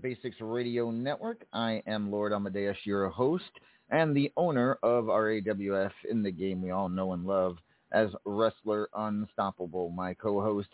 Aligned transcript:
Basics 0.00 0.36
Radio 0.40 0.90
Network. 0.90 1.44
I 1.52 1.82
am 1.86 2.10
Lord 2.10 2.32
Amadeus, 2.32 2.76
your 2.84 3.08
host 3.08 3.50
and 3.90 4.14
the 4.14 4.30
owner 4.36 4.78
of 4.82 5.04
RAWF 5.04 5.90
in 6.10 6.22
the 6.22 6.30
game 6.30 6.62
we 6.62 6.70
all 6.70 6.88
know 6.88 7.12
and 7.12 7.26
love 7.26 7.56
as 7.92 8.08
Wrestler 8.24 8.88
Unstoppable. 8.94 9.90
My 9.90 10.14
co-host 10.14 10.68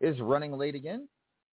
is 0.00 0.20
running 0.20 0.52
late 0.52 0.74
again. 0.74 1.08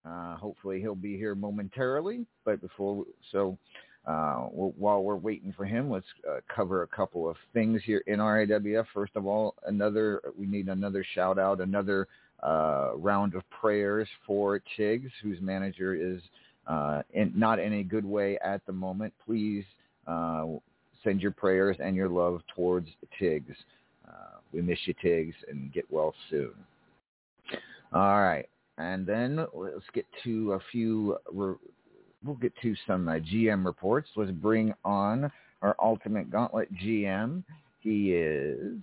Uh, 0.06 0.36
hopefully 0.36 0.80
he'll 0.80 0.96
be 0.96 1.18
here 1.18 1.36
momentarily, 1.36 2.26
but 2.46 2.62
before 2.62 3.06
so 3.32 3.58
uh, 4.06 4.36
while 4.36 5.02
we're 5.02 5.16
waiting 5.16 5.54
for 5.56 5.66
him, 5.66 5.90
let's 5.90 6.06
uh, 6.30 6.40
cover 6.54 6.84
a 6.84 6.88
couple 6.88 7.30
of 7.30 7.38
things 7.54 7.82
here 7.86 8.04
in 8.08 8.20
RAWF. 8.20 8.86
First 8.94 9.16
of 9.16 9.26
all, 9.26 9.56
another 9.66 10.22
we 10.38 10.46
need 10.46 10.68
another 10.68 11.06
shout 11.14 11.38
out, 11.40 11.62
another 11.62 12.08
uh, 12.42 12.92
round 12.96 13.36
of 13.36 13.44
prayers 13.50 14.08
for 14.28 14.62
Chiggs, 14.76 15.12
whose 15.22 15.40
manager 15.40 15.94
is 15.96 16.22
uh, 16.68 17.02
in, 17.14 17.32
not 17.36 17.60
in 17.60 17.74
a 17.74 17.84
good 17.84 18.06
way 18.06 18.38
at 18.40 18.66
the 18.66 18.72
moment, 18.72 19.14
please 19.26 19.66
uh, 20.08 20.46
send 21.04 21.22
your 21.22 21.32
prayers 21.32 21.76
and 21.80 21.96
your 21.96 22.10
love 22.10 22.42
towards 22.56 22.88
Tiggs. 23.20 23.56
Uh, 24.08 24.38
we 24.54 24.62
miss 24.62 24.80
you, 24.86 24.94
Tiggs, 25.02 25.36
and 25.50 25.74
get 25.74 25.86
well 25.92 26.14
soon. 26.30 26.54
All 27.92 28.22
right, 28.22 28.48
and 28.78 29.06
then 29.06 29.46
let's 29.54 29.86
get 29.94 30.06
to 30.24 30.54
a 30.54 30.60
few. 30.72 31.18
Re- 31.32 31.56
we'll 32.24 32.36
get 32.36 32.54
to 32.62 32.76
some 32.88 33.08
uh, 33.08 33.14
GM 33.14 33.66
reports. 33.66 34.10
Let's 34.16 34.32
bring 34.32 34.74
on 34.86 35.32
our 35.62 35.76
ultimate 35.82 36.32
gauntlet 36.32 36.74
GM. 36.76 37.44
He 37.82 38.14
is 38.14 38.82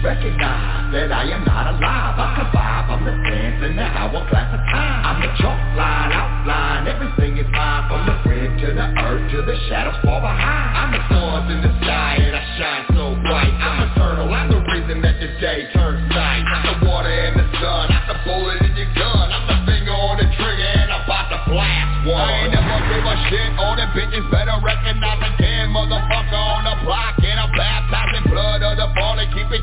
Recognize 0.00 0.96
that 0.96 1.12
I 1.12 1.28
am 1.28 1.44
not 1.44 1.76
alive. 1.76 2.16
I 2.16 2.26
survive, 2.40 2.88
I'm 2.88 3.04
the 3.04 3.12
sands 3.20 3.60
in 3.68 3.76
the 3.76 3.84
hourglass 3.84 4.48
of 4.48 4.64
time. 4.72 5.04
I'm 5.04 5.20
the 5.20 5.28
chalk 5.36 5.60
line, 5.76 6.08
outline, 6.08 6.88
everything 6.88 7.36
is 7.36 7.44
mine. 7.52 7.84
From 7.84 8.08
the 8.08 8.16
rib 8.24 8.48
to 8.64 8.68
the 8.72 8.86
earth 8.96 9.28
to 9.28 9.44
the 9.44 9.56
shadows 9.68 10.00
far 10.00 10.24
behind. 10.24 10.72
I'm 10.72 10.90
the 10.96 11.04
stars 11.04 11.46
in 11.52 11.60
the 11.60 11.72
sky 11.84 12.16
and 12.16 12.32
I 12.32 12.44
shine 12.56 12.84
so 12.96 13.12
bright. 13.28 13.52
I'm 13.60 13.92
eternal, 13.92 14.32
I'm 14.32 14.48
the 14.48 14.64
reason 14.72 15.04
that 15.04 15.20
the 15.20 15.36
day 15.36 15.68
turns 15.76 16.00
night. 16.08 16.48
I'm 16.48 16.64
the 16.64 16.76
water 16.88 17.12
and 17.12 17.36
the 17.36 17.46
sun, 17.60 17.92
I'm 17.92 18.06
the 18.08 18.16
bullet 18.24 18.56
in 18.64 18.72
your 18.80 18.88
gun. 18.96 19.28
I'm 19.28 19.44
the 19.52 19.58
finger 19.68 19.92
on 19.92 20.16
the 20.16 20.32
trigger 20.32 20.70
and 20.80 20.88
I'm 20.96 21.04
about 21.04 21.28
to 21.28 21.44
blast 21.44 22.08
one. 22.08 22.24
I 22.24 22.48
ain't 22.48 22.56
never 22.56 22.78
give 22.88 23.04
a 23.04 23.16
shit 23.28 23.52
on 23.52 23.76
the 23.76 23.84
bitches 23.92 24.24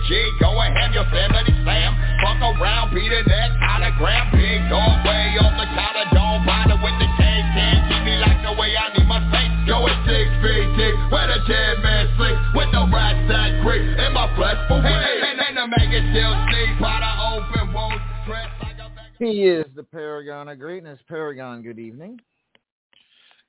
G, 0.07 0.15
go 0.39 0.55
and 0.63 0.71
have 0.79 0.95
your 0.95 1.03
family 1.11 1.43
slam. 1.67 1.91
Fuck 2.23 2.39
around, 2.39 2.95
be 2.95 3.03
the 3.11 3.27
next 3.27 3.59
hologram. 3.59 4.31
Big 4.31 4.63
dog 4.71 5.03
way 5.03 5.35
off 5.35 5.51
the 5.59 5.67
collar, 5.75 6.07
don't 6.15 6.47
bother 6.47 6.79
with 6.79 6.95
the 6.95 7.09
cake. 7.19 7.43
Can't 7.51 7.83
keep 7.91 8.03
me 8.07 8.15
like 8.23 8.39
the 8.39 8.55
way 8.55 8.71
I 8.71 8.87
need 8.95 9.03
my 9.03 9.19
face. 9.35 9.51
Going 9.67 9.99
six 10.07 10.31
feet 10.39 10.67
deep, 10.79 10.95
where 11.11 11.27
the 11.27 11.43
dead 11.43 11.83
man 11.83 12.07
sleep. 12.15 12.39
With 12.55 12.71
the 12.71 12.87
rats 12.87 13.19
that 13.27 13.59
creep 13.67 13.83
in 13.83 14.11
my 14.15 14.31
flesh 14.39 14.55
for 14.71 14.79
weed. 14.79 14.95
And, 14.95 15.43
and 15.43 15.57
the 15.59 15.67
maggot 15.75 16.05
still 16.15 16.35
sleep 16.55 16.79
by 16.79 17.03
the 17.03 17.11
open 17.27 17.75
wound. 17.75 17.99
Dressed 18.23 18.55
like 18.63 18.79
a 18.79 18.87
maggot. 18.87 19.19
He 19.19 19.43
is 19.43 19.67
the 19.75 19.83
Paragon 19.83 20.47
of 20.47 20.55
Greatness. 20.55 21.03
Paragon, 21.11 21.61
good 21.61 21.79
evening. 21.79 22.15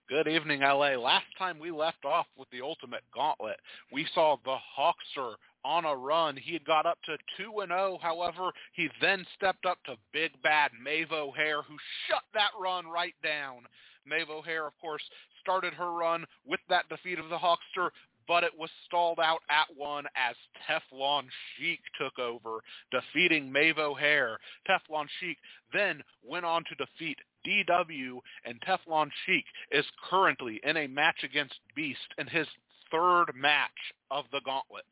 Good 0.08 0.26
evening, 0.26 0.60
LA. 0.60 0.96
Last 0.96 1.26
time 1.38 1.58
we 1.60 1.70
left 1.70 2.04
off 2.04 2.26
with 2.36 2.48
the 2.50 2.62
Ultimate 2.62 3.04
Gauntlet, 3.14 3.60
we 3.92 4.06
saw 4.14 4.38
the 4.42 4.56
Hawkster 4.74 5.34
on 5.64 5.84
a 5.84 5.94
run. 5.94 6.36
He 6.36 6.52
had 6.52 6.64
got 6.64 6.86
up 6.86 6.98
to 7.06 7.16
2 7.36 7.60
and 7.60 7.70
0. 7.70 7.98
However, 8.00 8.50
he 8.72 8.88
then 9.00 9.24
stepped 9.34 9.66
up 9.66 9.78
to 9.84 9.96
Big 10.12 10.30
Bad 10.42 10.70
Maeve 10.82 11.12
O'Hare, 11.12 11.62
who 11.62 11.76
shut 12.06 12.22
that 12.34 12.50
run 12.60 12.86
right 12.86 13.14
down. 13.22 13.62
Maeve 14.06 14.30
O'Hare, 14.30 14.66
of 14.66 14.72
course, 14.80 15.02
started 15.40 15.74
her 15.74 15.92
run 15.92 16.24
with 16.46 16.60
that 16.68 16.88
defeat 16.88 17.18
of 17.18 17.28
the 17.28 17.38
Hawkster, 17.38 17.90
but 18.26 18.44
it 18.44 18.52
was 18.56 18.70
stalled 18.86 19.18
out 19.18 19.40
at 19.50 19.66
one 19.74 20.04
as 20.14 20.36
Teflon 20.68 21.24
Sheik 21.56 21.80
took 21.98 22.18
over, 22.18 22.60
defeating 22.90 23.50
Maeve 23.50 23.78
O'Hare. 23.78 24.38
Teflon 24.68 25.06
Sheik 25.18 25.38
then 25.72 26.02
went 26.22 26.44
on 26.44 26.62
to 26.64 26.74
defeat 26.74 27.18
DW, 27.46 28.18
and 28.44 28.60
Teflon 28.60 29.10
Sheik 29.24 29.46
is 29.72 29.86
currently 30.08 30.60
in 30.62 30.76
a 30.76 30.86
match 30.86 31.24
against 31.24 31.54
Beast 31.74 32.14
in 32.18 32.26
his 32.26 32.46
third 32.90 33.26
match 33.34 33.70
of 34.10 34.26
the 34.30 34.40
gauntlet. 34.44 34.84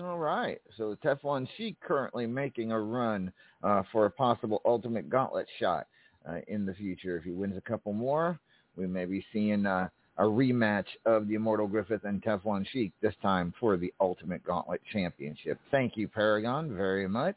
All 0.00 0.18
right. 0.18 0.60
So 0.76 0.96
Teflon 1.04 1.46
Sheik 1.56 1.78
currently 1.80 2.26
making 2.26 2.72
a 2.72 2.80
run 2.80 3.32
uh, 3.62 3.82
for 3.92 4.06
a 4.06 4.10
possible 4.10 4.60
Ultimate 4.64 5.08
Gauntlet 5.08 5.46
shot 5.60 5.86
uh, 6.28 6.38
in 6.48 6.66
the 6.66 6.74
future. 6.74 7.16
If 7.16 7.24
he 7.24 7.30
wins 7.30 7.56
a 7.56 7.60
couple 7.60 7.92
more, 7.92 8.38
we 8.76 8.86
may 8.86 9.04
be 9.04 9.24
seeing 9.32 9.66
uh, 9.66 9.88
a 10.18 10.24
rematch 10.24 10.86
of 11.06 11.28
the 11.28 11.34
Immortal 11.34 11.68
Griffith 11.68 12.04
and 12.04 12.22
Teflon 12.22 12.66
Sheik, 12.72 12.92
this 13.00 13.14
time 13.22 13.54
for 13.60 13.76
the 13.76 13.92
Ultimate 14.00 14.44
Gauntlet 14.44 14.80
Championship. 14.92 15.60
Thank 15.70 15.96
you, 15.96 16.08
Paragon, 16.08 16.76
very 16.76 17.08
much. 17.08 17.36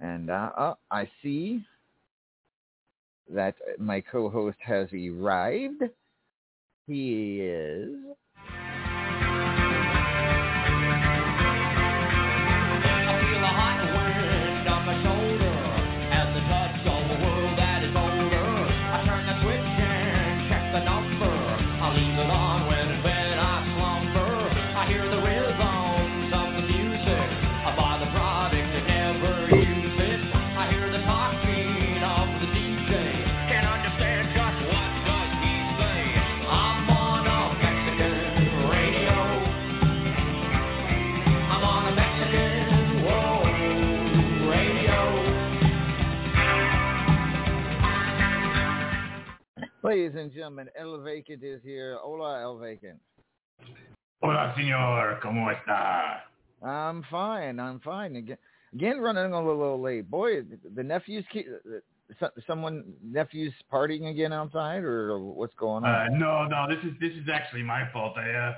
And 0.00 0.30
uh, 0.30 0.50
uh, 0.56 0.74
I 0.90 1.08
see 1.22 1.64
that 3.32 3.54
my 3.78 4.02
co-host 4.02 4.58
has 4.60 4.88
arrived. 4.92 5.82
He 6.86 7.40
is 7.40 7.88
Ladies 49.84 50.12
and 50.16 50.32
gentlemen, 50.32 50.70
El 50.80 50.98
Vacant 51.02 51.42
is 51.42 51.60
here. 51.62 51.98
Hola, 52.02 52.40
El 52.40 52.56
Vacant. 52.56 52.98
Hola, 54.22 54.54
señor. 54.56 55.20
¿Cómo 55.20 55.50
está? 55.52 56.20
I'm 56.62 57.02
fine. 57.10 57.60
I'm 57.60 57.80
fine. 57.80 58.16
Again, 58.16 58.38
again 58.72 58.98
running 58.98 59.34
a 59.34 59.46
little 59.46 59.78
late. 59.78 60.10
Boy, 60.10 60.40
the 60.74 60.82
nephews, 60.82 61.26
keep, 61.30 61.46
someone 62.46 62.94
nephews 63.02 63.52
partying 63.70 64.10
again 64.10 64.32
outside, 64.32 64.82
or 64.84 65.18
what's 65.18 65.52
going 65.56 65.84
Uh, 65.84 66.08
on? 66.08 66.18
no, 66.18 66.46
no, 66.46 66.66
this 66.66 66.82
is 66.82 66.98
this 66.98 67.12
is 67.12 67.28
actually 67.28 67.62
my 67.62 67.86
fault. 67.92 68.16
I, 68.16 68.30
uh, 68.30 68.54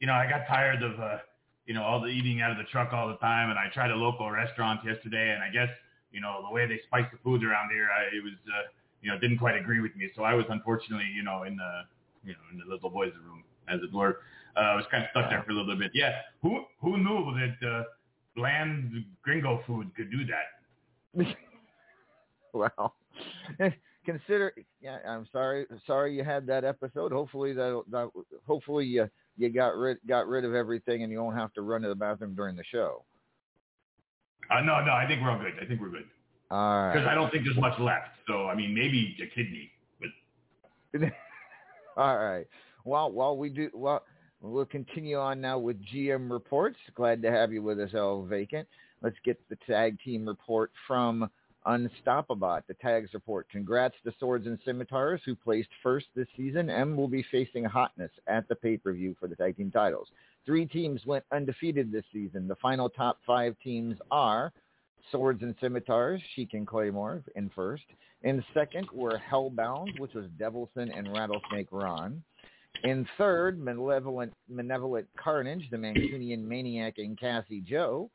you 0.00 0.06
know, 0.06 0.14
I 0.14 0.26
got 0.26 0.46
tired 0.46 0.82
of, 0.82 0.98
uh, 0.98 1.18
you 1.66 1.74
know, 1.74 1.82
all 1.82 2.00
the 2.00 2.08
eating 2.08 2.40
out 2.40 2.50
of 2.50 2.56
the 2.56 2.64
truck 2.72 2.94
all 2.94 3.08
the 3.08 3.18
time, 3.18 3.50
and 3.50 3.58
I 3.58 3.68
tried 3.74 3.90
a 3.90 3.94
local 3.96 4.30
restaurant 4.30 4.80
yesterday, 4.86 5.34
and 5.34 5.42
I 5.42 5.50
guess, 5.50 5.68
you 6.12 6.22
know, 6.22 6.42
the 6.48 6.50
way 6.50 6.66
they 6.66 6.80
spice 6.86 7.04
the 7.12 7.18
foods 7.18 7.44
around 7.44 7.68
here, 7.70 7.90
I, 7.92 8.04
it 8.16 8.24
was, 8.24 8.40
uh, 8.48 8.72
you 9.02 9.10
know, 9.10 9.18
didn't 9.18 9.38
quite 9.38 9.56
agree 9.56 9.80
with 9.80 9.94
me. 9.96 10.08
So 10.16 10.22
I 10.22 10.34
was 10.34 10.46
unfortunately, 10.48 11.10
you 11.14 11.22
know, 11.22 11.42
in 11.42 11.56
the, 11.56 11.82
you 12.24 12.32
know, 12.32 12.38
in 12.52 12.58
the 12.58 12.64
little 12.72 12.88
boys' 12.88 13.12
room, 13.24 13.42
as 13.68 13.80
it 13.82 13.92
were. 13.92 14.20
Uh, 14.56 14.60
I 14.60 14.76
was 14.76 14.84
kind 14.90 15.02
of 15.02 15.10
stuck 15.10 15.28
there 15.28 15.42
for 15.42 15.50
a 15.50 15.54
little 15.54 15.76
bit. 15.76 15.90
Yeah, 15.94 16.12
who 16.40 16.64
who 16.80 16.98
knew 16.98 17.34
that 17.34 17.68
uh, 17.68 17.82
bland 18.36 19.04
gringo 19.22 19.62
food 19.66 19.90
could 19.96 20.10
do 20.10 20.24
that? 20.26 21.26
well, 22.52 22.94
consider. 24.04 24.54
Yeah, 24.80 24.98
I'm 25.06 25.26
sorry. 25.32 25.66
Sorry 25.86 26.14
you 26.14 26.22
had 26.22 26.46
that 26.46 26.64
episode. 26.64 27.12
Hopefully 27.12 27.52
that, 27.54 27.82
that 27.90 28.10
hopefully 28.46 28.86
you 28.86 29.08
you 29.36 29.48
got 29.48 29.74
rid 29.74 29.98
got 30.06 30.28
rid 30.28 30.44
of 30.44 30.54
everything 30.54 31.02
and 31.02 31.10
you 31.10 31.20
won't 31.22 31.36
have 31.36 31.52
to 31.54 31.62
run 31.62 31.82
to 31.82 31.88
the 31.88 31.94
bathroom 31.94 32.34
during 32.34 32.54
the 32.54 32.64
show. 32.70 33.04
Uh, 34.50 34.60
no, 34.60 34.84
no, 34.84 34.92
I 34.92 35.06
think 35.06 35.22
we're 35.22 35.30
all 35.30 35.38
good. 35.38 35.54
I 35.60 35.66
think 35.66 35.80
we're 35.80 35.88
good 35.88 36.04
All 36.52 36.92
because. 36.92 37.08
I 37.08 37.14
don't 37.14 37.30
think 37.30 37.44
there's 37.44 37.56
much 37.56 37.78
left. 37.80 38.10
So 38.26 38.46
I 38.46 38.54
mean, 38.54 38.74
maybe 38.74 39.16
a 39.22 39.26
kidney, 39.34 39.70
but 39.98 40.10
All 41.96 42.18
right. 42.18 42.46
Well, 42.84 43.10
while 43.10 43.36
we 43.36 43.48
do, 43.48 43.70
well, 43.72 44.02
we'll 44.42 44.66
continue 44.66 45.18
on 45.18 45.40
now 45.40 45.58
with 45.58 45.76
GM 45.86 46.30
reports. 46.30 46.76
Glad 46.94 47.22
to 47.22 47.30
have 47.30 47.52
you 47.52 47.62
with 47.62 47.80
us, 47.80 47.90
El 47.94 48.24
Vacant. 48.24 48.68
Let's 49.02 49.16
get 49.24 49.40
the 49.48 49.56
tag 49.66 49.98
team 50.04 50.26
report 50.26 50.70
from 50.86 51.30
Unstoppabot, 51.66 52.62
the 52.66 52.74
tags 52.74 53.14
report. 53.14 53.48
Congrats 53.50 53.94
to 54.04 54.12
Swords 54.18 54.46
and 54.46 54.58
Scimitars, 54.64 55.20
who 55.24 55.34
placed 55.34 55.68
first 55.82 56.06
this 56.14 56.26
season 56.36 56.70
and 56.70 56.96
will 56.96 57.08
be 57.08 57.24
facing 57.30 57.64
hotness 57.64 58.10
at 58.26 58.48
the 58.48 58.54
pay-per-view 58.54 59.16
for 59.18 59.26
the 59.28 59.36
tag 59.36 59.56
team 59.56 59.70
titles. 59.70 60.08
Three 60.44 60.66
teams 60.66 61.06
went 61.06 61.24
undefeated 61.32 61.92
this 61.92 62.04
season. 62.12 62.48
The 62.48 62.56
final 62.56 62.88
top 62.88 63.18
five 63.26 63.56
teams 63.62 63.96
are 64.10 64.52
Swords 65.10 65.42
and 65.42 65.54
Scimitars, 65.60 66.20
Sheik 66.34 66.54
and 66.54 66.66
Claymore 66.66 67.22
in 67.36 67.50
first. 67.50 67.84
In 68.22 68.44
second 68.54 68.88
were 68.92 69.20
Hellbound, 69.30 69.98
which 69.98 70.14
was 70.14 70.26
Devilson 70.38 70.96
and 70.96 71.12
Rattlesnake 71.12 71.68
Ron. 71.70 72.22
In 72.84 73.06
third, 73.18 73.60
Malevolent, 73.60 74.32
Malevolent 74.48 75.06
Carnage, 75.16 75.68
the 75.70 75.76
Mancunian 75.76 76.42
Maniac 76.42 76.94
and 76.98 77.18
Cassie 77.18 77.60
Joe. 77.60 78.10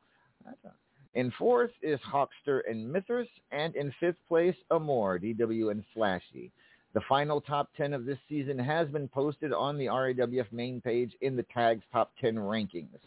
In 1.14 1.30
fourth 1.38 1.70
is 1.82 2.00
Hawkster 2.00 2.62
and 2.68 2.90
Mithras. 2.90 3.28
And 3.50 3.74
in 3.76 3.92
fifth 4.00 4.18
place, 4.26 4.56
Amor, 4.70 5.18
DW 5.18 5.70
and 5.70 5.84
Flashy. 5.94 6.50
The 6.94 7.00
final 7.08 7.40
top 7.40 7.70
10 7.76 7.92
of 7.92 8.06
this 8.06 8.18
season 8.28 8.58
has 8.58 8.88
been 8.88 9.08
posted 9.08 9.52
on 9.52 9.78
the 9.78 9.86
RAWF 9.86 10.50
main 10.52 10.80
page 10.80 11.12
in 11.20 11.36
the 11.36 11.44
Tags 11.54 11.84
Top 11.92 12.12
10 12.20 12.36
rankings. 12.36 12.98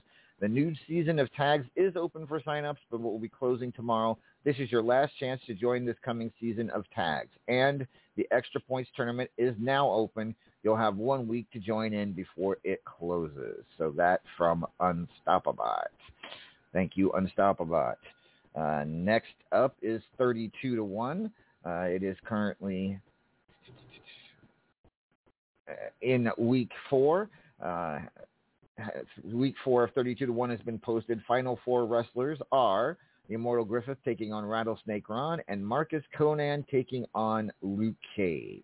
The 0.41 0.47
new 0.47 0.73
season 0.87 1.19
of 1.19 1.31
Tags 1.33 1.67
is 1.75 1.95
open 1.95 2.25
for 2.25 2.41
signups, 2.41 2.77
but 2.89 2.99
will 2.99 3.19
be 3.19 3.29
closing 3.29 3.71
tomorrow. 3.71 4.17
This 4.43 4.55
is 4.57 4.71
your 4.71 4.81
last 4.81 5.13
chance 5.19 5.39
to 5.45 5.53
join 5.53 5.85
this 5.85 5.95
coming 6.03 6.31
season 6.39 6.71
of 6.71 6.83
Tags. 6.95 7.29
And 7.47 7.85
the 8.17 8.27
Extra 8.31 8.59
Points 8.59 8.89
Tournament 8.95 9.29
is 9.37 9.53
now 9.59 9.87
open. 9.91 10.35
You'll 10.63 10.77
have 10.77 10.97
one 10.97 11.27
week 11.27 11.45
to 11.53 11.59
join 11.59 11.93
in 11.93 12.13
before 12.13 12.57
it 12.63 12.83
closes. 12.85 13.63
So 13.77 13.93
that 13.97 14.21
from 14.35 14.65
Unstoppabot. 14.79 15.85
Thank 16.73 16.97
you, 16.97 17.11
Unstoppabot. 17.15 17.95
Uh, 18.55 18.83
next 18.87 19.35
up 19.51 19.75
is 19.83 20.01
32 20.17 20.75
to 20.75 20.83
1. 20.83 21.31
Uh, 21.63 21.69
it 21.81 22.01
is 22.01 22.17
currently 22.25 22.99
uh, 25.69 25.73
in 26.01 26.31
week 26.39 26.71
four. 26.89 27.29
Uh, 27.63 27.99
week 29.23 29.55
four 29.63 29.83
of 29.83 29.91
32 29.93 30.25
to 30.25 30.31
1 30.31 30.49
has 30.49 30.59
been 30.61 30.79
posted. 30.79 31.21
Final 31.27 31.59
four 31.63 31.85
wrestlers 31.85 32.39
are 32.51 32.97
the 33.27 33.35
Immortal 33.35 33.65
Griffith 33.65 33.97
taking 34.03 34.33
on 34.33 34.45
Rattlesnake 34.45 35.07
Ron 35.09 35.41
and 35.47 35.65
Marcus 35.65 36.03
Conan 36.17 36.65
taking 36.69 37.05
on 37.15 37.51
Luke 37.61 37.95
Cage. 38.15 38.63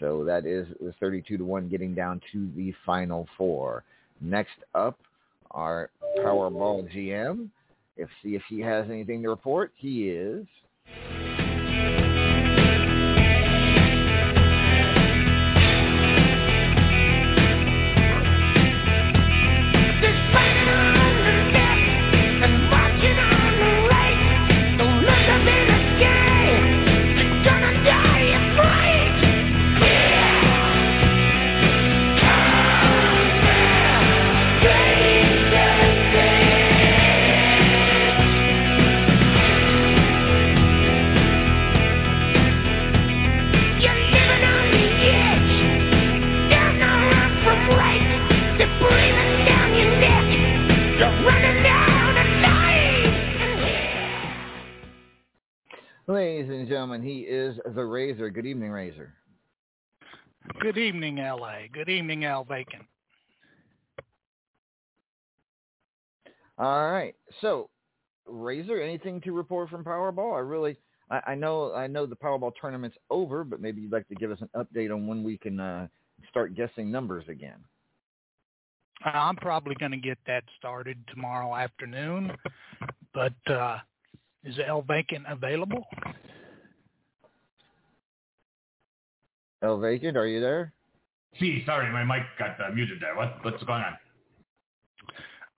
So 0.00 0.24
that 0.24 0.46
is 0.46 0.66
32 1.00 1.38
to 1.38 1.44
1 1.44 1.68
getting 1.68 1.94
down 1.94 2.20
to 2.32 2.50
the 2.56 2.74
final 2.84 3.26
four. 3.38 3.84
Next 4.20 4.50
up, 4.74 4.98
our 5.52 5.90
Powerball 6.18 6.92
GM. 6.94 7.48
If 7.96 8.08
see 8.22 8.34
if 8.34 8.42
he 8.48 8.60
has 8.60 8.86
anything 8.88 9.22
to 9.22 9.28
report, 9.28 9.72
he 9.76 10.08
is. 10.08 10.46
Ladies 56.08 56.50
and 56.50 56.66
gentlemen, 56.66 57.02
he 57.02 57.20
is 57.20 57.56
the 57.74 57.84
Razor. 57.84 58.30
Good 58.30 58.46
evening, 58.46 58.70
Razor. 58.70 59.14
Good 60.60 60.76
evening, 60.76 61.20
L.A. 61.20 61.70
Good 61.72 61.88
evening, 61.88 62.24
El 62.24 62.44
Vacant. 62.44 62.84
All 66.58 66.90
right. 66.90 67.14
So, 67.40 67.70
Razor, 68.26 68.80
anything 68.80 69.20
to 69.20 69.32
report 69.32 69.70
from 69.70 69.84
Powerball? 69.84 70.34
I 70.34 70.40
really, 70.40 70.76
I, 71.08 71.20
I 71.28 71.34
know, 71.36 71.72
I 71.72 71.86
know 71.86 72.06
the 72.06 72.16
Powerball 72.16 72.52
tournament's 72.60 72.96
over, 73.08 73.44
but 73.44 73.60
maybe 73.60 73.80
you'd 73.80 73.92
like 73.92 74.08
to 74.08 74.16
give 74.16 74.32
us 74.32 74.38
an 74.40 74.50
update 74.56 74.92
on 74.92 75.06
when 75.06 75.22
we 75.22 75.38
can 75.38 75.60
uh, 75.60 75.86
start 76.30 76.56
guessing 76.56 76.90
numbers 76.90 77.24
again. 77.28 77.58
I'm 79.04 79.36
probably 79.36 79.76
going 79.76 79.92
to 79.92 79.96
get 79.96 80.18
that 80.26 80.44
started 80.58 80.98
tomorrow 81.12 81.54
afternoon, 81.54 82.32
but 83.14 83.34
uh, 83.48 83.78
is 84.44 84.56
El 84.66 84.82
Vacant 84.82 85.24
available? 85.28 85.84
El 89.62 89.78
Vacant, 89.78 90.16
are 90.16 90.26
you 90.26 90.40
there? 90.40 90.72
See, 91.38 91.62
sorry, 91.64 91.90
my 91.92 92.04
mic 92.04 92.26
got 92.38 92.60
uh, 92.60 92.72
muted 92.74 92.98
there. 93.00 93.16
What, 93.16 93.36
what's 93.42 93.62
going 93.64 93.82
on? 93.82 93.96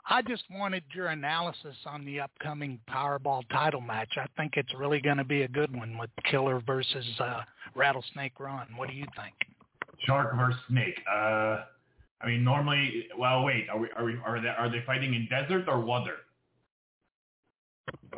I 0.08 0.20
just 0.20 0.44
wanted 0.50 0.84
your 0.94 1.08
analysis 1.08 1.74
on 1.86 2.04
the 2.04 2.20
upcoming 2.20 2.78
Powerball 2.88 3.42
title 3.50 3.80
match. 3.80 4.10
I 4.16 4.26
think 4.36 4.52
it's 4.56 4.72
really 4.74 5.00
going 5.00 5.16
to 5.16 5.24
be 5.24 5.42
a 5.42 5.48
good 5.48 5.74
one 5.74 5.96
with 5.96 6.10
Killer 6.30 6.62
versus 6.66 7.06
uh, 7.20 7.40
Rattlesnake 7.74 8.38
Ron. 8.38 8.66
What 8.76 8.90
do 8.90 8.94
you 8.94 9.06
think? 9.16 9.34
Shark 10.00 10.36
versus 10.36 10.60
snake. 10.68 11.00
Uh, 11.10 11.62
I 12.20 12.26
mean, 12.26 12.44
normally, 12.44 13.06
well, 13.18 13.44
wait, 13.44 13.66
are 13.70 13.78
we, 13.78 13.88
are 13.96 14.04
we, 14.04 14.16
are 14.24 14.40
they, 14.42 14.48
are 14.48 14.70
they 14.70 14.82
fighting 14.86 15.14
in 15.14 15.26
desert 15.30 15.64
or 15.68 15.80
water? 15.80 16.16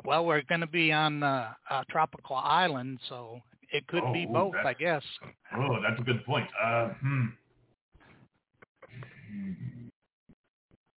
Well, 0.04 0.24
we're 0.24 0.42
going 0.42 0.60
to 0.60 0.66
be 0.66 0.92
on 0.92 1.22
uh, 1.22 1.52
a 1.70 1.84
tropical 1.90 2.36
island, 2.36 2.98
so 3.08 3.40
it 3.72 3.86
could 3.88 4.04
Oh, 4.04 4.12
be 4.12 4.26
both, 4.26 4.54
I 4.54 4.74
guess. 4.74 5.02
Oh, 5.56 5.80
that's 5.82 6.00
a 6.00 6.04
good 6.04 6.24
point. 6.24 6.48
Uh, 6.62 6.88
hmm. 7.00 7.24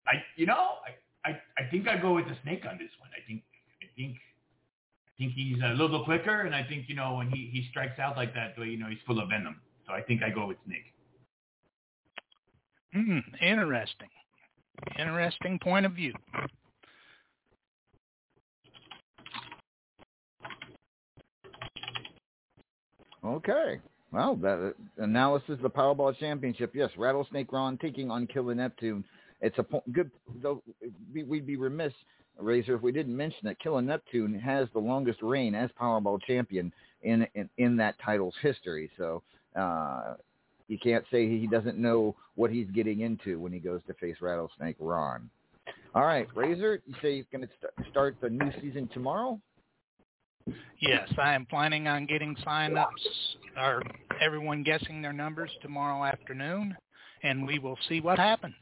I, 0.06 0.22
you 0.36 0.46
know, 0.46 0.74
I, 1.24 1.30
I, 1.30 1.40
I 1.58 1.70
think 1.70 1.88
I 1.88 1.96
go 2.00 2.14
with 2.14 2.26
the 2.26 2.36
snake 2.42 2.64
on 2.68 2.78
this 2.78 2.90
one. 2.98 3.10
I 3.16 3.26
think, 3.26 3.42
I 3.82 3.86
think, 3.96 4.16
I 4.16 5.12
think 5.18 5.32
he's 5.34 5.58
a 5.62 5.74
little 5.74 6.04
quicker, 6.04 6.42
and 6.42 6.54
I 6.54 6.62
think 6.66 6.88
you 6.88 6.94
know 6.94 7.14
when 7.16 7.28
he 7.30 7.50
he 7.52 7.66
strikes 7.70 7.98
out 7.98 8.16
like 8.16 8.34
that, 8.34 8.54
you 8.58 8.78
know, 8.78 8.86
he's 8.88 8.98
full 9.06 9.18
of 9.20 9.28
venom. 9.28 9.60
So 9.86 9.92
I 9.92 10.00
think 10.02 10.22
I 10.22 10.30
go 10.30 10.46
with 10.46 10.58
snake. 10.66 10.92
Hmm, 12.94 13.18
interesting. 13.42 14.08
Interesting 14.98 15.58
point 15.58 15.86
of 15.86 15.92
view. 15.92 16.14
Okay. 23.24 23.80
Well, 24.12 24.36
that 24.36 24.74
uh, 24.98 25.02
analysis 25.02 25.50
of 25.50 25.60
the 25.62 25.70
Powerball 25.70 26.16
Championship. 26.18 26.72
Yes, 26.74 26.90
Rattlesnake 26.96 27.52
Ron 27.52 27.76
taking 27.78 28.10
on 28.10 28.26
Killer 28.26 28.54
Neptune. 28.54 29.04
It's 29.40 29.58
a 29.58 29.62
po- 29.62 29.82
good. 29.92 30.10
Though 30.42 30.62
we- 31.12 31.24
we'd 31.24 31.46
be 31.46 31.56
remiss, 31.56 31.92
Razor, 32.38 32.76
if 32.76 32.82
we 32.82 32.92
didn't 32.92 33.16
mention 33.16 33.40
that 33.44 33.58
Killer 33.58 33.82
Neptune 33.82 34.38
has 34.38 34.68
the 34.72 34.78
longest 34.78 35.20
reign 35.22 35.54
as 35.54 35.70
Powerball 35.80 36.20
champion 36.22 36.72
in 37.02 37.26
in, 37.34 37.48
in 37.58 37.76
that 37.76 37.96
title's 38.04 38.34
history. 38.40 38.90
So 38.96 39.22
uh, 39.54 40.14
you 40.68 40.78
can't 40.78 41.04
say 41.10 41.28
he 41.28 41.46
doesn't 41.46 41.76
know 41.78 42.14
what 42.34 42.50
he's 42.50 42.70
getting 42.70 43.00
into 43.00 43.38
when 43.38 43.52
he 43.52 43.58
goes 43.58 43.80
to 43.88 43.94
face 43.94 44.16
Rattlesnake 44.20 44.76
Ron. 44.78 45.28
All 45.94 46.04
right, 46.04 46.26
Razor, 46.34 46.80
you 46.86 46.94
say 47.02 47.14
you're 47.16 47.24
going 47.32 47.46
to 47.46 47.50
st- 47.60 47.90
start 47.90 48.16
the 48.20 48.30
new 48.30 48.50
season 48.60 48.88
tomorrow? 48.92 49.40
Yes, 50.80 51.08
I 51.18 51.34
am 51.34 51.44
planning 51.46 51.88
on 51.88 52.06
getting 52.06 52.36
sign-ups 52.44 53.08
or 53.56 53.82
everyone 54.20 54.62
guessing 54.62 55.02
their 55.02 55.12
numbers 55.12 55.50
tomorrow 55.62 56.04
afternoon, 56.04 56.76
and 57.22 57.46
we 57.46 57.58
will 57.58 57.78
see 57.88 58.00
what 58.00 58.18
happens. 58.18 58.54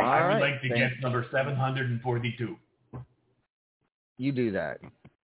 All 0.00 0.06
I 0.06 0.20
would 0.22 0.28
right, 0.34 0.40
like 0.52 0.62
to 0.62 0.68
thank- 0.68 0.80
guess 0.80 0.92
number 1.02 1.26
seven 1.30 1.54
hundred 1.54 1.90
and 1.90 2.00
forty-two. 2.00 2.56
You 4.16 4.32
do 4.32 4.50
that. 4.52 4.78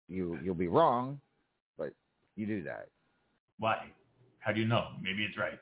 You 0.07 0.39
you'll 0.43 0.55
be 0.55 0.67
wrong, 0.69 1.19
but 1.77 1.89
you 2.36 2.45
do 2.45 2.63
that. 2.63 2.88
Why? 3.60 3.88
How 4.39 4.51
do 4.53 4.60
you 4.62 4.67
know? 4.67 4.88
Maybe 5.01 5.24
it's 5.24 5.38
right. 5.38 5.60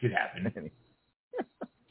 Could 0.00 0.12
happen. 0.12 0.70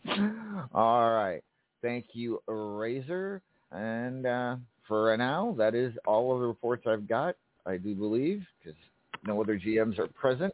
All 0.74 1.12
right. 1.12 1.42
Thank 1.82 2.08
you, 2.14 2.42
Razor. 2.48 3.42
And 3.72 4.26
uh, 4.26 4.56
for 4.88 5.16
now, 5.18 5.56
that 5.58 5.76
is 5.76 5.94
all 6.06 6.34
of 6.34 6.42
the 6.42 6.48
reports 6.48 6.86
I've 6.88 7.08
got. 7.08 7.36
I 7.66 7.78
do 7.78 7.96
believe 7.96 8.44
because 8.60 8.78
no 9.26 9.42
other 9.42 9.58
GMs 9.58 10.00
are 10.00 10.08
present 10.08 10.54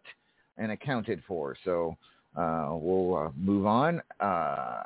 and 0.57 0.71
accounted 0.71 1.23
for. 1.27 1.55
So 1.63 1.97
uh, 2.35 2.69
we'll 2.71 3.15
uh, 3.15 3.29
move 3.37 3.65
on. 3.65 4.01
Uh, 4.19 4.83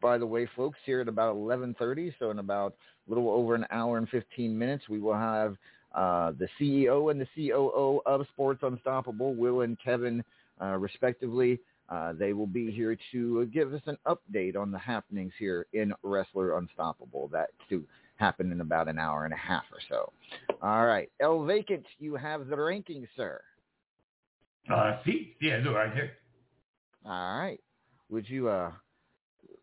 by 0.00 0.18
the 0.18 0.26
way, 0.26 0.48
folks, 0.56 0.78
here 0.84 1.00
at 1.00 1.08
about 1.08 1.36
11:30, 1.36 2.14
so 2.18 2.30
in 2.30 2.38
about 2.38 2.74
a 3.06 3.10
little 3.10 3.30
over 3.30 3.54
an 3.54 3.66
hour 3.70 3.98
and 3.98 4.08
15 4.08 4.56
minutes, 4.56 4.88
we 4.88 5.00
will 5.00 5.14
have 5.14 5.56
uh, 5.94 6.32
the 6.38 6.48
CEO 6.58 7.10
and 7.10 7.20
the 7.20 7.26
COO 7.34 8.00
of 8.06 8.26
Sports 8.32 8.60
Unstoppable, 8.62 9.34
Will 9.34 9.62
and 9.62 9.76
Kevin, 9.82 10.22
uh, 10.60 10.76
respectively. 10.76 11.58
Uh, 11.90 12.12
they 12.12 12.32
will 12.32 12.46
be 12.46 12.70
here 12.70 12.96
to 13.10 13.46
give 13.46 13.74
us 13.74 13.82
an 13.86 13.98
update 14.06 14.56
on 14.56 14.70
the 14.70 14.78
happenings 14.78 15.32
here 15.38 15.66
in 15.72 15.92
Wrestler 16.02 16.56
Unstoppable. 16.56 17.28
That's 17.32 17.52
to 17.68 17.84
happen 18.16 18.52
in 18.52 18.60
about 18.60 18.88
an 18.88 18.98
hour 18.98 19.24
and 19.24 19.34
a 19.34 19.36
half 19.36 19.64
or 19.72 19.78
so. 19.88 20.12
All 20.62 20.86
right. 20.86 21.10
El 21.20 21.44
Vacant, 21.44 21.84
you 21.98 22.14
have 22.14 22.46
the 22.46 22.56
ranking, 22.56 23.08
sir. 23.16 23.40
Uh, 24.72 24.98
see, 25.04 25.34
I 25.42 25.68
right 25.68 25.92
here. 25.92 26.12
All 27.04 27.38
right. 27.38 27.58
Would 28.08 28.28
you 28.28 28.48
uh 28.48 28.72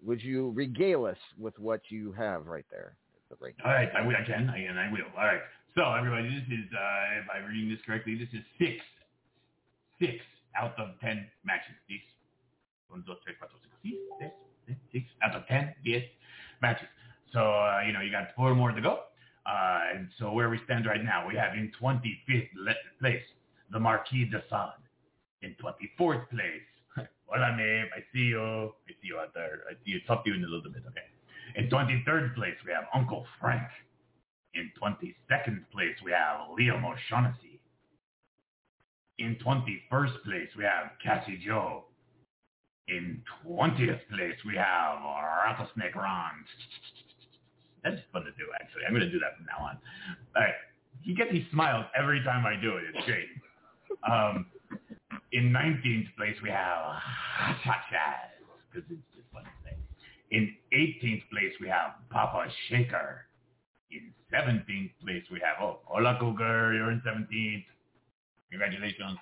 would 0.04 0.22
you 0.22 0.52
regale 0.52 1.06
us 1.06 1.18
with 1.40 1.58
what 1.60 1.82
you 1.90 2.12
have 2.14 2.48
right 2.48 2.66
there? 2.72 2.96
The 3.30 3.36
rankings. 3.36 3.66
All 3.66 3.72
right, 3.72 3.90
I, 3.96 4.06
will, 4.06 4.16
I 4.16 4.26
can, 4.26 4.50
I 4.50 4.66
can, 4.66 4.78
I 4.78 4.92
will. 4.92 5.06
All 5.18 5.26
right. 5.26 5.42
So 5.76 5.84
everybody, 5.94 6.30
this 6.30 6.48
is, 6.48 6.66
uh, 6.74 7.20
if 7.22 7.26
I'm 7.34 7.46
reading 7.46 7.70
this 7.70 7.80
correctly, 7.86 8.16
this 8.16 8.30
is 8.34 8.46
six, 8.58 8.82
six 10.00 10.24
out 10.60 10.74
of 10.80 10.90
ten 11.02 11.28
matches. 11.44 11.76
Six, 11.90 12.02
one, 12.89 13.03
out 15.24 15.36
of 15.36 15.48
ten, 15.48 15.74
yes, 15.84 16.03
matches. 16.62 16.88
So 17.34 17.39
uh, 17.39 17.82
you 17.86 17.94
know, 17.94 18.01
you 18.01 18.12
got 18.12 18.36
four 18.36 18.53
more 18.56 18.72
to 18.72 18.82
go. 18.82 19.00
Uh, 19.46 19.79
and 19.96 20.10
so 20.20 20.32
where 20.34 20.50
we 20.50 20.60
stand 20.65 20.86
right 20.86 21.03
now, 21.03 21.25
we 21.25 21.36
have 21.36 21.53
in 21.53 21.72
25th 21.82 22.50
le- 22.58 22.74
place 23.00 23.24
the 23.72 23.79
Marquis 23.79 24.25
de 24.25 24.41
Sade. 24.50 24.84
In 25.41 25.56
24th 25.63 26.29
place, 26.29 27.08
hola, 27.27 27.56
Maeve, 27.56 27.88
I 27.96 28.01
see 28.12 28.27
you. 28.34 28.41
I 28.41 28.91
see 29.01 29.08
you 29.08 29.20
out 29.20 29.34
there. 29.34 29.62
I 29.70 29.74
see 29.86 29.91
you. 29.91 30.00
Talk 30.08 30.25
to 30.25 30.29
you 30.32 30.36
in 30.36 30.44
a 30.44 30.48
little 30.48 30.72
bit, 30.72 30.84
okay? 30.88 31.08
In 31.56 31.70
23rd 31.70 32.36
place, 32.36 32.56
we 32.65 32.72
have 32.74 32.86
Uncle 32.94 33.25
Frank. 33.39 33.67
In 34.53 34.72
22nd 34.82 35.63
place, 35.72 35.96
we 36.03 36.12
have 36.12 36.50
Liam 36.60 36.84
O'Shaughnessy. 36.84 37.62
In 39.20 39.38
21st 39.46 40.24
place, 40.24 40.50
we 40.58 40.63
have 40.63 40.91
Cassie 41.03 41.39
Joe. 41.46 41.86
In 42.88 43.22
20th 43.46 44.00
place, 44.10 44.38
we 44.46 44.56
have 44.56 45.00
Rattlesnake 45.46 45.96
Ron. 45.96 46.32
That's 47.84 47.98
fun 48.13 48.24
to 48.24 48.32
do, 48.32 48.48
actually. 48.62 48.84
I'm 48.88 48.94
going 48.94 49.06
to 49.06 49.12
do 49.12 49.20
that 49.20 49.36
from 49.36 49.46
now 49.46 49.65
on. 49.65 49.77
All 50.36 50.44
right. 50.44 50.53
you 51.03 51.15
get 51.15 51.32
these 51.32 51.46
smiles 51.51 51.86
every 51.98 52.24
time 52.24 52.46
I 52.46 52.60
do 52.60 52.77
it. 52.77 52.84
It's 52.94 53.06
great. 53.06 53.27
Um, 54.10 54.46
in 55.32 55.51
19th 55.51 56.15
place, 56.15 56.36
we 56.41 56.50
have 56.50 56.96
Chaz, 57.63 58.32
because 58.72 58.89
it's 58.89 59.01
just 59.15 59.27
fun 59.34 59.44
to 59.44 59.50
say. 59.63 59.75
In 60.32 60.56
18th 60.74 61.29
place, 61.29 61.53
we 61.60 61.67
have 61.67 61.96
Papa 62.10 62.48
Shaker. 62.70 63.25
In 63.91 64.13
17th 64.34 64.91
place, 65.03 65.24
we 65.32 65.39
have, 65.44 65.62
oh, 65.62 65.79
Hola 65.86 66.17
Cougar, 66.20 66.74
you're 66.74 66.91
in 66.91 67.01
17th. 67.01 67.65
Congratulations. 68.51 69.17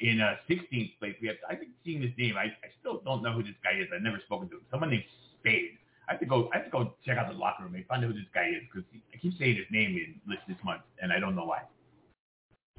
In 0.00 0.20
uh, 0.20 0.36
16th 0.48 0.98
place, 0.98 1.16
we 1.20 1.28
have, 1.28 1.36
I 1.48 1.54
think 1.54 1.70
seeing 1.84 2.00
this 2.00 2.12
name, 2.18 2.36
I, 2.36 2.44
I 2.44 2.68
still 2.80 3.00
don't 3.04 3.22
know 3.22 3.32
who 3.32 3.42
this 3.42 3.56
guy 3.64 3.80
is. 3.80 3.88
I've 3.94 4.02
never 4.02 4.20
spoken 4.24 4.48
to 4.50 4.56
him. 4.56 4.62
Someone 4.70 4.90
named 4.90 5.04
Spade. 5.40 5.78
I 6.08 6.12
have 6.12 6.20
to 6.20 6.26
go, 6.26 6.50
I 6.52 6.58
have 6.58 6.66
to 6.66 6.70
go 6.70 6.94
check 7.04 7.18
out 7.18 7.32
the 7.32 7.38
locker 7.38 7.64
room 7.64 7.74
and 7.74 7.84
find 7.86 8.04
out 8.04 8.12
who 8.12 8.14
this 8.14 8.28
guy 8.32 8.48
is 8.48 8.62
because 8.70 8.86
I 9.12 9.16
keep 9.18 9.36
saying 9.38 9.56
his 9.56 9.66
name 9.70 9.96
in 9.96 10.20
list 10.28 10.42
this 10.46 10.58
month 10.64 10.82
and 11.00 11.12
I 11.12 11.18
don't 11.18 11.34
know 11.34 11.46
why. 11.46 11.62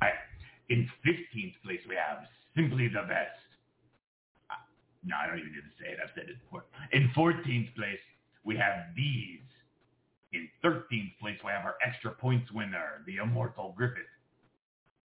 All 0.02 0.08
right. 0.08 0.14
In 0.70 0.90
15th 1.06 1.56
place, 1.64 1.82
we 1.90 1.96
have 1.96 2.28
Simply 2.56 2.88
the 2.88 3.04
Best. 3.08 3.40
No, 5.04 5.16
I 5.16 5.28
don't 5.28 5.40
even 5.40 5.52
need 5.52 5.64
to 5.64 5.76
say 5.80 5.92
it. 5.92 6.00
I've 6.04 6.12
said 6.16 6.30
it 6.30 6.36
before. 6.44 6.66
In 6.92 7.10
14th 7.16 7.74
place, 7.76 8.00
we 8.44 8.58
have 8.58 8.92
These. 8.96 9.40
In 10.34 10.50
13th 10.64 11.18
place, 11.22 11.40
we 11.44 11.52
have 11.52 11.64
our 11.64 11.76
extra 11.86 12.12
points 12.12 12.52
winner, 12.52 13.04
the 13.06 13.18
Immortal 13.18 13.74
Griffith. 13.78 14.12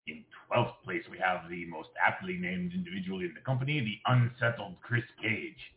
In 0.06 0.24
12th 0.52 0.74
place, 0.84 1.02
we 1.10 1.18
have 1.18 1.48
the 1.48 1.64
most 1.66 1.88
aptly 2.04 2.36
named 2.36 2.72
individual 2.74 3.20
in 3.20 3.32
the 3.34 3.40
company, 3.40 3.80
the 3.80 4.12
unsettled 4.12 4.74
Chris 4.82 5.04
Cage. 5.22 5.72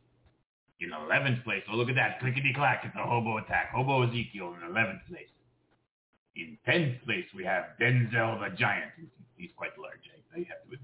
In 0.79 0.91
11th 0.91 1.43
place, 1.43 1.63
oh 1.71 1.75
look 1.75 1.89
at 1.89 1.95
that, 1.95 2.19
clickety-clack, 2.19 2.83
it's 2.85 2.95
a 2.95 3.07
hobo 3.07 3.37
attack. 3.37 3.71
Hobo 3.73 4.03
Ezekiel 4.03 4.55
in 4.61 4.69
11th 4.69 5.07
place. 5.07 5.29
In 6.35 6.57
10th 6.67 7.03
place, 7.05 7.25
we 7.35 7.43
have 7.45 7.63
Denzel 7.81 8.39
the 8.39 8.55
Giant. 8.55 8.91
He's 9.37 9.49
quite 9.57 9.77
large, 9.79 9.97
I, 10.35 10.39
have 10.39 10.47
to 10.47 10.53
admit. 10.65 10.79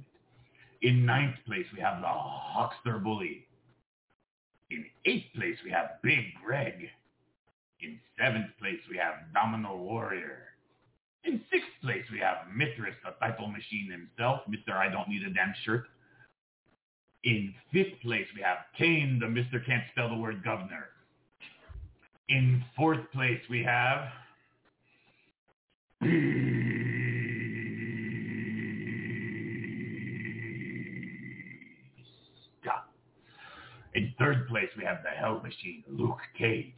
In 0.82 1.06
ninth 1.06 1.36
place, 1.46 1.66
we 1.74 1.80
have 1.80 2.02
the 2.02 2.08
Hawkster 2.08 3.02
Bully. 3.04 3.46
In 4.72 4.86
eighth 5.06 5.28
place, 5.36 5.58
we 5.64 5.70
have 5.72 6.02
Big 6.02 6.34
Greg. 6.44 6.90
In 7.82 8.00
seventh 8.18 8.48
place, 8.60 8.80
we 8.90 8.98
have 8.98 9.14
Domino 9.34 9.78
Warrior. 9.78 10.53
In 11.26 11.42
sixth 11.52 11.70
place, 11.82 12.04
we 12.12 12.20
have 12.20 12.48
Mithras, 12.54 12.96
the 13.04 13.12
title 13.20 13.48
machine 13.48 13.90
himself, 13.92 14.42
Mr. 14.50 14.76
I 14.76 14.90
Don't 14.90 15.08
Need 15.08 15.24
a 15.24 15.34
Damn 15.34 15.54
Shirt. 15.64 15.86
In 17.24 17.54
fifth 17.72 18.02
place, 18.02 18.28
we 18.36 18.42
have 18.42 18.58
Kane, 18.78 19.20
the 19.20 19.28
Mr. 19.28 19.66
Can't 19.66 19.84
Spell 19.92 20.10
the 20.10 20.18
Word 20.18 20.44
Governor. 20.44 20.90
In 22.28 22.64
fourth 22.76 23.00
place, 23.14 23.42
we 23.50 23.64
have 23.64 24.10
In 33.96 34.14
third 34.18 34.48
place, 34.48 34.70
we 34.78 34.84
have 34.86 35.04
the 35.04 35.10
Hell 35.10 35.40
Machine, 35.44 35.84
Luke 35.88 36.20
Cage. 36.38 36.74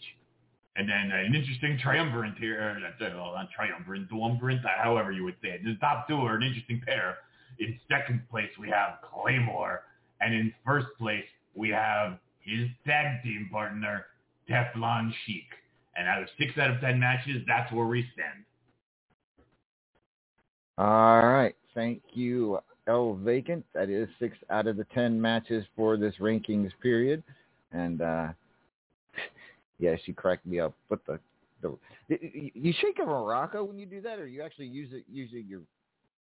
And 0.77 0.89
then 0.89 1.11
uh, 1.11 1.25
an 1.25 1.33
interesting 1.33 1.79
triumvirate 1.81 2.37
here, 2.37 2.59
or, 2.59 3.05
uh, 3.07 3.09
well, 3.15 3.33
not 3.33 3.49
triumvirate, 3.55 4.09
duumvirate, 4.09 4.61
however 4.77 5.11
you 5.11 5.23
would 5.23 5.35
say 5.41 5.49
it. 5.49 5.63
The 5.63 5.75
top 5.79 6.07
two 6.07 6.15
are 6.15 6.35
an 6.35 6.43
interesting 6.43 6.81
pair. 6.85 7.17
In 7.59 7.79
second 7.89 8.21
place, 8.29 8.49
we 8.59 8.69
have 8.69 8.99
Claymore. 9.01 9.83
And 10.19 10.33
in 10.33 10.53
first 10.65 10.87
place, 10.97 11.23
we 11.53 11.69
have 11.69 12.19
his 12.41 12.67
tag 12.85 13.23
team 13.23 13.49
partner, 13.51 14.05
Teflon 14.49 15.11
Sheik. 15.25 15.47
And 15.95 16.09
out 16.09 16.21
of 16.21 16.27
six 16.37 16.57
out 16.57 16.71
of 16.71 16.81
ten 16.81 16.99
matches, 16.99 17.41
that's 17.47 17.71
where 17.71 17.85
we 17.85 18.05
stand. 18.13 18.43
All 20.77 21.25
right. 21.25 21.55
Thank 21.73 22.01
you, 22.11 22.59
El 22.85 23.15
Vacant. 23.15 23.65
That 23.73 23.89
is 23.89 24.09
six 24.19 24.37
out 24.49 24.67
of 24.67 24.75
the 24.75 24.85
ten 24.93 25.21
matches 25.21 25.65
for 25.73 25.95
this 25.95 26.15
rankings 26.19 26.71
period. 26.81 27.23
And 27.71 28.01
uh 28.01 28.27
yeah, 29.79 29.95
she 30.03 30.13
cracked 30.13 30.45
me 30.45 30.59
up. 30.59 30.73
But 30.89 31.05
the 31.05 31.19
the 31.61 31.77
you 32.53 32.73
shake 32.73 32.99
a 32.99 33.05
maraca 33.05 33.65
when 33.65 33.77
you 33.77 33.85
do 33.85 34.01
that, 34.01 34.19
or 34.19 34.27
you 34.27 34.41
actually 34.43 34.67
use 34.67 34.89
it 34.93 35.03
using 35.11 35.45
your 35.47 35.61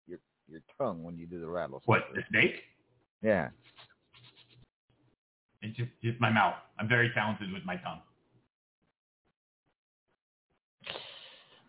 your 0.06 0.18
your 0.48 0.60
tongue 0.78 1.02
when 1.02 1.16
you 1.18 1.26
do 1.26 1.40
the 1.40 1.46
rattle? 1.48 1.82
What, 1.86 2.04
the 2.14 2.22
snake? 2.30 2.54
Yeah. 3.22 3.48
It's 5.62 5.76
just, 5.76 5.90
just 6.02 6.20
my 6.20 6.30
mouth. 6.30 6.54
I'm 6.78 6.88
very 6.88 7.10
talented 7.14 7.52
with 7.52 7.64
my 7.64 7.76
tongue. 7.76 8.00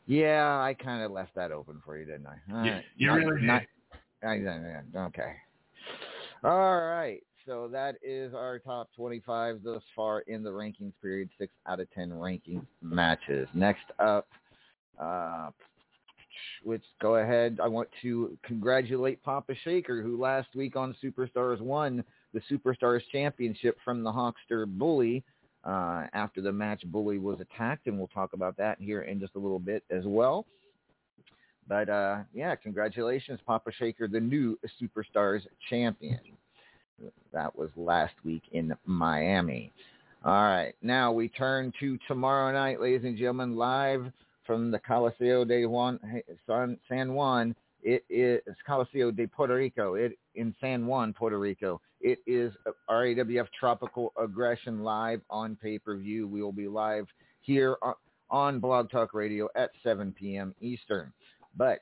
Yeah, 0.06 0.60
I 0.62 0.74
kind 0.74 1.04
of 1.04 1.12
left 1.12 1.36
that 1.36 1.52
open 1.52 1.82
for 1.84 1.98
you, 1.98 2.06
didn't 2.06 2.28
I? 2.28 2.54
All 2.54 2.66
You- 2.66 2.72
right. 2.72 2.86
you 2.96 3.12
really 3.14 3.42
did. 3.42 3.48
not- 3.48 3.64
I, 4.24 4.28
I- 4.28 4.84
I- 4.96 5.06
okay. 5.08 5.34
All 6.44 6.80
right. 6.82 7.22
So 7.48 7.70
that 7.72 7.96
is 8.04 8.34
our 8.34 8.60
top 8.60 8.90
25 8.98 9.62
thus 9.64 9.82
far 9.96 10.20
in 10.22 10.44
the 10.44 10.50
rankings 10.50 10.92
period, 11.02 11.30
six 11.40 11.54
out 11.66 11.80
of 11.80 11.90
10 11.94 12.10
rankings 12.10 12.66
matches. 12.82 13.48
Next 13.54 13.86
up, 14.00 14.28
uh, 15.00 15.52
which 16.66 16.84
go 17.02 17.16
ahead. 17.16 17.60
I 17.64 17.68
want 17.70 17.88
to 18.02 18.38
congratulate 18.44 19.24
Papa 19.24 19.54
Shaker, 19.64 20.02
who 20.02 20.20
last 20.20 20.50
week 20.56 20.76
on 20.76 20.94
Superstars 21.02 21.62
won 21.62 22.04
the 22.34 22.42
Superstars 22.52 23.02
Championship 23.14 23.78
from 23.86 24.04
the 24.04 24.12
Hawkster 24.12 24.68
Bully. 24.68 25.24
Uh, 25.64 26.08
after 26.14 26.42
the 26.42 26.52
match, 26.52 26.84
Bully 26.88 27.18
was 27.18 27.40
attacked, 27.40 27.88
and 27.88 27.98
we'll 27.98 28.08
talk 28.08 28.34
about 28.34 28.58
that 28.58 28.78
here 28.80 29.04
in 29.04 29.22
just 29.22 29.36
a 29.36 29.40
little 29.40 29.60
bit 29.60 29.84
as 29.90 30.04
well. 30.06 30.46
But 31.70 31.88
uh, 31.88 32.20
yeah, 32.34 32.56
congratulations, 32.56 33.40
Papa 33.48 33.72
Shaker, 33.78 34.10
the 34.10 34.20
new 34.20 34.60
Superstars 34.82 35.42
champion. 35.70 36.20
That 37.34 37.56
was 37.56 37.70
last 37.76 38.14
week 38.24 38.44
in 38.52 38.76
Miami. 38.86 39.72
All 40.26 40.34
right, 40.34 40.74
now 40.82 41.12
we 41.12 41.30
turn 41.30 41.72
to 41.80 41.98
tomorrow 42.08 42.52
night, 42.52 42.82
ladies 42.82 43.06
and 43.06 43.18
gentlemen, 43.18 43.56
live 43.56 44.12
from 44.46 44.72
the 44.72 44.80
Coliseo 44.80 45.48
de 45.48 45.66
Juan, 45.66 46.00
San, 46.90 47.14
Juan. 47.14 47.56
It 47.84 48.04
is 48.10 48.42
Coliseo 48.68 49.16
de 49.16 49.28
Puerto 49.28 49.56
Rico. 49.56 49.94
It 49.94 50.18
in 50.36 50.56
San 50.60 50.88
Juan, 50.88 51.14
Puerto 51.14 51.38
Rico. 51.38 51.80
It 52.02 52.20
is 52.26 52.52
RAWF 52.90 53.48
Tropical 53.60 54.14
Aggression 54.20 54.84
live 54.84 55.22
on 55.30 55.56
pay-per-view. 55.62 56.28
We 56.28 56.42
will 56.42 56.52
be 56.52 56.68
live 56.68 57.08
here 57.42 57.78
on, 57.82 57.94
on 58.30 58.60
Blog 58.60 58.90
Talk 58.90 59.14
Radio 59.14 59.50
at 59.56 59.72
7 59.84 60.14
p.m. 60.18 60.56
Eastern. 60.62 61.12
But 61.56 61.82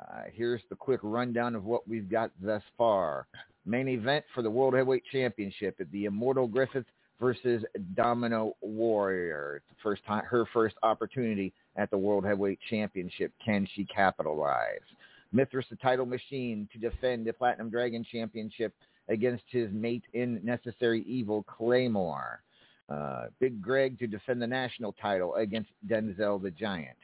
uh, 0.00 0.22
here's 0.32 0.62
the 0.70 0.76
quick 0.76 1.00
rundown 1.02 1.54
of 1.54 1.64
what 1.64 1.86
we've 1.88 2.10
got 2.10 2.30
thus 2.40 2.62
far. 2.76 3.26
Main 3.66 3.88
event 3.88 4.24
for 4.34 4.42
the 4.42 4.50
World 4.50 4.74
Heavyweight 4.74 5.04
Championship 5.10 5.76
at 5.80 5.90
the 5.90 6.04
Immortal 6.04 6.46
Griffith 6.46 6.84
versus 7.20 7.64
Domino 7.94 8.54
Warrior. 8.60 9.56
It's 9.56 9.68
the 9.68 9.82
first 9.82 10.04
time, 10.04 10.24
her 10.24 10.44
first 10.52 10.76
opportunity 10.82 11.52
at 11.76 11.90
the 11.90 11.98
World 11.98 12.24
Heavyweight 12.24 12.58
Championship. 12.68 13.32
Can 13.44 13.66
she 13.74 13.84
capitalize? 13.84 14.80
Mithras, 15.32 15.66
the 15.70 15.76
title 15.76 16.06
machine, 16.06 16.68
to 16.72 16.78
defend 16.78 17.26
the 17.26 17.32
Platinum 17.32 17.70
Dragon 17.70 18.04
Championship 18.10 18.74
against 19.08 19.44
his 19.48 19.70
mate 19.72 20.04
in 20.12 20.40
Necessary 20.44 21.02
Evil, 21.02 21.44
Claymore. 21.44 22.42
Uh, 22.88 23.26
Big 23.40 23.62
Greg 23.62 23.98
to 23.98 24.06
defend 24.06 24.42
the 24.42 24.46
national 24.46 24.92
title 24.92 25.34
against 25.36 25.70
Denzel 25.88 26.40
the 26.42 26.50
Giant. 26.50 26.96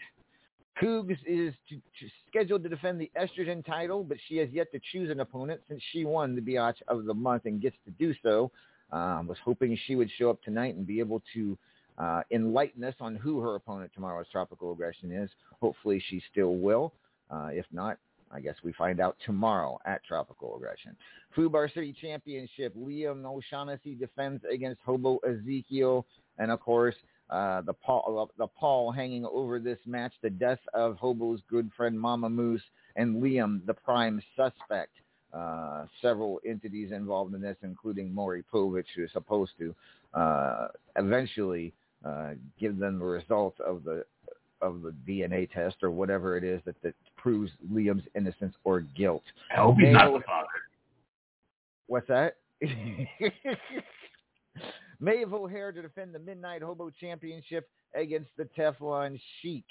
Cougs 0.81 1.19
is 1.27 1.55
to, 1.69 1.77
to, 1.77 2.11
scheduled 2.29 2.63
to 2.63 2.69
defend 2.69 3.01
the 3.01 3.11
estrogen 3.21 3.65
title, 3.65 4.03
but 4.03 4.17
she 4.29 4.37
has 4.39 4.49
yet 4.51 4.73
to 4.73 4.81
choose 4.93 5.11
an 5.11 5.21
opponent 5.21 5.61
since 5.69 5.83
she 5.93 6.05
won 6.05 6.35
the 6.35 6.41
Biatch 6.41 6.77
of 6.89 7.05
the 7.05 7.15
month 7.15 7.45
and 7.45 7.61
gets 7.61 7.77
to 7.85 7.91
do 7.93 8.15
so. 8.23 8.51
Um, 8.93 9.29
was 9.29 9.39
hoping 9.45 9.79
she 9.87 9.95
would 9.95 10.11
show 10.19 10.31
up 10.31 10.43
tonight 10.43 10.75
and 10.75 10.87
be 10.87 10.99
able 10.99 11.23
to 11.35 11.57
uh, 11.99 12.23
enlighten 12.33 12.83
us 12.83 12.95
on 12.99 13.15
who 13.15 13.41
her 13.41 13.55
opponent 13.55 13.93
tomorrow's 13.95 14.27
Tropical 14.33 14.73
Aggression 14.73 15.13
is. 15.13 15.31
Hopefully 15.61 16.03
she 16.09 16.23
still 16.33 16.57
will. 16.57 16.93
Uh, 17.31 17.51
if 17.53 17.67
not, 17.73 17.99
I 18.33 18.41
guess 18.41 18.55
we 18.65 18.73
find 18.73 19.01
out 19.01 19.17
tomorrow 19.25 19.79
at 19.85 20.03
Tropical 20.05 20.57
Aggression. 20.57 20.97
Fubar 21.37 21.73
City 21.73 21.95
Championship, 22.01 22.75
Liam 22.77 23.25
O'Shaughnessy 23.25 23.95
defends 23.95 24.43
against 24.51 24.81
Hobo 24.85 25.19
Ezekiel. 25.19 26.07
And 26.39 26.51
of 26.51 26.61
course, 26.61 26.95
uh, 27.31 27.61
the 27.63 27.73
pall, 27.73 28.31
the 28.39 28.47
pall 28.47 28.91
hanging 28.91 29.25
over 29.25 29.59
this 29.59 29.79
match, 29.87 30.13
the 30.23 30.31
death 30.31 30.59
of 30.75 30.97
Hobo's 30.97 31.41
good 31.49 31.71
friend 31.77 31.99
Mama 31.99 32.29
Moose 32.29 32.63
and 32.97 33.23
Liam, 33.23 33.65
the 33.67 33.75
prime 33.75 34.23
suspect. 34.37 34.93
Uh, 35.33 35.87
several 36.03 36.41
entities 36.45 36.91
involved 36.91 37.33
in 37.35 37.41
this, 37.41 37.57
including 37.63 38.13
Maury 38.13 38.43
Povich, 38.53 38.87
who 38.97 39.05
is 39.05 39.13
supposed 39.13 39.53
to 39.61 39.73
uh, 40.13 40.67
eventually 40.97 41.73
uh, 42.05 42.31
give 42.59 42.81
them 42.81 42.99
the 42.99 43.05
results 43.05 43.57
of 43.65 43.85
the 43.85 44.05
of 44.61 44.83
the 44.83 44.93
DNA 45.09 45.49
test 45.51 45.77
or 45.83 45.91
whatever 45.91 46.37
it 46.37 46.45
is 46.45 46.61
that, 46.67 46.75
that 46.83 46.95
proves 47.17 47.51
Liam's 47.73 48.03
innocence 48.15 48.55
or 48.65 48.81
guilt. 48.81 49.23
I 49.51 49.61
hope 49.61 49.77
he's 49.79 49.93
not 49.93 50.13
the 50.13 50.21
father. 50.27 50.49
What's 51.87 52.09
that? 52.09 52.37
Maeve 55.01 55.33
O'Hare 55.33 55.73
to 55.73 55.83
defend 55.83 56.15
the 56.15 56.19
Midnight 56.19 56.63
Hobo 56.63 56.91
Championship 57.01 57.69
against 57.95 58.31
the 58.37 58.45
Teflon 58.57 59.19
Sheik. 59.41 59.65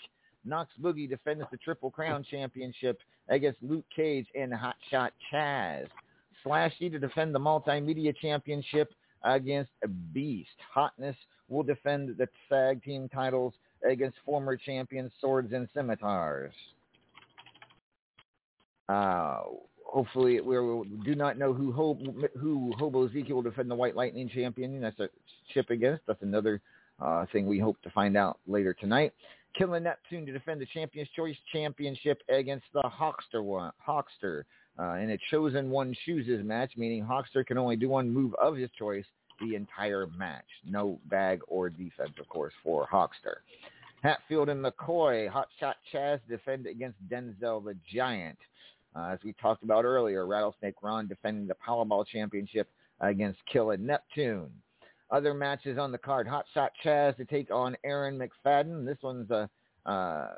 Knox 0.43 0.71
Boogie 0.81 1.09
defends 1.09 1.43
the 1.51 1.57
Triple 1.57 1.91
Crown 1.91 2.25
Championship 2.29 2.99
against 3.29 3.61
Luke 3.61 3.85
Cage 3.95 4.25
and 4.33 4.51
Hotshot 4.51 5.11
Chaz. 5.31 5.87
Slashy 6.43 6.91
to 6.91 6.99
defend 6.99 7.35
the 7.35 7.39
Multimedia 7.39 8.15
Championship 8.17 8.93
against 9.23 9.71
Beast. 10.13 10.49
Hotness 10.73 11.15
will 11.49 11.63
defend 11.63 12.17
the 12.17 12.27
tag 12.49 12.83
team 12.83 13.09
titles 13.09 13.53
against 13.89 14.17
former 14.25 14.55
champions 14.55 15.11
Swords 15.19 15.53
and 15.53 15.67
Scimitars. 15.73 16.53
Uh, 18.87 19.41
hopefully, 19.91 20.39
we 20.41 20.55
do 21.03 21.15
not 21.15 21.37
know 21.37 21.53
who 21.53 21.71
who 22.39 22.71
Hobo 22.77 23.07
Ezekiel 23.07 23.37
will 23.37 23.43
defend 23.43 23.69
the 23.69 23.75
White 23.75 23.95
Lightning 23.95 24.29
champion. 24.29 24.79
That's 24.81 24.99
a 24.99 25.09
chip 25.53 25.69
against. 25.69 26.03
That's 26.07 26.21
another 26.21 26.61
uh, 26.99 27.25
thing 27.31 27.47
we 27.47 27.59
hope 27.59 27.81
to 27.83 27.89
find 27.91 28.15
out 28.17 28.39
later 28.47 28.73
tonight. 28.73 29.13
Killer 29.57 29.79
Neptune 29.79 30.25
to 30.25 30.31
defend 30.31 30.61
the 30.61 30.67
Champions 30.67 31.09
Choice 31.15 31.35
Championship 31.51 32.21
against 32.29 32.65
the 32.73 32.83
Hawkster 32.83 33.43
one, 33.43 33.71
Hawkster 33.85 34.43
uh, 34.77 34.93
in 34.93 35.11
a 35.11 35.17
chosen 35.31 35.69
one 35.69 35.95
chooses 36.05 36.45
match, 36.45 36.73
meaning 36.77 37.03
Hawkster 37.03 37.45
can 37.45 37.57
only 37.57 37.75
do 37.75 37.89
one 37.89 38.09
move 38.09 38.33
of 38.35 38.55
his 38.55 38.69
choice 38.77 39.05
the 39.41 39.55
entire 39.55 40.07
match. 40.17 40.45
No 40.65 40.99
bag 41.09 41.41
or 41.47 41.69
defense, 41.69 42.13
of 42.19 42.29
course, 42.29 42.53
for 42.63 42.87
Hawkster. 42.87 43.37
Hatfield 44.03 44.49
and 44.49 44.63
McCoy, 44.63 45.29
Hotshot 45.29 45.73
Chaz 45.93 46.19
defend 46.29 46.67
against 46.67 46.97
Denzel 47.09 47.63
the 47.63 47.75
Giant. 47.91 48.37
Uh, 48.95 49.09
as 49.13 49.19
we 49.23 49.33
talked 49.33 49.63
about 49.63 49.85
earlier, 49.85 50.25
Rattlesnake 50.25 50.81
Ron 50.81 51.07
defending 51.07 51.47
the 51.47 51.55
Powerball 51.55 52.05
Championship 52.05 52.69
against 52.99 53.39
Killer 53.51 53.77
Neptune. 53.77 54.49
Other 55.11 55.33
matches 55.33 55.77
on 55.77 55.91
the 55.91 55.97
card, 55.97 56.27
Hotshot 56.27 56.69
Chaz 56.83 57.17
to 57.17 57.25
take 57.25 57.51
on 57.51 57.75
Aaron 57.83 58.19
McFadden. 58.19 58.85
This 58.85 58.97
one's 59.01 59.29
a 59.31 59.49
uh, 59.85 60.29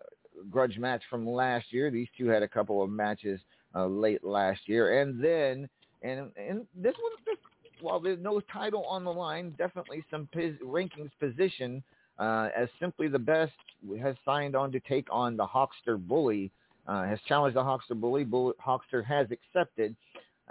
grudge 0.50 0.78
match 0.78 1.02
from 1.10 1.28
last 1.28 1.72
year. 1.72 1.92
These 1.92 2.08
two 2.18 2.28
had 2.28 2.44
a 2.44 2.48
couple 2.48 2.82
of 2.82 2.90
matches 2.90 3.40
uh, 3.76 3.88
late 3.88 4.24
last 4.24 4.62
year. 4.68 5.02
And 5.02 5.22
then, 5.24 5.68
and, 6.04 6.32
and 6.38 6.66
this 6.76 6.94
one, 7.02 7.38
while 7.82 8.00
there's 8.00 8.22
no 8.22 8.40
title 8.54 8.86
on 8.86 9.04
the 9.04 9.12
line, 9.12 9.54
definitely 9.58 10.04
some 10.10 10.30
rankings 10.34 11.12
position 11.20 11.84
uh, 12.20 12.50
as 12.56 12.70
simply 12.80 13.08
the 13.08 13.20
best 13.20 13.54
has 14.00 14.16
signed 14.24 14.56
on 14.56 14.72
to 14.72 14.80
take 14.82 15.08
on 15.12 15.36
the 15.36 15.46
Hawkster 15.46 15.98
Bully, 15.98 16.52
uh, 16.92 17.06
has 17.06 17.20
challenged 17.28 17.56
the 17.56 17.62
Hawkster 17.62 18.00
Bully. 18.00 18.26
Bull- 18.26 18.54
Hawkster 18.66 19.04
has 19.06 19.28
accepted 19.32 19.96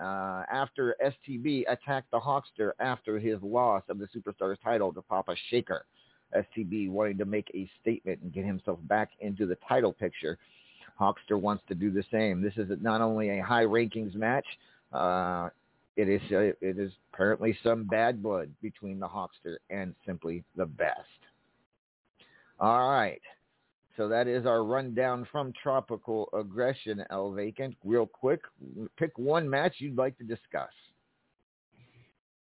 uh, 0.00 0.44
after 0.50 0.96
STB 1.05 1.64
attacked 1.68 2.11
the 2.11 2.18
Hawkster 2.18 2.72
after 2.81 3.18
his 3.18 3.38
loss 3.42 3.83
of 3.90 3.98
the 3.98 4.07
Superstars 4.07 4.57
title 4.64 4.92
to 4.94 5.03
Papa 5.03 5.37
Shaker. 5.50 5.85
STB 6.35 6.88
wanting 6.88 7.18
to 7.18 7.24
make 7.26 7.50
a 7.55 7.68
statement 7.83 8.20
and 8.22 8.33
get 8.33 8.46
himself 8.46 8.79
back 8.85 9.11
into 9.20 9.46
the 9.46 9.57
title 9.68 9.92
picture. 9.92 10.38
Hawkster 10.98 11.38
wants 11.38 11.62
to 11.68 11.74
do 11.74 11.90
the 11.90 12.05
same. 12.11 12.40
This 12.40 12.57
is 12.57 12.70
not 12.81 13.00
only 13.03 13.38
a 13.38 13.44
high 13.44 13.64
rankings 13.64 14.14
match, 14.14 14.46
uh, 14.92 15.50
it 15.96 16.09
is 16.09 16.22
uh, 16.31 16.53
it 16.61 16.79
is 16.79 16.92
apparently 17.12 17.59
some 17.62 17.85
bad 17.85 18.22
blood 18.22 18.50
between 18.62 18.98
the 18.98 19.09
Hawkster 19.09 19.57
and 19.68 19.94
simply 20.07 20.44
the 20.57 20.66
best. 20.66 21.00
All 22.59 22.88
right. 22.90 23.20
So 23.96 24.09
that 24.09 24.29
is 24.29 24.46
our 24.46 24.64
rundown 24.64 25.26
from 25.31 25.53
Tropical 25.62 26.29
Aggression, 26.33 27.05
El 27.11 27.33
Vacant. 27.33 27.76
Real 27.85 28.07
quick, 28.07 28.40
pick 28.96 29.16
one 29.18 29.48
match 29.48 29.76
you'd 29.79 29.96
like 29.96 30.16
to 30.18 30.24
discuss. 30.24 30.70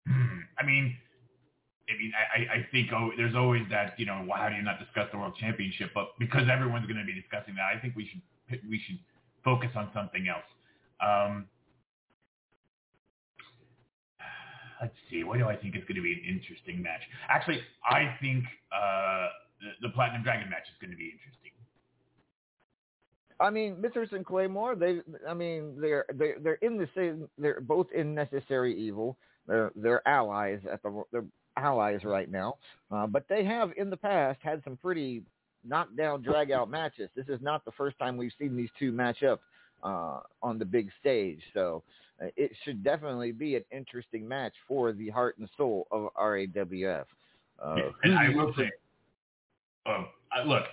I 0.07 0.65
mean, 0.65 0.95
I 1.89 1.97
mean, 1.97 2.11
I, 2.35 2.59
I 2.59 2.67
think 2.71 2.91
oh, 2.93 3.11
there's 3.17 3.35
always 3.35 3.63
that, 3.71 3.99
you 3.99 4.05
know, 4.05 4.27
how 4.35 4.49
do 4.49 4.55
you 4.55 4.61
not 4.61 4.79
discuss 4.79 5.07
the 5.11 5.17
World 5.17 5.35
Championship? 5.39 5.89
But 5.93 6.09
because 6.19 6.43
everyone's 6.51 6.85
going 6.85 6.99
to 6.99 7.05
be 7.05 7.19
discussing 7.19 7.55
that, 7.55 7.75
I 7.75 7.79
think 7.79 7.95
we 7.95 8.07
should 8.07 8.21
we 8.69 8.79
should 8.85 8.99
focus 9.43 9.69
on 9.75 9.89
something 9.93 10.27
else. 10.27 10.45
Um, 11.01 11.47
let's 14.81 14.93
see. 15.09 15.23
What 15.23 15.39
do 15.39 15.45
I 15.45 15.55
think 15.55 15.75
is 15.75 15.81
going 15.83 15.95
to 15.95 16.01
be 16.01 16.13
an 16.13 16.21
interesting 16.27 16.81
match? 16.81 17.01
Actually, 17.27 17.61
I 17.89 18.15
think 18.21 18.43
uh, 18.71 19.27
the, 19.61 19.87
the 19.87 19.93
Platinum 19.93 20.23
Dragon 20.23 20.49
match 20.49 20.67
is 20.69 20.77
going 20.81 20.91
to 20.91 20.97
be 20.97 21.05
interesting. 21.05 21.51
I 23.41 23.49
mean, 23.49 23.79
Mithras 23.79 24.09
and 24.11 24.25
Claymore, 24.25 24.75
they, 24.75 24.99
I 25.27 25.33
mean, 25.33 25.75
they're 25.79 26.05
they're 26.15 26.37
they're 26.41 26.53
in 26.55 26.77
the 26.77 26.89
same. 26.95 27.29
They're 27.37 27.61
both 27.61 27.87
in 27.95 28.13
Necessary 28.13 28.77
Evil. 28.77 29.17
They're 29.47 29.71
they're 29.75 30.05
allies 30.07 30.59
at 30.71 30.83
the 30.83 31.03
they're 31.11 31.23
allies 31.55 32.03
right 32.03 32.29
now. 32.29 32.55
Uh, 32.91 33.07
but 33.07 33.25
they 33.29 33.43
have 33.45 33.71
in 33.77 33.89
the 33.89 33.97
past 33.97 34.39
had 34.41 34.61
some 34.63 34.77
pretty 34.77 35.23
knockdown, 35.65 36.21
drag 36.21 36.51
out 36.51 36.69
matches. 36.69 37.09
This 37.15 37.27
is 37.27 37.39
not 37.41 37.63
the 37.65 37.71
first 37.71 37.97
time 37.99 38.17
we've 38.17 38.31
seen 38.39 38.55
these 38.55 38.69
two 38.77 38.91
match 38.91 39.23
up 39.23 39.41
uh, 39.83 40.19
on 40.41 40.59
the 40.59 40.65
big 40.65 40.89
stage. 40.99 41.41
So 41.53 41.83
uh, 42.21 42.27
it 42.35 42.51
should 42.63 42.83
definitely 42.83 43.31
be 43.31 43.55
an 43.55 43.63
interesting 43.71 44.27
match 44.27 44.53
for 44.67 44.91
the 44.91 45.09
heart 45.09 45.37
and 45.37 45.49
soul 45.57 45.87
of 45.91 46.09
RAWF. 46.17 47.05
Uh, 47.63 47.75
and 48.03 48.17
I 48.17 48.29
will 48.29 48.53
say, 48.57 48.71
um, 49.85 50.07
I, 50.31 50.43
look, 50.43 50.63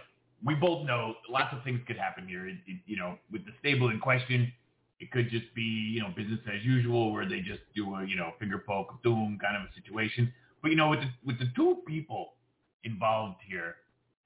we 0.44 0.54
both 0.54 0.86
know 0.86 1.14
lots 1.28 1.54
of 1.54 1.62
things 1.64 1.80
could 1.86 1.96
happen 1.96 2.26
here. 2.26 2.46
It, 2.46 2.56
it, 2.66 2.80
you 2.86 2.96
know, 2.96 3.18
with 3.30 3.44
the 3.44 3.52
stable 3.60 3.90
in 3.90 3.98
question, 4.00 4.52
it 5.00 5.10
could 5.10 5.30
just 5.30 5.52
be 5.54 5.62
you 5.62 6.00
know 6.00 6.08
business 6.16 6.40
as 6.46 6.64
usual, 6.64 7.12
where 7.12 7.28
they 7.28 7.40
just 7.40 7.60
do 7.74 7.94
a 7.94 8.04
you 8.06 8.16
know 8.16 8.32
finger 8.38 8.62
poke 8.66 8.88
of 8.90 9.02
doom 9.02 9.38
kind 9.40 9.56
of 9.56 9.62
a 9.62 9.74
situation. 9.74 10.32
But 10.62 10.70
you 10.70 10.76
know, 10.76 10.88
with 10.88 11.00
the, 11.00 11.08
with 11.24 11.38
the 11.38 11.46
two 11.54 11.82
people 11.86 12.34
involved 12.84 13.40
here, 13.48 13.76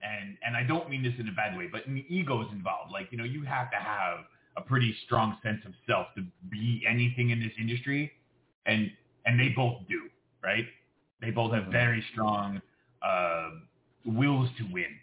and 0.03 0.37
and 0.45 0.57
I 0.57 0.63
don't 0.65 0.89
mean 0.89 1.03
this 1.03 1.15
in 1.19 1.29
a 1.29 1.33
bad 1.33 1.57
way, 1.57 1.69
but 1.71 1.87
in 1.87 1.95
the 1.95 2.05
egos 2.09 2.47
involved, 2.53 2.93
like 2.93 3.09
you 3.11 3.19
know, 3.19 3.25
you 3.25 3.45
have 3.45 3.71
to 3.71 3.77
have 3.77 4.19
a 4.57 4.61
pretty 4.61 4.95
strong 5.07 5.37
sense 5.43 5.61
of 5.65 5.73
self 5.89 6.09
to 6.17 6.25
be 6.51 6.83
anything 6.89 7.31
in 7.31 7.41
this 7.41 7.53
industry, 7.59 8.13
and 8.67 8.91
and 9.27 9.39
they 9.39 9.49
both 9.49 9.79
do, 9.89 10.09
right? 10.43 10.67
They 11.21 11.31
both 11.31 11.53
have 11.53 11.67
very 11.67 12.03
strong 12.13 12.63
uh, 13.03 13.51
wills 14.05 14.49
to 14.59 14.65
win. 14.73 14.99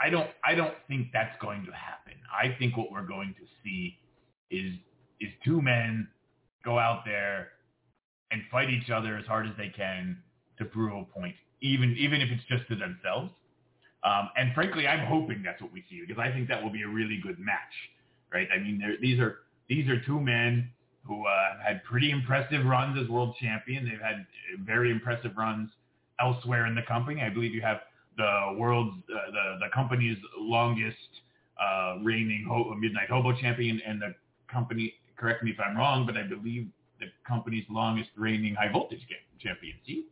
I 0.00 0.10
don't 0.10 0.30
I 0.44 0.54
don't 0.54 0.74
think 0.88 1.08
that's 1.12 1.40
going 1.40 1.64
to 1.66 1.72
happen. 1.72 2.14
I 2.32 2.56
think 2.58 2.76
what 2.76 2.90
we're 2.90 3.06
going 3.06 3.34
to 3.38 3.46
see 3.62 3.96
is 4.50 4.72
is 5.20 5.30
two 5.44 5.62
men 5.62 6.08
go 6.64 6.78
out 6.78 7.04
there 7.04 7.48
and 8.30 8.42
fight 8.50 8.70
each 8.70 8.90
other 8.90 9.16
as 9.16 9.26
hard 9.26 9.46
as 9.46 9.52
they 9.56 9.68
can 9.68 10.18
to 10.58 10.64
prove 10.64 10.92
a 10.92 11.04
point, 11.04 11.34
even 11.60 11.94
even 11.98 12.20
if 12.20 12.30
it's 12.30 12.44
just 12.48 12.68
to 12.68 12.76
themselves. 12.76 13.30
Um, 14.04 14.30
and 14.36 14.52
frankly, 14.54 14.88
I'm 14.88 15.06
hoping 15.06 15.42
that's 15.44 15.62
what 15.62 15.72
we 15.72 15.84
see 15.88 16.00
because 16.06 16.20
I 16.20 16.32
think 16.32 16.48
that 16.48 16.60
will 16.62 16.72
be 16.72 16.82
a 16.82 16.88
really 16.88 17.20
good 17.22 17.38
match, 17.38 17.74
right? 18.32 18.48
I 18.54 18.58
mean, 18.58 18.82
these 19.00 19.20
are 19.20 19.38
these 19.68 19.88
are 19.88 20.00
two 20.04 20.20
men 20.20 20.70
who 21.04 21.24
uh, 21.26 21.62
had 21.64 21.82
pretty 21.84 22.10
impressive 22.10 22.64
runs 22.64 22.98
as 23.00 23.08
world 23.08 23.36
champion. 23.40 23.84
They've 23.84 24.00
had 24.00 24.26
very 24.64 24.90
impressive 24.90 25.32
runs 25.36 25.70
elsewhere 26.20 26.66
in 26.66 26.74
the 26.74 26.82
company. 26.82 27.22
I 27.22 27.28
believe 27.28 27.54
you 27.54 27.62
have 27.62 27.78
the 28.16 28.56
world's 28.58 28.96
uh, 29.10 29.30
the 29.30 29.66
the 29.66 29.70
company's 29.74 30.18
longest 30.38 30.96
uh, 31.60 31.98
reigning 32.02 32.44
ho- 32.48 32.74
Midnight 32.78 33.08
Hobo 33.08 33.32
champion 33.34 33.80
and 33.86 34.00
the 34.00 34.14
company. 34.50 34.94
Correct 35.16 35.42
me 35.42 35.50
if 35.50 35.56
I'm 35.60 35.76
wrong, 35.76 36.04
but 36.06 36.16
I 36.16 36.24
believe 36.24 36.68
the 36.98 37.06
company's 37.26 37.64
longest 37.70 38.10
reigning 38.16 38.54
high 38.54 38.70
voltage 38.72 39.00
champion. 39.40 39.74
See? 39.86 40.06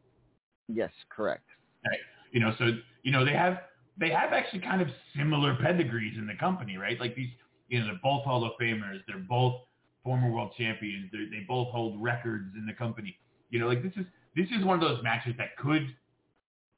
Yes, 0.68 0.90
correct. 1.08 1.44
Right. 1.86 1.98
You 2.32 2.40
know, 2.40 2.52
so 2.58 2.70
you 3.02 3.12
know 3.12 3.24
they 3.24 3.32
have 3.32 3.58
they 3.98 4.10
have 4.10 4.32
actually 4.32 4.60
kind 4.60 4.80
of 4.80 4.88
similar 5.16 5.56
pedigrees 5.56 6.16
in 6.16 6.26
the 6.26 6.34
company, 6.34 6.76
right? 6.76 6.98
Like 6.98 7.14
these, 7.14 7.30
you 7.68 7.80
know, 7.80 7.86
they're 7.86 8.00
both 8.02 8.24
Hall 8.24 8.44
of 8.44 8.52
Famers. 8.60 9.00
They're 9.06 9.18
both 9.28 9.62
former 10.02 10.30
world 10.30 10.52
champions. 10.56 11.10
They're, 11.12 11.26
they 11.30 11.44
both 11.46 11.68
hold 11.68 12.02
records 12.02 12.54
in 12.56 12.66
the 12.66 12.72
company. 12.72 13.18
You 13.50 13.60
know, 13.60 13.66
like 13.66 13.82
this 13.82 13.92
is 13.96 14.06
this 14.36 14.46
is 14.56 14.64
one 14.64 14.80
of 14.80 14.88
those 14.88 15.02
matches 15.02 15.34
that 15.38 15.56
could, 15.56 15.94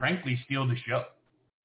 frankly, 0.02 0.36
steal 0.44 0.66
the 0.66 0.74
show. 0.84 1.04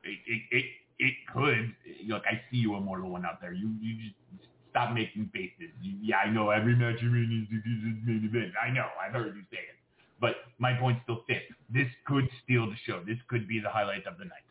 It 0.03 0.19
it 0.27 0.41
it, 0.51 0.65
it 0.99 1.13
could. 1.33 1.73
Look, 2.07 2.21
I 2.29 2.39
see 2.51 2.57
you, 2.57 2.75
Immortal 2.75 3.09
One 3.09 3.25
out 3.25 3.41
there. 3.41 3.51
You 3.51 3.73
you 3.81 3.95
just 3.97 4.45
stop 4.69 4.93
making 4.93 5.31
faces. 5.33 5.73
You, 5.81 5.97
yeah, 5.99 6.17
I 6.17 6.29
know 6.29 6.51
every 6.51 6.75
match 6.75 7.01
you 7.01 7.09
mean 7.09 7.29
needs 7.29 7.49
to 7.49 7.59
be 7.63 8.11
main 8.11 8.29
event. 8.31 8.53
I 8.63 8.69
know. 8.69 8.85
I've 9.03 9.13
heard 9.13 9.35
you 9.35 9.41
say 9.49 9.57
it. 9.57 9.77
But 10.21 10.35
my 10.59 10.73
point 10.73 10.99
still 11.03 11.21
stands. 11.23 11.45
This 11.71 11.87
could 12.05 12.29
steal 12.43 12.67
the 12.67 12.75
show. 12.85 13.01
This 13.07 13.17
could 13.27 13.47
be 13.47 13.59
the 13.59 13.69
highlight 13.69 14.05
of 14.05 14.19
the 14.19 14.25
night. 14.25 14.45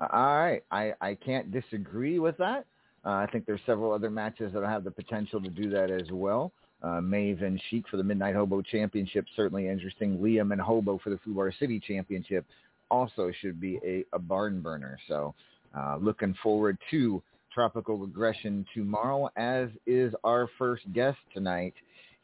All 0.00 0.38
right, 0.38 0.62
I, 0.70 0.92
I 1.00 1.14
can't 1.14 1.52
disagree 1.52 2.18
with 2.18 2.36
that. 2.38 2.66
Uh, 3.04 3.10
I 3.10 3.28
think 3.30 3.46
there's 3.46 3.60
several 3.64 3.92
other 3.92 4.10
matches 4.10 4.52
that 4.54 4.64
have 4.64 4.82
the 4.82 4.90
potential 4.90 5.40
to 5.40 5.48
do 5.48 5.70
that 5.70 5.90
as 5.90 6.10
well. 6.10 6.52
Uh, 6.84 7.00
Maeve 7.00 7.40
and 7.40 7.58
Sheik 7.70 7.88
for 7.88 7.96
the 7.96 8.04
Midnight 8.04 8.34
Hobo 8.34 8.60
Championship, 8.60 9.24
certainly 9.34 9.68
interesting. 9.68 10.18
Liam 10.18 10.52
and 10.52 10.60
Hobo 10.60 11.00
for 11.02 11.08
the 11.08 11.18
Fubar 11.26 11.50
City 11.58 11.80
Championship 11.80 12.44
also 12.90 13.32
should 13.40 13.58
be 13.58 13.80
a, 13.82 14.04
a 14.12 14.18
barn 14.18 14.60
burner. 14.60 14.98
So 15.08 15.34
uh, 15.74 15.96
looking 15.98 16.34
forward 16.42 16.76
to 16.90 17.22
Tropical 17.54 18.04
Aggression 18.04 18.66
tomorrow, 18.74 19.30
as 19.36 19.68
is 19.86 20.12
our 20.24 20.46
first 20.58 20.82
guest 20.92 21.16
tonight. 21.32 21.72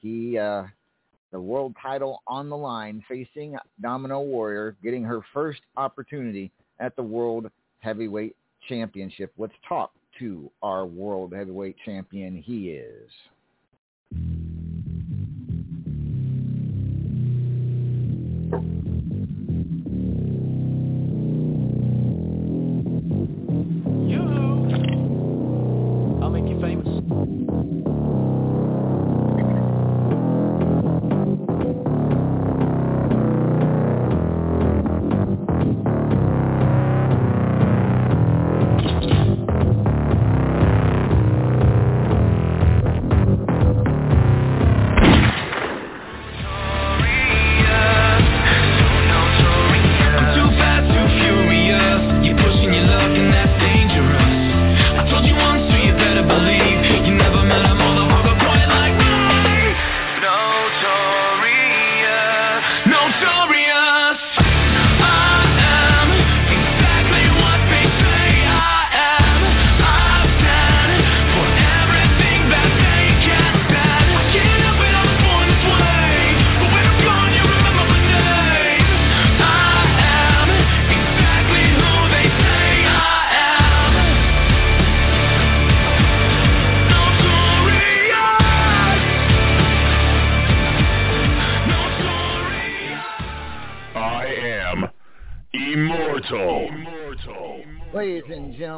He, 0.02 0.36
uh, 0.36 0.64
the 1.32 1.40
world 1.40 1.74
title 1.80 2.22
on 2.26 2.50
the 2.50 2.56
line, 2.56 3.02
facing 3.08 3.56
Domino 3.80 4.20
Warrior, 4.20 4.76
getting 4.82 5.04
her 5.04 5.20
first 5.32 5.60
opportunity 5.78 6.50
at 6.80 6.94
the 6.96 7.02
World 7.02 7.50
Heavyweight 7.78 8.36
Championship. 8.68 9.32
Let's 9.38 9.54
talk 9.66 9.92
to 10.18 10.50
our 10.62 10.84
World 10.84 11.32
Heavyweight 11.32 11.76
Champion. 11.84 12.36
He 12.36 12.72
is. 12.72 13.10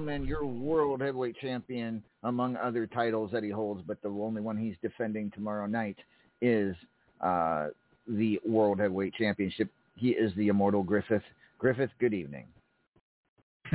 And 0.09 0.27
your 0.27 0.45
World 0.45 1.01
Heavyweight 1.01 1.37
Champion, 1.41 2.03
among 2.23 2.57
other 2.57 2.87
titles 2.87 3.31
that 3.33 3.43
he 3.43 3.51
holds, 3.51 3.83
but 3.87 4.01
the 4.03 4.09
only 4.09 4.41
one 4.41 4.57
he's 4.57 4.77
defending 4.83 5.31
tomorrow 5.31 5.67
night 5.67 5.97
is 6.41 6.75
uh, 7.21 7.69
the 8.07 8.41
World 8.47 8.79
Heavyweight 8.79 9.15
Championship. 9.15 9.71
He 9.97 10.11
is 10.11 10.33
the 10.37 10.49
Immortal 10.49 10.83
Griffith. 10.83 11.23
Griffith, 11.59 11.91
good 12.01 12.15
evening. 12.15 12.47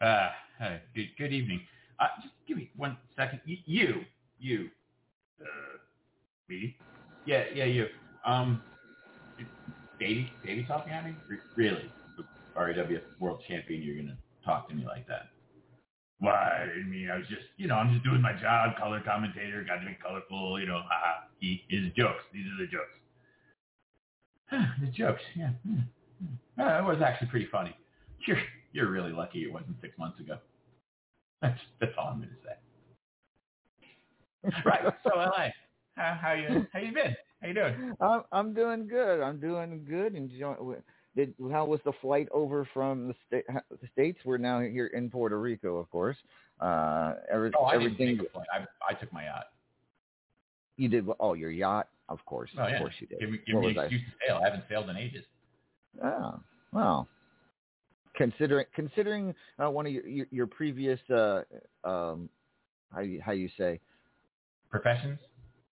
uh, 0.00 0.28
good, 0.94 1.08
good 1.18 1.32
evening. 1.32 1.60
Uh, 1.98 2.06
just 2.22 2.34
give 2.46 2.56
me 2.56 2.70
one 2.76 2.96
second. 3.16 3.40
Y- 3.46 3.62
you, 3.64 4.02
you, 4.38 4.68
uh, 5.40 5.78
me? 6.48 6.76
Yeah, 7.24 7.44
yeah, 7.54 7.64
you. 7.64 7.86
Um, 8.24 8.62
baby, 9.98 10.30
baby 10.44 10.64
talking 10.68 10.92
at 10.92 11.04
me? 11.04 11.14
R- 11.30 11.38
really? 11.56 11.90
RAW 12.56 12.98
World 13.18 13.42
Champion, 13.46 13.82
you're 13.82 13.96
gonna 13.96 14.16
talk 14.46 14.68
to 14.68 14.74
me 14.74 14.84
like 14.86 15.06
that? 15.08 15.28
Why? 16.18 16.66
I 16.74 16.88
mean, 16.88 17.10
I 17.10 17.18
was 17.18 17.26
just, 17.28 17.42
you 17.58 17.68
know, 17.68 17.74
I'm 17.74 17.92
just 17.92 18.04
doing 18.04 18.22
my 18.22 18.32
job, 18.32 18.76
color 18.78 19.02
commentator, 19.04 19.62
got 19.64 19.80
to 19.80 19.86
be 19.86 19.98
colorful, 20.02 20.58
you 20.58 20.66
know, 20.66 20.80
haha. 20.88 21.26
He 21.40 21.62
is 21.68 21.92
jokes. 21.94 22.22
These 22.32 22.46
are 22.46 22.64
the 22.64 22.70
jokes. 22.70 22.96
the 24.80 24.86
jokes, 24.92 25.20
yeah. 25.34 25.50
Hmm. 25.66 25.80
Hmm. 26.24 26.60
Uh, 26.60 26.78
it 26.78 26.84
was 26.84 27.02
actually 27.04 27.28
pretty 27.28 27.48
funny. 27.52 27.76
You're 28.26 28.38
you're 28.72 28.90
really 28.90 29.12
lucky 29.12 29.40
it 29.40 29.52
wasn't 29.52 29.76
six 29.82 29.98
months 29.98 30.18
ago. 30.20 30.38
That's 31.42 31.60
that's 31.80 31.92
all 31.98 32.08
I'm 32.08 32.18
going 32.18 32.30
to 32.30 32.36
say. 32.42 32.56
right. 34.64 34.80
So 35.04 35.10
LA, 35.16 35.48
how, 35.96 36.18
how 36.20 36.32
you 36.32 36.66
how 36.72 36.78
you 36.78 36.92
been? 36.92 37.14
How 37.42 37.48
you 37.48 37.54
doing? 37.54 37.92
I'm, 38.00 38.22
I'm 38.32 38.54
doing 38.54 38.86
good. 38.86 39.20
I'm 39.20 39.38
doing 39.38 39.84
good. 39.88 40.14
Enjoy. 40.14 40.54
Did 41.16 41.34
how 41.50 41.64
was 41.64 41.80
the 41.86 41.92
flight 42.02 42.28
over 42.30 42.68
from 42.74 43.08
the, 43.08 43.14
sta- 43.26 43.60
the 43.70 43.88
states? 43.92 44.18
We're 44.24 44.36
now 44.36 44.60
here 44.60 44.88
in 44.88 45.08
Puerto 45.10 45.40
Rico, 45.40 45.76
of 45.78 45.90
course. 45.90 46.16
Uh, 46.60 47.14
every, 47.32 47.50
Oh, 47.58 47.64
I 47.64 47.74
everything 47.76 48.18
didn't 48.18 48.20
take. 48.34 48.42
I 48.52 48.66
I 48.90 48.94
took 48.94 49.10
my 49.14 49.24
yacht. 49.24 49.46
you 50.76 50.88
did. 50.90 51.06
Oh, 51.18 51.32
your 51.32 51.50
yacht, 51.50 51.88
of 52.10 52.22
course. 52.26 52.50
Oh 52.58 52.66
yeah. 52.66 52.74
Of 52.74 52.80
course 52.80 52.94
you 53.00 53.06
did. 53.06 53.18
Give 53.20 53.30
me 53.30 53.38
give 53.46 53.56
What 53.56 53.62
me 53.64 53.70
an 53.70 53.78
I? 53.78 53.82
excuse 53.84 54.02
to 54.02 54.26
sail. 54.28 54.40
I 54.42 54.44
haven't 54.44 54.64
sailed 54.68 54.90
in 54.90 54.96
ages. 54.96 55.24
Oh, 56.04 56.38
well. 56.72 57.08
Considering 58.14 58.66
considering 58.74 59.34
uh, 59.62 59.70
one 59.70 59.86
of 59.86 59.92
your 59.92 60.06
your, 60.06 60.26
your 60.30 60.46
previous 60.46 61.00
uh, 61.10 61.42
um, 61.84 62.28
how 62.92 63.00
you, 63.00 63.20
how 63.24 63.32
you 63.32 63.48
say 63.58 63.80
Professions? 64.70 65.18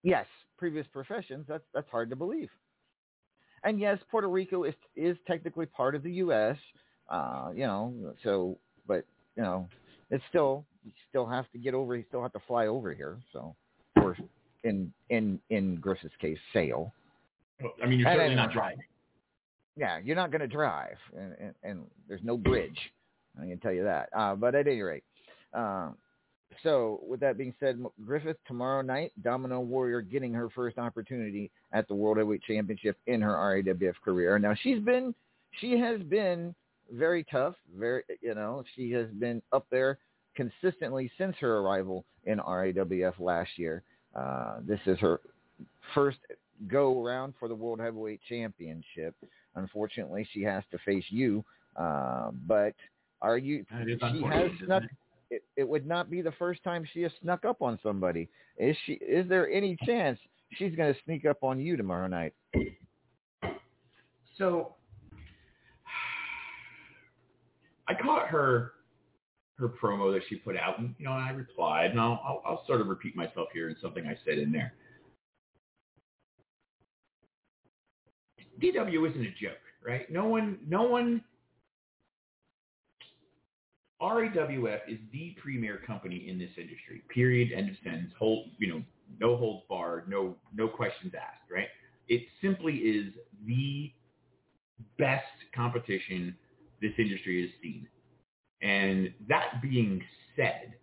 yes 0.03 0.25
previous 0.57 0.87
professions 0.93 1.45
that's 1.47 1.63
that's 1.73 1.89
hard 1.89 2.09
to 2.09 2.15
believe. 2.15 2.49
And 3.63 3.79
yes, 3.79 3.99
Puerto 4.09 4.27
Rico 4.29 4.63
is 4.63 4.73
is 4.95 5.17
technically 5.27 5.65
part 5.65 5.95
of 5.95 6.03
the 6.03 6.11
U.S. 6.13 6.57
Uh, 7.09 7.49
you 7.53 7.65
know, 7.65 7.93
so 8.23 8.57
but 8.87 9.05
you 9.35 9.43
know, 9.43 9.67
it's 10.11 10.23
still 10.29 10.65
you 10.83 10.91
still 11.09 11.25
have 11.25 11.49
to 11.51 11.57
get 11.57 11.73
over. 11.73 11.95
You 11.95 12.03
still 12.07 12.21
have 12.21 12.33
to 12.33 12.41
fly 12.47 12.67
over 12.67 12.93
here. 12.93 13.17
So, 13.33 13.55
or 13.97 14.17
in 14.63 14.91
in 15.09 15.39
in 15.49 15.75
Griffith's 15.77 16.15
case, 16.21 16.37
sail. 16.53 16.91
Well, 17.61 17.73
I 17.83 17.87
mean, 17.87 17.99
you're 17.99 18.07
And 18.07 18.17
certainly 18.17 18.35
not 18.35 18.51
driving. 18.53 18.83
yeah, 19.75 19.99
you're 20.03 20.15
not 20.15 20.31
going 20.31 20.41
to 20.41 20.47
drive, 20.47 20.97
and, 21.17 21.35
and, 21.39 21.53
and 21.63 21.87
there's 22.07 22.23
no 22.23 22.37
bridge. 22.37 22.77
I 23.41 23.45
can 23.45 23.57
tell 23.59 23.73
you 23.73 23.83
that. 23.83 24.09
Uh, 24.15 24.35
but 24.35 24.55
at 24.55 24.67
any 24.67 24.81
rate, 24.81 25.03
um, 25.53 25.95
so 26.63 27.01
with 27.07 27.19
that 27.21 27.37
being 27.37 27.53
said, 27.59 27.83
Griffith 28.05 28.37
tomorrow 28.47 28.81
night, 28.81 29.11
Domino 29.23 29.59
Warrior 29.61 30.01
getting 30.01 30.33
her 30.33 30.49
first 30.49 30.77
opportunity 30.77 31.51
at 31.71 31.87
the 31.87 31.95
World 31.95 32.17
Heavyweight 32.17 32.43
Championship 32.43 32.97
in 33.07 33.21
her 33.21 33.33
RAWF 33.33 33.95
career. 34.03 34.37
Now 34.39 34.55
she's 34.61 34.79
been, 34.79 35.13
she 35.59 35.77
has 35.79 36.01
been 36.01 36.53
very 36.91 37.23
tough. 37.31 37.55
Very, 37.77 38.03
you 38.21 38.35
know, 38.35 38.63
she 38.75 38.91
has 38.91 39.07
been 39.19 39.41
up 39.51 39.67
there 39.71 39.97
consistently 40.35 41.11
since 41.17 41.35
her 41.39 41.57
arrival 41.59 42.05
in 42.25 42.39
RAWF 42.39 43.19
last 43.19 43.51
year. 43.57 43.83
Uh, 44.15 44.57
this 44.65 44.79
is 44.85 44.97
her 44.99 45.21
first 45.93 46.17
go 46.67 47.03
around 47.05 47.33
for 47.39 47.47
the 47.47 47.55
World 47.55 47.79
Heavyweight 47.79 48.21
Championship. 48.27 49.15
Unfortunately, 49.55 50.27
she 50.33 50.41
has 50.43 50.63
to 50.71 50.77
face 50.79 51.05
you. 51.09 51.43
Uh, 51.75 52.31
but 52.47 52.73
are 53.21 53.37
you? 53.37 53.65
She 53.85 54.23
has 54.25 54.51
snuck. 54.65 54.83
It? 55.29 55.43
It, 55.55 55.67
would 55.67 55.85
not 55.85 56.09
be 56.09 56.21
the 56.21 56.31
first 56.33 56.63
time 56.63 56.85
she 56.91 57.01
has 57.03 57.11
snuck 57.21 57.45
up 57.45 57.61
on 57.61 57.79
somebody. 57.83 58.29
Is 58.57 58.75
she? 58.85 58.93
Is 58.93 59.27
there 59.29 59.49
any 59.49 59.77
chance 59.85 60.19
she's 60.53 60.75
going 60.75 60.93
to 60.93 60.99
sneak 61.05 61.25
up 61.25 61.43
on 61.43 61.59
you 61.59 61.77
tomorrow 61.77 62.07
night? 62.07 62.33
So 64.37 64.75
I 67.87 67.93
caught 67.93 68.27
her 68.27 68.73
her 69.57 69.67
promo 69.67 70.13
that 70.13 70.21
she 70.29 70.35
put 70.35 70.55
out, 70.55 70.79
and 70.79 70.95
you 70.97 71.05
know, 71.05 71.11
I 71.11 71.31
replied, 71.31 71.91
and 71.91 71.99
I'll, 71.99 72.21
I'll 72.23 72.41
I'll 72.45 72.65
sort 72.65 72.81
of 72.81 72.87
repeat 72.87 73.15
myself 73.15 73.49
here 73.53 73.69
in 73.69 73.75
something 73.81 74.05
I 74.05 74.17
said 74.25 74.37
in 74.37 74.51
there. 74.51 74.73
DW 78.61 79.09
isn't 79.09 79.21
a 79.21 79.31
joke, 79.31 79.57
right? 79.85 80.09
No 80.11 80.25
one, 80.25 80.59
no 80.67 80.83
one. 80.83 81.21
RAWF 84.01 84.79
is 84.87 84.97
the 85.11 85.35
premier 85.41 85.81
company 85.85 86.27
in 86.29 86.39
this 86.39 86.51
industry. 86.57 87.03
Period. 87.13 87.51
End 87.51 87.69
of 87.69 87.75
sentence. 87.83 88.11
Hold, 88.17 88.47
you 88.57 88.67
know, 88.67 88.81
no 89.19 89.35
holds 89.35 89.63
barred, 89.67 90.07
no 90.07 90.35
no 90.53 90.67
questions 90.67 91.13
asked, 91.15 91.51
right? 91.51 91.67
It 92.07 92.23
simply 92.41 92.75
is 92.75 93.13
the 93.45 93.91
best 94.97 95.25
competition 95.53 96.35
this 96.81 96.91
industry 96.97 97.41
has 97.41 97.51
seen. 97.61 97.87
And 98.61 99.13
that 99.27 99.61
being 99.61 100.01
said, 100.35 100.73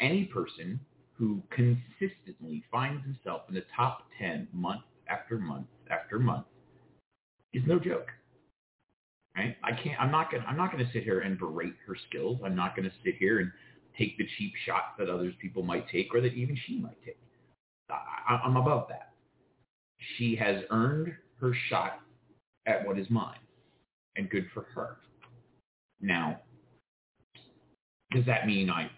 any 0.00 0.24
person 0.24 0.78
who 1.12 1.42
consistently 1.50 2.64
finds 2.70 3.02
himself 3.04 3.42
in 3.48 3.54
the 3.54 3.64
top 3.74 4.02
10 4.18 4.48
month 4.52 4.82
after 5.08 5.38
month 5.38 5.66
after 5.90 6.18
month 6.18 6.46
is 7.52 7.62
no 7.66 7.78
joke. 7.78 8.08
Right? 9.36 9.56
I 9.62 9.72
can't 9.72 10.00
I'm 10.00 10.10
not 10.10 10.30
to 10.30 10.38
I'm 10.38 10.56
not 10.56 10.72
to 10.84 10.92
sit 10.92 11.04
here 11.04 11.20
and 11.20 11.38
berate 11.38 11.74
her 11.86 11.96
skills. 12.08 12.40
I'm 12.44 12.56
not 12.56 12.74
to 12.76 12.90
sit 13.04 13.16
here 13.16 13.40
and 13.40 13.52
take 13.98 14.16
the 14.18 14.26
cheap 14.38 14.52
shots 14.64 14.86
that 14.98 15.08
others 15.10 15.34
people 15.40 15.62
might 15.62 15.88
take 15.90 16.14
or 16.14 16.20
that 16.22 16.34
even 16.34 16.56
she 16.66 16.78
might 16.78 17.02
take. 17.04 17.18
I, 17.90 18.40
I'm 18.44 18.56
above 18.56 18.86
that. 18.88 19.12
She 20.16 20.36
has 20.36 20.62
earned 20.70 21.12
her 21.40 21.52
shot 21.68 22.00
at 22.66 22.86
what 22.86 22.98
is 22.98 23.08
mine 23.10 23.38
and 24.16 24.30
good 24.30 24.46
for 24.54 24.66
her. 24.74 24.98
Now, 26.00 26.40
Does 28.12 28.24
that 28.26 28.46
mean 28.46 28.70
I'm 28.70 28.90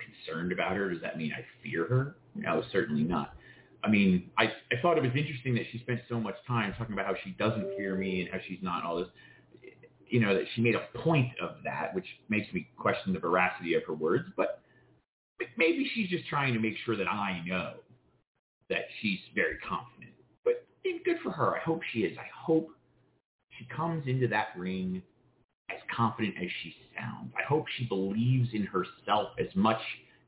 concerned 0.00 0.52
about 0.52 0.76
her? 0.76 0.90
Does 0.90 1.02
that 1.02 1.18
mean 1.18 1.32
I 1.36 1.44
fear 1.62 1.86
her? 1.86 2.16
No, 2.34 2.62
certainly 2.72 3.02
not. 3.02 3.34
I 3.84 3.88
mean, 3.90 4.30
I, 4.38 4.44
I 4.44 4.80
thought 4.82 4.96
it 4.98 5.02
was 5.02 5.12
interesting 5.16 5.54
that 5.54 5.64
she 5.72 5.78
spent 5.78 6.00
so 6.08 6.20
much 6.20 6.36
time 6.46 6.74
talking 6.76 6.94
about 6.94 7.06
how 7.06 7.14
she 7.24 7.30
doesn't 7.32 7.76
fear 7.76 7.96
me 7.96 8.22
and 8.22 8.30
how 8.30 8.38
she's 8.48 8.58
not 8.62 8.84
all 8.84 8.98
this. 8.98 9.08
You 10.08 10.20
know, 10.20 10.34
that 10.34 10.44
she 10.54 10.62
made 10.62 10.74
a 10.74 10.98
point 10.98 11.32
of 11.40 11.56
that, 11.64 11.94
which 11.94 12.06
makes 12.28 12.52
me 12.52 12.68
question 12.76 13.12
the 13.12 13.18
veracity 13.18 13.74
of 13.74 13.82
her 13.86 13.94
words. 13.94 14.24
But 14.36 14.62
maybe 15.56 15.90
she's 15.94 16.08
just 16.08 16.26
trying 16.28 16.54
to 16.54 16.60
make 16.60 16.74
sure 16.84 16.96
that 16.96 17.08
I 17.08 17.42
know 17.46 17.74
that 18.70 18.82
she's 19.00 19.18
very 19.34 19.58
confident. 19.58 20.12
But 20.44 20.66
good 21.04 21.16
for 21.22 21.30
her. 21.32 21.56
I 21.56 21.60
hope 21.60 21.80
she 21.92 22.00
is. 22.00 22.16
I 22.18 22.26
hope 22.34 22.70
she 23.58 23.66
comes 23.74 24.06
into 24.06 24.28
that 24.28 24.48
ring 24.56 25.02
as 25.70 25.78
confident 25.94 26.34
as 26.42 26.48
she 26.62 26.74
sounds. 26.98 27.32
I 27.38 27.42
hope 27.42 27.66
she 27.76 27.84
believes 27.86 28.48
in 28.52 28.64
herself 28.64 29.30
as 29.38 29.48
much 29.54 29.80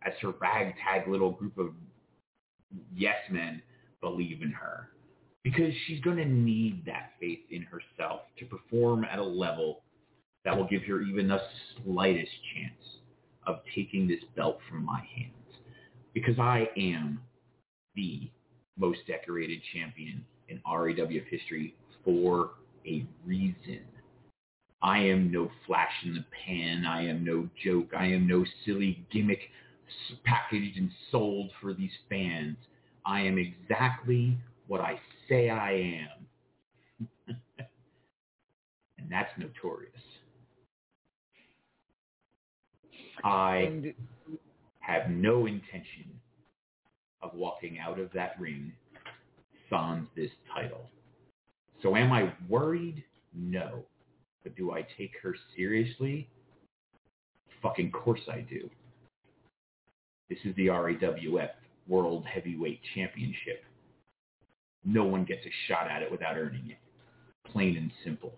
as 0.07 0.13
her 0.23 0.33
ragtag 0.41 1.09
little 1.09 1.33
group 1.33 1.57
of 1.59 1.71
yes 2.95 3.17
men 3.31 3.63
believe 4.01 4.43
in 4.43 4.51
her. 4.51 4.89
Because 5.43 5.73
she's 5.87 6.01
going 6.01 6.19
to 6.19 6.25
need 6.25 6.85
that 6.87 7.13
faith 7.19 7.41
in 7.51 7.63
herself 7.63 8.23
to 8.39 8.45
perform 8.45 9.05
at 9.05 9.19
a 9.19 9.25
level 9.25 9.83
that 10.45 10.57
will 10.57 10.67
give 10.67 10.83
her 10.85 11.01
even 11.01 11.29
the 11.29 11.41
slightest 11.85 12.33
chance 12.55 12.99
of 13.47 13.61
taking 13.75 14.07
this 14.07 14.21
belt 14.37 14.59
from 14.69 14.85
my 14.85 15.01
hands. 15.15 15.33
Because 16.13 16.39
I 16.39 16.69
am 16.77 17.21
the 17.95 18.31
most 18.79 19.01
decorated 19.07 19.61
champion 19.73 20.25
in 20.49 20.61
RAWF 20.67 21.27
history 21.31 21.75
for 22.05 22.51
a 22.87 23.07
reason. 23.25 23.81
I 24.83 24.99
am 24.99 25.31
no 25.31 25.51
flash 25.67 25.93
in 26.05 26.15
the 26.15 26.25
pan. 26.45 26.87
I 26.87 27.07
am 27.07 27.25
no 27.25 27.49
joke. 27.63 27.91
I 27.97 28.07
am 28.07 28.27
no 28.27 28.45
silly 28.65 29.05
gimmick 29.13 29.41
packaged 30.25 30.79
and 30.79 30.91
sold 31.11 31.51
for 31.61 31.75
these 31.75 31.91
fans. 32.09 32.57
I 33.05 33.21
am 33.21 33.39
exactly 33.39 34.39
what 34.71 34.81
I 34.81 35.01
say 35.29 35.51
I 35.51 35.99
am. 37.03 37.37
and 38.99 39.11
that's 39.11 39.33
notorious. 39.37 39.93
I 43.25 43.93
have 44.79 45.11
no 45.11 45.47
intention 45.47 46.07
of 47.21 47.35
walking 47.35 47.81
out 47.81 47.99
of 47.99 48.13
that 48.13 48.37
ring 48.39 48.73
sans 49.69 50.07
this 50.15 50.31
title. 50.55 50.89
So 51.83 51.97
am 51.97 52.13
I 52.13 52.33
worried? 52.49 53.03
No. 53.35 53.83
But 54.45 54.55
do 54.55 54.71
I 54.71 54.87
take 54.97 55.15
her 55.21 55.35
seriously? 55.57 56.29
Fucking 57.61 57.91
course 57.91 58.23
I 58.33 58.43
do. 58.43 58.71
This 60.29 60.39
is 60.45 60.55
the 60.55 60.69
RAWF 60.69 61.51
World 61.89 62.25
Heavyweight 62.25 62.81
Championship. 62.95 63.65
No 64.85 65.05
one 65.05 65.25
gets 65.25 65.45
a 65.45 65.51
shot 65.69 65.91
at 65.91 66.03
it 66.03 66.11
without 66.11 66.37
earning 66.37 66.71
it. 66.71 66.79
Plain 67.51 67.77
and 67.77 67.91
simple. 68.05 68.33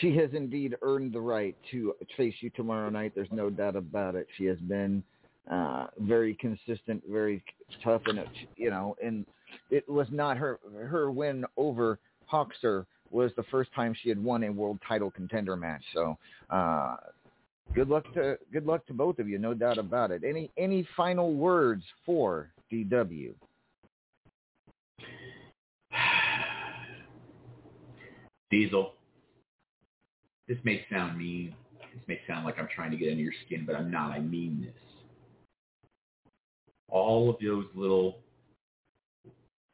She 0.00 0.14
has 0.16 0.30
indeed 0.34 0.76
earned 0.82 1.12
the 1.12 1.20
right 1.20 1.56
to 1.70 1.94
face 2.16 2.34
you 2.40 2.50
tomorrow 2.50 2.90
night. 2.90 3.12
There's 3.14 3.28
no 3.32 3.48
doubt 3.48 3.76
about 3.76 4.14
it. 4.14 4.26
She 4.36 4.44
has 4.44 4.58
been 4.58 5.02
uh, 5.50 5.86
very 6.00 6.34
consistent, 6.34 7.02
very 7.08 7.42
tough, 7.82 8.02
and 8.06 8.18
it, 8.18 8.28
you 8.56 8.70
know, 8.70 8.96
and 9.02 9.24
it 9.70 9.88
was 9.88 10.06
not 10.10 10.36
her 10.36 10.58
her 10.86 11.10
win 11.10 11.44
over 11.56 11.98
Hawkster 12.30 12.84
was 13.10 13.30
the 13.36 13.44
first 13.44 13.72
time 13.74 13.94
she 14.02 14.08
had 14.08 14.22
won 14.22 14.42
a 14.44 14.50
world 14.50 14.78
title 14.86 15.10
contender 15.10 15.56
match. 15.56 15.82
So, 15.94 16.18
uh, 16.50 16.96
good 17.74 17.88
luck 17.88 18.04
to 18.14 18.38
good 18.52 18.66
luck 18.66 18.86
to 18.86 18.92
both 18.92 19.18
of 19.18 19.28
you, 19.28 19.38
no 19.38 19.54
doubt 19.54 19.78
about 19.78 20.10
it. 20.10 20.24
Any 20.24 20.50
any 20.58 20.86
final 20.96 21.32
words 21.32 21.84
for 22.04 22.50
DW? 22.72 23.34
Diesel. 28.50 28.92
This 30.48 30.58
may 30.64 30.84
sound 30.90 31.18
mean. 31.18 31.54
This 31.94 32.02
may 32.06 32.20
sound 32.26 32.44
like 32.44 32.58
I'm 32.58 32.68
trying 32.74 32.90
to 32.90 32.96
get 32.96 33.10
under 33.10 33.22
your 33.22 33.32
skin, 33.46 33.64
but 33.66 33.74
I'm 33.74 33.90
not. 33.90 34.12
I 34.12 34.20
mean 34.20 34.66
this. 34.66 34.74
All 36.88 37.30
of 37.30 37.36
those 37.42 37.64
little 37.74 38.18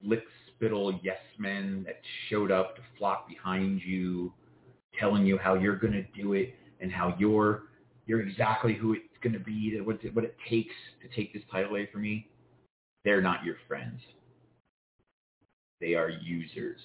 lick 0.02 0.24
spittle 0.48 0.98
yes 1.02 1.18
men 1.38 1.84
that 1.86 2.00
showed 2.28 2.50
up 2.50 2.76
to 2.76 2.82
flock 2.98 3.28
behind 3.28 3.80
you, 3.84 4.32
telling 4.98 5.26
you 5.26 5.38
how 5.38 5.54
you're 5.54 5.76
going 5.76 5.92
to 5.92 6.04
do 6.20 6.34
it 6.34 6.54
and 6.80 6.90
how 6.90 7.14
you're 7.18 7.64
you're 8.06 8.20
exactly 8.20 8.74
who 8.74 8.94
it's 8.94 9.02
going 9.22 9.32
to 9.32 9.38
be, 9.38 9.74
that 9.76 9.86
what 9.86 10.02
it, 10.02 10.14
what 10.14 10.24
it 10.24 10.36
takes 10.48 10.74
to 11.02 11.08
take 11.14 11.32
this 11.32 11.42
title 11.50 11.70
away 11.70 11.88
from 11.92 12.02
me. 12.02 12.28
They're 13.04 13.22
not 13.22 13.44
your 13.44 13.56
friends. 13.66 14.00
They 15.80 15.94
are 15.94 16.08
users, 16.10 16.80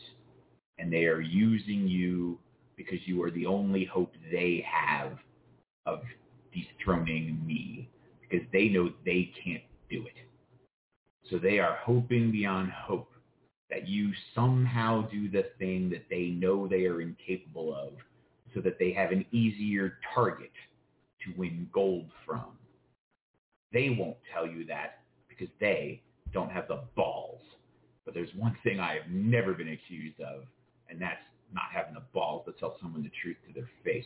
and 0.80 0.92
they 0.92 1.06
are 1.06 1.22
using 1.22 1.88
you 1.88 2.40
because 2.76 3.00
you 3.06 3.22
are 3.24 3.32
the 3.32 3.46
only 3.46 3.86
hope 3.86 4.14
they 4.32 4.66
have 4.66 5.18
of 5.86 6.02
dethroning 6.54 7.40
me 7.46 7.90
because 8.22 8.46
they 8.52 8.70
know 8.70 8.90
they 9.06 9.32
can't 9.44 9.64
do 9.90 10.06
it. 10.06 10.28
So 11.30 11.38
they 11.38 11.60
are 11.60 11.78
hoping 11.84 12.32
beyond 12.32 12.72
hope 12.72 13.12
that 13.70 13.88
you 13.88 14.12
somehow 14.34 15.08
do 15.10 15.30
the 15.30 15.46
thing 15.60 15.90
that 15.90 16.06
they 16.10 16.28
know 16.28 16.68
they 16.68 16.86
are 16.86 17.02
incapable 17.02 17.76
of 17.76 17.94
so 18.54 18.62
that 18.62 18.80
they 18.80 18.94
have 18.94 19.12
an 19.12 19.26
easier 19.32 20.00
target 20.16 20.52
to 21.26 21.34
win 21.38 21.68
gold 21.74 22.06
from. 22.26 22.58
They 23.74 23.90
won't 23.90 24.18
tell 24.34 24.48
you 24.48 24.66
that 24.68 25.00
because 25.28 25.54
they 25.60 26.02
don't 26.34 26.52
have 26.52 26.68
the 26.68 26.82
balls. 26.96 27.42
But 28.06 28.14
there's 28.14 28.30
one 28.36 28.56
thing 28.64 28.80
I 28.80 28.94
have 28.94 29.12
never 29.12 29.54
been 29.54 29.70
accused 29.70 30.20
of, 30.22 30.44
and 30.90 31.02
that's 31.02 31.20
not 31.54 31.66
having 31.74 31.94
the 31.94 32.04
balls 32.14 32.46
to 32.46 32.54
tell 32.54 32.78
someone 32.82 33.04
the 33.04 33.12
truth 33.22 33.38
to 33.48 33.54
their 33.54 33.70
face. 33.84 34.06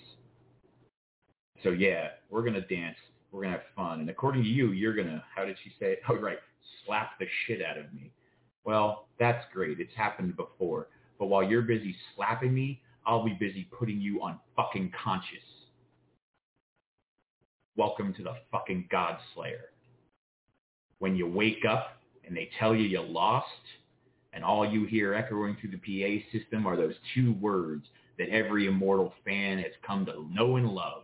So 1.63 1.69
yeah, 1.69 2.09
we're 2.29 2.43
gonna 2.43 2.61
dance. 2.61 2.97
We're 3.31 3.43
gonna 3.43 3.57
have 3.57 3.65
fun. 3.75 3.99
And 3.99 4.09
according 4.09 4.43
to 4.43 4.49
you, 4.49 4.71
you're 4.71 4.95
gonna 4.95 5.23
how 5.35 5.45
did 5.45 5.57
she 5.63 5.71
say 5.79 5.93
it? 5.93 6.01
Oh 6.09 6.15
right, 6.15 6.39
slap 6.85 7.19
the 7.19 7.27
shit 7.45 7.61
out 7.61 7.77
of 7.77 7.93
me. 7.93 8.11
Well, 8.63 9.07
that's 9.19 9.45
great. 9.53 9.79
It's 9.79 9.93
happened 9.95 10.35
before. 10.35 10.87
But 11.19 11.27
while 11.27 11.43
you're 11.43 11.61
busy 11.61 11.95
slapping 12.15 12.53
me, 12.53 12.81
I'll 13.05 13.23
be 13.23 13.37
busy 13.39 13.67
putting 13.77 13.99
you 13.99 14.21
on 14.21 14.39
fucking 14.55 14.91
conscious. 15.03 15.37
Welcome 17.77 18.13
to 18.15 18.23
the 18.23 18.35
fucking 18.51 18.87
God 18.91 19.17
Slayer. 19.33 19.69
When 20.99 21.15
you 21.15 21.27
wake 21.27 21.65
up 21.67 22.00
and 22.31 22.37
they 22.37 22.49
tell 22.57 22.73
you 22.73 22.83
you 22.83 23.01
lost, 23.01 23.45
and 24.31 24.41
all 24.41 24.65
you 24.65 24.85
hear 24.85 25.13
echoing 25.13 25.57
through 25.59 25.71
the 25.71 25.77
PA 25.77 26.25
system 26.31 26.65
are 26.65 26.77
those 26.77 26.93
two 27.13 27.33
words 27.41 27.85
that 28.17 28.29
every 28.29 28.67
immortal 28.67 29.11
fan 29.25 29.57
has 29.57 29.73
come 29.85 30.05
to 30.05 30.25
know 30.33 30.55
and 30.55 30.69
love. 30.69 31.03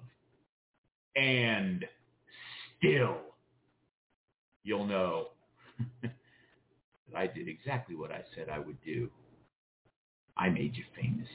And 1.17 1.83
still, 2.77 3.17
you'll 4.63 4.85
know 4.85 5.27
that 6.01 6.13
I 7.13 7.27
did 7.27 7.49
exactly 7.49 7.97
what 7.97 8.13
I 8.13 8.23
said 8.33 8.47
I 8.47 8.59
would 8.59 8.81
do. 8.85 9.09
I 10.37 10.47
made 10.47 10.77
you 10.77 10.85
famous. 10.95 11.27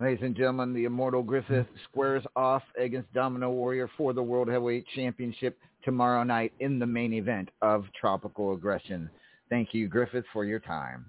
Ladies 0.00 0.24
and 0.24 0.34
gentlemen, 0.34 0.74
the 0.74 0.86
Immortal 0.86 1.22
Griffith 1.22 1.68
squares 1.84 2.24
off 2.34 2.64
against 2.76 3.12
Domino 3.14 3.50
Warrior 3.50 3.88
for 3.96 4.12
the 4.12 4.22
World 4.24 4.48
Heavyweight 4.48 4.86
Championship 4.96 5.56
tomorrow 5.84 6.22
night 6.22 6.52
in 6.60 6.78
the 6.78 6.86
main 6.86 7.12
event 7.12 7.50
of 7.60 7.84
Tropical 7.98 8.52
Aggression. 8.54 9.10
Thank 9.48 9.72
you, 9.72 9.88
Griffith, 9.88 10.24
for 10.32 10.44
your 10.44 10.60
time. 10.60 11.06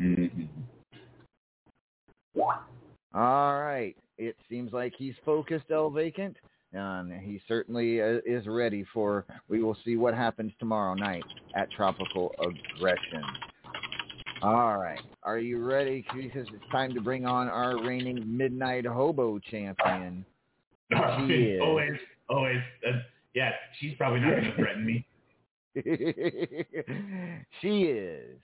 Mm-hmm. 0.00 0.44
All 3.14 3.60
right. 3.60 3.96
It 4.18 4.36
seems 4.48 4.72
like 4.72 4.92
he's 4.96 5.14
focused, 5.24 5.70
El 5.70 5.90
Vacant, 5.90 6.36
and 6.72 7.12
he 7.12 7.40
certainly 7.48 8.00
uh, 8.00 8.18
is 8.24 8.46
ready 8.46 8.84
for. 8.92 9.24
We 9.48 9.62
will 9.62 9.76
see 9.84 9.96
what 9.96 10.14
happens 10.14 10.52
tomorrow 10.58 10.94
night 10.94 11.24
at 11.56 11.70
Tropical 11.72 12.34
Aggression. 12.38 13.24
All 14.42 14.78
right. 14.78 15.00
Are 15.22 15.38
you 15.38 15.62
ready? 15.62 16.04
Because 16.14 16.46
it's 16.52 16.72
time 16.72 16.94
to 16.94 17.00
bring 17.00 17.26
on 17.26 17.48
our 17.48 17.82
reigning 17.82 18.24
Midnight 18.26 18.86
Hobo 18.86 19.38
champion. 19.38 20.24
She 21.28 21.34
is. 21.34 21.60
always, 21.62 21.92
always. 22.28 22.58
Uh, 22.84 22.98
yeah, 23.34 23.50
she's 23.78 23.94
probably 23.96 24.20
not 24.20 24.30
going 24.30 24.44
to 24.50 24.56
threaten 24.56 24.86
me. 24.86 25.06
she 27.60 27.82
is. 27.82 28.38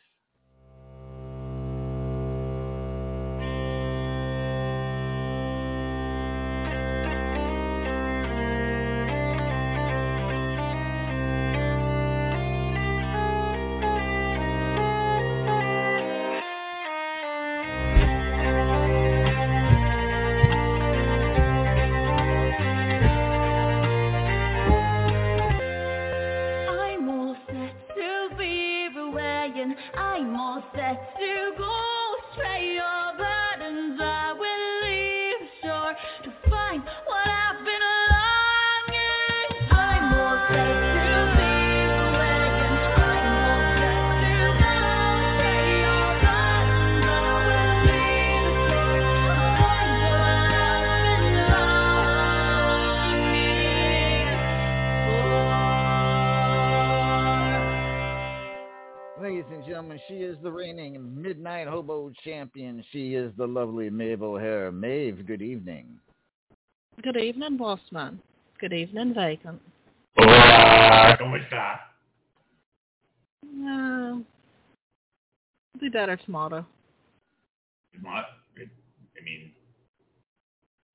Reigning 61.46 61.64
Midnight 61.66 61.68
Hobo 61.68 62.12
champion. 62.24 62.84
She 62.92 63.14
is 63.14 63.32
the 63.36 63.46
lovely 63.46 63.90
Maeve 63.90 64.22
O'Hare. 64.22 64.72
Maeve, 64.72 65.26
good 65.26 65.42
evening. 65.42 65.98
Good 67.02 67.16
evening, 67.16 67.58
Bossman. 67.58 68.18
Good 68.60 68.72
evening, 68.72 69.14
Vacant. 69.14 69.60
Hola, 70.18 71.16
¿cómo 71.20 71.36
está? 71.38 71.78
Uh, 73.44 74.18
be 75.78 75.88
better 75.90 76.16
tomorrow. 76.16 76.64
Not, 78.02 78.24
I 78.58 79.24
mean, 79.24 79.52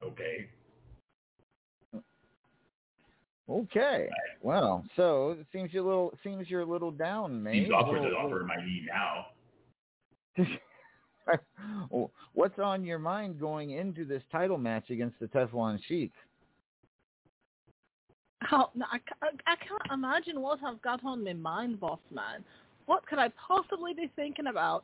okay. 0.04 0.48
Okay. 3.50 4.08
Well, 4.42 4.84
so 4.96 5.32
it 5.40 5.46
seems 5.54 5.72
you're 5.74 5.84
a 5.84 5.88
little 5.88 6.14
seems 6.24 6.50
you're 6.50 6.62
a 6.62 6.66
little 6.66 6.92
down, 6.92 7.44
Maeve. 7.44 7.66
Seems 7.66 7.74
awkward 7.74 7.98
A 8.00 8.02
to 8.02 8.08
little- 8.10 8.26
offer 8.28 8.44
my 8.46 8.56
knee 8.66 8.86
now. 8.88 9.26
What's 12.34 12.60
on 12.60 12.84
your 12.84 13.00
mind 13.00 13.40
going 13.40 13.72
into 13.72 14.06
this 14.06 14.24
title 14.32 14.58
match 14.58 14.90
against 14.90 15.20
the 15.20 15.28
Teflon 15.28 15.80
Sheik? 15.88 16.12
How, 18.40 18.72
no, 18.74 18.86
I, 18.92 18.98
I, 19.22 19.30
I 19.46 19.56
can't 19.56 19.94
imagine 19.94 20.42
what 20.42 20.60
I've 20.66 20.82
got 20.82 21.06
on 21.06 21.24
my 21.24 21.34
mind, 21.34 21.80
boss 21.80 22.00
man. 22.12 22.44
What 22.88 23.06
could 23.06 23.20
I 23.20 23.30
possibly 23.48 23.94
be 23.94 24.10
thinking 24.16 24.48
about 24.48 24.84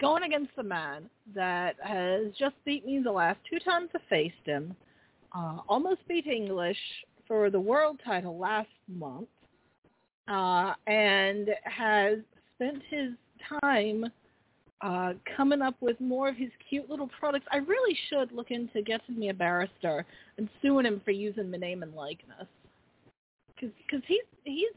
going 0.00 0.22
against 0.24 0.56
the 0.56 0.62
man 0.62 1.08
that 1.34 1.76
has 1.82 2.32
just 2.38 2.54
beat 2.64 2.86
me 2.86 3.00
the 3.04 3.12
last 3.12 3.38
two 3.48 3.58
times 3.58 3.90
I 3.94 3.98
faced 4.08 4.34
him, 4.44 4.74
uh, 5.36 5.58
almost 5.68 6.00
beat 6.08 6.26
English 6.26 6.78
for 7.28 7.50
the 7.50 7.60
world 7.60 8.00
title 8.04 8.38
last 8.38 8.68
month, 8.88 9.28
uh, 10.28 10.72
and 10.86 11.50
has 11.64 12.18
spent 12.54 12.82
his 12.90 13.10
time 13.60 14.06
uh, 14.84 15.14
coming 15.34 15.62
up 15.62 15.74
with 15.80 15.98
more 15.98 16.28
of 16.28 16.36
his 16.36 16.50
cute 16.68 16.90
little 16.90 17.08
products. 17.18 17.46
I 17.50 17.56
really 17.56 17.96
should 18.10 18.30
look 18.32 18.50
into 18.50 18.82
getting 18.82 19.18
me 19.18 19.30
a 19.30 19.34
barrister 19.34 20.04
and 20.36 20.48
suing 20.60 20.84
him 20.84 21.00
for 21.04 21.10
using 21.10 21.50
my 21.50 21.56
name 21.56 21.82
and 21.82 21.94
likeness 21.94 22.46
because 23.58 24.02
he's 24.06 24.22
he's 24.44 24.68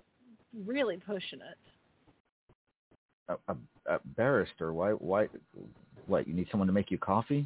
really 0.66 0.98
pushing 1.06 1.40
it. 1.40 1.58
A, 3.28 3.52
a, 3.52 3.96
a 3.96 4.00
barrister? 4.16 4.72
Why? 4.72 4.92
Why? 4.92 5.28
What? 6.08 6.26
You 6.26 6.34
need 6.34 6.48
someone 6.52 6.68
to 6.68 6.74
make 6.74 6.90
you 6.90 6.98
coffee? 6.98 7.46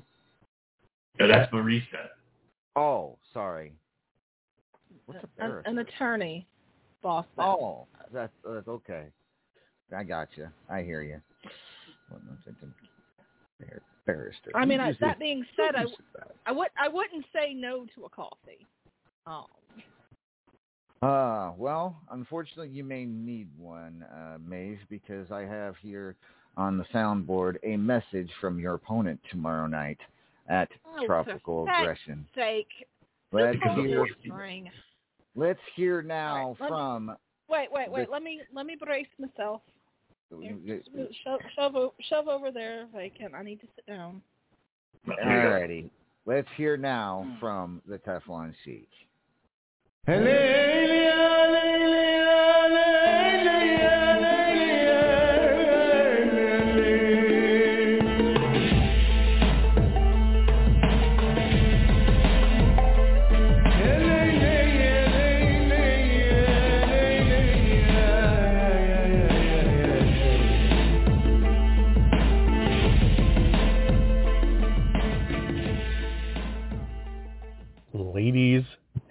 No, 1.19 1.27
that's 1.27 1.51
barista. 1.51 2.09
Oh, 2.75 3.17
sorry. 3.33 3.73
What's 5.07 5.23
a 5.23 5.43
An, 5.43 5.49
barrister? 5.49 5.69
an 5.71 5.77
attorney, 5.79 6.47
boss. 7.01 7.25
man. 7.35 7.47
Oh, 7.47 7.87
that's, 8.13 8.31
that's 8.45 8.67
okay. 8.67 9.05
I 9.95 10.03
got 10.03 10.29
you. 10.35 10.47
I 10.69 10.83
hear 10.83 11.01
you. 11.01 11.19
What 12.11 12.21
was 12.25 12.37
it? 12.45 12.55
Bar- 13.59 13.81
Barrister. 14.05 14.51
I 14.55 14.65
mean, 14.65 14.79
I, 14.79 14.93
that 14.99 15.19
being 15.19 15.45
said, 15.55 15.75
I 15.75 15.85
I 16.45 16.51
would 16.51 16.69
I 16.77 16.87
wouldn't 16.87 17.25
say 17.33 17.53
no 17.53 17.85
to 17.95 18.05
a 18.05 18.09
coffee. 18.09 18.65
Um, 19.25 19.45
Uh, 21.01 21.51
well, 21.57 21.95
unfortunately, 22.11 22.69
you 22.69 22.83
may 22.83 23.05
need 23.05 23.47
one, 23.57 24.05
uh, 24.13 24.37
Maeve, 24.45 24.79
because 24.89 25.31
I 25.31 25.41
have 25.41 25.75
here 25.77 26.15
on 26.57 26.77
the 26.77 26.83
soundboard 26.93 27.57
a 27.63 27.77
message 27.77 28.29
from 28.39 28.59
your 28.59 28.75
opponent 28.75 29.19
tomorrow 29.29 29.67
night 29.67 29.99
at 30.47 30.69
oh, 30.85 31.05
Tropical 31.05 31.65
for 31.65 31.71
Aggression. 31.71 32.27
sake. 32.35 32.67
Let's 33.31 33.57
hear, 33.75 34.05
let's 35.35 35.59
hear 35.75 36.01
now 36.01 36.57
right, 36.59 36.67
from. 36.67 37.15
Wait, 37.49 37.69
wait, 37.71 37.89
wait. 37.91 38.07
the- 38.07 38.11
Let 38.11 38.23
me 38.23 38.41
let 38.53 38.65
me 38.65 38.75
brace 38.79 39.07
myself. 39.17 39.61
Shove 41.23 41.39
shove, 41.55 41.91
shove 42.09 42.27
over 42.27 42.51
there, 42.51 42.87
vacant. 42.93 43.13
I 43.13 43.29
can. 43.29 43.35
I 43.35 43.43
need 43.43 43.59
to 43.61 43.67
sit 43.75 43.85
down. 43.85 44.21
Alrighty, 45.07 45.89
let's 46.25 46.47
hear 46.55 46.77
now 46.77 47.25
hmm. 47.27 47.39
from 47.39 47.81
the 47.87 47.97
Teflon 47.97 48.53
Sheik. 48.63 48.89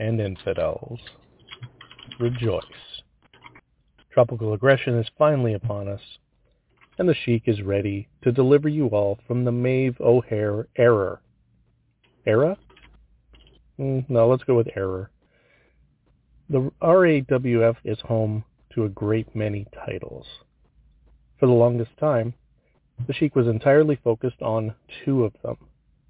And 0.01 0.19
infidels, 0.19 0.99
rejoice. 2.19 2.65
Tropical 4.11 4.55
aggression 4.55 4.99
is 4.99 5.07
finally 5.19 5.53
upon 5.53 5.89
us, 5.89 6.01
and 6.99 7.09
the 7.09 7.15
Sheik 7.15 7.43
is 7.47 7.63
ready 7.63 8.09
to 8.23 8.33
deliver 8.33 8.69
you 8.69 8.89
all 8.89 9.19
from 9.27 9.45
the 9.45 9.53
Maeve 9.53 10.01
O'Hare 10.01 10.67
error. 10.77 11.21
Era? 12.27 12.57
Mm, 13.79 14.09
no, 14.09 14.27
let's 14.27 14.43
go 14.45 14.57
with 14.57 14.69
error. 14.75 15.11
The 16.49 16.73
RAWF 16.83 17.77
is 17.85 17.99
home 18.01 18.45
to 18.75 18.85
a 18.85 18.89
great 18.89 19.37
many 19.37 19.67
titles. 19.85 20.27
For 21.39 21.47
the 21.47 21.53
longest 21.53 21.93
time, 22.01 22.35
the 23.07 23.13
Sheik 23.13 23.37
was 23.37 23.47
entirely 23.47 23.99
focused 24.03 24.41
on 24.41 24.75
two 25.05 25.25
of 25.25 25.35
them, 25.43 25.57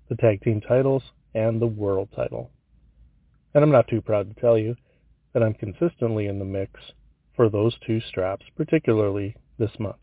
the 0.08 0.16
tag 0.16 0.42
team 0.42 0.60
titles 0.60 1.02
and 1.34 1.60
the 1.60 1.66
world 1.66 2.08
title. 2.14 2.50
And 3.54 3.64
I'm 3.64 3.70
not 3.70 3.88
too 3.88 4.00
proud 4.00 4.28
to 4.28 4.40
tell 4.40 4.56
you 4.56 4.76
that 5.32 5.42
I'm 5.42 5.54
consistently 5.54 6.26
in 6.26 6.38
the 6.38 6.44
mix 6.44 6.72
for 7.34 7.48
those 7.48 7.74
two 7.86 8.00
straps, 8.00 8.46
particularly 8.56 9.34
this 9.58 9.70
month. 9.78 9.96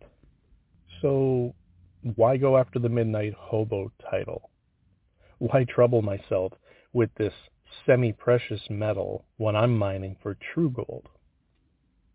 So 1.02 1.54
why 2.16 2.38
go 2.38 2.58
after 2.58 2.80
the 2.80 2.90
Midnight 2.90 3.34
Hobo 3.38 3.92
title? 4.10 4.50
Why 5.40 5.66
trouble 5.66 6.02
myself 6.02 6.54
with 6.94 7.10
this 7.16 7.34
semi-precious 7.86 8.62
metal 8.70 9.26
when 9.38 9.56
I'm 9.56 9.78
mining 9.78 10.18
for 10.22 10.38
true 10.54 10.70
gold? 10.70 11.08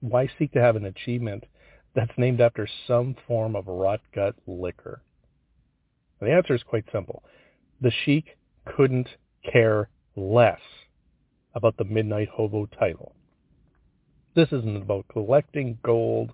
Why 0.01 0.29
seek 0.39 0.53
to 0.53 0.61
have 0.61 0.77
an 0.77 0.87
achievement 0.87 1.45
that's 1.95 2.17
named 2.17 2.41
after 2.41 2.69
some 2.87 3.15
form 3.27 3.55
of 3.55 3.69
rot 3.69 4.01
gut 4.15 4.35
liquor? 4.47 5.03
The 6.21 6.33
answer 6.33 6.55
is 6.55 6.63
quite 6.63 6.85
simple. 6.93 7.23
The 7.81 7.93
Sheik 8.05 8.37
couldn't 8.65 9.09
care 9.51 9.89
less 10.17 10.61
about 11.55 11.77
the 11.77 11.85
Midnight 11.85 12.29
Hobo 12.29 12.67
title. 12.67 13.15
This 14.35 14.49
isn't 14.53 14.83
about 14.83 15.07
collecting 15.09 15.79
gold, 15.85 16.33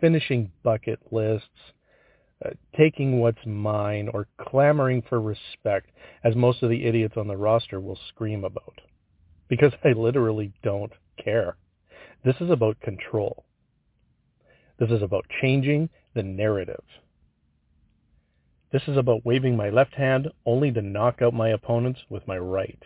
finishing 0.00 0.50
bucket 0.62 0.98
lists, 1.10 1.48
uh, 2.44 2.50
taking 2.76 3.20
what's 3.20 3.44
mine, 3.44 4.08
or 4.08 4.26
clamoring 4.40 5.02
for 5.08 5.20
respect, 5.20 5.90
as 6.24 6.34
most 6.34 6.62
of 6.62 6.70
the 6.70 6.86
idiots 6.86 7.16
on 7.16 7.28
the 7.28 7.36
roster 7.36 7.80
will 7.80 7.98
scream 8.08 8.44
about. 8.44 8.80
Because 9.48 9.72
I 9.84 9.92
literally 9.92 10.52
don't 10.62 10.92
care. 11.22 11.56
This 12.24 12.36
is 12.40 12.50
about 12.50 12.80
control. 12.80 13.44
This 14.78 14.90
is 14.90 15.02
about 15.02 15.26
changing 15.42 15.90
the 16.14 16.22
narrative. 16.22 16.84
This 18.72 18.82
is 18.86 18.96
about 18.96 19.26
waving 19.26 19.56
my 19.56 19.68
left 19.68 19.94
hand 19.94 20.28
only 20.46 20.70
to 20.72 20.80
knock 20.80 21.20
out 21.20 21.34
my 21.34 21.50
opponents 21.50 22.00
with 22.08 22.26
my 22.26 22.38
right. 22.38 22.82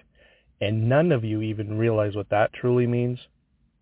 And 0.64 0.88
none 0.88 1.12
of 1.12 1.24
you 1.24 1.42
even 1.42 1.78
realize 1.78 2.16
what 2.16 2.30
that 2.30 2.52
truly 2.54 2.86
means. 2.86 3.18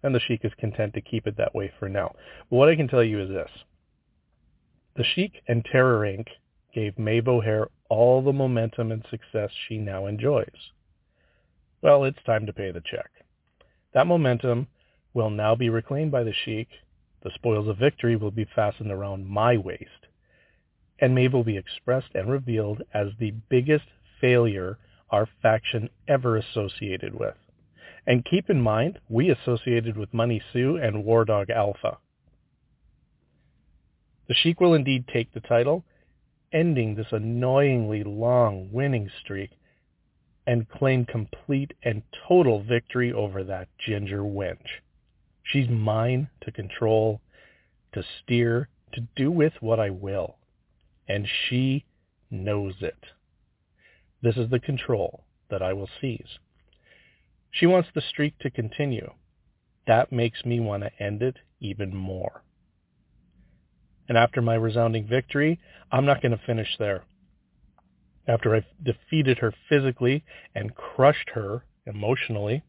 And 0.02 0.14
the 0.14 0.20
Sheik 0.20 0.44
is 0.44 0.52
content 0.58 0.94
to 0.94 1.00
keep 1.00 1.26
it 1.26 1.36
that 1.36 1.54
way 1.54 1.72
for 1.78 1.88
now. 1.88 2.14
But 2.50 2.56
what 2.56 2.68
I 2.68 2.76
can 2.76 2.88
tell 2.88 3.04
you 3.04 3.20
is 3.22 3.28
this. 3.28 3.50
The 4.96 5.04
Sheik 5.04 5.42
and 5.48 5.64
Terror 5.64 6.00
Inc. 6.00 6.26
gave 6.74 6.98
Maeve 6.98 7.28
O'Hare 7.28 7.68
all 7.88 8.22
the 8.22 8.32
momentum 8.32 8.92
and 8.92 9.04
success 9.10 9.50
she 9.68 9.78
now 9.78 10.06
enjoys. 10.06 10.72
Well, 11.82 12.04
it's 12.04 12.22
time 12.24 12.46
to 12.46 12.52
pay 12.52 12.72
the 12.72 12.82
check. 12.84 13.10
That 13.94 14.06
momentum 14.06 14.68
will 15.14 15.30
now 15.30 15.54
be 15.54 15.70
reclaimed 15.70 16.10
by 16.12 16.24
the 16.24 16.34
Sheik. 16.44 16.68
The 17.22 17.30
spoils 17.34 17.68
of 17.68 17.78
victory 17.78 18.16
will 18.16 18.30
be 18.32 18.46
fastened 18.56 18.90
around 18.90 19.26
my 19.26 19.56
waist. 19.56 20.08
and 20.98 21.14
Maeve 21.14 21.32
will 21.32 21.44
be 21.44 21.56
expressed 21.56 22.14
and 22.14 22.30
revealed 22.30 22.82
as 22.94 23.08
the 23.18 23.32
biggest 23.50 23.86
failure 24.20 24.78
our 25.12 25.28
faction 25.42 25.90
ever 26.08 26.36
associated 26.36 27.14
with. 27.14 27.36
And 28.06 28.24
keep 28.24 28.50
in 28.50 28.60
mind, 28.60 28.98
we 29.08 29.30
associated 29.30 29.96
with 29.96 30.12
Money 30.12 30.42
Sue 30.52 30.76
and 30.76 31.04
War 31.04 31.24
Dog 31.24 31.50
Alpha. 31.50 31.98
The 34.26 34.34
Sheik 34.34 34.60
will 34.60 34.74
indeed 34.74 35.04
take 35.12 35.32
the 35.32 35.40
title, 35.40 35.84
ending 36.52 36.94
this 36.94 37.12
annoyingly 37.12 38.02
long 38.02 38.70
winning 38.72 39.10
streak 39.20 39.50
and 40.46 40.68
claim 40.68 41.04
complete 41.04 41.72
and 41.84 42.02
total 42.26 42.62
victory 42.62 43.12
over 43.12 43.44
that 43.44 43.68
ginger 43.78 44.22
wench. 44.22 44.80
She's 45.44 45.68
mine 45.68 46.28
to 46.42 46.50
control, 46.50 47.20
to 47.92 48.02
steer, 48.22 48.68
to 48.94 49.02
do 49.16 49.30
with 49.30 49.52
what 49.60 49.78
I 49.78 49.90
will. 49.90 50.36
And 51.08 51.28
she 51.28 51.84
knows 52.30 52.74
it. 52.80 52.98
This 54.22 54.36
is 54.36 54.50
the 54.50 54.60
control 54.60 55.24
that 55.50 55.62
I 55.62 55.72
will 55.72 55.88
seize. 56.00 56.38
She 57.50 57.66
wants 57.66 57.88
the 57.94 58.00
streak 58.00 58.38
to 58.38 58.50
continue. 58.50 59.12
That 59.86 60.12
makes 60.12 60.44
me 60.44 60.60
want 60.60 60.84
to 60.84 61.02
end 61.02 61.22
it 61.22 61.36
even 61.60 61.94
more. 61.94 62.42
And 64.08 64.16
after 64.16 64.40
my 64.40 64.54
resounding 64.54 65.06
victory, 65.06 65.60
I'm 65.90 66.06
not 66.06 66.22
going 66.22 66.32
to 66.32 66.46
finish 66.46 66.76
there. 66.78 67.04
After 68.26 68.54
I've 68.54 68.64
defeated 68.82 69.38
her 69.38 69.52
physically 69.68 70.24
and 70.54 70.74
crushed 70.74 71.30
her 71.34 71.64
emotionally, 71.86 72.62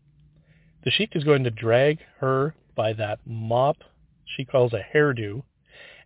the 0.83 0.91
Sheik 0.91 1.15
is 1.15 1.23
going 1.23 1.43
to 1.43 1.51
drag 1.51 1.99
her 2.19 2.55
by 2.75 2.93
that 2.93 3.19
mop 3.25 3.77
she 4.25 4.45
calls 4.45 4.73
a 4.73 4.81
hairdo. 4.93 5.43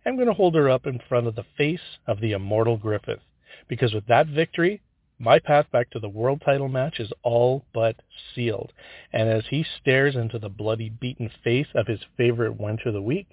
I'm 0.04 0.16
going 0.16 0.28
to 0.28 0.34
hold 0.34 0.54
her 0.54 0.68
up 0.68 0.86
in 0.86 1.00
front 1.08 1.26
of 1.26 1.34
the 1.34 1.44
face 1.56 1.98
of 2.06 2.20
the 2.20 2.32
immortal 2.32 2.76
Griffith. 2.76 3.20
Because 3.68 3.94
with 3.94 4.06
that 4.06 4.26
victory, 4.26 4.82
my 5.18 5.38
path 5.38 5.66
back 5.72 5.90
to 5.90 5.98
the 5.98 6.08
world 6.08 6.42
title 6.44 6.68
match 6.68 7.00
is 7.00 7.12
all 7.22 7.64
but 7.74 7.96
sealed. 8.34 8.72
And 9.12 9.28
as 9.28 9.44
he 9.50 9.64
stares 9.80 10.14
into 10.14 10.38
the 10.38 10.48
bloody 10.48 10.88
beaten 10.88 11.30
face 11.42 11.68
of 11.74 11.86
his 11.86 12.00
favorite 12.16 12.58
wench 12.58 12.86
of 12.86 12.94
the 12.94 13.02
week, 13.02 13.28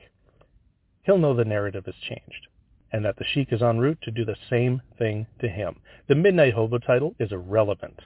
he'll 1.03 1.17
know 1.17 1.36
the 1.36 1.45
narrative 1.45 1.86
has 1.86 1.95
changed 1.95 2.47
and 2.91 3.03
that 3.03 3.17
the 3.17 3.25
Sheik 3.33 3.51
is 3.51 3.61
en 3.61 3.77
route 3.77 3.97
to 4.03 4.11
do 4.11 4.23
the 4.23 4.38
same 4.49 4.81
thing 4.97 5.27
to 5.41 5.49
him. 5.49 5.75
The 6.07 6.15
Midnight 6.15 6.53
Hobo 6.53 6.77
title 6.77 7.13
is 7.19 7.31
irrelevant. 7.31 7.99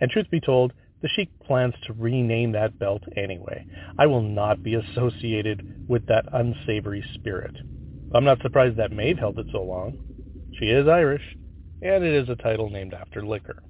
And 0.00 0.10
truth 0.10 0.30
be 0.30 0.40
told, 0.40 0.72
the 1.02 1.08
Sheik 1.08 1.28
plans 1.46 1.74
to 1.86 1.92
rename 1.92 2.52
that 2.52 2.78
belt 2.78 3.02
anyway. 3.16 3.66
I 3.98 4.06
will 4.06 4.22
not 4.22 4.62
be 4.62 4.74
associated 4.74 5.84
with 5.86 6.06
that 6.06 6.24
unsavory 6.32 7.04
spirit. 7.14 7.54
I'm 8.14 8.24
not 8.24 8.40
surprised 8.42 8.76
that 8.76 8.92
Maeve 8.92 9.18
held 9.18 9.38
it 9.38 9.46
so 9.52 9.62
long. 9.62 9.98
She 10.58 10.66
is 10.66 10.88
Irish, 10.88 11.36
and 11.82 12.04
it 12.04 12.14
is 12.14 12.28
a 12.28 12.36
title 12.36 12.70
named 12.70 12.94
after 12.94 13.24
liquor. 13.24 13.62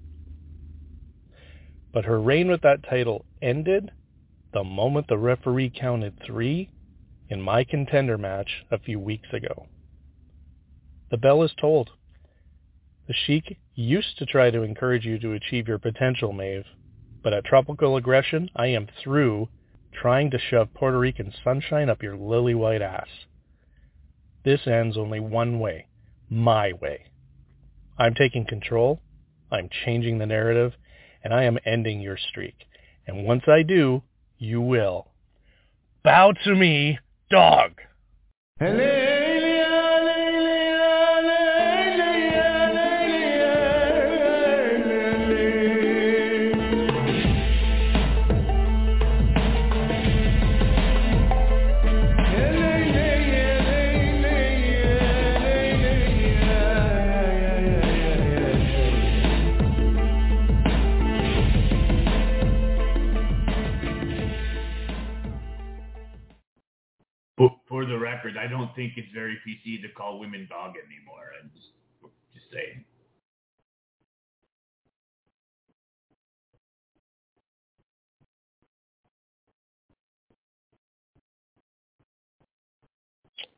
But 1.92 2.04
her 2.04 2.20
reign 2.20 2.48
with 2.48 2.62
that 2.62 2.84
title 2.88 3.24
ended 3.42 3.90
the 4.52 4.64
moment 4.64 5.08
the 5.08 5.18
referee 5.18 5.72
counted 5.78 6.18
three 6.24 6.70
in 7.28 7.40
my 7.40 7.64
contender 7.64 8.18
match 8.18 8.64
a 8.70 8.78
few 8.78 8.98
weeks 8.98 9.28
ago. 9.32 9.66
The 11.11 11.16
bell 11.16 11.42
is 11.42 11.52
tolled. 11.61 11.90
The 13.06 13.14
Sheik 13.14 13.58
used 13.74 14.18
to 14.18 14.26
try 14.26 14.50
to 14.50 14.62
encourage 14.62 15.04
you 15.04 15.18
to 15.18 15.32
achieve 15.32 15.66
your 15.66 15.78
potential, 15.78 16.32
Maeve, 16.32 16.66
but 17.22 17.32
at 17.32 17.44
Tropical 17.44 17.96
Aggression, 17.96 18.50
I 18.54 18.68
am 18.68 18.88
through 19.02 19.48
trying 19.92 20.30
to 20.30 20.38
shove 20.38 20.72
Puerto 20.74 20.98
Rican 20.98 21.32
sunshine 21.42 21.90
up 21.90 22.02
your 22.02 22.16
lily 22.16 22.54
white 22.54 22.82
ass. 22.82 23.08
This 24.44 24.66
ends 24.66 24.96
only 24.96 25.20
one 25.20 25.58
way, 25.58 25.86
my 26.28 26.72
way. 26.72 27.09
I'm 28.01 28.14
taking 28.14 28.46
control, 28.46 28.98
I'm 29.53 29.68
changing 29.84 30.18
the 30.18 30.26
narrative, 30.26 30.72
and 31.22 31.34
I 31.34 31.44
am 31.44 31.59
ending 31.66 32.01
your 32.01 32.16
streak. 32.16 32.55
And 33.07 33.26
once 33.26 33.42
I 33.46 33.62
do, 33.62 34.03
you 34.38 34.62
will. 34.62 35.09
Bow 36.03 36.32
to 36.44 36.55
me, 36.55 36.98
dog! 37.30 37.72
For, 38.59 39.09
record, 68.22 68.38
I 68.38 68.46
don't 68.46 68.74
think 68.74 68.94
it's 68.96 69.12
very 69.14 69.38
PC 69.46 69.82
to 69.82 69.88
call 69.88 70.18
women 70.18 70.46
dog 70.48 70.74
anymore. 70.76 71.32
I'm 71.42 71.50
just, 71.54 71.68
just 72.34 72.46
saying. 72.52 72.84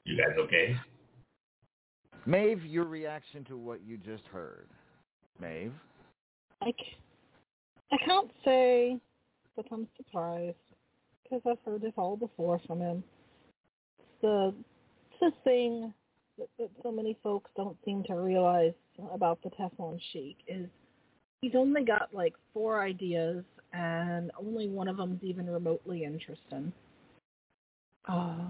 You 0.05 0.17
guys 0.17 0.37
okay? 0.39 0.77
Maeve, 2.27 2.65
your 2.65 2.85
reaction 2.85 3.45
to 3.45 3.57
what 3.57 3.81
you 3.85 3.97
just 3.97 4.25
heard. 4.27 4.69
Maeve? 5.41 5.73
I, 6.61 6.67
c- 6.67 6.97
I 7.91 7.97
can't 8.05 8.31
say 8.45 8.99
that 9.57 9.67
I'm 9.73 9.89
surprised 9.97 10.57
because 11.23 11.41
I've 11.49 11.65
heard 11.65 11.83
this 11.83 11.93
all 11.97 12.17
before 12.17 12.61
from 12.67 12.81
him. 12.81 13.03
The 14.23 14.55
the 15.21 15.33
thing 15.45 15.93
that, 16.39 16.49
that 16.59 16.71
so 16.83 16.91
many 16.91 17.17
folks 17.23 17.51
don't 17.57 17.77
seem 17.85 18.03
to 18.05 18.15
realize 18.15 18.73
about 19.13 19.39
the 19.43 19.51
Teflon 19.51 19.99
Sheik 20.13 20.37
is 20.49 20.67
he's 21.41 21.55
only 21.55 21.85
got 21.85 22.09
like 22.13 22.35
four 22.53 22.83
ideas 22.83 23.45
and 23.73 24.31
only 24.39 24.69
one 24.69 24.89
of 24.89 24.97
them's 24.97 25.23
even 25.23 25.49
remotely 25.49 26.05
interesting. 26.05 26.73
Uh, 28.09 28.47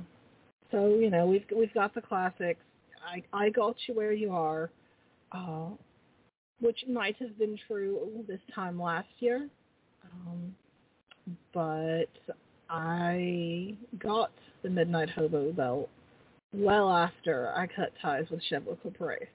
so 0.70 0.88
you 0.88 1.10
know 1.10 1.26
we've 1.26 1.44
we've 1.54 1.74
got 1.74 1.94
the 1.94 2.00
classics. 2.00 2.60
I 3.06 3.22
I 3.32 3.50
got 3.50 3.76
you 3.86 3.94
where 3.94 4.12
you 4.12 4.32
are, 4.32 4.70
uh, 5.32 5.68
which 6.60 6.78
might 6.88 7.16
have 7.18 7.38
been 7.38 7.58
true 7.66 8.24
this 8.26 8.40
time 8.54 8.80
last 8.80 9.08
year, 9.18 9.48
um, 10.04 10.54
but 11.52 12.10
I 12.70 13.76
got 13.98 14.32
the 14.62 14.70
Midnight 14.70 15.10
Hobo 15.10 15.52
belt 15.52 15.88
well 16.54 16.90
after 16.90 17.52
I 17.56 17.66
cut 17.66 17.92
ties 18.00 18.26
with 18.30 18.40
Chevrolet 18.50 18.80
Caprice. 18.82 19.26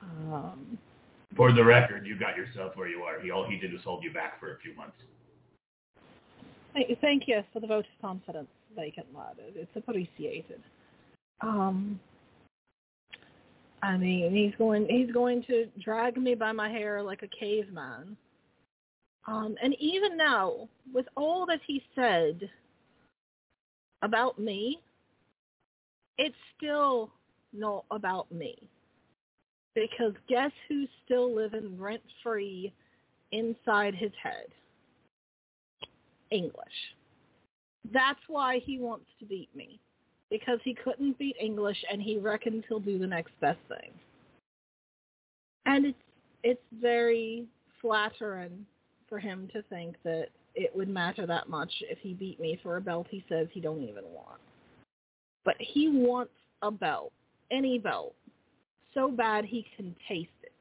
Um, 0.00 0.78
For 1.36 1.52
the 1.52 1.64
record, 1.64 2.06
you 2.06 2.18
got 2.18 2.36
yourself 2.36 2.76
where 2.76 2.88
you 2.88 3.02
are. 3.02 3.20
He 3.20 3.30
all 3.30 3.46
he 3.48 3.56
did 3.58 3.72
was 3.72 3.82
hold 3.82 4.04
you 4.04 4.12
back 4.12 4.38
for 4.40 4.54
a 4.54 4.58
few 4.58 4.74
months. 4.74 4.96
Thank, 6.72 7.00
thank 7.00 7.28
you 7.28 7.42
for 7.52 7.60
the 7.60 7.66
vote 7.66 7.86
of 7.94 8.00
confidence, 8.02 8.48
vacant 8.76 9.06
lad. 9.14 9.36
It- 9.38 9.56
It's 9.56 9.76
appreciated. 9.76 10.62
Um, 11.40 11.98
I 13.82 13.96
mean, 13.96 14.32
he's 14.34 14.54
going 14.56 14.86
he's 14.88 15.12
going 15.12 15.42
to 15.44 15.66
drag 15.82 16.16
me 16.16 16.34
by 16.34 16.52
my 16.52 16.68
hair 16.70 17.02
like 17.02 17.22
a 17.22 17.28
caveman. 17.28 18.16
Um, 19.26 19.56
and 19.62 19.74
even 19.80 20.16
now, 20.16 20.68
with 20.92 21.06
all 21.16 21.46
that 21.46 21.60
he 21.66 21.82
said 21.94 22.48
about 24.04 24.38
me, 24.38 24.80
it's 26.18 26.36
still 26.56 27.10
not 27.52 27.84
about 27.90 28.30
me. 28.30 28.56
Because 29.74 30.12
guess 30.28 30.52
who's 30.68 30.88
still 31.04 31.34
living 31.34 31.80
rent 31.80 32.02
free 32.22 32.72
inside 33.32 33.94
his 33.94 34.12
head? 34.22 34.46
English. 36.30 36.54
That's 37.92 38.20
why 38.28 38.60
he 38.64 38.78
wants 38.78 39.06
to 39.18 39.26
beat 39.26 39.54
me. 39.54 39.80
Because 40.30 40.58
he 40.64 40.74
couldn't 40.74 41.18
beat 41.18 41.36
English 41.40 41.76
and 41.90 42.00
he 42.00 42.18
reckons 42.18 42.64
he'll 42.68 42.80
do 42.80 42.98
the 42.98 43.06
next 43.06 43.32
best 43.40 43.58
thing. 43.68 43.90
And 45.66 45.86
it's 45.86 45.98
it's 46.42 46.62
very 46.80 47.46
flattering 47.80 48.66
for 49.08 49.18
him 49.18 49.48
to 49.54 49.62
think 49.62 49.96
that 50.04 50.28
it 50.54 50.74
would 50.74 50.88
matter 50.88 51.26
that 51.26 51.48
much 51.48 51.72
if 51.82 51.98
he 51.98 52.14
beat 52.14 52.40
me 52.40 52.58
for 52.62 52.76
a 52.76 52.80
belt 52.80 53.06
he 53.10 53.24
says 53.28 53.48
he 53.52 53.60
don't 53.60 53.82
even 53.82 54.04
want. 54.12 54.40
But 55.44 55.56
he 55.58 55.88
wants 55.88 56.32
a 56.62 56.70
belt, 56.70 57.12
any 57.50 57.78
belt, 57.78 58.14
so 58.94 59.10
bad 59.10 59.44
he 59.44 59.66
can 59.76 59.94
taste 60.08 60.30
it. 60.42 60.52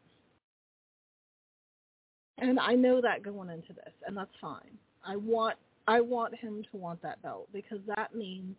And 2.40 2.60
I 2.60 2.74
know 2.74 3.00
that 3.02 3.24
going 3.24 3.50
into 3.50 3.74
this, 3.74 3.94
and 4.06 4.18
that's 4.18 4.30
fine. 4.42 4.78
I 5.06 5.16
want 5.16 5.56
I 5.88 6.02
want 6.02 6.34
him 6.36 6.64
to 6.72 6.78
want 6.78 7.02
that 7.02 7.22
belt 7.22 7.50
because 7.54 7.80
that 7.88 8.16
means 8.16 8.56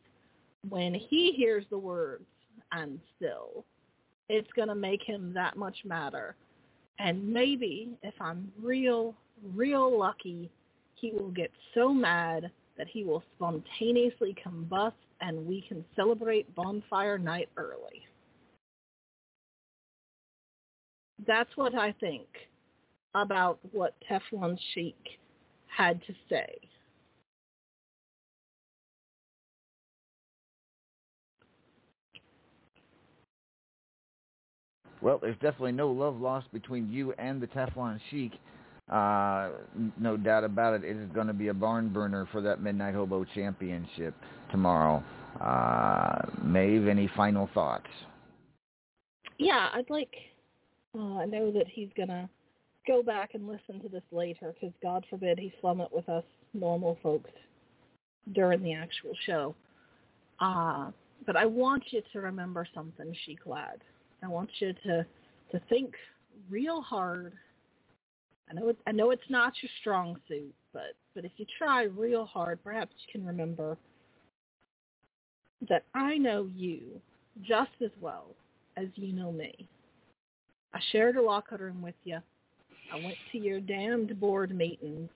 when 0.69 0.95
he 0.95 1.33
hears 1.33 1.65
the 1.71 1.79
words 1.79 2.25
and 2.73 3.01
still 3.17 3.65
it's 4.29 4.51
going 4.55 4.69
to 4.69 4.75
make 4.75 5.03
him 5.03 5.33
that 5.35 5.57
much 5.57 5.77
madder. 5.85 6.35
And 6.99 7.33
maybe 7.33 7.91
if 8.03 8.15
I'm 8.21 8.51
real, 8.63 9.15
real 9.55 9.99
lucky, 9.99 10.51
he 11.05 11.13
will 11.13 11.31
get 11.31 11.51
so 11.75 11.93
mad 11.93 12.51
that 12.79 12.87
he 12.89 13.05
will 13.05 13.23
spontaneously 13.37 14.35
combust 14.43 14.93
and 15.21 15.47
we 15.47 15.63
can 15.69 15.85
celebrate 15.95 16.53
bonfire 16.55 17.19
night 17.19 17.51
early. 17.59 18.07
That's 21.27 21.51
what 21.57 21.75
I 21.75 21.93
think 22.01 22.27
about 23.15 23.59
what 23.73 23.95
Teflon 24.11 24.59
Sheik 24.73 24.97
had 25.67 26.01
to 26.07 26.15
say. 26.31 26.57
Well, 35.03 35.19
there's 35.21 35.37
definitely 35.37 35.73
no 35.73 35.91
love 35.91 36.19
lost 36.19 36.51
between 36.51 36.91
you 36.91 37.13
and 37.19 37.43
the 37.43 37.47
Teflon 37.47 38.01
Sheik. 38.11 38.33
Uh, 38.91 39.51
no 39.99 40.17
doubt 40.17 40.45
about 40.45 40.75
it. 40.75 40.85
It 40.85 40.97
is 40.97 41.09
going 41.15 41.27
to 41.27 41.33
be 41.33 41.49
a 41.49 41.55
barn 41.55 41.89
burner 41.89 42.29
for 42.31 42.41
that 42.43 42.63
Midnight 42.63 42.95
Hobo 42.95 43.25
Championship 43.35 44.15
tomorrow. 44.51 45.03
Uh, 45.41 46.27
Maeve, 46.43 46.87
any 46.87 47.11
final 47.17 47.49
thoughts? 47.55 47.89
Yeah, 49.39 49.69
I'd 49.73 49.91
like. 49.91 50.15
Uh, 50.97 51.19
I 51.19 51.25
know 51.25 51.51
that 51.51 51.67
he's 51.67 51.89
gonna 51.97 52.29
go 52.87 53.03
back 53.03 53.35
and 53.35 53.49
listen 53.49 53.81
to 53.83 53.89
this 53.89 54.05
later 54.13 54.55
because 54.55 54.75
God 54.83 55.05
forbid 55.11 55.39
he 55.39 55.53
slum 55.61 55.81
it 55.81 55.89
with 55.93 56.09
us 56.09 56.25
normal 56.53 56.99
folks 57.03 57.31
during 58.33 58.63
the 58.63 58.75
actual 58.75 59.13
show. 59.27 59.55
Uh, 60.41 60.91
but 61.27 61.37
I 61.37 61.47
want 61.47 61.83
you 61.91 62.03
to 62.13 62.21
remember 62.21 62.67
something, 62.75 63.15
Sheik 63.25 63.47
Lad. 63.47 63.81
I 64.23 64.29
want 64.29 64.51
you 64.59 64.73
to 64.85 65.05
to 65.53 65.61
think 65.69 65.95
real 66.49 66.81
hard. 66.81 67.33
I 68.51 68.55
know 68.55 68.69
it, 68.69 68.77
I 68.87 68.93
know 68.93 69.11
it's 69.11 69.23
not 69.31 69.53
your 69.63 69.71
strong 69.81 70.17
suit, 70.29 70.55
but 70.73 70.95
but 71.15 71.25
if 71.25 71.33
you 71.37 71.47
try 71.59 71.85
real 71.85 72.27
hard, 72.27 72.63
perhaps 72.63 72.93
you 73.07 73.13
can 73.13 73.27
remember 73.27 73.77
that 75.69 75.85
I 75.95 76.19
know 76.19 76.49
you 76.55 77.01
just 77.43 77.71
as 77.83 77.91
well 78.01 78.27
as 78.77 78.87
you 78.97 79.13
know 79.13 79.33
me. 79.33 79.69
I 80.73 80.81
shared 80.93 81.17
a 81.17 81.23
locker 81.23 81.57
room 81.57 81.81
with 81.81 81.95
you. 82.05 82.19
I 82.93 82.97
went 82.97 83.17
to 83.33 83.39
your 83.39 83.61
damned 83.61 84.19
board 84.21 84.55
meetings. 84.55 85.09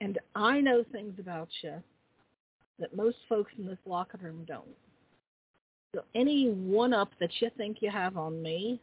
And 0.00 0.18
I 0.34 0.60
know 0.60 0.82
things 0.90 1.14
about 1.18 1.48
you 1.62 1.74
that 2.78 2.96
most 2.96 3.18
folks 3.28 3.52
in 3.58 3.66
this 3.66 3.78
locker 3.84 4.18
room 4.20 4.44
don't. 4.48 4.64
So 5.94 6.02
any 6.14 6.50
one-up 6.50 7.10
that 7.20 7.30
you 7.40 7.50
think 7.56 7.78
you 7.80 7.90
have 7.90 8.16
on 8.16 8.42
me, 8.42 8.80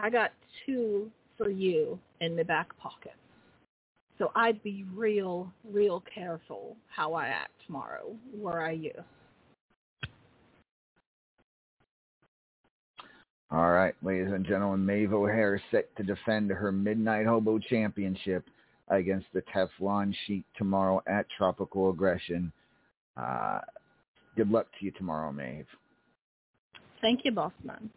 I 0.00 0.10
got 0.10 0.32
two 0.64 1.10
for 1.36 1.50
you 1.50 1.98
in 2.20 2.36
the 2.36 2.44
back 2.44 2.76
pocket. 2.78 3.14
So 4.18 4.30
I'd 4.34 4.62
be 4.62 4.84
real, 4.94 5.52
real 5.70 6.02
careful 6.12 6.76
how 6.88 7.14
I 7.14 7.26
act 7.28 7.52
tomorrow. 7.66 8.14
Where 8.32 8.60
are 8.60 8.72
you? 8.72 8.92
All 13.50 13.70
right, 13.70 13.94
ladies 14.02 14.30
and 14.32 14.44
gentlemen, 14.44 14.84
Maeve 14.84 15.14
O'Hare 15.14 15.54
is 15.54 15.62
set 15.70 15.94
to 15.96 16.02
defend 16.02 16.50
her 16.50 16.70
Midnight 16.70 17.26
Hobo 17.26 17.58
Championship 17.58 18.44
against 18.88 19.26
the 19.32 19.42
Teflon 19.54 20.14
Sheik 20.26 20.44
tomorrow 20.56 21.02
at 21.06 21.26
Tropical 21.36 21.90
Aggression. 21.90 22.52
Uh, 23.16 23.60
good 24.36 24.50
luck 24.50 24.66
to 24.78 24.84
you 24.84 24.90
tomorrow, 24.92 25.32
Maeve. 25.32 25.66
Thank 27.00 27.24
you, 27.24 27.32
Bossman. 27.32 27.88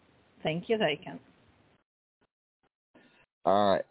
Thank 0.41 0.69
you, 0.69 0.77
Vacant. 0.77 1.19
All 3.45 3.71
right. 3.71 3.85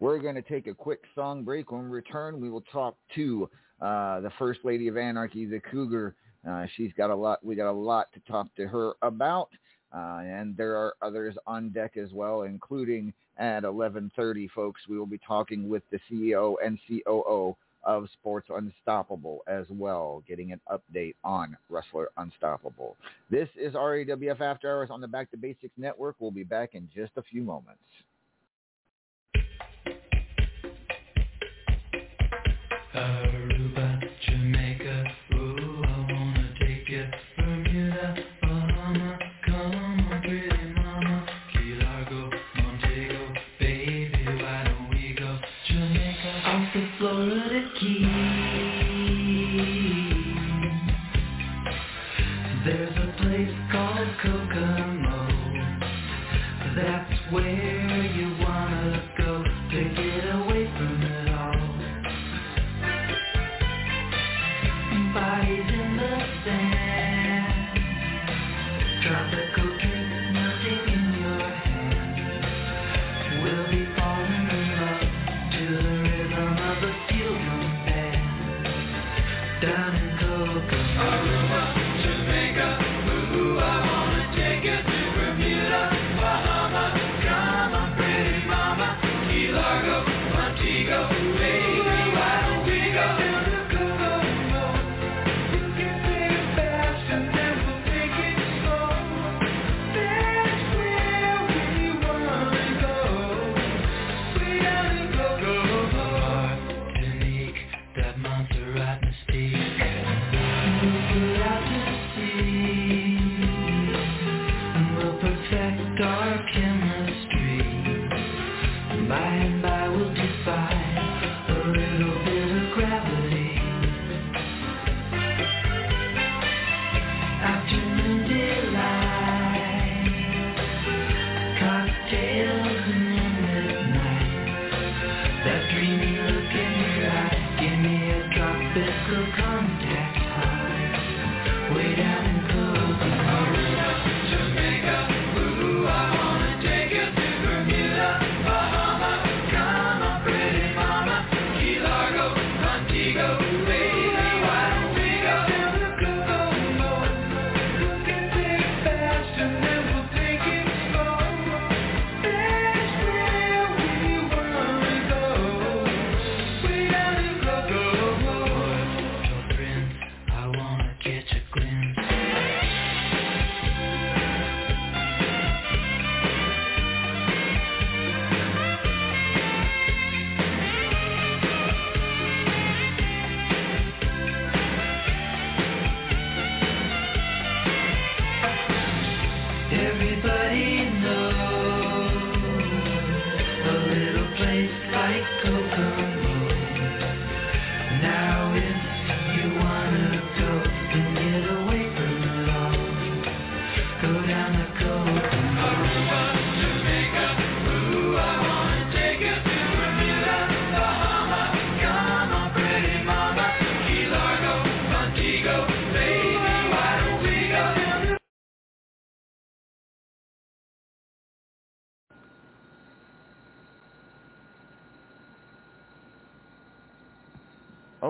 We're 0.00 0.18
going 0.18 0.34
to 0.34 0.42
take 0.42 0.66
a 0.66 0.74
quick 0.74 1.02
song 1.14 1.44
break. 1.44 1.70
When 1.70 1.84
we 1.84 1.90
return, 1.90 2.40
we 2.40 2.50
will 2.50 2.64
talk 2.72 2.96
to 3.14 3.48
uh, 3.80 4.20
the 4.20 4.30
First 4.38 4.60
Lady 4.64 4.88
of 4.88 4.96
Anarchy, 4.96 5.44
the 5.44 5.60
Cougar. 5.60 6.14
Uh, 6.48 6.66
she's 6.76 6.92
got 6.96 7.10
a 7.10 7.14
lot. 7.14 7.44
We 7.44 7.54
got 7.54 7.70
a 7.70 7.72
lot 7.72 8.12
to 8.14 8.20
talk 8.20 8.54
to 8.56 8.66
her 8.66 8.94
about, 9.02 9.50
uh, 9.94 10.20
and 10.22 10.56
there 10.56 10.74
are 10.74 10.94
others 11.02 11.36
on 11.46 11.68
deck 11.70 11.98
as 11.98 12.12
well, 12.12 12.42
including 12.42 13.12
at 13.36 13.64
11:30, 13.64 14.48
folks. 14.50 14.80
We 14.88 14.98
will 14.98 15.06
be 15.06 15.18
talking 15.18 15.68
with 15.68 15.82
the 15.90 16.00
CEO 16.10 16.56
and 16.64 16.78
COO 16.88 17.56
of 17.84 18.08
Sports 18.14 18.48
Unstoppable 18.54 19.42
as 19.46 19.66
well, 19.68 20.22
getting 20.26 20.52
an 20.52 20.60
update 20.70 21.14
on 21.24 21.56
Wrestler 21.68 22.08
Unstoppable. 22.16 22.96
This 23.30 23.48
is 23.54 23.74
RAWF 23.74 24.40
After 24.40 24.70
Hours 24.70 24.90
on 24.90 25.00
the 25.00 25.08
Back 25.08 25.30
to 25.30 25.36
Basics 25.36 25.76
Network. 25.76 26.16
We'll 26.18 26.30
be 26.30 26.44
back 26.44 26.74
in 26.74 26.88
just 26.94 27.12
a 27.16 27.22
few 27.22 27.42
moments. 27.42 27.82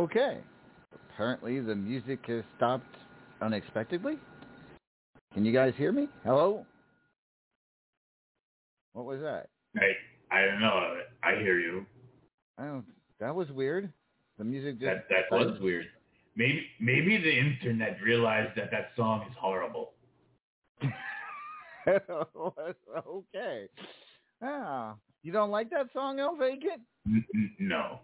Okay. 0.01 0.39
Apparently 1.13 1.61
the 1.61 1.75
music 1.75 2.21
has 2.27 2.43
stopped 2.57 2.97
unexpectedly. 3.43 4.15
Can 5.35 5.45
you 5.45 5.53
guys 5.53 5.75
hear 5.77 5.93
me? 5.93 6.09
Hello? 6.25 6.65
What 8.95 9.05
was 9.05 9.21
that? 9.21 9.51
I 9.77 9.93
I 10.35 10.47
don't 10.47 10.61
know. 10.63 11.01
I 11.23 11.35
hear 11.35 11.61
you. 11.61 11.85
Oh, 12.59 12.83
that 13.21 13.35
was 13.35 13.51
weird. 13.51 13.93
The 14.39 14.45
music 14.45 14.81
just 14.81 14.87
That 14.87 15.05
that 15.11 15.31
was 15.31 15.61
weird. 15.61 15.85
Maybe 16.35 16.65
maybe 16.81 17.19
the 17.19 17.39
internet 17.39 17.99
realized 18.03 18.57
that 18.57 18.71
that 18.71 18.93
song 18.97 19.27
is 19.29 19.37
horrible. 19.39 19.93
okay. 21.87 23.69
Ah, 24.43 24.95
you 25.23 25.31
don't 25.31 25.51
like 25.51 25.69
that 25.69 25.89
song, 25.93 26.19
El 26.19 26.37
Vacant? 26.37 26.81
No. 27.59 28.01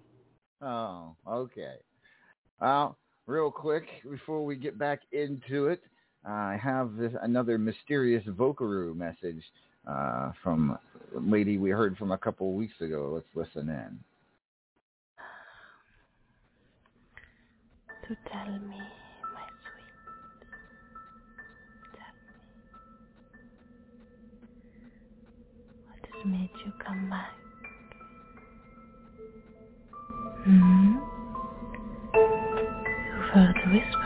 Oh, 0.63 1.15
okay. 1.29 1.77
Well, 2.61 2.97
real 3.27 3.51
quick 3.51 3.85
before 4.09 4.45
we 4.45 4.57
get 4.57 4.79
back 4.79 5.01
into 5.13 5.69
it, 5.69 5.83
I 6.25 6.59
have 6.63 6.97
this 6.97 7.13
another 7.23 7.59
mysterious 7.59 8.25
Vocaroo 8.27 8.97
message 8.97 9.43
uh, 9.87 10.33
from 10.43 10.71
a 10.71 11.21
lady 11.21 11.59
we 11.59 11.71
heard 11.71 11.97
from 11.97 12.13
a 12.13 12.19
couple 12.19 12.53
weeks 12.55 12.81
ago. 12.81 13.13
Let's 13.15 13.49
listen 13.49 13.69
in. 13.69 13.99
to 18.09 18.17
tell 18.31 18.53
me, 18.61 18.79
my 19.35 19.47
sweet, 19.67 19.91
tell 21.93 22.15
me 22.23 22.39
what 25.87 26.01
has 26.15 26.25
made 26.25 26.51
you 26.65 26.73
come 26.85 27.11
back. 27.11 27.45
Hmm? 30.47 30.97
You've 33.03 33.30
heard 33.34 33.57
the 33.64 33.70
whispers, 33.72 34.06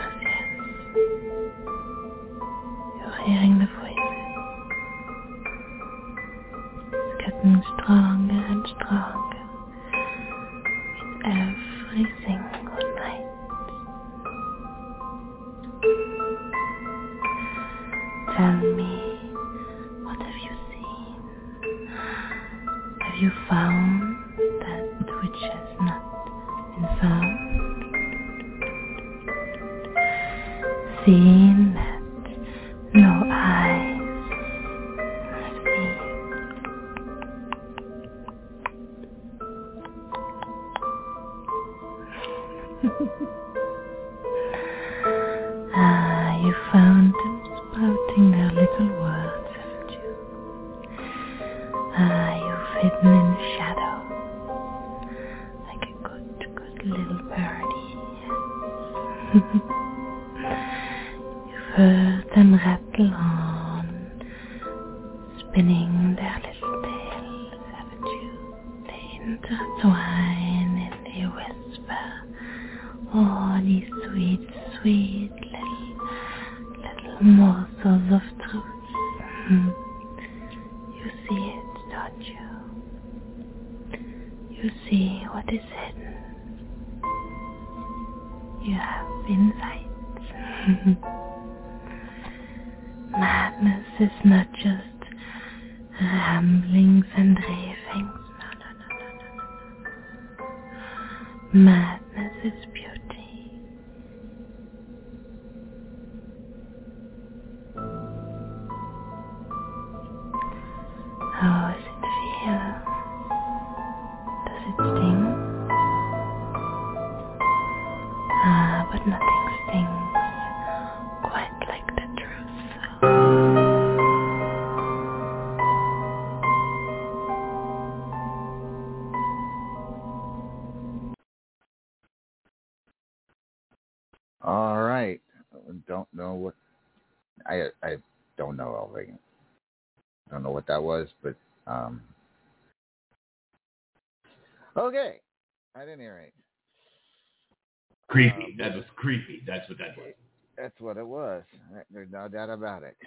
what 150.81 150.97
it 150.97 151.07
was. 151.07 151.43
There's 151.91 152.11
no 152.11 152.27
doubt 152.27 152.49
about 152.49 152.83
it. 152.83 152.97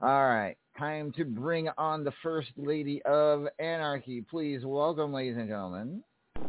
All 0.00 0.28
right. 0.28 0.56
Time 0.78 1.12
to 1.12 1.24
bring 1.24 1.68
on 1.78 2.04
the 2.04 2.12
first 2.22 2.50
lady 2.56 3.02
of 3.02 3.46
anarchy. 3.58 4.20
Please 4.20 4.64
welcome, 4.64 5.12
ladies 5.12 5.36
and 5.36 5.48
gentlemen. 5.48 6.02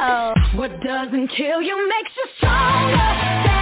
Oh. 0.00 0.32
What 0.54 0.80
doesn't 0.80 1.28
kill 1.36 1.60
you 1.60 1.88
makes 1.88 2.10
you 2.16 2.26
stronger. 2.36 3.57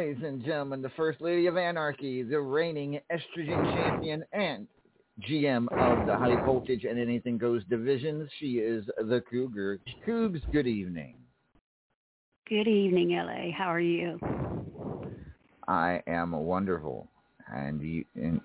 Ladies 0.00 0.24
and 0.24 0.42
gentlemen, 0.42 0.80
the 0.80 0.88
first 0.96 1.20
lady 1.20 1.46
of 1.46 1.58
anarchy, 1.58 2.22
the 2.22 2.40
reigning 2.40 2.98
estrogen 3.12 3.62
champion 3.74 4.24
and 4.32 4.66
GM 5.28 5.64
of 5.72 6.06
the 6.06 6.16
High 6.16 6.42
Voltage 6.42 6.84
and 6.84 6.98
Anything 6.98 7.36
Goes 7.36 7.62
divisions. 7.68 8.30
She 8.38 8.52
is 8.52 8.86
the 8.96 9.22
Cougar. 9.30 9.78
Cougs, 10.06 10.40
good 10.52 10.66
evening. 10.66 11.16
Good 12.48 12.66
evening, 12.66 13.10
LA. 13.10 13.54
How 13.54 13.66
are 13.66 13.78
you? 13.78 14.18
I 15.68 16.02
am 16.06 16.32
wonderful. 16.32 17.06
And 17.52 17.82
you 17.82 18.02
and 18.14 18.40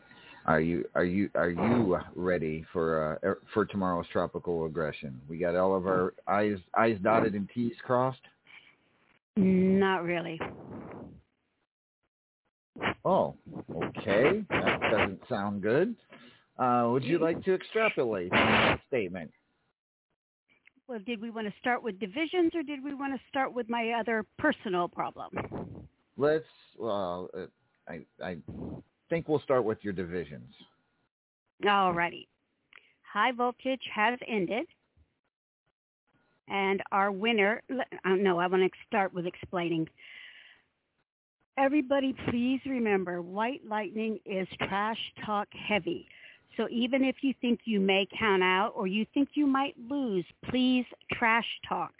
are 0.45 0.59
you 0.59 0.83
are 0.93 1.05
you 1.05 1.29
are 1.35 1.51
you 1.51 1.97
ready 2.17 2.65
for 2.73 3.17
uh, 3.23 3.35
for 3.53 3.63
tomorrow's 3.63 4.07
tropical 4.11 4.65
aggression? 4.65 5.21
We 5.29 5.37
got 5.37 5.55
all 5.55 5.73
of 5.73 5.87
our 5.87 6.15
I's 6.27 6.57
I's 6.73 6.97
dotted 7.01 7.33
and 7.33 7.49
T's 7.53 7.75
crossed. 7.81 8.19
Not 9.37 10.03
really. 10.03 10.37
Oh, 13.05 13.35
okay. 13.71 14.43
That 14.49 14.81
doesn't 14.91 15.21
sound 15.29 15.61
good. 15.61 15.95
Uh, 16.57 16.87
would 16.91 17.03
you 17.03 17.19
like 17.19 17.43
to 17.43 17.53
extrapolate 17.53 18.33
on 18.33 18.39
that 18.39 18.79
statement? 18.87 19.31
Well, 20.87 20.99
did 21.05 21.21
we 21.21 21.29
want 21.29 21.47
to 21.47 21.53
start 21.59 21.83
with 21.83 21.99
divisions 21.99 22.53
or 22.55 22.63
did 22.63 22.83
we 22.83 22.93
want 22.93 23.13
to 23.13 23.19
start 23.29 23.53
with 23.53 23.69
my 23.69 23.91
other 23.99 24.25
personal 24.39 24.87
problem? 24.87 25.31
Let's. 26.17 26.45
Well, 26.77 27.29
uh, 27.37 27.45
I 27.87 28.01
I 28.23 28.37
think 29.09 29.27
we'll 29.27 29.39
start 29.41 29.63
with 29.63 29.79
your 29.81 29.93
divisions. 29.93 30.51
Alrighty. 31.63 32.27
High 33.11 33.31
voltage 33.31 33.81
has 33.93 34.19
ended. 34.27 34.65
And 36.47 36.81
our 36.91 37.11
winner, 37.11 37.61
uh, 37.71 38.15
no, 38.15 38.39
I 38.39 38.47
want 38.47 38.61
to 38.63 38.69
start 38.87 39.13
with 39.13 39.25
explaining. 39.25 39.87
Everybody, 41.57 42.13
please 42.29 42.59
remember, 42.65 43.21
White 43.21 43.61
Lightning 43.65 44.19
is 44.25 44.47
trash 44.67 44.99
talk 45.25 45.47
heavy. 45.53 46.07
So 46.57 46.67
even 46.69 47.03
if 47.03 47.17
you 47.21 47.33
think 47.41 47.61
you 47.65 47.79
may 47.79 48.07
count 48.17 48.43
out 48.43 48.73
or 48.75 48.87
you 48.87 49.05
think 49.13 49.29
you 49.35 49.47
might 49.47 49.75
lose, 49.89 50.25
please 50.49 50.85
trash 51.13 51.45
talk. 51.67 51.93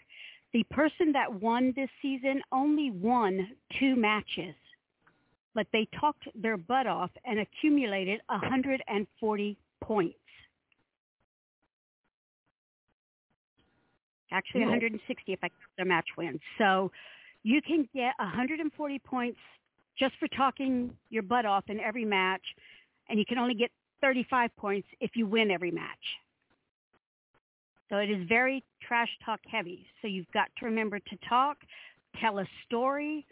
The 0.53 0.63
person 0.71 1.11
that 1.13 1.33
won 1.41 1.73
this 1.75 1.89
season 2.01 2.41
only 2.51 2.91
won 2.91 3.55
two 3.79 3.95
matches, 3.95 4.55
but 5.53 5.67
they 5.71 5.87
talked 5.99 6.27
their 6.35 6.57
butt 6.57 6.87
off 6.87 7.11
and 7.25 7.39
accumulated 7.39 8.21
140 8.27 9.57
points. 9.81 10.17
Actually, 14.31 14.63
Oh. 14.63 14.67
160 14.67 15.33
if 15.33 15.39
I 15.43 15.49
count 15.49 15.61
the 15.77 15.85
match 15.85 16.07
wins. 16.17 16.41
So 16.57 16.91
you 17.45 17.61
can 17.61 17.87
get 17.93 18.13
140 18.17 18.99
points 18.99 19.37
just 19.99 20.15
for 20.19 20.27
talking 20.29 20.89
your 21.11 21.21
butt 21.21 21.45
off 21.45 21.63
in 21.67 21.79
every 21.79 22.03
match, 22.03 22.41
and 23.07 23.19
you 23.19 23.25
can 23.25 23.37
only 23.37 23.53
get 23.53 23.69
35 24.01 24.49
points 24.57 24.87
if 24.99 25.11
you 25.13 25.27
win 25.27 25.51
every 25.51 25.69
match. 25.69 25.87
So 27.87 27.97
it 27.97 28.09
is 28.09 28.27
very 28.27 28.63
trash 28.81 29.09
talk 29.23 29.39
heavy. 29.49 29.85
So 30.01 30.07
you've 30.07 30.31
got 30.33 30.47
to 30.57 30.65
remember 30.65 30.97
to 30.97 31.17
talk, 31.29 31.57
tell 32.19 32.39
a 32.39 32.45
story. 32.65 33.27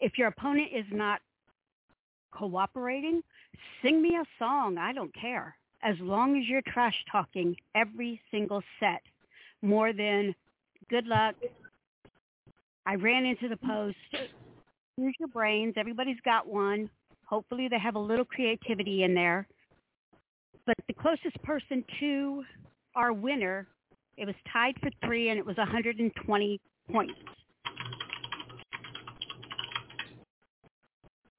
If 0.00 0.16
your 0.16 0.28
opponent 0.28 0.68
is 0.74 0.86
not 0.90 1.20
cooperating, 2.32 3.20
sing 3.82 4.00
me 4.00 4.16
a 4.16 4.24
song. 4.42 4.78
I 4.78 4.94
don't 4.94 5.14
care. 5.14 5.54
As 5.82 5.96
long 6.00 6.38
as 6.38 6.44
you're 6.48 6.62
trash 6.66 6.96
talking 7.12 7.54
every 7.74 8.22
single 8.30 8.62
set, 8.80 9.02
more 9.60 9.92
than 9.92 10.34
good 10.88 11.06
luck. 11.06 11.34
I 12.86 12.94
ran 12.94 13.24
into 13.24 13.48
the 13.48 13.56
post. 13.56 13.96
Use 14.96 15.14
your 15.18 15.28
brains. 15.28 15.74
Everybody's 15.76 16.20
got 16.24 16.46
one. 16.46 16.90
Hopefully 17.24 17.68
they 17.68 17.78
have 17.78 17.94
a 17.94 18.00
little 18.00 18.24
creativity 18.24 19.04
in 19.04 19.14
there. 19.14 19.46
But 20.66 20.76
the 20.88 20.94
closest 20.94 21.40
person 21.42 21.84
to 22.00 22.44
our 22.94 23.12
winner, 23.12 23.66
it 24.16 24.26
was 24.26 24.34
tied 24.52 24.74
for 24.80 24.90
three 25.04 25.30
and 25.30 25.38
it 25.38 25.46
was 25.46 25.56
120 25.56 26.60
points. 26.90 27.14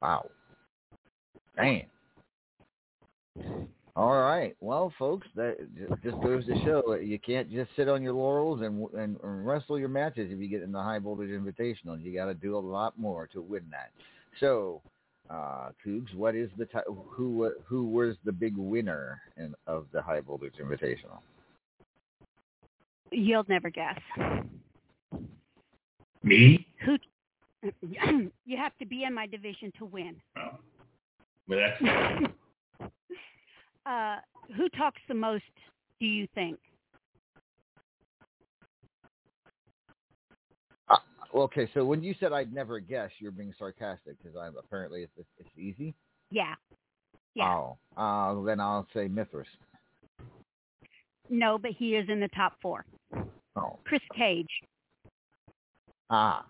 Wow. 0.02 0.30
Dang. 1.56 1.86
All 3.96 4.22
right. 4.22 4.56
Well, 4.62 4.94
folks, 4.98 5.28
that 5.36 5.58
just 6.02 6.22
goes 6.22 6.46
to 6.46 6.56
show 6.64 6.96
you 6.96 7.20
can't 7.20 7.52
just 7.52 7.70
sit 7.76 7.90
on 7.90 8.02
your 8.02 8.14
laurels 8.14 8.62
and 8.62 8.88
and, 8.94 9.18
and 9.22 9.46
wrestle 9.46 9.78
your 9.78 9.90
matches 9.90 10.32
if 10.32 10.40
you 10.40 10.48
get 10.48 10.62
in 10.62 10.72
the 10.72 10.82
high 10.82 11.00
voltage 11.00 11.30
invitational. 11.30 12.02
You 12.02 12.14
got 12.14 12.26
to 12.26 12.34
do 12.34 12.56
a 12.56 12.60
lot 12.60 12.98
more 12.98 13.28
to 13.28 13.42
win 13.42 13.64
that. 13.72 13.92
So, 14.40 14.82
uh, 15.30 15.72
Cougs, 15.86 16.14
what 16.16 16.36
is 16.36 16.50
the 16.58 16.66
ti- 16.66 16.80
who 16.88 17.52
who 17.66 17.86
was 17.86 18.16
the 18.24 18.32
big 18.32 18.56
winner 18.56 19.20
in, 19.36 19.54
of 19.68 19.88
the 19.92 20.02
high 20.02 20.22
voltage 20.22 20.54
invitational? 20.62 21.20
You'll 23.12 23.46
never 23.50 23.70
guess. 23.70 24.00
Me? 26.24 26.66
Who? 26.86 26.98
you 28.46 28.58
have 28.58 28.78
to 28.80 28.86
be 28.86 29.04
in 29.04 29.14
my 29.14 29.28
division 29.28 29.72
to 29.80 29.86
win. 29.86 30.16
Well, 31.48 31.60
that's 31.60 32.32
Uh, 33.92 34.16
who 34.56 34.70
talks 34.70 35.02
the 35.08 35.14
most? 35.14 35.44
Do 36.00 36.06
you 36.06 36.28
think? 36.34 36.58
Uh, 40.90 40.98
okay, 41.36 41.70
so 41.74 41.84
when 41.84 42.02
you 42.02 42.16
said 42.20 42.32
I'd 42.32 42.54
never 42.54 42.80
guess, 42.80 43.10
you're 43.20 43.32
being 43.32 43.54
sarcastic 43.60 44.16
because 44.22 44.38
I'm 44.40 44.56
apparently 44.58 45.04
it's, 45.04 45.28
it's 45.38 45.50
easy. 45.58 45.94
Yeah. 46.30 46.56
Yeah. 47.36 47.54
Oh, 47.54 47.78
uh, 47.98 48.42
then 48.44 48.60
I'll 48.60 48.88
say 48.94 49.08
Mithras. 49.08 49.48
No, 51.30 51.58
but 51.58 51.72
he 51.72 51.96
is 51.96 52.08
in 52.10 52.20
the 52.20 52.30
top 52.30 52.54
four. 52.62 52.86
Oh. 53.56 53.80
Chris 53.84 54.02
Cage. 54.18 54.50
Ah, 56.10 56.46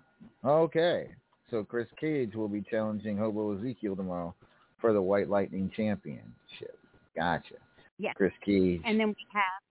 okay. 0.45 1.09
So 1.49 1.63
Chris 1.63 1.87
Cage 1.99 2.35
will 2.35 2.47
be 2.47 2.63
challenging 2.69 3.17
Hobo 3.17 3.57
Ezekiel 3.57 3.95
tomorrow 3.95 4.35
for 4.79 4.93
the 4.93 5.01
White 5.01 5.29
Lightning 5.29 5.71
Championship. 5.75 6.80
Gotcha. 7.15 7.55
Yes. 7.97 8.13
Chris 8.15 8.33
Cage. 8.43 8.81
And 8.85 8.99
then 8.99 9.09
we 9.09 9.25
have 9.33 9.61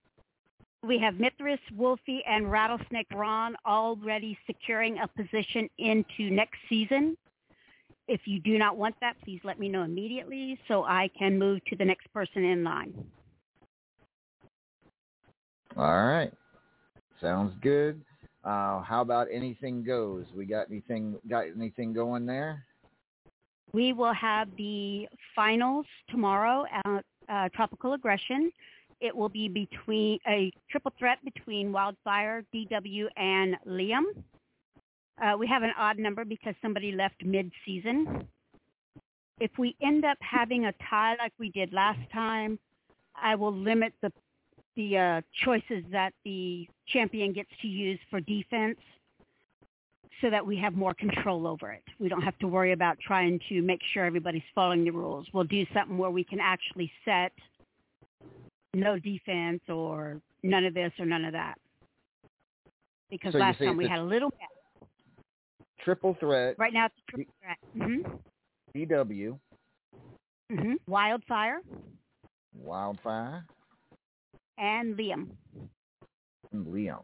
we 0.83 0.97
have 0.97 1.19
Mithras, 1.19 1.59
Wolfie, 1.75 2.23
and 2.27 2.51
Rattlesnake 2.51 3.07
Ron 3.13 3.55
already 3.67 4.37
securing 4.47 4.97
a 4.97 5.07
position 5.07 5.69
into 5.77 6.31
next 6.31 6.57
season. 6.69 7.15
If 8.07 8.21
you 8.25 8.39
do 8.39 8.57
not 8.57 8.77
want 8.77 8.95
that, 9.01 9.15
please 9.23 9.39
let 9.43 9.59
me 9.59 9.69
know 9.69 9.83
immediately 9.83 10.59
so 10.67 10.83
I 10.83 11.09
can 11.17 11.37
move 11.37 11.63
to 11.65 11.75
the 11.75 11.85
next 11.85 12.11
person 12.13 12.43
in 12.43 12.63
line. 12.63 12.93
All 15.77 16.05
right. 16.05 16.33
Sounds 17.21 17.53
good. 17.61 18.01
Uh, 18.43 18.81
how 18.81 19.01
about 19.01 19.27
anything 19.31 19.83
goes? 19.83 20.25
We 20.35 20.45
got 20.45 20.67
anything 20.69 21.15
got 21.29 21.45
anything 21.55 21.93
going 21.93 22.25
there? 22.25 22.65
We 23.71 23.93
will 23.93 24.13
have 24.13 24.49
the 24.57 25.07
finals 25.35 25.85
tomorrow 26.09 26.65
at 26.85 27.05
uh, 27.29 27.49
Tropical 27.55 27.93
Aggression. 27.93 28.51
It 28.99 29.15
will 29.15 29.29
be 29.29 29.47
between 29.47 30.19
a 30.27 30.51
triple 30.69 30.93
threat 30.99 31.17
between 31.23 31.71
Wildfire, 31.71 32.43
DW, 32.53 33.05
and 33.17 33.55
Liam. 33.67 34.03
Uh, 35.21 35.37
we 35.37 35.47
have 35.47 35.63
an 35.63 35.71
odd 35.77 35.97
number 35.97 36.23
because 36.23 36.53
somebody 36.61 36.91
left 36.91 37.23
mid-season. 37.23 38.27
If 39.39 39.51
we 39.57 39.75
end 39.81 40.05
up 40.05 40.17
having 40.21 40.65
a 40.65 40.73
tie 40.89 41.15
like 41.17 41.33
we 41.39 41.49
did 41.49 41.73
last 41.73 41.99
time, 42.13 42.59
I 43.15 43.35
will 43.35 43.53
limit 43.53 43.93
the 44.01 44.11
the 44.77 44.97
uh, 44.97 45.21
choices 45.43 45.83
that 45.91 46.13
the 46.23 46.65
champion 46.87 47.33
gets 47.33 47.49
to 47.61 47.67
use 47.67 47.99
for 48.09 48.21
defense 48.21 48.77
so 50.19 50.29
that 50.29 50.45
we 50.45 50.57
have 50.57 50.73
more 50.73 50.93
control 50.93 51.47
over 51.47 51.71
it. 51.71 51.83
We 51.99 52.09
don't 52.09 52.21
have 52.21 52.37
to 52.39 52.47
worry 52.47 52.73
about 52.73 52.97
trying 52.99 53.39
to 53.49 53.61
make 53.61 53.79
sure 53.93 54.05
everybody's 54.05 54.43
following 54.53 54.83
the 54.83 54.91
rules. 54.91 55.25
We'll 55.33 55.45
do 55.45 55.63
something 55.73 55.97
where 55.97 56.11
we 56.11 56.23
can 56.23 56.39
actually 56.39 56.91
set 57.05 57.31
no 58.73 58.99
defense 58.99 59.61
or 59.69 60.21
none 60.43 60.65
of 60.65 60.73
this 60.73 60.91
or 60.99 61.05
none 61.05 61.25
of 61.25 61.33
that. 61.33 61.55
Because 63.09 63.33
So 63.33 63.39
last 63.39 63.59
time 63.59 63.77
we 63.77 63.87
had 63.87 63.99
a 63.99 64.03
little 64.03 64.31
Triple 65.83 66.15
threat. 66.19 66.55
Right 66.59 66.73
now 66.73 66.85
it's 66.85 66.95
a 67.07 67.11
triple 67.11 67.33
threat. 67.41 67.57
hmm 67.75 68.17
DW, 68.75 69.37
hmm 70.51 70.73
Wildfire 70.87 71.59
Wildfire, 72.55 73.45
and 74.57 74.95
Liam. 74.95 75.27
and 76.51 76.65
Liam. 76.67 77.03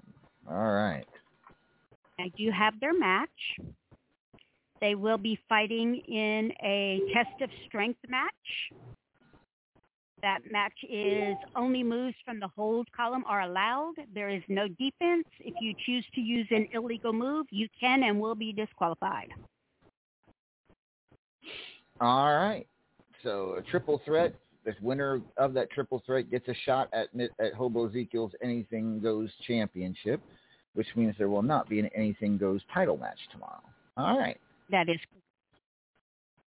All 0.49 0.71
right. 0.71 1.07
I 2.20 2.32
do 2.38 2.51
have 2.51 2.80
their 2.80 2.97
match. 2.97 3.30
They 4.82 4.95
will 4.95 5.18
be 5.18 5.39
fighting 5.49 5.95
in 6.07 6.51
a 6.63 7.01
test 7.13 7.41
of 7.41 7.49
strength 7.68 7.99
match. 8.07 8.32
That 10.22 10.39
match 10.51 10.74
is 10.89 11.36
only 11.55 11.84
moves 11.84 12.15
from 12.26 12.39
the 12.39 12.47
hold 12.47 12.88
column 12.91 13.24
are 13.28 13.41
allowed. 13.41 13.93
There 14.15 14.30
is 14.30 14.41
no 14.47 14.68
defense. 14.68 15.26
If 15.39 15.53
you 15.61 15.74
choose 15.86 16.05
to 16.15 16.22
use 16.22 16.47
an 16.49 16.68
illegal 16.74 17.13
move, 17.13 17.45
you 17.51 17.68
can 17.80 18.03
and 18.03 18.20
will 18.20 18.36
be 18.36 18.51
disqualified. 18.51 19.30
All 22.01 22.36
right. 22.36 22.65
So 23.24 23.55
a 23.57 23.61
triple 23.61 24.01
threat. 24.05 24.34
The 24.65 24.76
winner 24.82 25.22
of 25.38 25.53
that 25.53 25.72
triple 25.72 26.01
threat 26.05 26.30
gets 26.30 26.47
a 26.47 26.55
shot 26.65 26.89
at 26.93 27.07
at 27.39 27.53
Hobo 27.53 27.88
Ezekiel's 27.88 28.34
Anything 28.43 28.99
Goes 28.99 29.30
Championship, 29.45 30.20
which 30.74 30.88
means 30.95 31.15
there 31.18 31.30
will 31.30 31.41
not 31.41 31.70
be 31.70 31.80
an 31.80 31.89
Anything 31.95 32.38
Goes 32.38 32.61
title 32.74 32.97
match 32.97 33.20
tomorrow. 33.32 33.61
All 33.97 34.18
right. 34.18 34.39
That 34.70 34.89
is 34.89 34.97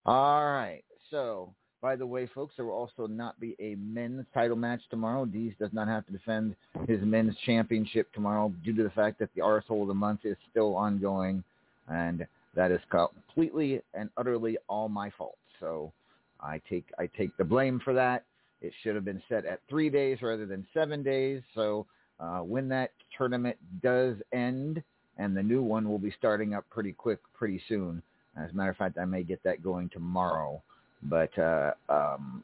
All 0.06 0.46
right. 0.46 0.84
So, 1.10 1.54
by 1.82 1.96
the 1.96 2.06
way, 2.06 2.28
folks, 2.28 2.54
there 2.56 2.66
will 2.66 2.74
also 2.74 3.08
not 3.08 3.40
be 3.40 3.56
a 3.60 3.76
men's 3.76 4.26
title 4.34 4.56
match 4.56 4.82
tomorrow. 4.90 5.26
Dees 5.26 5.54
does 5.60 5.72
not 5.74 5.88
have 5.88 6.06
to 6.06 6.12
defend 6.12 6.56
his 6.88 7.00
men's 7.02 7.36
championship 7.46 8.14
tomorrow 8.14 8.54
due 8.64 8.76
to 8.76 8.84
the 8.84 8.90
fact 8.92 9.18
that 9.20 9.30
the 9.36 9.42
arsehole 9.42 9.82
of 9.82 9.88
the 9.88 9.94
month 9.94 10.22
is 10.24 10.38
still 10.52 10.76
ongoing, 10.76 11.44
and 11.88 12.28
that 12.56 12.72
is 12.72 12.80
completely 12.92 13.82
and 13.94 14.10
utterly 14.18 14.58
all 14.70 14.90
my 14.90 15.10
fault. 15.18 15.38
So 15.60 15.92
I 16.40 16.62
take 16.70 16.86
I 17.00 17.08
take 17.18 17.36
the 17.38 17.44
blame 17.44 17.80
for 17.84 17.94
that. 17.94 18.26
It 18.62 18.74
should 18.84 18.94
have 18.94 19.06
been 19.06 19.22
set 19.28 19.46
at 19.46 19.60
three 19.68 19.90
days 19.90 20.22
rather 20.22 20.46
than 20.46 20.68
seven 20.74 21.02
days. 21.02 21.42
So 21.56 21.88
uh, 22.22 22.40
when 22.40 22.70
that 22.70 22.92
tournament 23.18 23.58
does 23.82 24.16
end, 24.32 24.84
and 25.18 25.36
the 25.36 25.44
new 25.44 25.62
one 25.62 25.90
will 25.90 26.00
be 26.00 26.14
starting 26.18 26.54
up 26.54 26.66
pretty 26.70 26.94
quick, 26.94 27.20
pretty 27.34 27.62
soon. 27.68 28.02
As 28.38 28.52
a 28.52 28.54
matter 28.54 28.70
of 28.70 28.78
fact, 28.78 28.98
I 28.98 29.06
may 29.06 29.24
get 29.24 29.44
that 29.44 29.64
going 29.64 29.90
tomorrow. 29.90 30.62
But 31.04 31.38
uh, 31.38 31.72
um, 31.90 32.44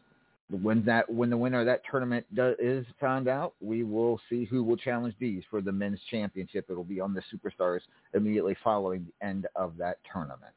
when 0.50 0.84
that 0.86 1.10
when 1.10 1.30
the 1.30 1.38
winner 1.38 1.60
of 1.60 1.66
that 1.68 1.82
tournament 1.90 2.26
do, 2.34 2.56
is 2.60 2.86
found 3.00 3.28
out, 3.28 3.54
we 3.62 3.84
will 3.84 4.20
see 4.30 4.46
who 4.46 4.64
will 4.64 4.78
challenge 4.78 5.14
these 5.20 5.44
for 5.50 5.62
the 5.62 5.72
men's 5.72 6.00
championship. 6.10 6.66
It'll 6.70 6.84
be 6.84 7.00
on 7.00 7.14
the 7.14 7.22
Superstars 7.34 7.82
immediately 8.14 8.56
following 8.64 9.06
the 9.06 9.26
end 9.26 9.48
of 9.56 9.78
that 9.78 10.00
tournament. 10.12 10.54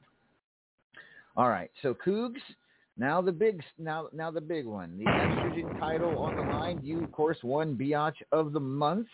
All 1.37 1.49
right, 1.49 1.71
so 1.83 1.95
Cougs, 1.95 2.41
now 3.01 3.23
the 3.23 3.33
big 3.33 3.63
now 3.79 4.09
now 4.13 4.31
the 4.31 4.43
big 4.43 4.67
one, 4.67 4.99
the 4.99 5.07
estrogen 5.07 5.81
title 5.81 6.19
on 6.19 6.37
the 6.37 6.43
line. 6.43 6.81
You 6.83 7.03
of 7.03 7.11
course 7.11 7.39
won 7.43 7.75
Biatch 7.75 8.17
of 8.31 8.53
the 8.53 8.61
month. 8.61 9.07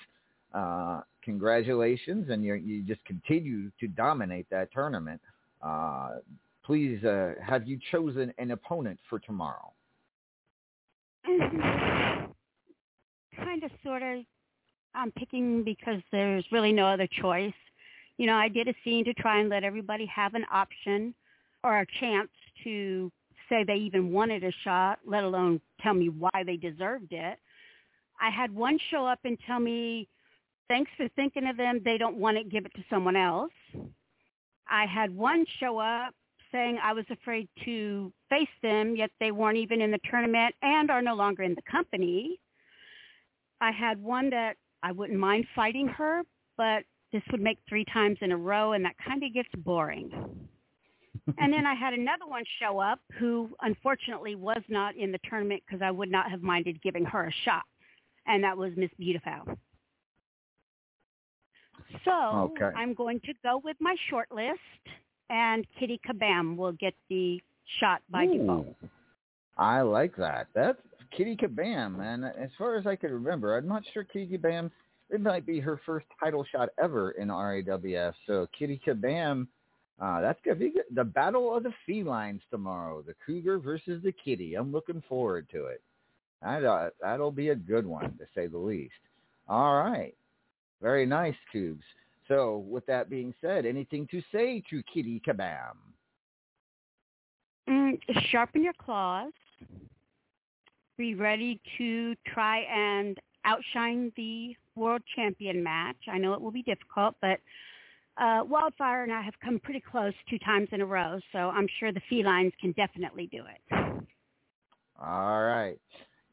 Uh, 0.53 1.03
congratulations, 1.23 2.29
and 2.29 2.45
you 2.45 2.55
you 2.55 2.83
just 2.83 3.05
continue 3.05 3.71
to 3.79 3.87
dominate 3.87 4.51
that 4.51 4.73
tournament. 4.73 5.21
Uh, 5.63 6.17
please, 6.65 7.03
uh, 7.05 7.35
have 7.41 7.69
you 7.69 7.79
chosen 7.93 8.35
an 8.39 8.51
opponent 8.51 8.99
for 9.09 9.21
tomorrow? 9.21 9.73
kind 13.37 13.63
of, 13.63 13.71
sort 13.85 14.03
of. 14.03 14.25
I'm 14.95 15.13
picking 15.13 15.63
because 15.63 16.01
there's 16.11 16.45
really 16.51 16.73
no 16.73 16.87
other 16.87 17.07
choice. 17.21 17.55
You 18.19 18.27
know, 18.27 18.35
I 18.35 18.49
did 18.49 18.67
a 18.67 18.75
scene 18.83 19.05
to 19.05 19.15
try 19.15 19.41
and 19.41 19.49
let 19.49 19.63
everybody 19.63 20.07
have 20.07 20.35
an 20.35 20.45
option 20.51 21.15
or 21.63 21.81
a 21.81 21.87
chance 22.01 22.31
to 22.65 23.13
say 23.49 23.65
they 23.65 23.75
even 23.75 24.13
wanted 24.13 24.45
a 24.45 24.53
shot, 24.65 24.99
let 25.07 25.25
alone 25.25 25.61
tell 25.81 25.95
me 25.95 26.09
why 26.09 26.43
they 26.45 26.57
deserved 26.57 27.13
it. 27.13 27.39
I 28.21 28.31
had 28.31 28.55
one 28.55 28.79
show 28.91 29.07
up 29.07 29.21
and 29.25 29.39
tell 29.47 29.61
me, 29.61 30.09
thanks 30.69 30.91
for 30.97 31.09
thinking 31.17 31.47
of 31.47 31.57
them. 31.57 31.81
They 31.85 31.99
don't 31.99 32.17
want 32.17 32.39
it. 32.39 32.51
Give 32.51 32.65
it 32.65 32.73
to 32.75 32.85
someone 32.89 33.17
else. 33.17 33.53
I 34.69 34.87
had 34.87 35.15
one 35.15 35.45
show 35.61 35.79
up 35.79 36.15
saying 36.51 36.79
I 36.83 36.93
was 36.93 37.05
afraid 37.11 37.49
to 37.65 38.13
face 38.31 38.49
them, 38.63 38.97
yet 38.97 39.11
they 39.21 39.31
weren't 39.31 39.59
even 39.59 39.81
in 39.81 39.91
the 39.91 40.01
tournament 40.11 40.55
and 40.63 40.91
are 40.91 41.03
no 41.03 41.15
longer 41.15 41.43
in 41.43 41.55
the 41.55 41.63
company. 41.71 42.41
I 43.61 43.71
had 43.71 44.03
one 44.03 44.31
that 44.31 44.57
I 44.83 44.93
wouldn't 44.93 45.19
mind 45.19 45.47
fighting 45.55 45.89
her, 45.89 46.23
but 46.57 46.85
this 47.13 47.23
would 47.31 47.41
make 47.41 47.59
three 47.69 47.85
times 47.93 48.19
in 48.21 48.33
a 48.33 48.37
row, 48.37 48.73
and 48.73 48.85
that 48.85 48.97
kind 49.07 49.23
of 49.23 49.33
gets 49.33 49.49
boring. 49.57 50.11
And 51.39 51.53
then 51.53 51.67
I 51.67 51.75
had 51.75 51.93
another 51.95 52.27
one 52.27 52.45
show 52.61 52.79
up 52.79 53.01
who 53.19 53.51
unfortunately 53.63 54.35
was 54.35 54.63
not 54.69 54.97
in 54.97 55.13
the 55.13 55.19
tournament 55.29 55.63
because 55.67 55.83
I 55.83 55.91
would 55.91 56.11
not 56.11 56.31
have 56.31 56.43
minded 56.43 56.83
giving 56.83 57.05
her 57.05 57.27
a 57.27 57.33
shot, 57.45 57.65
and 58.27 58.43
that 58.45 58.57
was 58.57 58.73
Miss 58.77 58.91
Beautiful. 58.99 59.59
So 62.05 62.13
Okay. 62.13 62.71
I'm 62.77 62.95
going 62.95 63.21
to 63.21 63.33
go 63.43 63.61
with 63.63 63.77
my 63.81 63.95
short 64.11 64.31
list, 64.33 64.59
and 65.31 65.67
Kitty 65.79 66.01
Kabam 66.09 66.57
will 66.57 66.73
get 66.73 66.95
the 67.09 67.41
shot 67.81 68.03
by 68.11 68.27
default. 68.27 68.67
Ooh, 68.67 68.89
I 69.57 69.83
like 69.83 70.17
that. 70.17 70.49
That's 70.55 70.79
Kitty 71.17 71.37
Kabam, 71.37 72.01
And 72.01 72.25
As 72.25 72.51
far 72.59 72.77
as 72.77 72.87
I 72.87 72.97
can 72.97 73.13
remember, 73.13 73.57
I'm 73.57 73.69
not 73.69 73.83
sure 73.93 74.05
Kitty 74.05 74.39
Kabam. 74.39 74.71
It 75.09 75.21
might 75.21 75.47
be 75.47 75.61
her 75.61 75.81
first 75.87 76.07
title 76.19 76.45
shot 76.51 76.69
ever 76.83 77.13
in 77.13 77.29
RAWF. 77.29 78.13
So 78.27 78.47
Kitty 78.59 78.81
Kabam, 78.85 79.47
uh, 80.01 80.21
that's 80.21 80.41
gonna 80.45 80.57
be 80.57 80.71
good. 80.71 80.85
The 80.95 81.05
battle 81.05 81.55
of 81.55 81.63
the 81.63 81.73
felines 81.87 82.43
tomorrow. 82.51 83.03
The 83.03 83.15
cougar 83.25 83.59
versus 83.59 84.03
the 84.03 84.13
kitty. 84.13 84.55
I'm 84.55 84.73
looking 84.73 85.03
forward 85.09 85.49
to 85.53 85.67
it. 85.67 85.83
That, 86.43 86.65
uh, 86.65 86.91
that'll 87.01 87.31
be 87.31 87.49
a 87.49 87.55
good 87.55 87.87
one 87.87 88.17
to 88.19 88.27
say 88.35 88.47
the 88.47 88.59
least. 88.59 88.93
All 89.49 89.77
right, 89.77 90.15
very 90.83 91.07
nice, 91.07 91.35
Cougs. 91.55 91.81
So 92.29 92.65
with 92.69 92.85
that 92.87 93.09
being 93.09 93.33
said, 93.41 93.65
anything 93.65 94.07
to 94.11 94.21
say 94.33 94.63
to 94.71 94.83
Kitty 94.93 95.23
Kabam? 95.27 95.77
Mm, 97.69 97.99
sharpen 98.31 98.63
your 98.63 98.73
claws. 98.75 99.33
Be 100.99 101.15
ready 101.15 101.61
to 101.79 102.15
try 102.27 102.61
and 102.61 103.19
outshine 103.45 104.13
the 104.17 104.57
world 104.75 105.03
champion 105.15 105.63
match. 105.63 105.97
I 106.11 106.19
know 106.19 106.33
it 106.35 106.41
will 106.41 106.51
be 106.51 106.63
difficult, 106.63 107.15
but 107.21 107.39
uh, 108.19 108.43
Wildfire 108.45 109.03
and 109.03 109.13
I 109.13 109.23
have 109.23 109.35
come 109.43 109.59
pretty 109.59 109.83
close 109.91 110.13
two 110.29 110.39
times 110.39 110.69
in 110.73 110.81
a 110.81 110.87
row, 110.87 111.19
so 111.33 111.39
I'm 111.39 111.67
sure 111.79 111.93
the 111.93 112.01
felines 112.11 112.53
can 112.61 112.73
definitely 112.73 113.29
do 113.31 113.43
it. 113.45 114.05
All 115.03 115.43
right. 115.43 115.79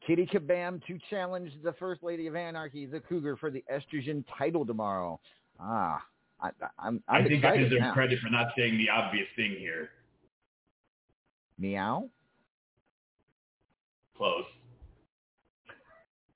Kitty 0.06 0.26
Kabam 0.26 0.84
to 0.86 0.98
challenge 1.10 1.50
the 1.62 1.72
First 1.74 2.02
Lady 2.02 2.26
of 2.26 2.36
Anarchy, 2.36 2.86
the 2.86 3.00
Cougar, 3.00 3.36
for 3.36 3.50
the 3.50 3.64
estrogen 3.72 4.24
title 4.38 4.66
tomorrow. 4.66 5.18
Ah, 5.60 6.02
I, 6.40 6.50
I'm, 6.78 7.02
I 7.08 7.18
I'm 7.18 7.26
think 7.26 7.44
I 7.44 7.56
deserve 7.56 7.80
now. 7.80 7.92
credit 7.94 8.18
for 8.20 8.30
not 8.30 8.48
saying 8.56 8.76
the 8.76 8.90
obvious 8.90 9.26
thing 9.36 9.56
here. 9.58 9.90
Meow. 11.58 12.10
Close. 14.16 14.44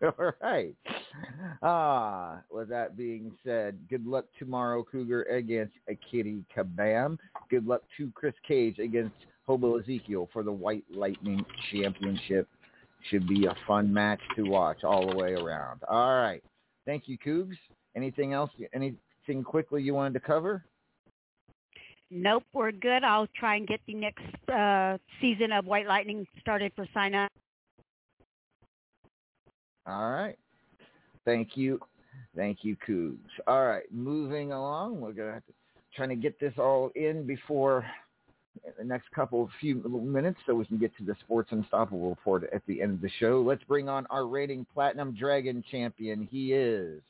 All 0.03 0.32
right. 0.42 0.74
Ah, 1.62 2.40
with 2.51 2.68
that 2.68 2.96
being 2.96 3.32
said, 3.44 3.78
good 3.90 4.07
luck 4.07 4.26
tomorrow, 4.38 4.84
Cougar, 4.84 5.24
against 5.24 5.74
Kitty 6.11 6.44
Kabam. 6.57 7.18
Good 7.51 7.66
luck 7.66 7.82
to 7.96 8.11
Chris 8.14 8.34
Cage 8.46 8.78
against 8.78 9.16
Hobo 9.46 9.78
Ezekiel 9.78 10.28
for 10.32 10.42
the 10.42 10.53
White 10.53 10.84
Lightning 10.90 11.44
Championship. 11.72 12.49
Should 13.11 13.26
be 13.26 13.46
a 13.46 13.55
fun 13.66 13.92
match 13.92 14.20
to 14.36 14.42
watch 14.42 14.84
all 14.84 15.09
the 15.09 15.16
way 15.16 15.32
around. 15.32 15.80
All 15.88 16.20
right. 16.20 16.42
Thank 16.84 17.05
you, 17.07 17.16
Cougs. 17.18 17.57
Anything 17.96 18.32
else? 18.32 18.51
Anything 18.74 19.42
quickly 19.44 19.82
you 19.82 19.94
wanted 19.94 20.14
to 20.14 20.20
cover? 20.20 20.64
Nope, 22.11 22.44
we're 22.53 22.72
good. 22.72 23.05
I'll 23.05 23.28
try 23.38 23.57
and 23.57 23.66
get 23.66 23.80
the 23.86 23.94
next 23.94 24.24
uh, 24.49 24.96
season 25.20 25.53
of 25.53 25.66
White 25.66 25.86
Lightning 25.86 26.26
started 26.40 26.72
for 26.74 26.86
sign 26.94 27.14
up. 27.14 27.30
All 29.89 30.11
right. 30.11 30.39
Thank 31.24 31.57
you. 31.57 31.80
Thank 32.36 32.59
you, 32.62 32.76
Cougs. 32.86 33.18
All 33.47 33.66
right. 33.66 33.84
Moving 33.91 34.53
along. 34.53 35.01
We're 35.01 35.12
going 35.12 35.28
to 35.28 35.34
have 35.34 35.47
to 35.47 35.53
trying 35.95 36.09
to 36.11 36.16
get 36.16 36.39
this 36.39 36.53
all 36.59 36.91
in 36.95 37.26
before 37.26 37.84
the 38.78 38.84
next 38.84 39.11
couple 39.11 39.43
of 39.43 39.51
few 39.61 39.76
minutes 39.76 40.39
so 40.47 40.55
we 40.55 40.64
can 40.64 40.78
get 40.78 40.97
to 40.97 41.05
the 41.05 41.14
Sports 41.20 41.51
Unstoppable 41.53 42.09
report 42.09 42.49
at 42.53 42.62
the 42.66 42.82
end 42.82 42.95
of 42.95 43.01
the 43.01 43.11
show. 43.18 43.43
Let's 43.45 43.64
bring 43.64 43.89
on 43.89 44.07
our 44.11 44.26
rating 44.26 44.66
platinum 44.72 45.14
dragon 45.18 45.64
champion. 45.70 46.28
He 46.30 46.53
is 46.53 47.01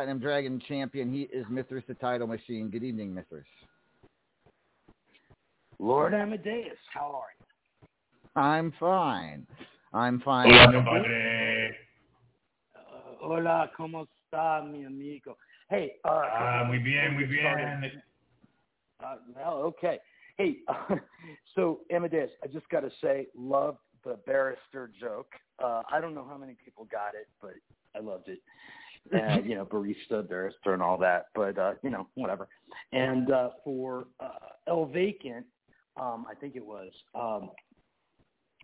Platinum 0.00 0.18
Dragon 0.18 0.62
champion, 0.66 1.12
he 1.12 1.24
is 1.24 1.44
Mithras 1.50 1.84
the 1.86 1.92
Title 1.92 2.26
Machine. 2.26 2.70
Good 2.70 2.82
evening, 2.82 3.12
Mithras. 3.12 3.44
Lord 5.78 6.14
Amadeus, 6.14 6.78
how 6.90 7.20
are 7.20 7.28
you? 7.38 8.40
I'm 8.42 8.72
fine. 8.80 9.46
I'm 9.92 10.18
fine. 10.22 10.48
Hola, 10.50 10.72
compadre. 10.72 11.68
Uh, 12.74 12.80
hola, 13.20 13.70
¿cómo 13.78 14.06
está, 14.32 14.64
mi 14.66 14.86
amigo? 14.86 15.36
Hey, 15.68 15.92
uh, 16.06 16.08
Ah, 16.08 16.64
muy 16.66 16.78
bien, 16.78 17.12
muy 17.12 17.24
we 17.26 17.34
get 17.36 17.42
bien. 17.42 17.58
started- 17.58 18.02
Uh, 19.04 19.16
well, 19.36 19.54
okay. 19.64 19.98
Hey, 20.38 20.60
so 21.54 21.80
Amadeus, 21.92 22.30
I 22.42 22.46
just 22.46 22.66
got 22.70 22.80
to 22.80 22.90
say, 23.02 23.26
loved 23.36 23.76
the 24.06 24.18
barrister 24.26 24.90
joke. 24.98 25.32
Uh, 25.62 25.82
I 25.92 26.00
don't 26.00 26.14
know 26.14 26.24
how 26.26 26.38
many 26.38 26.56
people 26.64 26.86
got 26.90 27.14
it, 27.14 27.28
but 27.42 27.52
I 27.94 27.98
loved 28.02 28.28
it. 28.30 28.38
And 29.12 29.46
you 29.48 29.54
know, 29.54 29.64
barista, 29.64 30.28
barrister, 30.28 30.74
and 30.74 30.82
all 30.82 30.98
that. 30.98 31.26
But 31.34 31.58
uh, 31.58 31.74
you 31.82 31.90
know, 31.90 32.06
whatever. 32.14 32.48
And 32.92 33.30
uh, 33.30 33.50
for 33.64 34.06
uh, 34.20 34.50
El 34.66 34.86
Vacant, 34.86 35.46
um, 36.00 36.26
I 36.30 36.34
think 36.34 36.56
it 36.56 36.64
was. 36.64 36.90
Um, 37.14 37.50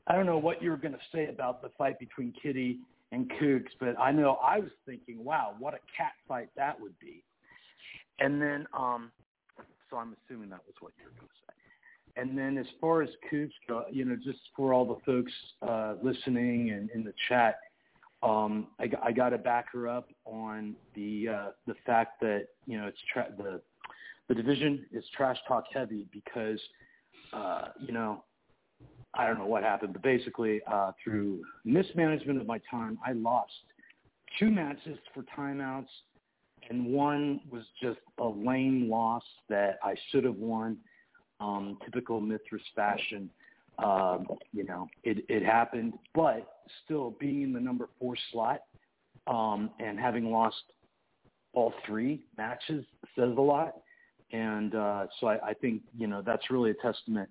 I 0.06 0.14
don't 0.14 0.26
know 0.26 0.38
what 0.38 0.62
you 0.62 0.70
were 0.70 0.76
going 0.76 0.94
to 0.94 1.00
say 1.12 1.28
about 1.28 1.62
the 1.62 1.70
fight 1.76 1.98
between 1.98 2.32
Kitty 2.40 2.78
and 3.12 3.30
Cougs, 3.40 3.70
but 3.80 3.98
I 3.98 4.12
know 4.12 4.38
I 4.42 4.60
was 4.60 4.70
thinking, 4.86 5.24
wow, 5.24 5.54
what 5.58 5.74
a 5.74 5.78
cat 5.96 6.12
fight 6.28 6.48
that 6.56 6.80
would 6.80 6.96
be. 7.00 7.24
And 8.20 8.40
then, 8.40 8.66
um, 8.72 9.10
so 9.90 9.96
I'm 9.96 10.16
assuming 10.24 10.50
that 10.50 10.60
was 10.66 10.74
what 10.80 10.92
you 10.98 11.04
were 11.06 11.10
going 11.10 11.26
to 11.26 11.34
say. 11.46 12.20
And 12.20 12.38
then 12.38 12.56
as 12.56 12.66
far 12.80 13.02
as 13.02 13.10
Cougs 13.30 13.50
go, 13.68 13.84
you 13.90 14.04
know, 14.04 14.16
just 14.16 14.38
for 14.56 14.72
all 14.72 14.86
the 14.86 15.00
folks 15.04 15.32
uh, 15.62 15.94
listening 16.02 16.70
and 16.70 16.88
in 16.90 17.04
the 17.04 17.12
chat, 17.28 17.58
um, 18.26 18.68
I, 18.80 18.90
I 19.02 19.12
got 19.12 19.30
to 19.30 19.38
back 19.38 19.66
her 19.72 19.88
up 19.88 20.08
on 20.24 20.74
the 20.94 21.28
uh, 21.28 21.48
the 21.66 21.74
fact 21.84 22.20
that 22.20 22.46
you 22.66 22.78
know 22.78 22.86
it's 22.86 22.98
tra- 23.12 23.32
the 23.36 23.60
the 24.28 24.34
division 24.34 24.84
is 24.92 25.04
trash 25.16 25.38
talk 25.46 25.64
heavy 25.72 26.06
because 26.12 26.58
uh, 27.32 27.68
you 27.80 27.92
know 27.92 28.24
I 29.14 29.26
don't 29.26 29.38
know 29.38 29.46
what 29.46 29.62
happened, 29.62 29.92
but 29.92 30.02
basically 30.02 30.60
uh, 30.70 30.92
through 31.02 31.42
mismanagement 31.64 32.40
of 32.40 32.46
my 32.46 32.60
time, 32.70 32.98
I 33.06 33.12
lost 33.12 33.52
two 34.38 34.50
matches 34.50 34.98
for 35.14 35.24
timeouts, 35.38 35.86
and 36.68 36.86
one 36.86 37.40
was 37.50 37.62
just 37.80 38.00
a 38.18 38.26
lame 38.26 38.90
loss 38.90 39.22
that 39.48 39.78
I 39.84 39.94
should 40.10 40.24
have 40.24 40.36
won. 40.36 40.78
Um, 41.38 41.78
typical 41.84 42.20
Mithras 42.20 42.62
fashion. 42.74 43.30
Um, 43.78 44.26
you 44.52 44.64
know, 44.64 44.88
it, 45.04 45.24
it 45.28 45.44
happened, 45.44 45.94
but 46.14 46.48
still 46.84 47.14
being 47.20 47.42
in 47.42 47.52
the 47.52 47.60
number 47.60 47.88
four 47.98 48.14
slot 48.32 48.62
um, 49.26 49.70
and 49.80 49.98
having 49.98 50.30
lost 50.30 50.56
all 51.52 51.72
three 51.86 52.24
matches 52.38 52.84
says 53.14 53.32
a 53.36 53.40
lot. 53.40 53.74
And 54.32 54.74
uh, 54.74 55.06
so 55.20 55.28
I, 55.28 55.50
I 55.50 55.54
think, 55.54 55.82
you 55.96 56.06
know, 56.06 56.22
that's 56.24 56.50
really 56.50 56.70
a 56.70 56.74
testament 56.74 57.28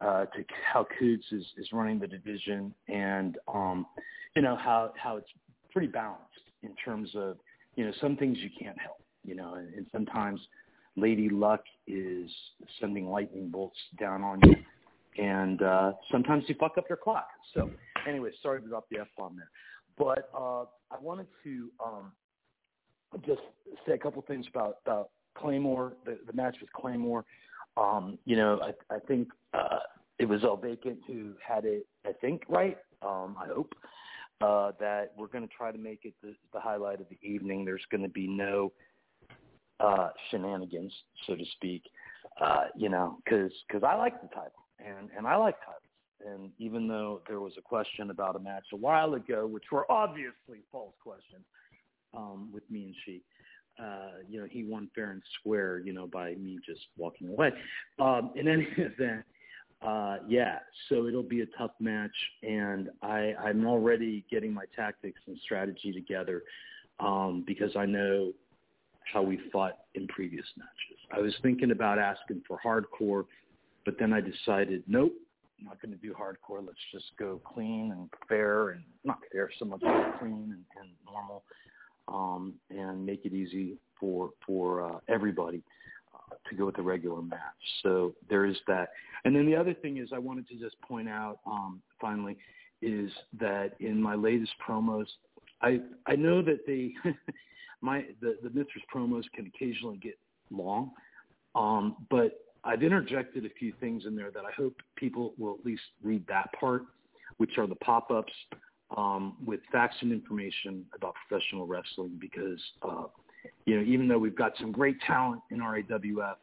uh, 0.00 0.26
to 0.26 0.44
how 0.72 0.86
Coots 0.98 1.24
is, 1.32 1.44
is 1.56 1.68
running 1.72 1.98
the 1.98 2.06
division 2.06 2.74
and, 2.88 3.38
um, 3.52 3.86
you 4.34 4.42
know, 4.42 4.56
how, 4.56 4.92
how 5.02 5.16
it's 5.16 5.30
pretty 5.72 5.88
balanced 5.88 6.22
in 6.62 6.74
terms 6.84 7.10
of, 7.14 7.38
you 7.74 7.86
know, 7.86 7.92
some 8.00 8.16
things 8.16 8.38
you 8.40 8.50
can't 8.58 8.78
help, 8.78 9.02
you 9.24 9.34
know, 9.34 9.54
and, 9.54 9.72
and 9.74 9.86
sometimes 9.92 10.40
Lady 10.96 11.28
Luck 11.28 11.62
is 11.86 12.30
sending 12.80 13.08
lightning 13.08 13.48
bolts 13.48 13.78
down 13.98 14.22
on 14.22 14.40
you. 14.44 14.56
And 15.18 15.62
uh, 15.62 15.92
sometimes 16.10 16.44
you 16.48 16.54
fuck 16.58 16.78
up 16.78 16.84
your 16.88 16.98
clock. 16.98 17.28
So 17.54 17.70
anyway, 18.08 18.30
sorry 18.42 18.60
to 18.60 18.68
drop 18.68 18.86
the 18.90 18.98
F-bomb 19.00 19.36
there. 19.36 19.50
But 19.98 20.28
uh, 20.36 20.64
I 20.90 21.00
wanted 21.00 21.26
to 21.44 21.70
um, 21.84 22.12
just 23.26 23.40
say 23.86 23.92
a 23.92 23.98
couple 23.98 24.22
things 24.22 24.46
about, 24.52 24.78
about 24.84 25.10
Claymore, 25.36 25.94
the, 26.04 26.18
the 26.26 26.32
match 26.32 26.56
with 26.60 26.72
Claymore. 26.72 27.24
Um, 27.76 28.18
you 28.24 28.36
know, 28.36 28.60
I, 28.62 28.94
I 28.94 28.98
think 29.00 29.28
uh, 29.54 29.78
it 30.18 30.26
was 30.26 30.44
El 30.44 30.56
Vacant 30.56 30.98
who 31.06 31.32
had 31.46 31.64
it, 31.64 31.86
I 32.06 32.12
think, 32.12 32.42
right. 32.48 32.78
Um, 33.02 33.36
I 33.40 33.46
hope 33.46 33.74
uh, 34.40 34.72
that 34.80 35.12
we're 35.16 35.28
going 35.28 35.46
to 35.46 35.54
try 35.54 35.72
to 35.72 35.78
make 35.78 36.00
it 36.04 36.14
the, 36.22 36.34
the 36.52 36.60
highlight 36.60 37.00
of 37.00 37.06
the 37.08 37.18
evening. 37.26 37.64
There's 37.64 37.84
going 37.90 38.02
to 38.02 38.08
be 38.08 38.26
no 38.26 38.72
uh, 39.80 40.10
shenanigans, 40.30 40.92
so 41.26 41.34
to 41.34 41.44
speak. 41.52 41.82
Uh, 42.40 42.64
you 42.76 42.88
know, 42.88 43.18
because 43.24 43.52
cause 43.70 43.82
I 43.86 43.94
like 43.94 44.20
the 44.20 44.28
title, 44.28 44.65
and 44.78 45.08
and 45.16 45.26
I 45.26 45.36
like 45.36 45.56
titles. 45.60 45.82
And 46.24 46.50
even 46.58 46.88
though 46.88 47.20
there 47.28 47.40
was 47.40 47.52
a 47.58 47.62
question 47.62 48.10
about 48.10 48.36
a 48.36 48.38
match 48.38 48.64
a 48.72 48.76
while 48.76 49.14
ago, 49.14 49.46
which 49.46 49.64
were 49.70 49.90
obviously 49.90 50.62
false 50.72 50.94
questions 51.02 51.44
um, 52.16 52.50
with 52.52 52.68
me 52.70 52.86
and 52.86 52.94
she, 53.04 53.22
uh, 53.78 54.22
you 54.28 54.40
know, 54.40 54.46
he 54.50 54.64
won 54.64 54.88
fair 54.94 55.10
and 55.10 55.22
square, 55.38 55.78
you 55.78 55.92
know, 55.92 56.06
by 56.06 56.34
me 56.34 56.58
just 56.64 56.80
walking 56.96 57.28
away. 57.28 57.52
Um, 57.98 58.30
in 58.34 58.48
any 58.48 58.66
event, 58.78 59.24
uh, 59.82 60.16
yeah, 60.26 60.58
so 60.88 61.06
it'll 61.06 61.22
be 61.22 61.42
a 61.42 61.46
tough 61.58 61.72
match, 61.80 62.16
and 62.42 62.88
I, 63.02 63.34
I'm 63.38 63.66
already 63.66 64.24
getting 64.30 64.52
my 64.52 64.64
tactics 64.74 65.20
and 65.26 65.38
strategy 65.44 65.92
together 65.92 66.44
um, 66.98 67.44
because 67.46 67.76
I 67.76 67.84
know 67.84 68.32
how 69.12 69.22
we 69.22 69.38
fought 69.52 69.78
in 69.94 70.06
previous 70.08 70.46
matches. 70.56 70.98
I 71.12 71.20
was 71.20 71.34
thinking 71.42 71.72
about 71.72 71.98
asking 71.98 72.42
for 72.48 72.58
hardcore, 72.64 73.26
but 73.86 73.94
then 73.98 74.12
I 74.12 74.20
decided, 74.20 74.82
nope, 74.86 75.14
I'm 75.58 75.64
not 75.64 75.80
going 75.80 75.92
to 75.92 75.98
do 75.98 76.12
hardcore. 76.12 76.66
Let's 76.66 76.78
just 76.92 77.06
go 77.18 77.40
clean 77.42 77.92
and 77.96 78.10
fair, 78.28 78.70
and 78.70 78.82
not 79.04 79.18
fair 79.32 79.50
so 79.58 79.64
much, 79.64 79.80
but 79.80 80.18
clean 80.18 80.52
and, 80.52 80.64
and 80.78 80.90
normal 81.06 81.44
um, 82.08 82.54
and 82.70 83.04
make 83.04 83.24
it 83.24 83.32
easy 83.32 83.78
for 83.98 84.30
for 84.46 84.82
uh, 84.82 84.98
everybody 85.08 85.62
uh, 86.14 86.34
to 86.50 86.56
go 86.56 86.66
with 86.66 86.76
the 86.76 86.82
regular 86.82 87.22
match. 87.22 87.40
So 87.82 88.14
there 88.28 88.44
is 88.44 88.56
that. 88.66 88.90
And 89.24 89.34
then 89.34 89.46
the 89.46 89.56
other 89.56 89.74
thing 89.74 89.96
is, 89.96 90.10
I 90.12 90.18
wanted 90.18 90.46
to 90.48 90.56
just 90.56 90.80
point 90.82 91.08
out 91.08 91.38
um, 91.46 91.80
finally 92.00 92.36
is 92.82 93.10
that 93.40 93.72
in 93.80 94.00
my 94.00 94.14
latest 94.14 94.52
promos, 94.66 95.06
I 95.62 95.80
I 96.06 96.16
know 96.16 96.42
that 96.42 96.66
they 96.66 96.92
my 97.80 98.04
the 98.20 98.36
the 98.42 98.50
Mithras 98.50 98.84
promos 98.94 99.24
can 99.34 99.50
occasionally 99.54 99.96
get 99.96 100.18
long, 100.50 100.90
um, 101.54 101.96
but 102.10 102.45
I've 102.66 102.82
interjected 102.82 103.46
a 103.46 103.50
few 103.50 103.72
things 103.80 104.06
in 104.06 104.16
there 104.16 104.32
that 104.32 104.44
I 104.44 104.50
hope 104.56 104.74
people 104.96 105.34
will 105.38 105.54
at 105.58 105.64
least 105.64 105.82
read 106.02 106.26
that 106.28 106.50
part, 106.58 106.82
which 107.36 107.58
are 107.58 107.66
the 107.66 107.76
pop-ups 107.76 108.32
um, 108.96 109.36
with 109.44 109.60
facts 109.70 109.96
and 110.00 110.12
information 110.12 110.84
about 110.94 111.14
professional 111.28 111.66
wrestling 111.66 112.18
because, 112.20 112.60
uh, 112.82 113.04
you 113.66 113.76
know, 113.76 113.82
even 113.82 114.08
though 114.08 114.18
we've 114.18 114.36
got 114.36 114.52
some 114.58 114.72
great 114.72 114.96
talent 115.06 115.42
in 115.52 115.58
RAWF, 115.60 116.36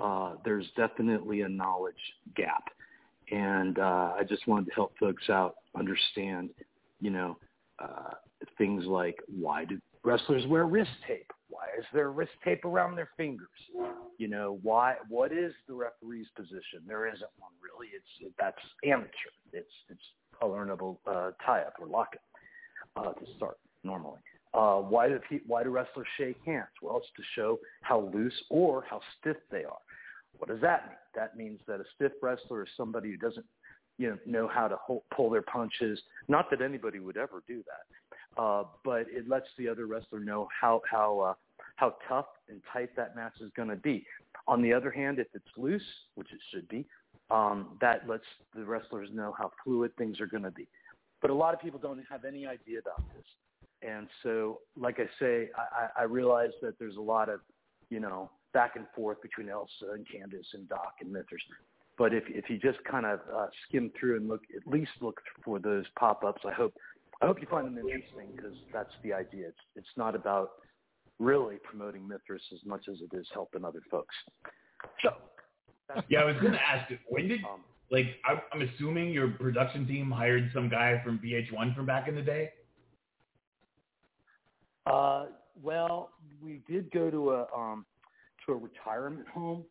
uh, 0.00 0.34
there's 0.44 0.66
definitely 0.76 1.42
a 1.42 1.48
knowledge 1.48 1.94
gap. 2.36 2.64
And 3.32 3.78
uh, 3.78 4.12
I 4.18 4.22
just 4.28 4.46
wanted 4.46 4.66
to 4.66 4.74
help 4.74 4.92
folks 4.98 5.28
out 5.30 5.56
understand, 5.76 6.50
you 7.00 7.10
know, 7.10 7.36
uh, 7.80 8.14
things 8.56 8.84
like 8.86 9.16
why 9.26 9.64
do 9.64 9.80
wrestlers 10.04 10.46
wear 10.46 10.66
wrist 10.66 10.90
tape? 11.06 11.30
Why 11.50 11.66
is 11.78 11.84
there 11.92 12.10
wrist 12.10 12.32
tape 12.44 12.64
around 12.64 12.96
their 12.96 13.10
fingers? 13.16 13.48
You 14.18 14.28
know, 14.28 14.58
why? 14.62 14.96
What 15.08 15.32
is 15.32 15.52
the 15.68 15.74
referee's 15.74 16.28
position? 16.36 16.82
There 16.86 17.06
isn't 17.06 17.30
one 17.38 17.52
really. 17.62 17.88
It's 17.94 18.06
it, 18.20 18.32
that's 18.38 18.58
amateur. 18.84 19.10
It's 19.52 19.68
it's 19.88 20.00
colorable 20.38 21.00
uh, 21.06 21.32
tie-up 21.44 21.74
or 21.80 21.86
lock-it 21.86 22.20
uh, 22.96 23.12
to 23.12 23.26
start 23.36 23.58
normally. 23.84 24.20
Uh, 24.52 24.76
why 24.76 25.08
do 25.08 25.18
pe- 25.28 25.44
why 25.46 25.62
do 25.62 25.70
wrestlers 25.70 26.06
shake 26.16 26.36
hands? 26.44 26.68
Well, 26.82 26.98
it's 26.98 27.06
to 27.16 27.22
show 27.34 27.58
how 27.82 28.10
loose 28.12 28.34
or 28.48 28.84
how 28.88 29.00
stiff 29.18 29.36
they 29.50 29.64
are. 29.64 29.78
What 30.38 30.48
does 30.48 30.60
that 30.60 30.86
mean? 30.86 30.96
That 31.14 31.36
means 31.36 31.60
that 31.66 31.80
a 31.80 31.84
stiff 31.94 32.12
wrestler 32.22 32.62
is 32.62 32.68
somebody 32.76 33.10
who 33.10 33.16
doesn't 33.16 33.46
you 33.98 34.10
know 34.10 34.18
know 34.26 34.48
how 34.48 34.66
to 34.68 34.76
hold, 34.76 35.02
pull 35.14 35.30
their 35.30 35.42
punches. 35.42 36.00
Not 36.28 36.50
that 36.50 36.62
anybody 36.62 36.98
would 36.98 37.16
ever 37.16 37.42
do 37.46 37.58
that, 37.58 38.09
uh, 38.36 38.64
but 38.84 39.06
it 39.08 39.28
lets 39.28 39.46
the 39.58 39.68
other 39.68 39.86
wrestler 39.86 40.20
know 40.20 40.48
how 40.58 40.82
how 40.90 41.20
uh, 41.20 41.34
how 41.76 41.96
tough 42.08 42.26
and 42.48 42.60
tight 42.72 42.94
that 42.96 43.16
match 43.16 43.34
is 43.40 43.50
going 43.56 43.68
to 43.68 43.76
be. 43.76 44.04
On 44.46 44.62
the 44.62 44.72
other 44.72 44.90
hand, 44.90 45.18
if 45.18 45.26
it's 45.34 45.44
loose, 45.56 45.82
which 46.14 46.28
it 46.32 46.40
should 46.52 46.68
be, 46.68 46.86
um, 47.30 47.78
that 47.80 48.08
lets 48.08 48.24
the 48.54 48.64
wrestlers 48.64 49.08
know 49.12 49.34
how 49.36 49.50
fluid 49.64 49.92
things 49.96 50.20
are 50.20 50.26
going 50.26 50.42
to 50.42 50.50
be. 50.50 50.66
But 51.22 51.30
a 51.30 51.34
lot 51.34 51.54
of 51.54 51.60
people 51.60 51.78
don't 51.78 52.02
have 52.10 52.24
any 52.24 52.46
idea 52.46 52.78
about 52.78 53.02
this. 53.14 53.24
And 53.82 54.08
so, 54.22 54.60
like 54.76 54.98
I 54.98 55.08
say, 55.18 55.48
I, 55.56 56.02
I 56.02 56.04
realize 56.04 56.50
that 56.62 56.78
there's 56.78 56.96
a 56.96 57.00
lot 57.00 57.28
of, 57.28 57.40
you 57.88 58.00
know, 58.00 58.30
back 58.52 58.76
and 58.76 58.84
forth 58.94 59.22
between 59.22 59.48
Elsa 59.48 59.92
and 59.94 60.06
Candice 60.06 60.54
and 60.54 60.68
Doc 60.68 60.94
and 61.00 61.12
Mithras. 61.12 61.40
But 61.96 62.14
if 62.14 62.24
if 62.28 62.48
you 62.48 62.58
just 62.58 62.82
kind 62.84 63.06
of 63.06 63.20
uh, 63.34 63.46
skim 63.68 63.90
through 63.98 64.16
and 64.16 64.28
look, 64.28 64.42
at 64.56 64.66
least 64.70 64.90
look 65.00 65.20
for 65.44 65.58
those 65.58 65.84
pop-ups, 65.98 66.42
I 66.46 66.52
hope 66.52 66.74
I 67.22 67.26
hope 67.26 67.40
you 67.40 67.46
find 67.50 67.66
them 67.66 67.76
interesting 67.76 68.28
because 68.34 68.54
that's 68.72 68.92
the 69.02 69.12
idea. 69.12 69.48
It's 69.48 69.58
it's 69.76 69.96
not 69.96 70.14
about 70.14 70.52
really 71.18 71.56
promoting 71.62 72.08
Mithras 72.08 72.42
as 72.52 72.60
much 72.64 72.86
as 72.90 72.96
it 73.00 73.14
is 73.14 73.26
helping 73.32 73.64
other 73.64 73.82
folks. 73.90 74.14
So 75.02 75.12
yeah, 76.08 76.20
I 76.20 76.24
was 76.24 76.36
going 76.40 76.52
to 76.52 76.60
ask, 76.60 76.90
when 77.08 77.28
did 77.28 77.40
like 77.90 78.06
I, 78.24 78.40
I'm 78.52 78.62
assuming 78.62 79.12
your 79.12 79.28
production 79.28 79.86
team 79.86 80.10
hired 80.10 80.50
some 80.54 80.68
guy 80.68 81.00
from 81.04 81.18
VH1 81.18 81.74
from 81.74 81.86
back 81.86 82.08
in 82.08 82.14
the 82.14 82.22
day? 82.22 82.50
Uh, 84.86 85.26
well, 85.62 86.10
we 86.42 86.62
did 86.68 86.90
go 86.90 87.10
to 87.10 87.30
a 87.32 87.46
um, 87.54 87.84
to 88.46 88.52
a 88.52 88.56
retirement 88.56 89.28
home, 89.28 89.64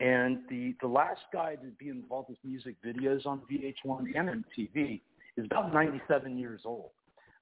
and 0.00 0.38
the 0.48 0.74
the 0.80 0.88
last 0.88 1.20
guy 1.32 1.56
to 1.56 1.66
be 1.78 1.90
involved 1.90 2.30
with 2.30 2.38
music 2.42 2.76
videos 2.84 3.26
on 3.26 3.42
VH1 3.50 4.16
and 4.16 4.44
MTV 4.44 5.02
is 5.36 5.46
about 5.46 5.72
97 5.72 6.38
years 6.38 6.62
old. 6.64 6.90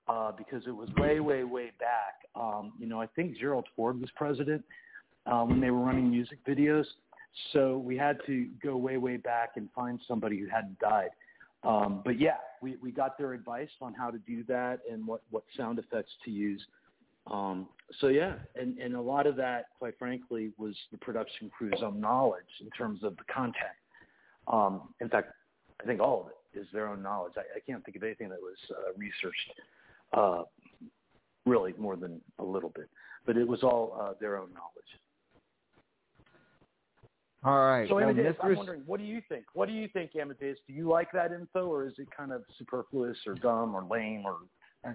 Uh, 0.07 0.31
because 0.37 0.63
it 0.67 0.71
was 0.71 0.87
way, 0.99 1.19
way, 1.19 1.45
way 1.45 1.73
back. 1.81 2.29
Um, 2.37 2.75
you 2.79 2.87
know, 2.87 3.01
I 3.01 3.07
think 3.07 3.39
Gerald 3.39 3.67
Ford 3.75 3.99
was 3.99 4.11
president 4.15 4.63
uh, 5.25 5.45
when 5.45 5.63
they 5.63 5.71
were 5.71 5.79
running 5.81 6.11
music 6.11 6.45
videos. 6.47 6.85
So 7.55 7.79
we 7.79 7.97
had 7.97 8.19
to 8.27 8.49
go 8.63 8.77
way, 8.77 8.99
way 8.99 9.17
back 9.17 9.53
and 9.57 9.67
find 9.75 9.99
somebody 10.07 10.39
who 10.39 10.47
hadn't 10.47 10.79
died. 10.79 11.09
Um, 11.63 12.03
but 12.05 12.21
yeah, 12.21 12.37
we, 12.61 12.77
we 12.83 12.93
got 12.93 13.17
their 13.17 13.33
advice 13.33 13.71
on 13.81 13.95
how 13.95 14.11
to 14.11 14.19
do 14.19 14.45
that 14.45 14.81
and 14.93 15.07
what, 15.07 15.23
what 15.31 15.45
sound 15.57 15.79
effects 15.79 16.13
to 16.27 16.31
use. 16.31 16.63
Um, 17.31 17.67
so 17.99 18.09
yeah, 18.09 18.35
and, 18.57 18.77
and 18.77 18.95
a 18.95 19.01
lot 19.01 19.27
of 19.27 19.37
that, 19.37 19.69
quite 19.79 19.99
frankly, 19.99 20.51
was 20.59 20.77
the 20.93 20.99
production 20.99 21.51
crew's 21.57 21.81
own 21.83 21.99
knowledge 21.99 22.45
in 22.61 22.69
terms 22.71 23.03
of 23.03 23.17
the 23.17 23.25
content. 23.33 23.57
Um, 24.49 24.91
in 25.01 25.09
fact, 25.09 25.29
I 25.81 25.87
think 25.87 26.01
all 26.01 26.21
of 26.21 26.27
it 26.27 26.37
is 26.57 26.67
their 26.73 26.89
own 26.89 27.03
knowledge. 27.03 27.35
I, 27.37 27.41
I 27.57 27.61
can't 27.67 27.85
think 27.85 27.97
of 27.97 28.03
anything 28.03 28.29
that 28.29 28.41
was 28.41 28.57
uh, 28.71 28.93
researched 28.97 29.53
uh, 30.13 30.43
really 31.47 31.75
more 31.79 31.97
than 31.97 32.21
a 32.39 32.45
little 32.45 32.71
bit, 32.71 32.89
but 33.27 33.37
it 33.37 33.47
was 33.47 33.63
all 33.63 33.99
uh, 34.01 34.13
their 34.21 34.37
own 34.39 34.49
knowledge. 34.53 34.85
All 37.45 37.67
right. 37.67 37.87
So 37.89 38.01
Amadeus, 38.01 38.37
I'm 38.43 38.57
wondering, 38.57 38.83
what 38.87 38.99
do 38.99 39.05
you 39.05 39.21
think? 39.29 39.45
What 39.53 39.69
do 39.69 39.75
you 39.75 39.87
think, 39.89 40.17
Amadeus? 40.17 40.57
Do 40.67 40.73
you 40.73 40.89
like 40.89 41.13
that 41.13 41.31
info, 41.31 41.67
or 41.67 41.87
is 41.87 41.93
it 41.99 42.09
kind 42.17 42.33
of 42.33 42.43
superfluous, 42.59 43.19
or 43.27 43.35
dumb, 43.35 43.75
or 43.75 43.85
lame, 43.85 44.25
or 44.25 44.39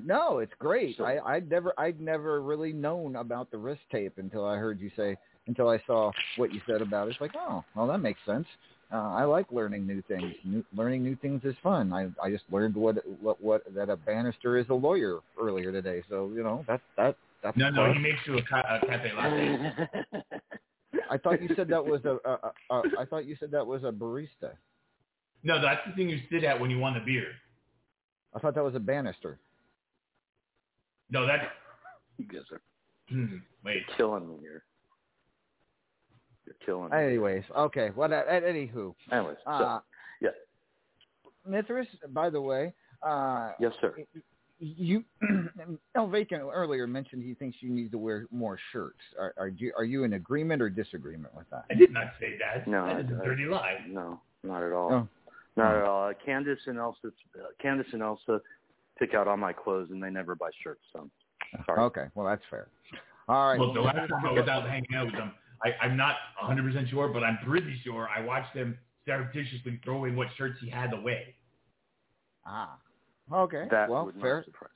No, 0.03 0.39
it's 0.39 0.53
great. 0.57 0.97
So- 0.97 1.05
I 1.05 1.35
I'd 1.35 1.49
never 1.49 1.73
I'd 1.77 2.01
never 2.01 2.41
really 2.41 2.73
known 2.73 3.17
about 3.17 3.51
the 3.51 3.57
wrist 3.57 3.81
tape 3.91 4.13
until 4.17 4.45
I 4.45 4.55
heard 4.55 4.79
you 4.79 4.89
say 4.95 5.15
until 5.45 5.69
I 5.69 5.79
saw 5.85 6.11
what 6.37 6.51
you 6.53 6.61
said 6.67 6.81
about 6.81 7.07
it. 7.07 7.11
It's 7.11 7.21
like, 7.21 7.35
oh, 7.35 7.63
well, 7.75 7.87
that 7.87 7.99
makes 7.99 8.19
sense. 8.25 8.47
Uh, 8.91 8.97
I 8.97 9.23
like 9.25 9.51
learning 9.51 9.85
new 9.85 10.01
things. 10.07 10.33
New, 10.43 10.63
learning 10.75 11.03
new 11.03 11.15
things 11.15 11.41
is 11.43 11.55
fun. 11.61 11.93
I 11.93 12.09
I 12.23 12.31
just 12.31 12.43
learned 12.51 12.75
what 12.75 12.95
what 13.21 13.41
what 13.41 13.63
that 13.75 13.89
a 13.89 13.95
Bannister 13.95 14.57
is 14.57 14.67
a 14.69 14.73
lawyer 14.73 15.19
earlier 15.39 15.71
today. 15.71 16.01
So 16.09 16.31
you 16.33 16.41
know 16.41 16.65
that 16.67 16.81
that 16.97 17.15
that's 17.43 17.55
No, 17.55 17.69
no, 17.69 17.85
fun. 17.85 17.93
he 17.93 17.99
makes 17.99 18.19
you 18.25 18.37
a, 18.39 18.41
ca- 18.41 18.63
a 18.81 18.85
cafe 18.85 19.11
latte. 19.15 19.87
I 21.11 21.17
thought 21.17 21.41
you 21.41 21.49
said 21.55 21.67
that 21.69 21.85
was 21.85 22.03
a, 22.05 22.17
a, 22.27 22.31
a, 22.71 22.75
a 22.75 22.83
I 22.99 23.05
thought 23.05 23.25
you 23.25 23.35
said 23.39 23.51
that 23.51 23.65
was 23.65 23.83
a 23.83 23.91
barista. 23.91 24.51
No, 25.43 25.61
that's 25.61 25.81
the 25.87 25.93
thing 25.95 26.09
you 26.09 26.19
sit 26.31 26.43
at 26.43 26.59
when 26.59 26.69
you 26.71 26.79
want 26.79 26.97
a 26.97 27.01
beer. 27.01 27.27
I 28.35 28.39
thought 28.39 28.55
that 28.55 28.63
was 28.63 28.75
a 28.75 28.79
Bannister. 28.79 29.39
No, 31.11 31.25
that's 31.27 31.45
you 32.17 32.25
guys 32.25 32.41
are 32.51 32.61
hmm, 33.09 33.37
wait. 33.63 33.83
killing 33.97 34.27
me 34.27 34.35
here. 34.41 34.63
You're 36.49 36.55
killing 36.65 36.89
me. 36.89 36.97
Anyways, 36.97 37.43
okay. 37.55 37.91
What? 37.93 38.09
Well, 38.09 38.23
anywho, 38.27 38.95
Anyways, 39.11 39.37
so, 39.45 39.51
uh, 39.51 39.79
yeah. 40.19 40.29
Mithras. 41.47 41.87
By 42.09 42.29
the 42.31 42.41
way, 42.41 42.73
uh, 43.03 43.51
Yes, 43.59 43.73
sir. 43.79 43.93
you 44.59 45.03
El 45.95 46.07
Vacant 46.07 46.41
earlier 46.51 46.87
mentioned 46.87 47.23
he 47.23 47.35
thinks 47.35 47.57
you 47.61 47.69
need 47.69 47.91
to 47.91 47.97
wear 47.99 48.25
more 48.31 48.57
shirts. 48.71 48.97
Are, 49.19 49.33
are 49.37 49.49
you 49.49 49.71
are 49.77 49.83
you 49.83 50.03
in 50.05 50.13
agreement 50.13 50.61
or 50.61 50.69
disagreement 50.69 51.35
with 51.35 51.47
that? 51.51 51.65
I 51.69 51.75
did 51.75 51.91
not 51.91 52.07
say 52.19 52.35
that. 52.39 52.67
No, 52.67 52.85
that 52.87 53.05
is 53.05 53.11
a 53.11 53.21
I- 53.21 53.25
dirty 53.25 53.45
lie. 53.45 53.77
No, 53.87 54.19
not 54.43 54.63
at 54.63 54.71
all. 54.73 54.89
Oh. 54.91 55.07
Not 55.55 55.75
at 55.75 55.83
all. 55.83 56.09
Uh, 56.09 56.13
Candace 56.25 56.59
and 56.67 56.77
Elsa, 56.77 57.07
uh, 57.07 57.43
Candace 57.61 57.87
and 57.91 58.01
Elsa 58.01 58.39
pick 58.97 59.13
out 59.13 59.27
all 59.27 59.35
my 59.37 59.51
clothes, 59.53 59.89
and 59.91 60.01
they 60.01 60.09
never 60.09 60.33
buy 60.33 60.49
shirts. 60.63 60.81
So, 60.93 61.09
sorry. 61.65 61.79
Okay, 61.81 62.05
well 62.15 62.25
that's 62.25 62.43
fair. 62.49 62.69
All 63.27 63.49
right. 63.51 63.59
Well, 63.59 63.73
the 63.73 63.81
last 63.81 64.09
time 64.09 64.25
I 64.25 64.31
was 64.31 64.47
out 64.47 64.67
hanging 64.67 64.95
out 64.95 65.05
with 65.07 65.15
them, 65.15 65.31
I, 65.63 65.85
I'm 65.85 65.97
not 65.97 66.15
100% 66.41 66.89
sure, 66.89 67.09
but 67.09 67.23
I'm 67.23 67.37
pretty 67.45 67.79
sure 67.83 68.09
I 68.15 68.21
watched 68.21 68.53
them 68.53 68.77
surreptitiously 69.05 69.79
throw 69.83 70.05
in 70.05 70.15
what 70.15 70.27
shirts 70.37 70.57
he 70.61 70.69
had 70.69 70.93
away. 70.93 71.35
Ah. 72.45 72.77
Okay. 73.31 73.67
That 73.69 73.89
well, 73.89 74.05
would 74.05 74.19
fair. 74.21 74.43
surprise 74.45 74.71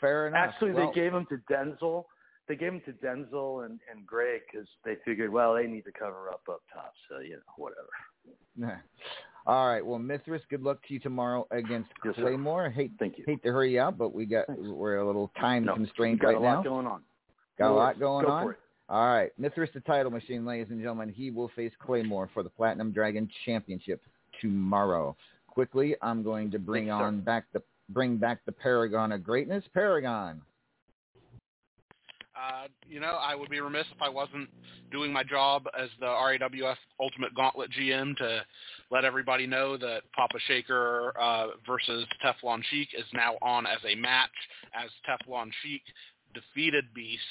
Fair 0.00 0.26
enough. 0.28 0.48
Actually, 0.48 0.72
Well, 0.72 0.88
they 0.88 1.00
gave 1.00 1.12
them 1.12 1.26
to 1.28 1.38
Denzel. 1.52 2.04
They 2.48 2.56
gave 2.56 2.72
them 2.72 2.82
to 2.86 2.92
Denzel 2.92 3.64
and 3.64 3.78
and 3.90 4.04
Greg 4.04 4.42
because 4.50 4.66
they 4.84 4.96
figured, 5.04 5.32
well, 5.32 5.54
they 5.54 5.66
need 5.66 5.84
to 5.84 5.92
cover 5.92 6.28
up 6.28 6.42
up 6.50 6.62
top. 6.72 6.92
So 7.08 7.20
you 7.20 7.36
know, 7.36 7.42
whatever. 7.56 8.82
All 9.46 9.68
right. 9.68 9.84
Well, 9.84 9.98
Mithras, 9.98 10.42
good 10.50 10.62
luck 10.62 10.78
to 10.86 10.94
you 10.94 11.00
tomorrow 11.00 11.46
against 11.50 11.90
Yes, 12.04 12.14
sir. 12.16 12.22
Claymore. 12.22 12.70
Hate 12.70 12.92
Thank 12.98 13.18
you. 13.18 13.24
hate 13.26 13.42
to 13.44 13.50
hurry 13.50 13.74
you 13.74 13.80
out, 13.80 13.96
but 13.96 14.12
we 14.12 14.26
got 14.26 14.46
we're 14.48 14.96
a 14.96 15.06
little 15.06 15.30
time 15.40 15.64
No, 15.64 15.74
constrained 15.74 16.20
got 16.20 16.28
right 16.28 16.36
a 16.36 16.40
lot 16.40 16.56
now. 16.56 16.62
going 16.62 16.86
on. 16.86 17.02
Got 17.58 17.68
No 17.68 17.74
a 17.74 17.76
lot 17.76 18.00
going 18.00 18.26
Go 18.26 18.32
on. 18.32 18.54
All 18.92 19.06
right, 19.06 19.30
Mithras 19.38 19.70
the 19.72 19.80
title 19.80 20.10
machine, 20.10 20.44
ladies 20.44 20.66
and 20.68 20.78
gentlemen. 20.78 21.08
He 21.08 21.30
will 21.30 21.50
face 21.56 21.72
Claymore 21.82 22.28
for 22.34 22.42
the 22.42 22.50
Platinum 22.50 22.92
Dragon 22.92 23.26
Championship 23.46 24.02
tomorrow. 24.38 25.16
Quickly, 25.46 25.96
I'm 26.02 26.22
going 26.22 26.50
to 26.50 26.58
bring 26.58 26.88
Thank 26.88 26.98
you, 26.98 27.00
sir. 27.00 27.06
on 27.06 27.20
back 27.22 27.44
the 27.54 27.62
bring 27.88 28.18
back 28.18 28.40
the 28.44 28.52
Paragon 28.52 29.12
of 29.12 29.24
Greatness. 29.24 29.64
Paragon. 29.72 30.42
Uh, 32.36 32.66
you 32.86 33.00
know, 33.00 33.18
I 33.18 33.34
would 33.34 33.48
be 33.48 33.60
remiss 33.60 33.86
if 33.96 34.02
I 34.02 34.10
wasn't 34.10 34.50
doing 34.90 35.10
my 35.10 35.22
job 35.22 35.64
as 35.78 35.88
the 35.98 36.06
RAWF 36.06 36.76
Ultimate 37.00 37.34
Gauntlet 37.34 37.70
GM 37.70 38.14
to 38.18 38.42
let 38.90 39.06
everybody 39.06 39.46
know 39.46 39.78
that 39.78 40.02
Papa 40.14 40.36
Shaker 40.46 41.14
uh, 41.18 41.46
versus 41.66 42.04
Teflon 42.22 42.62
Sheik 42.70 42.88
is 42.94 43.06
now 43.14 43.36
on 43.40 43.64
as 43.64 43.78
a 43.90 43.94
match 43.94 44.28
as 44.74 44.90
Teflon 45.08 45.50
Sheik 45.62 45.82
defeated 46.34 46.92
Beast. 46.94 47.22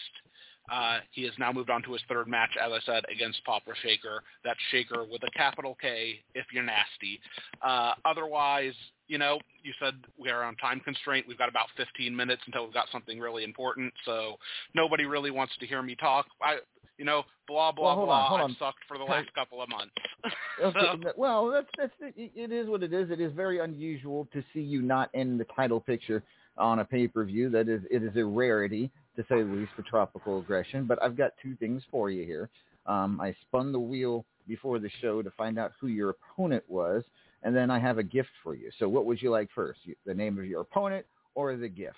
Uh, 0.72 1.00
he 1.12 1.24
has 1.24 1.34
now 1.38 1.52
moved 1.52 1.70
on 1.70 1.84
to 1.84 1.92
his 1.92 2.02
third 2.08 2.28
match, 2.28 2.52
as 2.64 2.72
I 2.72 2.80
said, 2.86 3.04
against 3.14 3.44
Papa 3.44 3.72
Shaker. 3.84 4.24
That's 4.46 4.60
Shaker 4.72 5.04
with 5.04 5.22
a 5.24 5.32
capital 5.38 5.78
K 5.82 6.20
if 6.34 6.46
you're 6.54 6.64
nasty. 6.64 7.20
Uh, 7.62 7.94
otherwise, 8.06 8.74
you 9.08 9.18
know, 9.18 9.40
you 9.64 9.74
said 9.84 9.96
we 10.18 10.30
are 10.30 10.44
on 10.44 10.56
time 10.56 10.80
constraint. 10.80 11.26
We've 11.28 11.38
got 11.38 11.50
about 11.50 11.66
15 11.76 12.16
minutes 12.16 12.42
until 12.46 12.64
we've 12.66 12.74
got 12.74 12.88
something 12.92 13.20
really 13.20 13.44
important. 13.44 13.94
So 14.06 14.36
nobody 14.74 15.04
really 15.06 15.32
wants 15.32 15.54
to 15.60 15.68
hear 15.68 15.82
me 15.82 15.96
talk. 15.96 16.26
I, 16.42 16.60
you 16.98 17.04
know, 17.06 17.24
blah 17.48 17.72
blah 17.74 17.96
Well, 17.98 18.06
blah. 18.06 18.28
on, 18.36 18.52
I've 18.52 18.58
sucked 18.58 18.80
for 18.88 18.98
the 18.98 19.04
last 19.04 19.34
couple 19.34 19.62
of 19.62 19.70
months. 19.70 19.94
Okay, 20.64 20.80
So- 21.04 21.12
well, 21.18 21.50
that's 21.50 21.68
that's 21.78 21.94
it, 22.16 22.32
it 22.36 22.52
is 22.52 22.68
what 22.68 22.84
it 22.84 22.94
is. 22.94 23.10
It 23.10 23.20
is 23.20 23.34
very 23.34 23.60
unusual 23.60 24.28
to 24.32 24.44
see 24.54 24.60
you 24.62 24.84
not 24.84 25.10
in 25.16 25.40
the 25.40 25.46
title 25.56 25.80
picture 25.80 26.24
on 26.58 26.78
a 26.80 26.86
pay 26.86 27.08
per 27.08 27.26
view. 27.26 27.50
That 27.50 27.68
is, 27.68 27.82
it 27.90 28.04
is 28.04 28.16
a 28.16 28.24
rarity 28.24 28.92
to 29.16 29.24
say 29.24 29.44
the 29.44 29.52
least 29.52 29.72
for 29.76 29.84
Tropical 29.84 30.40
Aggression. 30.40 30.86
But 30.86 31.02
I've 31.02 31.18
got 31.18 31.32
two 31.42 31.56
things 31.56 31.84
for 31.92 32.10
you 32.10 32.26
here. 32.26 32.50
Um, 32.86 33.20
I 33.22 33.36
spun 33.42 33.72
the 33.72 33.80
wheel 33.80 34.26
before 34.48 34.80
the 34.80 34.90
show 35.02 35.22
to 35.22 35.32
find 35.32 35.60
out 35.60 35.74
who 35.80 35.88
your 35.88 36.12
opponent 36.12 36.64
was, 36.68 37.04
and 37.44 37.56
then 37.56 37.70
I 37.70 37.80
have 37.80 37.98
a 37.98 38.04
gift 38.04 38.32
for 38.44 38.56
you. 38.56 38.72
So, 38.80 38.90
what 38.90 39.06
would 39.06 39.22
you 39.22 39.30
like 39.30 39.50
first? 39.54 39.80
The 40.06 40.14
name 40.14 40.38
of 40.40 40.46
your 40.46 40.62
opponent 40.62 41.06
or 41.36 41.56
the 41.56 41.70
gift? 41.70 41.98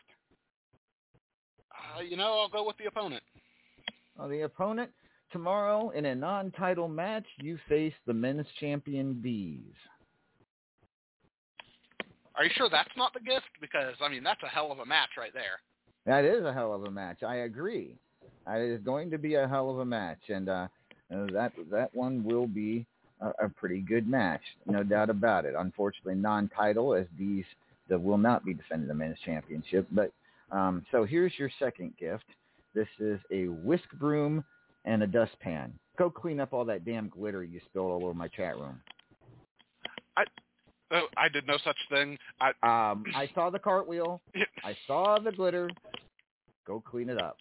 uh, 1.95 2.01
you 2.01 2.17
know, 2.17 2.39
I'll 2.39 2.49
go 2.49 2.65
with 2.65 2.77
the 2.77 2.85
opponent. 2.85 3.23
Well, 4.17 4.29
the 4.29 4.41
opponent 4.41 4.91
tomorrow 5.31 5.89
in 5.91 6.05
a 6.05 6.15
non-title 6.15 6.87
match, 6.87 7.25
you 7.41 7.57
face 7.67 7.93
the 8.05 8.13
men's 8.13 8.45
champion 8.59 9.13
Bees. 9.13 9.73
Are 12.35 12.43
you 12.43 12.51
sure 12.55 12.69
that's 12.69 12.89
not 12.97 13.13
the 13.13 13.19
gift? 13.19 13.45
Because 13.61 13.95
I 14.01 14.09
mean, 14.09 14.23
that's 14.23 14.41
a 14.43 14.47
hell 14.47 14.71
of 14.71 14.79
a 14.79 14.85
match 14.85 15.09
right 15.17 15.33
there. 15.33 15.61
That 16.05 16.25
is 16.25 16.43
a 16.43 16.53
hell 16.53 16.73
of 16.73 16.83
a 16.83 16.91
match. 16.91 17.23
I 17.23 17.37
agree. 17.37 17.95
It 18.47 18.61
is 18.61 18.81
going 18.81 19.09
to 19.11 19.17
be 19.17 19.35
a 19.35 19.47
hell 19.47 19.69
of 19.69 19.79
a 19.79 19.85
match, 19.85 20.19
and 20.27 20.49
uh, 20.49 20.67
uh, 21.13 21.27
that 21.31 21.53
that 21.71 21.95
one 21.95 22.23
will 22.23 22.47
be 22.47 22.85
a, 23.21 23.45
a 23.45 23.49
pretty 23.49 23.79
good 23.79 24.07
match, 24.07 24.41
no 24.65 24.83
doubt 24.83 25.09
about 25.09 25.45
it. 25.45 25.53
Unfortunately, 25.57 26.15
non-title, 26.15 26.93
as 26.93 27.05
these 27.17 27.45
that 27.89 28.01
will 28.01 28.17
not 28.17 28.45
be 28.45 28.53
defending 28.53 28.87
the 28.87 28.93
men's 28.93 29.17
championship. 29.25 29.87
But 29.91 30.11
um, 30.51 30.85
so 30.91 31.05
here's 31.05 31.33
your 31.37 31.49
second 31.59 31.93
gift. 31.97 32.25
This 32.75 32.87
is 32.99 33.19
a 33.31 33.45
whisk 33.45 33.85
broom 33.99 34.43
and 34.85 35.03
a 35.03 35.07
dustpan. 35.07 35.73
Go 35.97 36.09
clean 36.09 36.39
up 36.39 36.53
all 36.53 36.65
that 36.65 36.85
damn 36.85 37.07
glitter 37.07 37.43
you 37.43 37.61
spilled 37.69 37.91
all 37.91 38.05
over 38.05 38.13
my 38.13 38.27
chat 38.27 38.57
room. 38.57 38.81
Oh, 40.93 41.07
I 41.17 41.27
did 41.27 41.47
no 41.47 41.57
such 41.63 41.77
thing. 41.89 42.17
I, 42.39 42.49
Um, 42.91 43.03
I 43.15 43.27
saw 43.35 43.49
the 43.49 43.59
cartwheel. 43.59 44.21
I 44.63 44.75
saw 44.87 45.17
the 45.19 45.31
glitter. 45.31 45.69
Go 46.65 46.81
clean 46.85 47.09
it 47.09 47.19
up. 47.19 47.37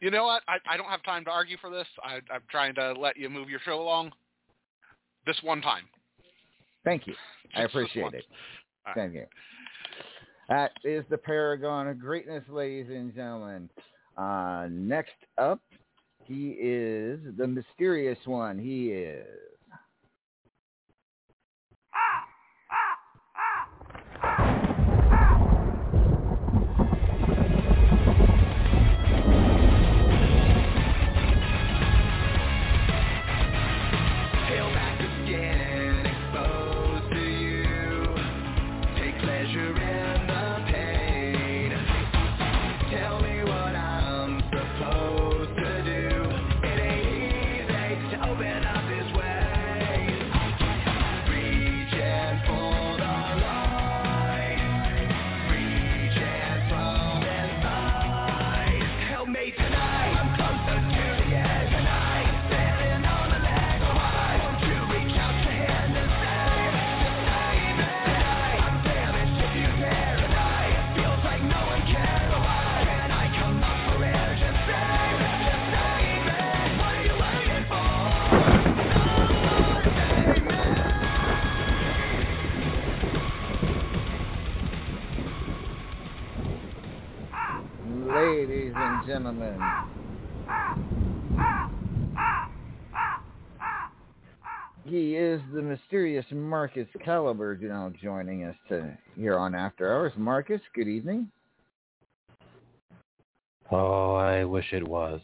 you 0.00 0.10
know 0.10 0.24
what? 0.24 0.42
I, 0.46 0.58
I 0.68 0.76
don't 0.76 0.86
have 0.88 1.02
time 1.02 1.24
to 1.24 1.30
argue 1.30 1.56
for 1.60 1.70
this. 1.70 1.86
I, 2.02 2.16
I'm 2.32 2.42
trying 2.50 2.74
to 2.76 2.92
let 2.92 3.16
you 3.16 3.28
move 3.28 3.48
your 3.48 3.60
show 3.64 3.80
along. 3.80 4.12
This 5.26 5.36
one 5.42 5.60
time. 5.60 5.84
Thank 6.84 7.06
you. 7.06 7.14
I 7.54 7.62
appreciate 7.62 8.14
it. 8.14 8.24
Right. 8.86 8.94
Thank 8.94 9.14
you. 9.14 9.24
That 10.48 10.72
is 10.84 11.04
the 11.10 11.18
paragon 11.18 11.88
of 11.88 11.98
greatness, 11.98 12.44
ladies 12.48 12.86
and 12.88 13.14
gentlemen. 13.14 13.68
Uh, 14.16 14.68
next 14.70 15.10
up, 15.36 15.60
he 16.24 16.50
is 16.58 17.20
the 17.36 17.46
mysterious 17.46 18.18
one. 18.24 18.58
He 18.58 18.90
is. 18.92 19.26
Gentlemen. 89.08 89.58
He 94.84 95.16
is 95.16 95.40
the 95.54 95.62
mysterious 95.62 96.26
Marcus 96.30 96.86
Caliber 97.02 97.56
now 97.56 97.90
joining 98.02 98.44
us 98.44 98.56
to 98.68 98.96
here 99.16 99.38
on 99.38 99.54
After 99.54 99.90
Hours. 99.90 100.12
Marcus, 100.18 100.60
good 100.74 100.88
evening. 100.88 101.30
Oh, 103.70 104.14
I 104.14 104.44
wish 104.44 104.74
it 104.74 104.86
was. 104.86 105.20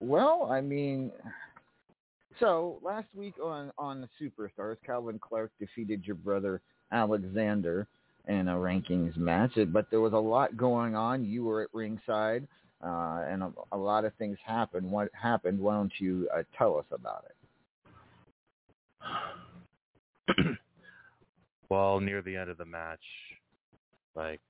Well, 0.00 0.48
I 0.50 0.62
mean, 0.62 1.12
so 2.40 2.78
last 2.82 3.08
week 3.14 3.34
on 3.42 3.70
on 3.76 4.00
the 4.00 4.08
Superstars, 4.18 4.76
Calvin 4.84 5.18
Clark 5.18 5.52
defeated 5.60 6.06
your 6.06 6.16
brother 6.16 6.62
Alexander 6.90 7.86
in 8.28 8.48
a 8.48 8.54
rankings 8.54 9.16
match, 9.16 9.52
but 9.72 9.86
there 9.90 10.00
was 10.00 10.12
a 10.12 10.18
lot 10.18 10.56
going 10.56 10.94
on. 10.94 11.24
You 11.24 11.44
were 11.44 11.62
at 11.62 11.68
ringside, 11.72 12.46
uh, 12.82 13.24
and 13.28 13.42
a, 13.42 13.52
a 13.72 13.76
lot 13.76 14.04
of 14.04 14.14
things 14.14 14.38
happened. 14.44 14.90
What 14.90 15.08
happened? 15.20 15.58
Why 15.58 15.74
don't 15.74 15.92
you 15.98 16.28
uh, 16.34 16.42
tell 16.56 16.78
us 16.78 16.84
about 16.92 17.24
it? 20.36 20.46
well, 21.68 22.00
near 22.00 22.22
the 22.22 22.36
end 22.36 22.50
of 22.50 22.58
the 22.58 22.64
match, 22.64 23.00
like 24.14 24.40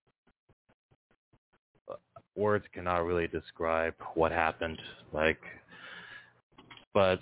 uh, 1.91 1.95
words 2.37 2.65
cannot 2.75 3.07
really 3.07 3.27
describe 3.27 3.95
what 4.15 4.33
happened. 4.33 4.79
Like, 5.13 5.41
but 6.93 7.21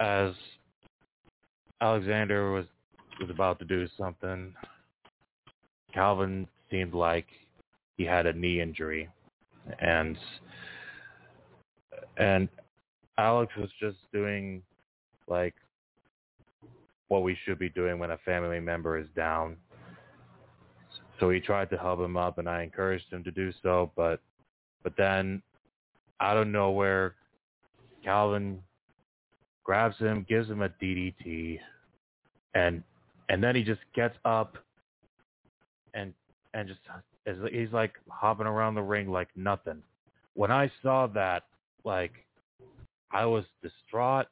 as 0.00 0.32
Alexander 1.80 2.52
was 2.52 2.66
was 3.20 3.30
about 3.30 3.58
to 3.58 3.64
do 3.64 3.86
something, 3.96 4.54
Calvin 5.92 6.46
seemed 6.70 6.94
like 6.94 7.26
he 7.96 8.04
had 8.04 8.26
a 8.26 8.32
knee 8.32 8.60
injury, 8.60 9.08
and 9.80 10.16
and 12.16 12.48
Alex 13.18 13.52
was 13.56 13.70
just 13.80 13.96
doing 14.12 14.62
like 15.26 15.54
what 17.08 17.22
we 17.22 17.36
should 17.44 17.58
be 17.58 17.68
doing 17.70 17.98
when 17.98 18.10
a 18.10 18.18
family 18.18 18.60
member 18.60 18.98
is 18.98 19.06
down. 19.16 19.56
So 21.18 21.30
he 21.30 21.40
tried 21.40 21.70
to 21.70 21.76
help 21.76 21.98
him 21.98 22.16
up, 22.16 22.38
and 22.38 22.48
I 22.48 22.62
encouraged 22.62 23.12
him 23.12 23.24
to 23.24 23.30
do 23.30 23.52
so. 23.62 23.90
But 23.96 24.20
but 24.82 24.92
then 24.96 25.42
out 26.20 26.36
of 26.36 26.46
nowhere, 26.46 27.14
Calvin 28.04 28.62
grabs 29.64 29.98
him, 29.98 30.24
gives 30.28 30.48
him 30.48 30.62
a 30.62 30.68
DDT, 30.68 31.58
and 32.54 32.82
and 33.28 33.42
then 33.42 33.54
he 33.54 33.62
just 33.62 33.80
gets 33.94 34.16
up 34.24 34.56
and 35.94 36.12
and 36.54 36.68
just 36.68 36.80
he's 37.52 37.72
like 37.72 37.92
hopping 38.08 38.46
around 38.46 38.74
the 38.74 38.82
ring 38.82 39.10
like 39.10 39.28
nothing. 39.36 39.82
When 40.34 40.50
I 40.50 40.70
saw 40.82 41.06
that, 41.08 41.44
like 41.84 42.12
I 43.10 43.26
was 43.26 43.44
distraught, 43.62 44.26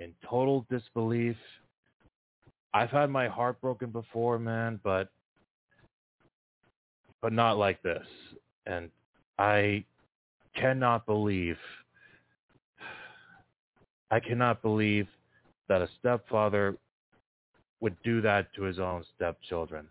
in 0.00 0.14
total 0.28 0.66
disbelief. 0.70 1.36
I've 2.72 2.90
had 2.90 3.10
my 3.10 3.28
heart 3.28 3.60
broken 3.60 3.90
before, 3.90 4.38
man, 4.38 4.80
but 4.82 5.08
but 7.20 7.32
not 7.32 7.58
like 7.58 7.82
this. 7.82 8.06
And 8.66 8.90
I 9.38 9.84
cannot 10.56 11.06
believe 11.06 11.58
I 14.10 14.18
cannot 14.18 14.62
believe 14.62 15.06
that 15.68 15.82
a 15.82 15.88
stepfather 16.00 16.76
would 17.80 17.96
do 18.02 18.20
that 18.20 18.52
to 18.54 18.62
his 18.62 18.78
own 18.78 19.04
stepchildren. 19.16 19.86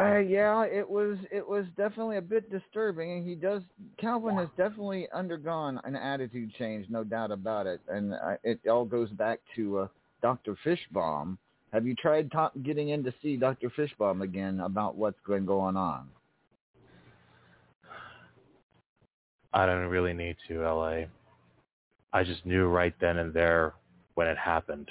Uh, 0.00 0.18
yeah, 0.18 0.64
it 0.64 0.88
was 0.88 1.18
it 1.30 1.46
was 1.46 1.66
definitely 1.76 2.16
a 2.16 2.22
bit 2.22 2.50
disturbing, 2.50 3.12
and 3.12 3.28
he 3.28 3.34
does. 3.34 3.62
Calvin 3.98 4.36
has 4.36 4.48
definitely 4.56 5.06
undergone 5.14 5.78
an 5.84 5.96
attitude 5.96 6.50
change, 6.58 6.86
no 6.88 7.04
doubt 7.04 7.30
about 7.30 7.66
it, 7.66 7.78
and 7.88 8.14
uh, 8.14 8.36
it 8.42 8.58
all 8.66 8.86
goes 8.86 9.10
back 9.10 9.40
to 9.54 9.80
uh, 9.80 9.88
Dr. 10.22 10.56
Fishbaum. 10.64 11.36
Have 11.74 11.86
you 11.86 11.94
tried 11.94 12.30
ta- 12.32 12.52
getting 12.62 12.90
in 12.90 13.04
to 13.04 13.12
see 13.22 13.36
Dr. 13.36 13.70
Fishbaum 13.70 14.22
again 14.22 14.60
about 14.60 14.96
what's 14.96 15.20
been 15.26 15.44
going 15.44 15.76
on? 15.76 16.08
I 19.52 19.66
don't 19.66 19.86
really 19.88 20.14
need 20.14 20.36
to, 20.48 20.62
LA. 20.62 21.04
I 22.12 22.24
just 22.24 22.44
knew 22.44 22.66
right 22.66 22.94
then 23.00 23.18
and 23.18 23.32
there 23.32 23.74
when 24.14 24.26
it 24.26 24.36
happened. 24.36 24.90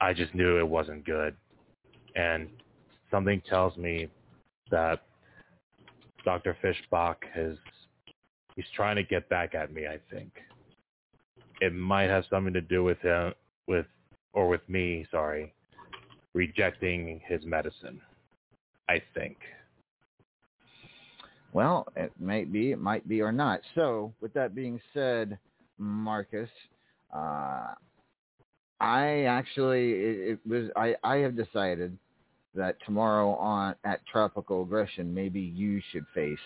I 0.00 0.12
just 0.12 0.34
knew 0.34 0.58
it 0.58 0.68
wasn't 0.68 1.04
good. 1.04 1.36
And 2.14 2.48
something 3.10 3.42
tells 3.48 3.76
me 3.76 4.08
that 4.70 5.00
Dr. 6.24 6.56
Fishbaum 6.62 7.16
has 7.34 7.56
he's 8.56 8.64
trying 8.74 8.96
to 8.96 9.02
get 9.02 9.28
back 9.28 9.54
at 9.54 9.72
me, 9.72 9.86
I 9.86 9.98
think. 10.10 10.32
It 11.60 11.74
might 11.74 12.10
have 12.10 12.24
something 12.30 12.52
to 12.52 12.60
do 12.60 12.82
with 12.84 12.98
him 12.98 13.32
with 13.66 13.86
or 14.32 14.48
with 14.48 14.66
me, 14.68 15.06
sorry, 15.10 15.52
rejecting 16.34 17.20
his 17.26 17.44
medicine. 17.44 18.00
I 18.88 19.00
think. 19.14 19.36
Well, 21.52 21.86
it 21.96 22.12
might 22.18 22.52
be, 22.52 22.72
it 22.72 22.78
might 22.78 23.06
be, 23.06 23.20
or 23.20 23.32
not. 23.32 23.60
So, 23.74 24.12
with 24.20 24.32
that 24.34 24.54
being 24.54 24.80
said, 24.94 25.38
Marcus, 25.78 26.48
uh, 27.14 27.74
I 28.80 29.24
actually 29.24 29.92
it, 29.92 30.30
it 30.30 30.38
was 30.48 30.70
I, 30.76 30.96
I 31.04 31.16
have 31.18 31.36
decided 31.36 31.96
that 32.54 32.76
tomorrow 32.84 33.34
on 33.34 33.74
at 33.84 34.04
Tropical 34.06 34.62
Aggression, 34.62 35.14
maybe 35.14 35.40
you 35.40 35.80
should 35.90 36.04
face 36.14 36.38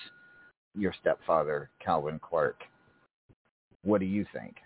your 0.74 0.94
stepfather, 1.00 1.70
Calvin 1.82 2.20
Clark. 2.22 2.60
What 3.82 4.00
do 4.00 4.06
you 4.06 4.26
think? 4.32 4.56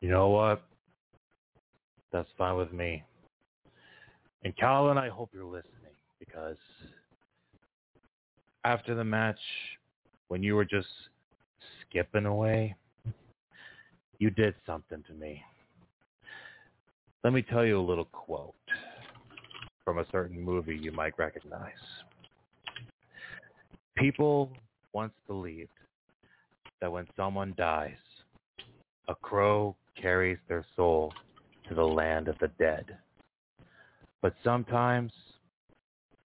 You 0.00 0.10
know 0.10 0.30
what? 0.30 0.62
That's 2.12 2.28
fine 2.36 2.56
with 2.56 2.72
me. 2.72 3.04
And 4.42 4.56
Calvin, 4.56 4.98
I 4.98 5.08
hope 5.08 5.30
you're 5.32 5.44
listening 5.44 5.74
because 6.18 6.56
after 8.64 8.94
the 8.94 9.04
match, 9.04 9.38
when 10.28 10.42
you 10.42 10.54
were 10.54 10.64
just 10.64 10.88
skipping 11.82 12.26
away, 12.26 12.74
you 14.18 14.30
did 14.30 14.54
something 14.66 15.02
to 15.06 15.14
me. 15.14 15.42
Let 17.24 17.32
me 17.32 17.42
tell 17.42 17.64
you 17.64 17.78
a 17.78 17.82
little 17.82 18.06
quote 18.06 18.54
from 19.84 19.98
a 19.98 20.06
certain 20.12 20.40
movie 20.40 20.76
you 20.76 20.92
might 20.92 21.18
recognize. 21.18 21.72
People 23.96 24.50
once 24.92 25.12
believed 25.26 25.70
that 26.80 26.90
when 26.90 27.06
someone 27.16 27.54
dies, 27.56 27.96
a 29.08 29.14
crow 29.14 29.76
carries 30.00 30.38
their 30.48 30.64
soul 30.76 31.12
to 31.68 31.74
the 31.74 31.84
land 31.84 32.28
of 32.28 32.38
the 32.38 32.48
dead. 32.58 32.96
But 34.22 34.34
sometimes 34.44 35.12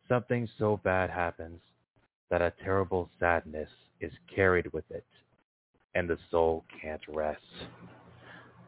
something 0.08 0.48
so 0.58 0.80
bad 0.84 1.10
happens 1.10 1.60
that 2.30 2.42
a 2.42 2.54
terrible 2.64 3.10
sadness 3.20 3.70
is 4.02 4.12
carried 4.34 4.72
with 4.74 4.90
it, 4.90 5.06
and 5.94 6.10
the 6.10 6.18
soul 6.32 6.64
can't 6.82 7.02
rest. 7.08 7.42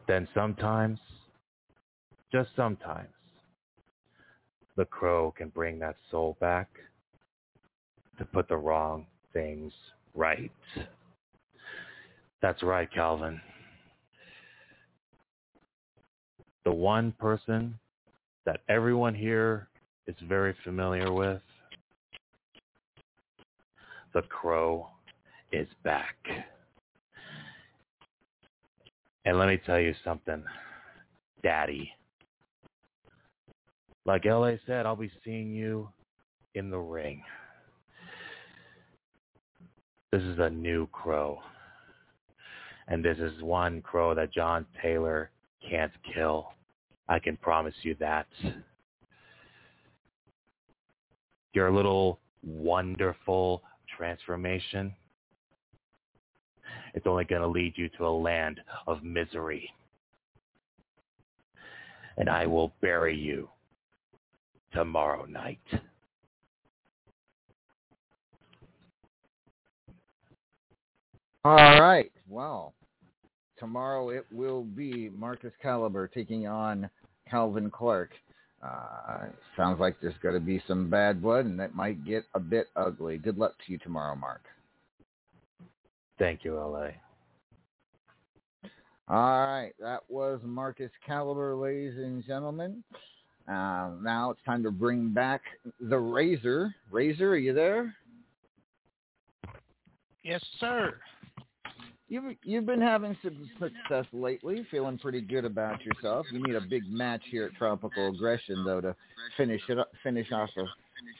Then 0.06 0.28
sometimes, 0.34 0.98
just 2.32 2.50
sometimes, 2.56 3.08
the 4.76 4.84
crow 4.84 5.32
can 5.36 5.48
bring 5.48 5.78
that 5.80 5.96
soul 6.10 6.36
back 6.40 6.68
to 8.18 8.24
put 8.24 8.48
the 8.48 8.56
wrong 8.56 9.06
things 9.32 9.72
right. 10.14 10.52
That's 12.40 12.62
right, 12.62 12.88
Calvin. 12.92 13.40
The 16.64 16.72
one 16.72 17.12
person 17.18 17.78
that 18.46 18.60
everyone 18.68 19.14
here 19.14 19.68
is 20.06 20.16
very 20.28 20.54
familiar 20.64 21.12
with 21.12 21.42
the 24.14 24.22
crow 24.22 24.88
is 25.52 25.68
back. 25.84 26.16
And 29.24 29.38
let 29.38 29.48
me 29.48 29.58
tell 29.66 29.78
you 29.78 29.94
something, 30.04 30.42
Daddy. 31.42 31.90
Like 34.06 34.24
LA 34.24 34.52
said, 34.66 34.86
I'll 34.86 34.96
be 34.96 35.10
seeing 35.24 35.54
you 35.54 35.88
in 36.54 36.70
the 36.70 36.78
ring. 36.78 37.22
This 40.10 40.22
is 40.22 40.38
a 40.38 40.48
new 40.48 40.86
crow. 40.88 41.40
And 42.86 43.04
this 43.04 43.18
is 43.18 43.42
one 43.42 43.82
crow 43.82 44.14
that 44.14 44.32
John 44.32 44.64
Taylor 44.82 45.30
can't 45.68 45.92
kill. 46.14 46.54
I 47.08 47.18
can 47.18 47.36
promise 47.36 47.74
you 47.82 47.94
that. 48.00 48.26
Your 51.52 51.70
little 51.70 52.18
wonderful 52.42 53.62
transformation, 53.98 54.94
it's 56.94 57.06
only 57.06 57.24
going 57.24 57.42
to 57.42 57.48
lead 57.48 57.74
you 57.76 57.90
to 57.98 58.06
a 58.06 58.08
land 58.08 58.60
of 58.86 59.02
misery. 59.02 59.70
and 62.18 62.28
I 62.28 62.46
will 62.46 62.72
bury 62.80 63.16
you 63.16 63.48
tomorrow 64.72 65.24
night. 65.24 65.60
All 71.44 71.80
right. 71.80 72.10
Well, 72.28 72.74
tomorrow 73.58 74.10
it 74.10 74.26
will 74.32 74.64
be 74.64 75.10
Marcus 75.16 75.52
Caliber 75.62 76.08
taking 76.08 76.46
on 76.46 76.90
Calvin 77.30 77.70
Clark. 77.70 78.10
Uh, 78.62 79.26
sounds 79.56 79.78
like 79.78 79.96
there's 80.00 80.18
going 80.22 80.34
to 80.34 80.40
be 80.40 80.62
some 80.66 80.90
bad 80.90 81.22
blood, 81.22 81.44
and 81.44 81.58
that 81.60 81.74
might 81.74 82.04
get 82.04 82.24
a 82.34 82.40
bit 82.40 82.66
ugly. 82.74 83.16
Good 83.18 83.38
luck 83.38 83.54
to 83.64 83.72
you 83.72 83.78
tomorrow, 83.78 84.16
Mark. 84.16 84.42
Thank 86.18 86.44
you, 86.44 86.56
LA. 86.56 86.88
All 89.10 89.46
right, 89.46 89.72
that 89.80 90.00
was 90.08 90.40
Marcus 90.44 90.90
Caliber, 91.06 91.54
ladies 91.56 91.96
and 91.96 92.24
gentlemen. 92.26 92.82
Uh, 93.48 93.92
now 94.02 94.30
it's 94.30 94.42
time 94.44 94.62
to 94.62 94.70
bring 94.70 95.08
back 95.10 95.40
the 95.80 95.96
Razor. 95.96 96.74
Razor, 96.90 97.30
are 97.30 97.36
you 97.36 97.54
there? 97.54 97.94
Yes, 100.22 100.44
sir. 100.60 100.98
You've 102.08 102.36
you've 102.42 102.64
been 102.64 102.80
having 102.80 103.16
some 103.22 103.50
success 103.60 104.06
lately, 104.12 104.66
feeling 104.70 104.98
pretty 104.98 105.20
good 105.20 105.44
about 105.44 105.84
yourself. 105.84 106.26
You 106.32 106.42
need 106.42 106.54
a 106.54 106.60
big 106.60 106.90
match 106.90 107.22
here 107.30 107.44
at 107.44 107.54
Tropical 107.56 108.08
Aggression 108.08 108.64
though 108.64 108.80
to 108.80 108.96
finish 109.36 109.60
it 109.68 109.78
up, 109.78 109.90
finish 110.02 110.32
off 110.32 110.48
a 110.56 110.64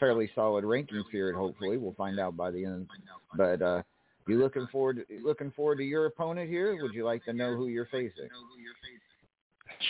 fairly 0.01 0.31
solid 0.35 0.65
ranking 0.65 1.05
period. 1.10 1.36
Hopefully, 1.36 1.77
we'll 1.77 1.93
find 1.93 2.19
out 2.19 2.36
by 2.36 2.51
the 2.51 2.65
end. 2.65 2.89
But 3.36 3.60
uh, 3.60 3.82
you 4.27 4.39
looking 4.39 4.66
forward 4.73 5.05
looking 5.23 5.51
forward 5.51 5.77
to 5.77 5.85
your 5.85 6.06
opponent 6.06 6.48
here? 6.48 6.81
Would 6.81 6.94
you 6.94 7.05
like 7.05 7.24
to 7.27 7.35
know 7.35 7.55
who 7.55 7.66
you're 7.66 7.86
facing? 7.86 8.28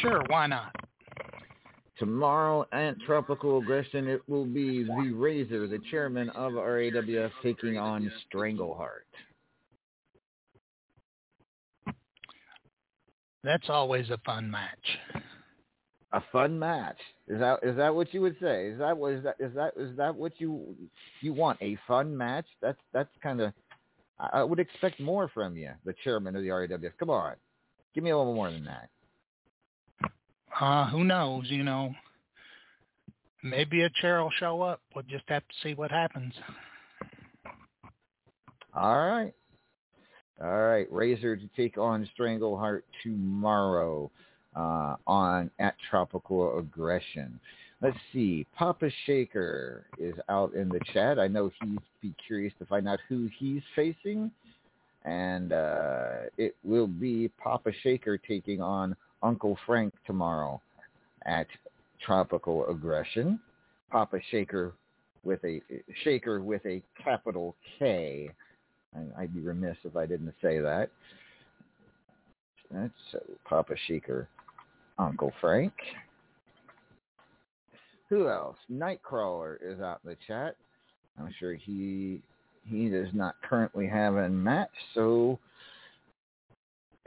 Sure, 0.02 0.22
why 0.28 0.48
not? 0.48 0.74
Tomorrow 1.98 2.66
at 2.72 3.00
Tropical 3.00 3.58
Aggression, 3.58 4.06
it 4.06 4.20
will 4.28 4.44
be 4.44 4.84
the 4.84 5.12
Razor, 5.12 5.66
the 5.66 5.80
chairman 5.90 6.28
of 6.30 6.52
RAWF, 6.52 7.30
taking 7.42 7.76
on 7.76 8.10
Strangleheart. 8.32 9.08
That's 13.44 13.68
always 13.68 14.10
a 14.10 14.18
fun 14.24 14.50
match. 14.50 14.98
A 16.12 16.22
fun 16.32 16.58
match. 16.58 16.98
Is 17.28 17.38
that 17.38 17.60
is 17.62 17.76
that 17.76 17.94
what 17.94 18.12
you 18.14 18.20
would 18.22 18.36
say? 18.40 18.68
Is 18.68 18.78
that 18.78 18.96
what 18.96 19.12
is 19.12 19.24
that 19.24 19.36
is 19.38 19.54
that 19.54 19.74
is 19.76 19.96
that 19.96 20.14
what 20.14 20.32
you 20.38 20.74
you 21.20 21.34
want? 21.34 21.58
A 21.60 21.76
fun 21.86 22.16
match? 22.16 22.46
That's 22.62 22.78
that's 22.92 23.10
kind 23.22 23.40
of. 23.40 23.52
I 24.18 24.42
would 24.42 24.58
expect 24.58 24.98
more 24.98 25.28
from 25.32 25.56
you, 25.56 25.70
the 25.84 25.94
chairman 26.02 26.34
of 26.34 26.42
the 26.42 26.48
RAWF. 26.48 26.90
Come 26.98 27.10
on, 27.10 27.34
give 27.94 28.02
me 28.02 28.10
a 28.10 28.18
little 28.18 28.34
more 28.34 28.50
than 28.50 28.64
that. 28.64 28.88
Uh, 30.60 30.90
who 30.90 31.04
knows, 31.04 31.44
you 31.48 31.62
know. 31.62 31.94
Maybe 33.44 33.82
a 33.82 33.90
chair 34.00 34.20
will 34.20 34.32
show 34.40 34.62
up. 34.62 34.80
We'll 34.94 35.04
just 35.04 35.24
have 35.28 35.42
to 35.42 35.54
see 35.62 35.74
what 35.74 35.92
happens. 35.92 36.34
All 38.74 39.06
right. 39.06 39.32
All 40.42 40.62
right, 40.62 40.86
Razor 40.92 41.36
to 41.36 41.48
take 41.56 41.78
on 41.78 42.08
Strangleheart 42.16 42.82
tomorrow 43.02 44.10
uh, 44.54 44.94
on 45.06 45.50
at 45.58 45.74
Tropical 45.90 46.58
Aggression. 46.58 47.40
Let's 47.80 47.96
see. 48.12 48.46
Papa 48.56 48.90
Shaker 49.06 49.86
is 49.98 50.14
out 50.28 50.54
in 50.54 50.68
the 50.68 50.80
chat. 50.92 51.18
I 51.18 51.28
know 51.28 51.50
he'd 51.60 51.78
be 52.00 52.14
curious 52.24 52.52
to 52.58 52.66
find 52.66 52.88
out 52.88 52.98
who 53.08 53.28
he's 53.38 53.62
facing, 53.74 54.30
and 55.04 55.52
uh, 55.52 56.28
it 56.36 56.56
will 56.64 56.88
be 56.88 57.30
Papa 57.42 57.70
Shaker 57.82 58.18
taking 58.18 58.60
on 58.60 58.96
Uncle 59.22 59.56
Frank 59.66 59.94
tomorrow 60.06 60.60
at 61.26 61.46
Tropical 62.04 62.66
Aggression. 62.68 63.40
Papa 63.90 64.18
Shaker 64.30 64.72
with 65.24 65.44
a 65.44 65.60
Shaker 66.04 66.40
with 66.40 66.64
a 66.64 66.82
capital 67.02 67.56
K. 67.78 68.30
I'd 69.16 69.34
be 69.34 69.40
remiss 69.40 69.76
if 69.84 69.96
I 69.96 70.06
didn't 70.06 70.34
say 70.42 70.58
that. 70.60 70.90
That's 72.70 72.92
Papa 73.44 73.74
Shaker, 73.86 74.28
Uncle 74.98 75.32
Frank. 75.40 75.72
Who 78.08 78.28
else? 78.28 78.56
Nightcrawler 78.70 79.56
is 79.62 79.80
out 79.80 80.00
in 80.04 80.10
the 80.10 80.16
chat. 80.26 80.56
I'm 81.18 81.32
sure 81.38 81.54
he 81.54 82.22
he 82.66 82.88
does 82.88 83.08
not 83.12 83.34
currently 83.42 83.86
have 83.86 84.16
a 84.16 84.28
match, 84.28 84.70
so 84.94 85.38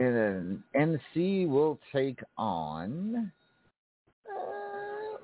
and 0.00 0.16
then 0.74 0.98
NC 1.14 1.48
will 1.48 1.78
take 1.92 2.20
on. 2.36 3.32
Uh, 4.28 5.18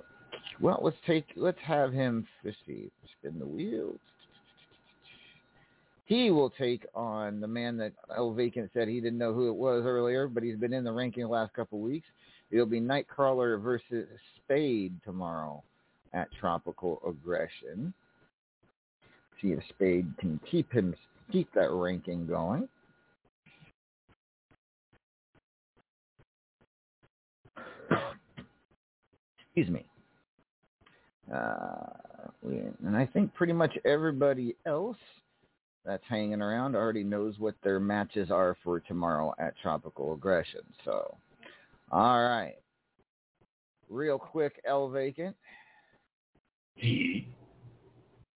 well, 0.61 0.81
let's 0.83 0.97
take 1.07 1.27
let's 1.37 1.59
have 1.65 1.93
him. 1.93 2.27
See, 2.67 2.91
spin 3.19 3.39
the 3.39 3.47
wheels. 3.47 3.99
He 6.09 6.31
will 6.31 6.49
take 6.49 6.87
on 6.95 7.39
the 7.39 7.47
man 7.47 7.77
that 7.77 7.93
El 8.17 8.33
Vacant 8.33 8.71
said 8.73 8.89
he 8.89 8.99
didn't 8.99 9.19
know 9.19 9.35
who 9.35 9.51
it 9.51 9.55
was 9.55 9.83
earlier, 9.85 10.27
but 10.27 10.43
he's 10.43 10.57
been 10.57 10.73
in 10.73 10.83
the 10.83 10.91
ranking 10.91 11.25
the 11.25 11.29
last 11.29 11.53
couple 11.53 11.79
of 11.79 11.85
weeks. 11.85 12.07
It'll 12.51 12.65
be 12.65 12.81
Nightcrawler 12.81 13.63
versus 13.63 14.09
Spade 14.37 14.95
tomorrow 15.05 15.63
at 16.15 16.29
Tropical 16.41 17.03
Aggression. 17.07 17.93
See 19.43 19.49
if 19.49 19.59
Spade 19.69 20.11
can 20.19 20.41
keep 20.51 20.73
him 20.73 20.95
keep 21.31 21.53
that 21.53 21.71
ranking 21.71 22.27
going. 22.27 22.67
Excuse 29.45 29.69
me. 29.69 29.85
Uh, 31.31 31.85
and 32.83 32.97
I 32.97 33.05
think 33.05 33.35
pretty 33.35 33.53
much 33.53 33.77
everybody 33.85 34.57
else 34.65 34.97
that's 35.89 36.05
hanging 36.07 36.43
around 36.43 36.77
already 36.77 37.03
knows 37.03 37.35
what 37.39 37.55
their 37.65 37.81
matches 37.81 38.31
are 38.31 38.57
for 38.63 38.79
tomorrow 38.79 39.35
at 39.39 39.55
Tropical 39.63 40.13
Aggression. 40.13 40.61
So, 40.85 41.17
all 41.91 42.23
right. 42.29 42.57
Real 43.89 44.19
quick, 44.19 44.61
El 44.67 44.91
Vacant. 44.91 45.35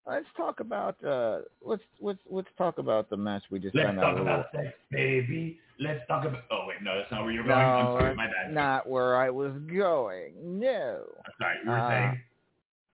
Let's 0.06 0.26
talk 0.36 0.60
about 0.60 1.02
uh 1.04 1.40
let's 1.62 1.82
let's 2.00 2.18
let's 2.30 2.48
talk 2.56 2.78
about 2.78 3.10
the 3.10 3.16
match 3.16 3.42
we 3.50 3.58
just 3.58 3.74
Let's 3.74 3.86
found 3.88 3.98
out 4.00 4.12
talk 4.12 4.20
about 4.20 4.46
sex, 4.54 4.68
baby. 4.90 5.58
Let's 5.78 6.00
talk 6.08 6.24
about. 6.24 6.42
Oh 6.50 6.64
wait, 6.68 6.82
no, 6.82 6.96
that's 6.98 7.10
not 7.10 7.22
where 7.24 7.32
you're 7.32 7.44
going. 7.44 7.54
I'm 7.58 7.84
No, 7.84 7.98
sorry, 7.98 8.14
my 8.14 8.26
bad. 8.26 8.52
not 8.54 8.88
where 8.88 9.16
I 9.16 9.30
was 9.30 9.52
going. 9.72 10.32
No. 10.42 11.00
Sorry, 11.38 11.56
you 11.64 11.70
were 11.70 11.78
Uh, 11.78 11.88
saying. 11.90 12.20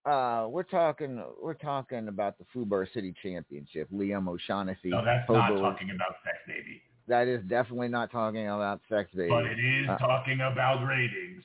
Uh, 0.07 0.47
we're 0.49 0.63
talking 0.63 1.21
we're 1.43 1.55
talking 1.55 2.07
about 2.07 2.37
the 2.39 2.45
Fubar 2.55 2.87
City 2.95 3.13
Championship. 3.23 3.89
Liam 3.93 4.29
O'Shaughnessy. 4.29 4.91
No, 4.91 5.05
that's 5.05 5.29
not 5.29 5.49
talking 5.49 5.91
about 5.91 6.15
sex, 6.25 6.37
baby. 6.47 6.81
That 7.09 7.27
is 7.27 7.43
definitely 7.49 7.89
not 7.89 8.13
talking 8.13 8.47
about 8.47 8.81
sex, 8.89 9.11
baby. 9.17 9.29
But 9.29 9.47
it 9.47 9.59
is 9.59 9.89
Uh, 9.89 9.99
talking 9.99 10.41
about 10.41 10.87
ratings. 10.87 11.43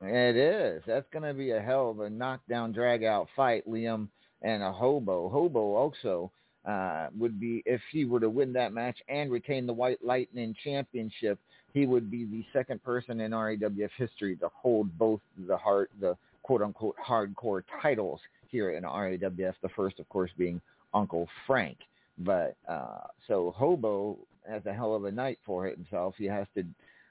It 0.00 0.36
is. 0.36 0.82
That's 0.86 1.06
going 1.12 1.24
to 1.24 1.34
be 1.34 1.52
a 1.52 1.60
hell 1.60 1.90
of 1.90 2.00
a 2.00 2.10
knockdown, 2.10 2.72
drag 2.72 3.02
out 3.02 3.28
fight. 3.34 3.68
Liam 3.68 4.08
and 4.42 4.62
a 4.62 4.70
hobo. 4.70 5.28
Hobo 5.28 5.74
also 5.74 6.30
uh, 6.64 7.08
would 7.18 7.40
be 7.40 7.64
if 7.66 7.80
he 7.90 8.04
were 8.04 8.20
to 8.20 8.30
win 8.30 8.52
that 8.52 8.72
match 8.72 8.98
and 9.08 9.30
retain 9.30 9.66
the 9.66 9.72
White 9.72 10.04
Lightning 10.04 10.54
Championship. 10.62 11.38
He 11.72 11.86
would 11.86 12.12
be 12.12 12.24
the 12.26 12.44
second 12.52 12.80
person 12.84 13.20
in 13.20 13.32
RAWF 13.32 13.90
history 13.96 14.36
to 14.36 14.48
hold 14.54 14.96
both 14.96 15.20
the 15.48 15.56
heart, 15.56 15.90
the 16.00 16.16
quote 16.44 16.62
unquote 16.62 16.94
hardcore 17.04 17.62
titles 17.82 18.20
here 18.48 18.70
in 18.74 18.84
RAWF. 18.84 19.54
The 19.62 19.68
first, 19.74 19.98
of 19.98 20.08
course, 20.08 20.30
being 20.38 20.60
Uncle 20.94 21.28
Frank. 21.46 21.78
But 22.18 22.56
uh, 22.68 23.08
so 23.26 23.52
Hobo 23.56 24.16
has 24.48 24.64
a 24.66 24.72
hell 24.72 24.94
of 24.94 25.04
a 25.04 25.10
night 25.10 25.38
for 25.44 25.66
himself. 25.66 26.14
He 26.16 26.26
has 26.26 26.46
to 26.54 26.64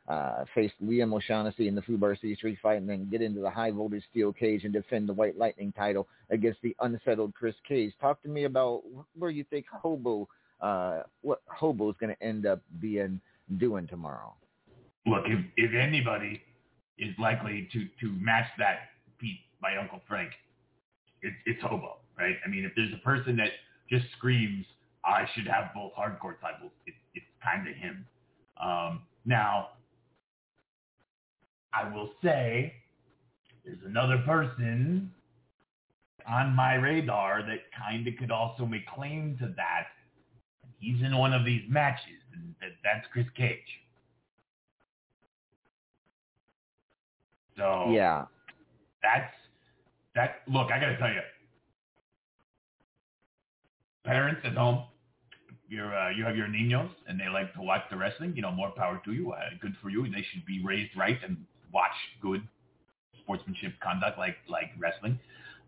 uh, 0.07 0.45
face 0.53 0.71
Liam 0.83 1.13
O'Shaughnessy 1.13 1.67
in 1.67 1.75
the 1.75 1.81
Fubar 1.81 2.15
City 2.15 2.35
Street 2.35 2.57
fight 2.61 2.77
and 2.77 2.89
then 2.89 3.09
get 3.09 3.21
into 3.21 3.41
the 3.41 3.49
high 3.49 3.71
voltage 3.71 4.03
steel 4.09 4.31
cage 4.31 4.63
and 4.63 4.73
defend 4.73 5.09
the 5.09 5.13
White 5.13 5.37
Lightning 5.37 5.73
title 5.73 6.07
against 6.29 6.61
the 6.61 6.75
unsettled 6.81 7.33
Chris 7.33 7.55
Cage. 7.67 7.93
Talk 7.99 8.21
to 8.23 8.29
me 8.29 8.43
about 8.43 8.83
where 9.17 9.31
you 9.31 9.43
think 9.49 9.65
Hobo, 9.71 10.27
uh, 10.61 11.03
what 11.21 11.41
Hobo's 11.47 11.95
going 11.99 12.15
to 12.15 12.23
end 12.23 12.45
up 12.45 12.61
being 12.79 13.19
doing 13.57 13.87
tomorrow. 13.87 14.33
Look, 15.05 15.23
if 15.25 15.39
if 15.57 15.73
anybody 15.73 16.41
is 16.97 17.13
likely 17.19 17.67
to 17.73 17.87
to 18.01 18.11
match 18.19 18.47
that 18.57 18.89
by 19.63 19.77
Uncle 19.77 20.01
Frank, 20.07 20.31
it's 21.23 21.37
it's 21.47 21.61
Hobo, 21.63 21.97
right? 22.19 22.35
I 22.45 22.49
mean, 22.49 22.65
if 22.65 22.73
there's 22.75 22.93
a 22.93 23.03
person 23.03 23.37
that 23.37 23.49
just 23.89 24.05
screams, 24.17 24.65
"I 25.05 25.25
should 25.33 25.47
have 25.47 25.73
both 25.73 25.93
hardcore 25.95 26.39
titles," 26.41 26.71
it, 26.85 26.93
it's 27.15 27.25
kind 27.43 27.67
of 27.67 27.75
him. 27.75 28.05
Um, 28.61 29.01
now, 29.25 29.69
I 31.73 31.89
will 31.91 32.11
say 32.21 32.73
there's 33.65 33.79
another 33.85 34.19
person 34.25 35.11
on 36.27 36.53
my 36.53 36.75
radar 36.75 37.41
that 37.43 37.59
kind 37.77 38.07
of 38.07 38.13
could 38.19 38.31
also 38.31 38.65
make 38.65 38.85
claim 38.87 39.37
to 39.39 39.47
that. 39.55 39.87
He's 40.79 41.01
in 41.01 41.17
one 41.17 41.33
of 41.33 41.45
these 41.45 41.63
matches, 41.69 42.21
and 42.33 42.53
that, 42.61 42.71
that's 42.83 43.07
Chris 43.13 43.25
Cage. 43.35 43.59
So 47.57 47.91
Yeah. 47.91 48.25
that's 49.01 49.33
that. 50.15 50.41
Look, 50.47 50.71
I 50.71 50.79
got 50.79 50.87
to 50.87 50.97
tell 50.97 51.09
you, 51.09 51.21
parents 54.03 54.41
at 54.43 54.53
home, 54.53 54.85
you're 55.67 55.95
uh, 55.95 56.09
you 56.11 56.23
have 56.23 56.35
your 56.35 56.47
niños 56.47 56.89
and 57.07 57.19
they 57.19 57.27
like 57.29 57.53
to 57.55 57.61
watch 57.61 57.81
the 57.89 57.97
wrestling. 57.97 58.33
You 58.35 58.41
know, 58.41 58.51
more 58.51 58.71
power 58.71 59.01
to 59.05 59.11
you. 59.11 59.31
Uh, 59.31 59.39
good 59.61 59.75
for 59.81 59.89
you. 59.89 60.03
They 60.03 60.25
should 60.31 60.45
be 60.45 60.61
raised 60.63 60.95
right 60.97 61.17
and 61.25 61.37
watch 61.73 61.95
good 62.21 62.47
sportsmanship 63.19 63.73
conduct 63.81 64.17
like 64.17 64.37
like 64.47 64.71
wrestling. 64.77 65.19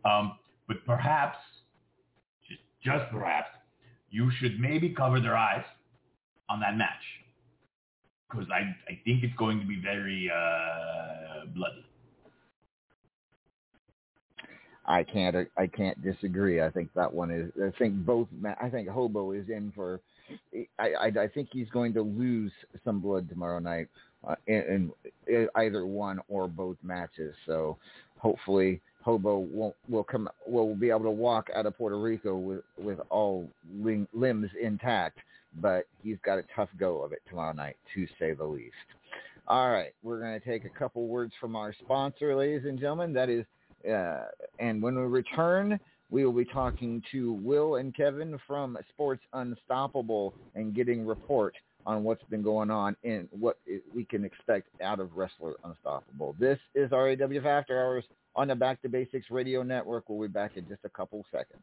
Um, 0.03 0.38
but 0.67 0.77
perhaps, 0.85 1.38
just, 2.47 2.61
just 2.84 3.11
perhaps, 3.11 3.49
you 4.09 4.31
should 4.39 4.59
maybe 4.59 4.89
cover 4.89 5.19
their 5.19 5.35
eyes 5.35 5.63
on 6.49 6.59
that 6.59 6.77
match 6.77 7.03
because 8.30 8.47
I 8.51 8.76
I 8.91 8.99
think 9.05 9.23
it's 9.23 9.35
going 9.35 9.59
to 9.59 9.65
be 9.65 9.80
very 9.81 10.30
uh, 10.30 11.45
bloody. 11.55 11.84
I 14.87 15.03
can't 15.03 15.35
I 15.57 15.67
can't 15.67 16.01
disagree. 16.03 16.61
I 16.61 16.69
think 16.69 16.93
that 16.93 17.11
one 17.11 17.31
is. 17.31 17.51
I 17.61 17.75
think 17.77 18.05
both. 18.05 18.27
I 18.61 18.69
think 18.69 18.87
Hobo 18.87 19.31
is 19.31 19.49
in 19.49 19.71
for. 19.75 19.99
I 20.79 20.93
I, 20.93 21.05
I 21.07 21.27
think 21.27 21.49
he's 21.51 21.69
going 21.69 21.93
to 21.93 22.01
lose 22.01 22.51
some 22.83 22.99
blood 22.99 23.27
tomorrow 23.29 23.59
night 23.59 23.87
uh, 24.27 24.35
in, 24.47 24.91
in 25.27 25.47
either 25.55 25.85
one 25.85 26.19
or 26.29 26.47
both 26.47 26.77
matches. 26.83 27.33
So 27.45 27.77
hopefully 28.17 28.81
Hobo 29.03 29.37
won't 29.37 29.75
will 29.89 30.03
come 30.03 30.29
will 30.47 30.75
be 30.75 30.89
able 30.89 31.03
to 31.03 31.11
walk 31.11 31.49
out 31.55 31.65
of 31.65 31.77
Puerto 31.77 31.99
Rico 31.99 32.35
with 32.35 32.61
with 32.77 32.99
all 33.09 33.47
lim- 33.79 34.07
limbs 34.13 34.49
intact. 34.61 35.19
But 35.61 35.85
he's 36.03 36.17
got 36.23 36.37
a 36.37 36.43
tough 36.55 36.69
go 36.77 37.01
of 37.01 37.13
it 37.13 37.21
tomorrow 37.29 37.53
night, 37.53 37.77
to 37.95 38.05
say 38.19 38.33
the 38.33 38.43
least. 38.43 38.73
All 39.47 39.69
right, 39.71 39.93
we're 40.03 40.19
going 40.19 40.37
to 40.39 40.45
take 40.45 40.65
a 40.65 40.69
couple 40.69 41.07
words 41.07 41.31
from 41.39 41.55
our 41.55 41.73
sponsor, 41.73 42.35
ladies 42.35 42.65
and 42.65 42.79
gentlemen. 42.79 43.13
That 43.13 43.29
is 43.29 43.45
uh, 43.89 44.25
and 44.59 44.81
when 44.81 44.95
we 44.95 45.03
return, 45.03 45.79
we 46.09 46.25
will 46.25 46.33
be 46.33 46.45
talking 46.45 47.01
to 47.11 47.33
Will 47.33 47.75
and 47.75 47.95
Kevin 47.95 48.39
from 48.47 48.77
Sports 48.89 49.23
Unstoppable 49.33 50.33
and 50.53 50.73
getting 50.73 51.05
report 51.05 51.55
on 51.85 52.03
what's 52.03 52.23
been 52.29 52.41
going 52.41 52.71
on 52.71 52.95
and 53.03 53.27
what 53.31 53.57
we 53.93 54.05
can 54.05 54.25
expect 54.25 54.67
out 54.81 54.99
of 54.99 55.15
Wrestler 55.15 55.53
Unstoppable. 55.63 56.35
This 56.39 56.59
is 56.73 56.89
RAWF 56.91 57.45
After 57.45 57.79
Hours 57.79 58.05
on 58.35 58.47
the 58.47 58.55
Back 58.55 58.81
to 58.81 58.89
Basics 58.89 59.29
Radio 59.29 59.63
Network. 59.63 60.05
We'll 60.07 60.27
be 60.27 60.31
back 60.31 60.57
in 60.57 60.67
just 60.67 60.81
a 60.83 60.89
couple 60.89 61.25
seconds. 61.31 61.61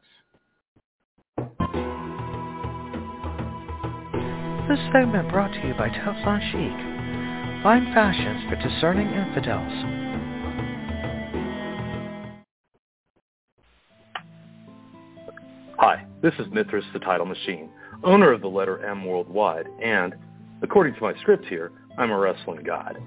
This 4.69 4.79
segment 4.93 5.29
brought 5.29 5.51
to 5.51 5.67
you 5.67 5.73
by 5.73 5.89
Teflon 5.89 6.39
Chic. 6.51 7.63
Fine 7.63 7.93
fashions 7.93 8.49
for 8.49 8.55
discerning 8.55 9.09
infidels. 9.09 10.02
Hi, 15.79 16.05
this 16.21 16.33
is 16.37 16.45
Mithras 16.51 16.85
the 16.93 16.99
Title 16.99 17.25
Machine, 17.25 17.67
owner 18.03 18.31
of 18.31 18.41
the 18.41 18.47
letter 18.47 18.85
M 18.85 19.05
Worldwide, 19.05 19.65
and, 19.81 20.13
according 20.61 20.93
to 20.93 21.01
my 21.01 21.15
script 21.21 21.45
here, 21.45 21.71
I'm 21.97 22.11
a 22.11 22.17
wrestling 22.17 22.63
god. 22.63 23.01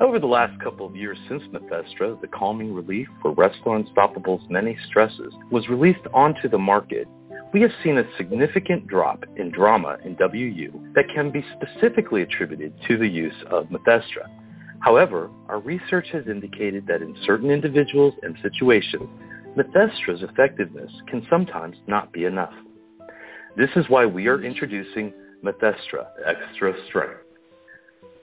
Over 0.00 0.20
the 0.20 0.26
last 0.26 0.58
couple 0.62 0.86
of 0.86 0.94
years 0.94 1.18
since 1.28 1.42
Methestra, 1.52 2.20
the 2.20 2.28
calming 2.28 2.72
relief 2.72 3.08
for 3.20 3.32
Wrestler 3.32 3.82
Unstoppable's 3.82 4.48
many 4.48 4.78
stresses, 4.86 5.34
was 5.50 5.68
released 5.68 6.06
onto 6.14 6.48
the 6.48 6.58
market, 6.58 7.08
we 7.52 7.60
have 7.60 7.72
seen 7.82 7.98
a 7.98 8.16
significant 8.16 8.86
drop 8.86 9.24
in 9.36 9.50
drama 9.50 9.98
in 10.04 10.16
WU 10.20 10.92
that 10.94 11.08
can 11.12 11.32
be 11.32 11.44
specifically 11.56 12.22
attributed 12.22 12.72
to 12.86 12.96
the 12.96 13.08
use 13.08 13.34
of 13.50 13.66
Methestra. 13.66 14.30
However, 14.78 15.28
our 15.48 15.58
research 15.58 16.06
has 16.12 16.28
indicated 16.28 16.86
that 16.86 17.02
in 17.02 17.16
certain 17.26 17.50
individuals 17.50 18.14
and 18.22 18.36
situations, 18.42 19.08
Methestra's 19.56 20.22
effectiveness 20.22 20.90
can 21.08 21.26
sometimes 21.28 21.76
not 21.86 22.12
be 22.12 22.24
enough. 22.24 22.54
This 23.56 23.70
is 23.76 23.84
why 23.88 24.06
we 24.06 24.26
are 24.26 24.42
introducing 24.42 25.12
Methestra 25.44 26.06
Extra 26.26 26.72
Strength. 26.88 27.20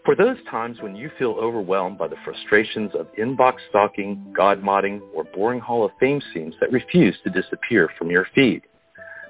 For 0.05 0.15
those 0.15 0.37
times 0.49 0.81
when 0.81 0.95
you 0.95 1.11
feel 1.19 1.31
overwhelmed 1.31 1.99
by 1.99 2.07
the 2.07 2.15
frustrations 2.25 2.91
of 2.97 3.13
inbox 3.13 3.57
stalking, 3.69 4.33
god 4.35 4.63
modding, 4.63 5.01
or 5.13 5.23
boring 5.25 5.59
Hall 5.59 5.85
of 5.85 5.91
Fame 5.99 6.19
scenes 6.33 6.55
that 6.59 6.71
refuse 6.71 7.15
to 7.23 7.29
disappear 7.29 7.89
from 7.95 8.09
your 8.09 8.25
feed, 8.33 8.63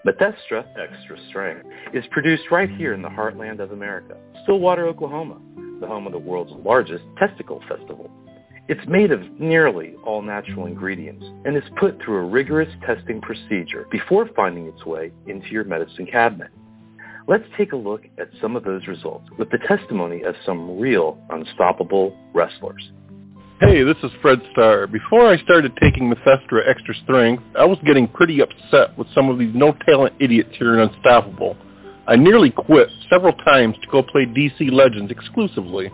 Methestra 0.06 0.66
Extra 0.78 1.18
Strength 1.28 1.66
is 1.94 2.06
produced 2.12 2.44
right 2.50 2.70
here 2.70 2.94
in 2.94 3.02
the 3.02 3.10
heartland 3.10 3.60
of 3.60 3.74
America, 3.74 4.16
Stillwater, 4.44 4.88
Oklahoma, 4.88 5.38
the 5.82 5.88
home 5.88 6.06
of 6.06 6.14
the 6.14 6.20
world's 6.20 6.54
largest 6.64 7.04
testicle 7.18 7.62
festival. 7.68 8.10
It's 8.70 8.88
made 8.88 9.10
of 9.10 9.22
nearly 9.40 9.96
all 10.06 10.22
natural 10.22 10.68
ingredients 10.68 11.26
and 11.44 11.58
is 11.58 11.64
put 11.80 12.00
through 12.00 12.18
a 12.18 12.30
rigorous 12.30 12.70
testing 12.86 13.20
procedure 13.20 13.88
before 13.90 14.30
finding 14.36 14.68
its 14.68 14.86
way 14.86 15.12
into 15.26 15.48
your 15.48 15.64
medicine 15.64 16.06
cabinet. 16.06 16.52
Let's 17.28 17.46
take 17.58 17.72
a 17.72 17.76
look 17.76 18.04
at 18.20 18.30
some 18.40 18.56
of 18.56 18.64
those 18.64 18.86
results 18.86 19.28
with 19.40 19.50
the 19.50 19.58
testimony 19.68 20.22
of 20.22 20.36
some 20.46 20.80
real 20.80 21.18
unstoppable 21.32 22.16
wrestlers. 22.32 22.92
Hey, 23.60 23.82
this 23.82 23.98
is 24.04 24.12
Fred 24.22 24.40
Starr. 24.52 24.86
Before 24.86 25.28
I 25.28 25.42
started 25.42 25.76
taking 25.82 26.08
Methestra 26.08 26.70
Extra 26.70 26.94
Strength, 27.06 27.42
I 27.58 27.66
was 27.66 27.80
getting 27.84 28.08
pretty 28.08 28.40
upset 28.40 28.96
with 29.00 29.08
some 29.16 29.30
of 29.30 29.40
these 29.40 29.56
no-talent 29.56 30.14
idiots 30.20 30.56
here 30.60 30.76
in 30.76 30.88
Unstoppable. 30.88 31.58
I 32.08 32.18
nearly 32.18 32.52
quit 32.52 32.90
several 33.10 33.34
times 33.34 33.78
to 33.82 33.88
go 33.88 34.04
play 34.04 34.28
DC 34.28 34.72
Legends 34.72 35.12
exclusively. 35.12 35.90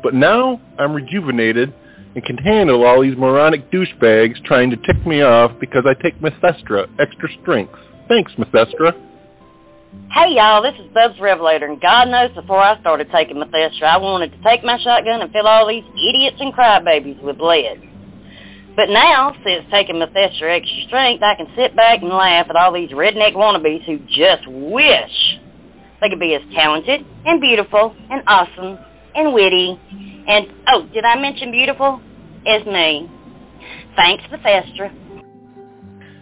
But 0.00 0.14
now 0.14 0.60
I'm 0.78 0.94
rejuvenated 0.94 1.74
and 2.14 2.24
can 2.24 2.38
handle 2.38 2.84
all 2.84 3.02
these 3.02 3.16
moronic 3.16 3.70
douchebags 3.70 4.42
trying 4.44 4.70
to 4.70 4.76
tick 4.76 5.06
me 5.06 5.22
off 5.22 5.52
because 5.60 5.84
I 5.86 5.94
take 6.02 6.20
Methestra 6.20 6.88
Extra 6.98 7.28
Strength. 7.42 7.74
Thanks, 8.08 8.32
Methestra. 8.32 8.92
Hey 10.10 10.34
y'all, 10.34 10.62
this 10.62 10.74
is 10.80 10.92
Bubs 10.92 11.18
Revelator, 11.20 11.66
and 11.66 11.80
God 11.80 12.08
knows 12.08 12.30
before 12.34 12.58
I 12.58 12.78
started 12.80 13.08
taking 13.10 13.36
Methestra, 13.36 13.84
I 13.84 13.96
wanted 13.98 14.32
to 14.32 14.42
take 14.42 14.62
my 14.62 14.78
shotgun 14.78 15.22
and 15.22 15.32
fill 15.32 15.46
all 15.46 15.66
these 15.66 15.84
idiots 15.96 16.36
and 16.40 16.52
crybabies 16.52 17.22
with 17.22 17.40
lead. 17.40 17.82
But 18.76 18.90
now, 18.90 19.34
since 19.44 19.64
taking 19.70 19.96
Methestra 19.96 20.56
Extra 20.56 20.82
Strength, 20.86 21.22
I 21.22 21.34
can 21.34 21.48
sit 21.56 21.74
back 21.74 22.00
and 22.02 22.10
laugh 22.10 22.46
at 22.48 22.56
all 22.56 22.72
these 22.72 22.90
redneck 22.90 23.34
wannabes 23.34 23.84
who 23.84 23.98
just 24.08 24.46
wish 24.46 25.38
they 26.00 26.08
could 26.08 26.20
be 26.20 26.34
as 26.34 26.42
talented 26.54 27.04
and 27.24 27.40
beautiful 27.40 27.94
and 28.10 28.22
awesome 28.26 28.78
and 29.14 29.32
witty 29.32 29.78
and, 30.28 30.46
oh, 30.68 30.86
did 30.92 31.04
I 31.04 31.18
mention 31.18 31.50
beautiful? 31.50 32.00
As 32.46 32.64
me. 32.66 33.10
Thanks, 33.96 34.22
Methestra. 34.30 34.94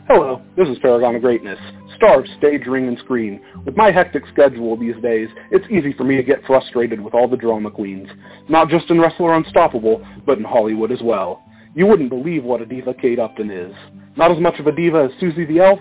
Hello, 0.08 0.40
this 0.56 0.68
is 0.68 0.78
Paragon 0.78 1.16
of 1.16 1.22
Greatness, 1.22 1.58
star 1.96 2.20
of 2.20 2.26
stage, 2.38 2.66
ring, 2.66 2.86
and 2.86 2.96
screen. 2.98 3.40
With 3.64 3.76
my 3.76 3.90
hectic 3.90 4.22
schedule 4.32 4.76
these 4.76 4.94
days, 5.02 5.28
it's 5.50 5.66
easy 5.68 5.92
for 5.92 6.04
me 6.04 6.14
to 6.16 6.22
get 6.22 6.44
frustrated 6.46 7.00
with 7.00 7.12
all 7.12 7.26
the 7.26 7.36
drama 7.36 7.72
queens. 7.72 8.08
Not 8.48 8.68
just 8.68 8.88
in 8.90 9.00
Wrestler 9.00 9.34
Unstoppable, 9.34 10.06
but 10.24 10.38
in 10.38 10.44
Hollywood 10.44 10.92
as 10.92 11.02
well. 11.02 11.42
You 11.74 11.86
wouldn't 11.86 12.10
believe 12.10 12.44
what 12.44 12.62
a 12.62 12.66
diva 12.66 12.94
Kate 12.94 13.18
Upton 13.18 13.50
is. 13.50 13.74
Not 14.16 14.30
as 14.30 14.38
much 14.38 14.60
of 14.60 14.68
a 14.68 14.72
diva 14.72 15.10
as 15.10 15.20
Susie 15.20 15.44
the 15.44 15.58
Elf, 15.58 15.80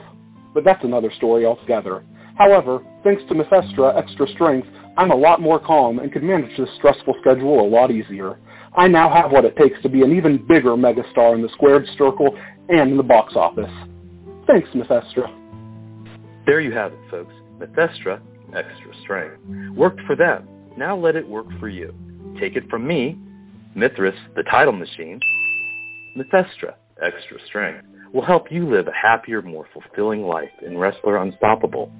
but 0.56 0.64
that's 0.64 0.84
another 0.84 1.11
story 1.15 1.45
altogether. 1.45 2.03
However, 2.38 2.84
thanks 3.03 3.22
to 3.30 3.36
Methestra 3.36 3.95
Extra 3.95 4.27
Strength, 4.30 4.68
I'm 4.97 5.11
a 5.11 5.15
lot 5.15 5.41
more 5.41 5.59
calm 5.59 5.99
and 5.99 6.11
can 6.11 6.26
manage 6.26 6.55
this 6.57 6.69
stressful 6.77 7.15
schedule 7.22 7.59
a 7.59 7.67
lot 7.67 7.91
easier. 7.91 8.38
I 8.76 8.88
now 8.88 9.09
have 9.09 9.31
what 9.31 9.45
it 9.45 9.55
takes 9.57 9.81
to 9.81 9.89
be 9.89 10.03
an 10.03 10.15
even 10.15 10.45
bigger 10.45 10.72
megastar 10.72 11.35
in 11.35 11.41
the 11.41 11.49
squared 11.49 11.85
circle 11.97 12.38
and 12.69 12.91
in 12.91 12.97
the 12.97 13.03
box 13.03 13.35
office. 13.35 13.72
Thanks, 14.47 14.69
Methestra. 14.69 15.34
There 16.45 16.61
you 16.61 16.72
have 16.73 16.93
it, 16.93 16.99
folks. 17.09 17.34
Methestra 17.57 18.22
Extra 18.55 18.93
Strength. 19.01 19.76
Worked 19.76 20.01
for 20.07 20.15
them. 20.15 20.47
Now 20.77 20.95
let 20.95 21.15
it 21.15 21.27
work 21.27 21.47
for 21.59 21.67
you. 21.67 21.93
Take 22.39 22.55
it 22.55 22.69
from 22.69 22.85
me, 22.88 23.17
Mithras, 23.76 24.15
the 24.35 24.43
title 24.43 24.73
machine. 24.73 25.19
Methestra 26.17 26.76
Extra 27.01 27.38
Strength 27.47 27.85
will 28.13 28.23
help 28.23 28.51
you 28.51 28.69
live 28.69 28.88
a 28.88 28.93
happier, 28.93 29.41
more 29.41 29.67
fulfilling 29.73 30.23
life 30.23 30.51
in 30.65 30.77
Wrestler 30.77 31.17
Unstoppable. 31.17 31.91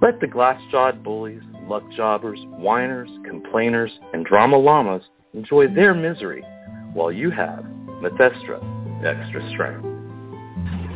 Let 0.00 0.20
the 0.20 0.26
glass-jawed 0.26 1.02
bullies, 1.02 1.42
luck 1.68 1.82
jobbers, 1.96 2.38
whiners, 2.50 3.08
complainers, 3.28 3.90
and 4.12 4.24
drama 4.24 4.56
llamas 4.56 5.02
enjoy 5.34 5.68
their 5.68 5.94
misery 5.94 6.42
while 6.92 7.12
you 7.12 7.30
have 7.30 7.64
Methestra 8.02 8.60
Extra 9.04 9.48
Strength. 9.50 9.92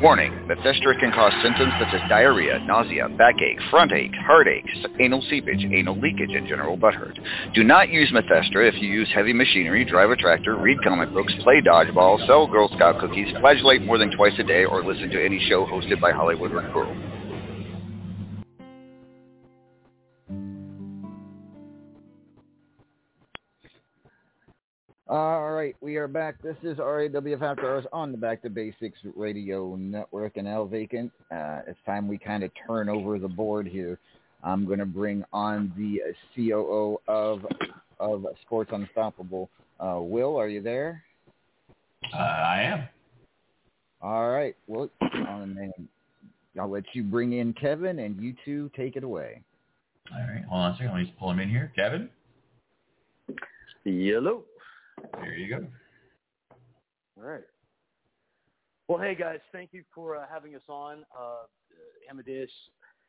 Warning, 0.03 0.33
Methestra 0.47 0.99
can 1.01 1.11
cause 1.11 1.33
symptoms 1.43 1.73
such 1.81 1.95
as 1.95 2.07
diarrhea, 2.11 2.59
nausea, 2.67 3.09
backache, 3.09 3.59
front 3.71 3.93
ache, 3.93 4.13
heartache, 4.27 4.69
anal 5.01 5.23
seepage, 5.31 5.65
anal 5.73 5.99
leakage, 5.99 6.35
and 6.35 6.47
general 6.47 6.77
butthurt. 6.77 7.17
Do 7.55 7.65
not 7.65 7.89
use 7.89 8.13
Methestra 8.13 8.69
if 8.69 8.75
you 8.75 8.91
use 8.91 9.09
heavy 9.15 9.33
machinery, 9.33 9.87
drive 9.87 10.11
a 10.11 10.17
tractor, 10.17 10.55
read 10.55 10.83
comic 10.83 11.15
books, 11.15 11.33
play 11.43 11.63
dodgeball, 11.63 12.25
sell 12.27 12.47
Girl 12.47 12.69
Scout 12.77 13.01
cookies, 13.01 13.35
flagellate 13.41 13.87
more 13.87 13.97
than 13.97 14.15
twice 14.15 14.35
a 14.39 14.43
day, 14.43 14.67
or 14.67 14.85
listen 14.85 15.09
to 15.09 15.25
any 15.25 15.41
show 15.49 15.65
hosted 15.65 15.99
by 15.99 16.13
Hollywood 16.13 16.51
Pearl. 16.51 16.95
All 25.09 25.53
right, 25.53 25.77
we 25.81 25.95
are 25.95 26.09
back. 26.09 26.43
This 26.43 26.57
is 26.65 26.79
RAWF 26.79 27.41
After 27.41 27.71
Hours 27.71 27.85
on 27.93 28.11
the 28.11 28.19
Back 28.19 28.43
to 28.43 28.51
Basics 28.51 28.99
Radio 29.15 29.77
Network 29.77 30.37
and 30.37 30.49
El 30.49 30.67
Vacant. 30.67 31.13
Uh, 31.31 31.61
it's 31.69 31.79
time 31.87 32.09
we 32.09 32.19
kind 32.19 32.43
of 32.43 32.51
turn 32.67 32.89
over 32.89 33.21
the 33.21 33.29
board 33.29 33.69
here. 33.69 34.01
I'm 34.43 34.67
going 34.67 34.81
to 34.81 34.85
bring 34.85 35.23
on 35.33 35.73
the 35.77 36.01
COO 36.35 36.99
of 37.07 37.47
of 38.01 38.27
Sports 38.43 38.73
Unstoppable. 38.75 39.49
Uh, 39.79 40.01
Will, 40.01 40.37
are 40.37 40.49
you 40.49 40.61
there? 40.61 41.05
Uh, 42.13 42.17
I 42.17 42.63
am. 42.63 42.89
All 44.03 44.31
right. 44.31 44.57
Well, 44.67 44.91
I'll 45.01 46.69
let 46.69 46.85
you 46.95 47.05
bring 47.05 47.35
in 47.35 47.53
Kevin, 47.53 48.01
and 48.01 48.21
you 48.21 48.35
two 48.45 48.73
take 48.77 48.97
it 48.97 49.05
away. 49.05 49.41
All 50.13 50.19
right, 50.19 50.45
hold 50.47 50.63
on 50.63 50.71
a 50.73 50.75
second. 50.75 50.89
Let 50.89 50.97
me 50.97 51.05
just 51.05 51.17
pull 51.17 51.31
him 51.31 51.39
in 51.39 51.49
here. 51.49 51.71
Kevin? 51.77 52.09
Yellow. 53.85 54.43
There 55.15 55.35
you 55.35 55.49
go. 55.49 55.67
All 57.19 57.25
right. 57.29 57.43
Well, 58.89 58.99
hey 58.99 59.15
guys, 59.15 59.41
thank 59.53 59.71
you 59.73 59.83
for 59.95 60.17
uh, 60.17 60.27
having 60.33 60.55
us 60.55 60.63
on. 60.69 61.05
Uh, 61.19 61.47
Amadeus, 62.09 62.51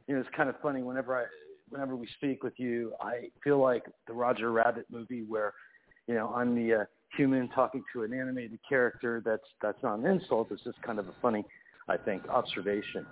you 0.07 0.15
know, 0.15 0.21
it's 0.21 0.29
kind 0.35 0.49
of 0.49 0.55
funny 0.61 0.81
whenever 0.81 1.15
I, 1.15 1.25
whenever 1.69 1.95
we 1.95 2.07
speak 2.17 2.43
with 2.43 2.53
you, 2.57 2.93
I 2.99 3.29
feel 3.43 3.59
like 3.59 3.85
the 4.07 4.13
Roger 4.13 4.51
Rabbit 4.51 4.87
movie 4.91 5.23
where, 5.27 5.53
you 6.07 6.15
know, 6.15 6.33
I'm 6.33 6.55
the 6.55 6.73
uh, 6.73 6.83
human 7.15 7.49
talking 7.49 7.83
to 7.93 8.03
an 8.03 8.13
animated 8.13 8.59
character. 8.67 9.21
That's 9.23 9.43
that's 9.61 9.81
not 9.83 9.99
an 9.99 10.05
insult. 10.05 10.47
It's 10.51 10.63
just 10.63 10.81
kind 10.81 10.97
of 10.97 11.07
a 11.09 11.13
funny, 11.21 11.45
I 11.87 11.97
think, 11.97 12.27
observation. 12.27 13.05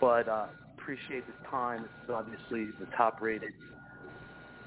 But 0.00 0.28
uh, 0.28 0.46
appreciate 0.78 1.24
the 1.26 1.48
time. 1.48 1.84
It's 1.84 2.10
obviously 2.10 2.66
the 2.78 2.86
top-rated 2.96 3.52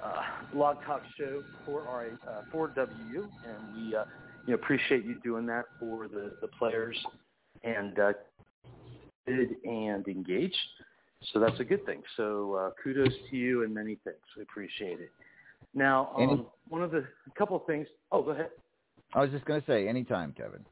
uh, 0.04 0.22
blog 0.54 0.78
talk 0.86 1.02
show 1.18 1.44
for 1.66 1.88
our 1.88 2.08
uh, 2.28 2.42
for 2.52 2.72
WU, 2.76 3.28
and 3.46 3.76
we 3.76 3.96
uh, 3.96 4.04
you 4.46 4.54
know 4.54 4.56
appreciate 4.56 5.06
you 5.06 5.16
doing 5.24 5.46
that 5.48 5.66
for 5.80 6.08
the 6.08 6.32
the 6.42 6.48
players 6.48 6.98
and 7.64 8.00
uh, 8.00 8.14
and 9.28 10.08
engaged. 10.08 10.58
So 11.34 11.40
that's 11.40 11.60
a 11.60 11.66
good 11.66 11.86
thing. 11.86 12.02
So 12.16 12.54
uh, 12.56 12.72
kudos 12.82 13.14
to 13.30 13.36
you 13.36 13.64
and 13.64 13.74
many 13.74 13.98
thanks. 14.04 14.20
We 14.38 14.44
appreciate 14.44 15.00
it. 15.00 15.12
Now, 15.74 16.12
um, 16.16 16.24
Any- 16.24 16.46
one 16.70 16.82
of 16.82 16.92
the 16.92 17.00
a 17.00 17.38
couple 17.38 17.56
of 17.58 17.66
things. 17.66 17.88
Oh, 18.12 18.22
go 18.24 18.32
ahead. 18.32 18.50
I 19.14 19.22
was 19.22 19.32
just 19.32 19.46
going 19.46 19.60
to 19.60 19.68
say, 19.68 19.88
anytime, 19.88 20.34
Kevin. 20.38 20.64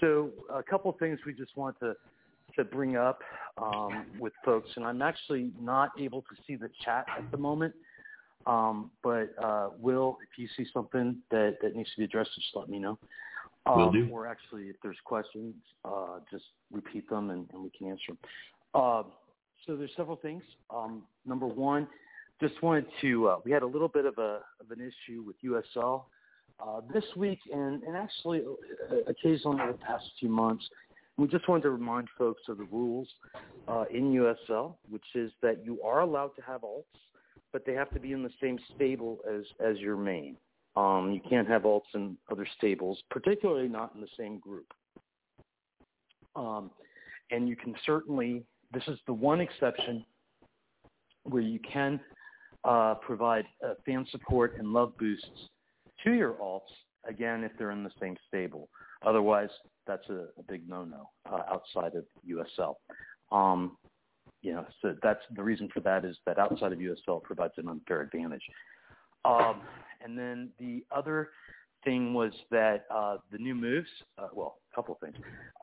So 0.00 0.30
a 0.52 0.62
couple 0.62 0.90
of 0.90 0.98
things 0.98 1.20
we 1.24 1.32
just 1.32 1.56
want 1.56 1.78
to 1.78 1.94
to 2.56 2.64
bring 2.64 2.96
up 2.96 3.20
um, 3.58 4.06
with 4.18 4.32
folks, 4.44 4.68
and 4.76 4.84
I'm 4.84 5.02
actually 5.02 5.50
not 5.60 5.90
able 5.98 6.22
to 6.22 6.42
see 6.46 6.56
the 6.56 6.70
chat 6.84 7.06
at 7.16 7.30
the 7.30 7.36
moment. 7.36 7.74
Um, 8.46 8.90
but 9.02 9.34
uh, 9.42 9.70
Will, 9.78 10.18
if 10.22 10.38
you 10.38 10.48
see 10.56 10.70
something 10.72 11.16
that, 11.30 11.56
that 11.62 11.74
needs 11.74 11.90
to 11.90 11.98
be 11.98 12.04
addressed, 12.04 12.30
just 12.34 12.48
let 12.54 12.68
me 12.68 12.78
know. 12.78 12.98
Um, 13.66 13.76
Will 13.76 13.92
do. 13.92 14.08
Or 14.12 14.26
actually, 14.26 14.64
if 14.64 14.76
there's 14.82 14.98
questions, 15.04 15.54
uh, 15.84 16.20
just 16.30 16.44
repeat 16.70 17.08
them 17.10 17.30
and, 17.30 17.48
and 17.52 17.62
we 17.62 17.70
can 17.76 17.88
answer 17.88 18.02
them. 18.08 18.18
Uh, 18.74 19.02
so 19.66 19.74
there's 19.76 19.90
several 19.96 20.16
things. 20.16 20.42
Um, 20.70 21.02
number 21.24 21.46
one, 21.46 21.88
just 22.40 22.62
wanted 22.62 22.86
to. 23.00 23.28
Uh, 23.28 23.36
we 23.44 23.50
had 23.50 23.62
a 23.62 23.66
little 23.66 23.88
bit 23.88 24.04
of 24.04 24.18
a 24.18 24.40
of 24.60 24.70
an 24.70 24.80
issue 24.80 25.24
with 25.26 25.36
USL 25.42 26.04
uh, 26.60 26.80
this 26.92 27.04
week, 27.16 27.40
and 27.52 27.82
and 27.82 27.96
actually 27.96 28.42
uh, 28.90 28.96
occasionally 29.08 29.60
over 29.60 29.72
the 29.72 29.78
past 29.78 30.04
few 30.20 30.28
months. 30.28 30.64
We 31.18 31.26
just 31.28 31.48
wanted 31.48 31.62
to 31.62 31.70
remind 31.70 32.08
folks 32.18 32.42
of 32.48 32.58
the 32.58 32.64
rules 32.64 33.08
uh, 33.68 33.84
in 33.90 34.12
USL, 34.12 34.74
which 34.88 35.04
is 35.14 35.32
that 35.42 35.64
you 35.64 35.80
are 35.82 36.00
allowed 36.00 36.36
to 36.36 36.42
have 36.42 36.60
alts, 36.60 36.84
but 37.52 37.64
they 37.64 37.72
have 37.72 37.90
to 37.90 38.00
be 38.00 38.12
in 38.12 38.22
the 38.22 38.30
same 38.40 38.58
stable 38.74 39.18
as 39.28 39.44
as 39.64 39.78
your 39.78 39.96
main. 39.96 40.36
Um, 40.76 41.12
you 41.12 41.20
can't 41.26 41.48
have 41.48 41.62
alts 41.62 41.94
in 41.94 42.18
other 42.30 42.46
stables, 42.58 43.02
particularly 43.10 43.68
not 43.68 43.92
in 43.94 44.02
the 44.02 44.08
same 44.18 44.38
group. 44.38 44.66
Um, 46.34 46.70
and 47.30 47.48
you 47.48 47.56
can 47.56 47.74
certainly, 47.86 48.44
this 48.74 48.82
is 48.86 48.98
the 49.06 49.12
one 49.12 49.40
exception 49.40 50.04
where 51.24 51.42
you 51.42 51.58
can 51.60 51.98
uh, 52.64 52.94
provide 52.94 53.46
uh, 53.64 53.74
fan 53.86 54.06
support 54.10 54.56
and 54.58 54.68
love 54.68 54.92
boosts 54.98 55.48
to 56.04 56.12
your 56.12 56.34
alts, 56.34 56.60
again, 57.08 57.42
if 57.42 57.52
they're 57.58 57.70
in 57.70 57.82
the 57.82 57.90
same 58.00 58.16
stable. 58.28 58.68
Otherwise, 59.04 59.50
that's 59.86 60.08
a, 60.08 60.26
a 60.38 60.42
big 60.48 60.68
no-no 60.68 61.10
uh, 61.30 61.42
outside 61.50 61.92
of 61.94 62.04
USL. 62.28 62.74
Um, 63.32 63.76
you 64.42 64.52
know, 64.52 64.66
so 64.80 64.94
that's 65.02 65.22
the 65.34 65.42
reason 65.42 65.68
for 65.72 65.80
that 65.80 66.04
is 66.04 66.16
that 66.26 66.38
outside 66.38 66.72
of 66.72 66.78
USL 66.78 67.22
provides 67.22 67.54
an 67.56 67.68
unfair 67.68 68.00
advantage. 68.00 68.42
Um, 69.24 69.62
and 70.02 70.16
then 70.16 70.50
the 70.58 70.84
other 70.94 71.30
thing 71.84 72.14
was 72.14 72.32
that 72.50 72.84
uh, 72.94 73.16
the 73.32 73.38
new 73.38 73.54
moves, 73.54 73.88
uh, 74.18 74.28
well, 74.32 74.58
a 74.72 74.74
couple 74.74 74.94
of 74.94 75.00
things. 75.00 75.16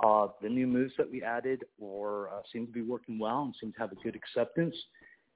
Uh, 0.03 0.27
the 0.41 0.49
new 0.49 0.68
moves 0.68 0.93
that 0.97 1.10
we 1.10 1.23
added 1.23 1.64
or 1.80 2.30
uh, 2.30 2.41
seem 2.51 2.65
to 2.65 2.72
be 2.72 2.81
working 2.81 3.19
well 3.19 3.43
and 3.43 3.55
seem 3.60 3.72
to 3.73 3.80
have 3.80 3.91
a 3.91 3.95
good 3.95 4.15
acceptance. 4.15 4.76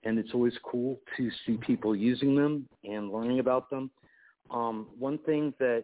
And 0.03 0.17
it's 0.17 0.33
always 0.33 0.53
cool 0.63 0.99
to 1.17 1.29
see 1.45 1.57
people 1.57 1.95
using 1.95 2.35
them 2.35 2.67
and 2.83 3.11
learning 3.11 3.39
about 3.39 3.69
them. 3.69 3.91
Um, 4.49 4.87
one 4.97 5.17
thing 5.19 5.53
that 5.59 5.83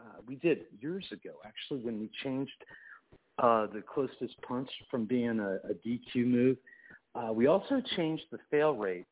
uh, 0.00 0.20
we 0.26 0.36
did 0.36 0.64
years 0.80 1.04
ago, 1.12 1.30
actually, 1.44 1.80
when 1.80 2.00
we 2.00 2.10
changed 2.22 2.52
uh, 3.38 3.66
the 3.66 3.82
closed 3.82 4.12
fist 4.18 4.34
punch 4.46 4.70
from 4.90 5.04
being 5.04 5.40
a, 5.40 5.58
a 5.68 5.74
DQ 5.86 6.26
move, 6.26 6.56
uh, 7.14 7.32
we 7.32 7.46
also 7.46 7.82
changed 7.96 8.24
the 8.30 8.38
fail 8.50 8.74
rate 8.74 9.06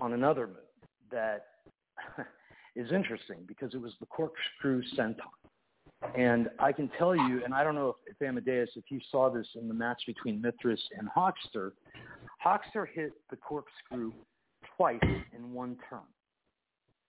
on 0.00 0.12
another 0.12 0.46
move 0.46 0.56
that 1.10 1.46
is 2.76 2.90
interesting 2.92 3.38
because 3.46 3.74
it 3.74 3.80
was 3.80 3.92
the 4.00 4.06
corkscrew 4.06 4.82
senton. 4.96 5.16
And 6.16 6.48
I 6.58 6.72
can 6.72 6.90
tell 6.98 7.14
you, 7.14 7.42
and 7.44 7.54
I 7.54 7.62
don't 7.62 7.76
know 7.76 7.94
if, 8.06 8.16
if 8.20 8.26
Amadeus, 8.26 8.70
if 8.74 8.84
you 8.90 8.98
saw 9.10 9.30
this 9.30 9.46
in 9.54 9.68
the 9.68 9.74
match 9.74 10.02
between 10.06 10.42
Mithras 10.42 10.80
and 10.98 11.08
Hawkster, 11.08 11.72
Hawkster 12.44 12.86
hit 12.92 13.12
the 13.30 13.36
corkscrew 13.36 14.12
twice 14.76 14.98
in 15.02 15.52
one 15.52 15.76
turn. 15.88 16.00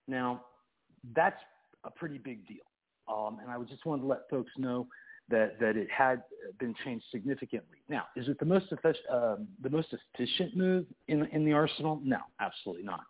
Now, 0.08 0.42
that's 1.16 1.40
a 1.84 1.92
pretty 1.92 2.18
big 2.18 2.48
deal. 2.48 2.66
Um, 3.08 3.40
and 3.42 3.52
I 3.52 3.58
just 3.70 3.86
wanted 3.86 4.04
to 4.04 4.08
let 4.08 4.30
folks 4.30 4.52
know 4.58 4.88
that, 5.30 5.60
that 5.60 5.78
it 5.78 5.88
had 5.90 6.24
been 6.60 6.76
changed 6.84 7.06
significantly. 7.12 7.78
Now, 7.90 8.04
is 8.16 8.28
it 8.28 8.40
the 8.40 8.46
most 8.46 8.66
efficient, 8.72 9.06
um, 9.12 9.48
the 9.62 9.70
most 9.70 9.94
efficient 10.16 10.56
move 10.56 10.86
in 11.08 11.26
in 11.28 11.46
the 11.46 11.54
arsenal? 11.54 12.00
No, 12.04 12.18
absolutely 12.40 12.84
not. 12.84 13.02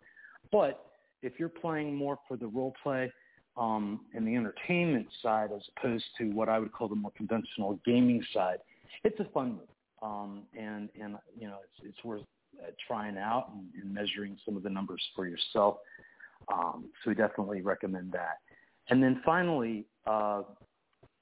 But 0.52 0.86
if 1.22 1.34
you're 1.38 1.48
playing 1.48 1.94
more 1.94 2.18
for 2.28 2.36
the 2.36 2.46
role 2.46 2.74
play 2.82 3.12
um, 3.56 4.00
and 4.14 4.26
the 4.26 4.34
entertainment 4.34 5.06
side 5.22 5.50
as 5.54 5.62
opposed 5.76 6.04
to 6.18 6.30
what 6.30 6.48
I 6.48 6.58
would 6.58 6.72
call 6.72 6.88
the 6.88 6.94
more 6.94 7.12
conventional 7.16 7.78
gaming 7.84 8.24
side, 8.32 8.58
it's 9.02 9.18
a 9.20 9.24
fun 9.32 9.52
move. 9.52 9.68
Um, 10.02 10.42
and 10.58 10.90
and 11.00 11.16
you 11.38 11.48
know 11.48 11.58
it's 11.62 11.88
it's 11.88 12.04
worth 12.04 12.22
uh, 12.62 12.70
trying 12.86 13.16
out 13.16 13.50
and, 13.54 13.82
and 13.82 13.92
measuring 13.92 14.36
some 14.44 14.56
of 14.56 14.62
the 14.62 14.70
numbers 14.70 15.02
for 15.16 15.26
yourself. 15.26 15.78
Um, 16.52 16.90
so 17.02 17.10
we 17.10 17.14
definitely 17.14 17.62
recommend 17.62 18.12
that. 18.12 18.38
And 18.90 19.02
then 19.02 19.20
finally, 19.24 19.86
uh, 20.06 20.42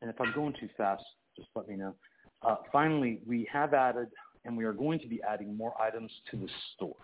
and 0.01 0.11
if 0.11 0.21
I'm 0.21 0.33
going 0.35 0.55
too 0.59 0.69
fast, 0.77 1.05
just 1.37 1.49
let 1.55 1.69
me 1.69 1.77
know. 1.77 1.95
Uh, 2.43 2.57
finally, 2.73 3.21
we 3.27 3.49
have 3.53 3.73
added, 3.73 4.09
and 4.45 4.57
we 4.57 4.65
are 4.65 4.73
going 4.73 4.99
to 4.99 5.09
be 5.09 5.21
adding 5.29 5.57
more 5.57 5.81
items 5.81 6.11
to 6.31 6.37
the 6.37 6.49
store. 6.75 6.97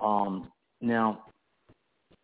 Um, 0.00 0.50
now, 0.80 1.24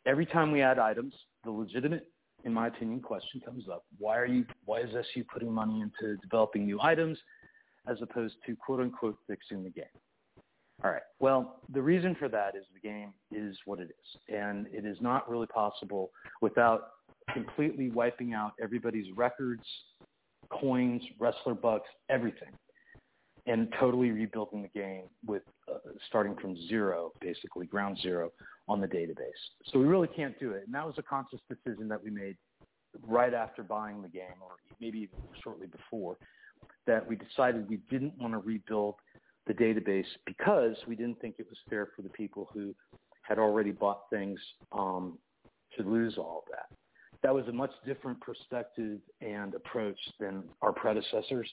every 0.06 0.26
time 0.26 0.52
we 0.52 0.62
add 0.62 0.78
items, 0.78 1.14
the 1.44 1.50
legitimate, 1.50 2.06
in 2.44 2.52
my 2.52 2.68
opinion, 2.68 3.00
question 3.00 3.40
comes 3.40 3.64
up: 3.70 3.84
Why 3.98 4.18
are 4.18 4.26
you? 4.26 4.44
Why 4.66 4.80
is 4.80 4.90
SU 4.94 5.24
putting 5.32 5.52
money 5.52 5.80
into 5.80 6.16
developing 6.18 6.66
new 6.66 6.80
items 6.80 7.18
as 7.88 7.96
opposed 8.02 8.34
to 8.46 8.54
quote 8.56 8.80
unquote 8.80 9.16
fixing 9.26 9.64
the 9.64 9.70
game? 9.70 9.84
All 10.84 10.90
right. 10.90 11.02
Well, 11.20 11.62
the 11.72 11.80
reason 11.80 12.14
for 12.18 12.28
that 12.28 12.54
is 12.54 12.64
the 12.74 12.86
game 12.86 13.14
is 13.32 13.56
what 13.64 13.80
it 13.80 13.88
is, 13.88 14.34
and 14.34 14.66
it 14.72 14.84
is 14.84 14.98
not 15.00 15.28
really 15.28 15.46
possible 15.46 16.10
without 16.42 16.90
completely 17.32 17.90
wiping 17.90 18.34
out 18.34 18.52
everybody's 18.62 19.06
records, 19.16 19.64
coins, 20.50 21.02
wrestler 21.18 21.54
bucks, 21.54 21.88
everything, 22.08 22.52
and 23.46 23.72
totally 23.78 24.10
rebuilding 24.10 24.62
the 24.62 24.78
game 24.78 25.04
with 25.26 25.42
uh, 25.72 25.78
starting 26.08 26.36
from 26.40 26.56
zero, 26.68 27.12
basically 27.20 27.66
ground 27.66 27.98
zero 28.02 28.30
on 28.68 28.80
the 28.80 28.86
database. 28.86 29.40
So 29.66 29.78
we 29.78 29.86
really 29.86 30.08
can't 30.08 30.38
do 30.38 30.52
it, 30.52 30.64
and 30.66 30.74
that 30.74 30.86
was 30.86 30.94
a 30.98 31.02
conscious 31.02 31.40
decision 31.48 31.88
that 31.88 32.02
we 32.02 32.10
made 32.10 32.36
right 33.02 33.34
after 33.34 33.62
buying 33.62 34.02
the 34.02 34.08
game, 34.08 34.40
or 34.40 34.52
maybe 34.80 34.98
even 34.98 35.18
shortly 35.42 35.66
before, 35.66 36.16
that 36.86 37.06
we 37.06 37.16
decided 37.16 37.68
we 37.68 37.78
didn't 37.90 38.14
want 38.18 38.32
to 38.32 38.38
rebuild 38.38 38.94
the 39.46 39.54
database 39.54 40.06
because 40.24 40.74
we 40.88 40.96
didn't 40.96 41.20
think 41.20 41.36
it 41.38 41.46
was 41.48 41.58
fair 41.68 41.88
for 41.94 42.02
the 42.02 42.08
people 42.08 42.48
who 42.52 42.74
had 43.22 43.38
already 43.38 43.70
bought 43.70 44.02
things 44.10 44.38
um, 44.72 45.18
to 45.76 45.82
lose 45.82 46.16
all 46.18 46.44
of 46.44 46.52
that. 46.52 46.76
That 47.22 47.34
was 47.34 47.46
a 47.48 47.52
much 47.52 47.72
different 47.84 48.20
perspective 48.20 49.00
and 49.20 49.54
approach 49.54 49.98
than 50.20 50.44
our 50.62 50.72
predecessors, 50.72 51.50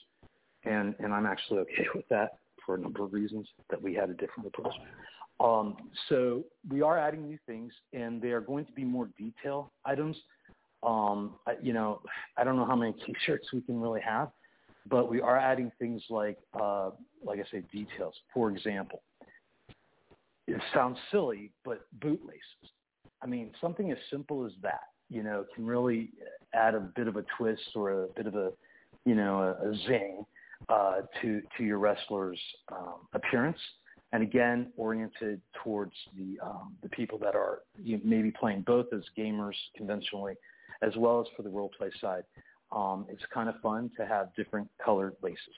and, 0.64 0.94
and 0.98 1.12
I'm 1.12 1.26
actually 1.26 1.60
okay 1.60 1.86
with 1.94 2.08
that 2.08 2.38
for 2.64 2.74
a 2.74 2.78
number 2.78 3.02
of 3.04 3.12
reasons 3.12 3.46
that 3.70 3.80
we 3.80 3.94
had 3.94 4.10
a 4.10 4.14
different 4.14 4.46
approach. 4.46 4.74
Um, 5.40 5.76
so 6.08 6.44
we 6.70 6.82
are 6.82 6.98
adding 6.98 7.26
new 7.26 7.38
things, 7.46 7.72
and 7.92 8.22
they 8.22 8.30
are 8.30 8.40
going 8.40 8.64
to 8.66 8.72
be 8.72 8.84
more 8.84 9.08
detail 9.18 9.72
items. 9.84 10.16
Um, 10.82 11.34
I, 11.46 11.54
you 11.62 11.72
know, 11.72 12.00
I 12.36 12.44
don't 12.44 12.56
know 12.56 12.66
how 12.66 12.76
many 12.76 12.92
T-shirts 13.06 13.48
we 13.52 13.60
can 13.62 13.80
really 13.80 14.00
have, 14.00 14.30
but 14.88 15.10
we 15.10 15.20
are 15.20 15.38
adding 15.38 15.72
things 15.78 16.02
like, 16.10 16.38
uh, 16.60 16.90
like 17.24 17.40
I 17.40 17.50
say, 17.50 17.62
details. 17.72 18.14
For 18.32 18.50
example, 18.50 19.02
it 20.46 20.60
sounds 20.72 20.98
silly, 21.10 21.50
but 21.64 21.86
bootlaces. 22.00 22.70
I 23.22 23.26
mean, 23.26 23.50
something 23.60 23.90
as 23.90 23.98
simple 24.10 24.44
as 24.44 24.52
that, 24.62 24.88
you 25.10 25.22
know, 25.22 25.44
can 25.54 25.66
really 25.66 26.10
add 26.54 26.74
a 26.74 26.80
bit 26.80 27.08
of 27.08 27.16
a 27.16 27.24
twist 27.36 27.62
or 27.74 28.04
a 28.04 28.06
bit 28.08 28.26
of 28.26 28.34
a, 28.34 28.50
you 29.04 29.14
know, 29.14 29.40
a, 29.40 29.70
a 29.70 29.74
zing 29.86 30.24
uh, 30.68 31.02
to 31.20 31.42
to 31.56 31.64
your 31.64 31.78
wrestler's 31.78 32.40
um, 32.72 33.06
appearance. 33.12 33.58
And 34.12 34.22
again, 34.22 34.72
oriented 34.76 35.40
towards 35.62 35.92
the 36.16 36.38
um, 36.44 36.74
the 36.82 36.88
people 36.90 37.18
that 37.18 37.34
are 37.34 37.62
you 37.82 37.96
know, 37.96 38.02
maybe 38.04 38.30
playing 38.30 38.62
both 38.62 38.86
as 38.94 39.02
gamers 39.18 39.56
conventionally, 39.76 40.34
as 40.82 40.92
well 40.96 41.20
as 41.20 41.26
for 41.36 41.42
the 41.42 41.50
role 41.50 41.70
play 41.76 41.90
side. 42.00 42.22
Um, 42.72 43.06
it's 43.08 43.22
kind 43.32 43.48
of 43.48 43.56
fun 43.60 43.90
to 43.96 44.06
have 44.06 44.34
different 44.34 44.68
colored 44.84 45.14
laces. 45.22 45.54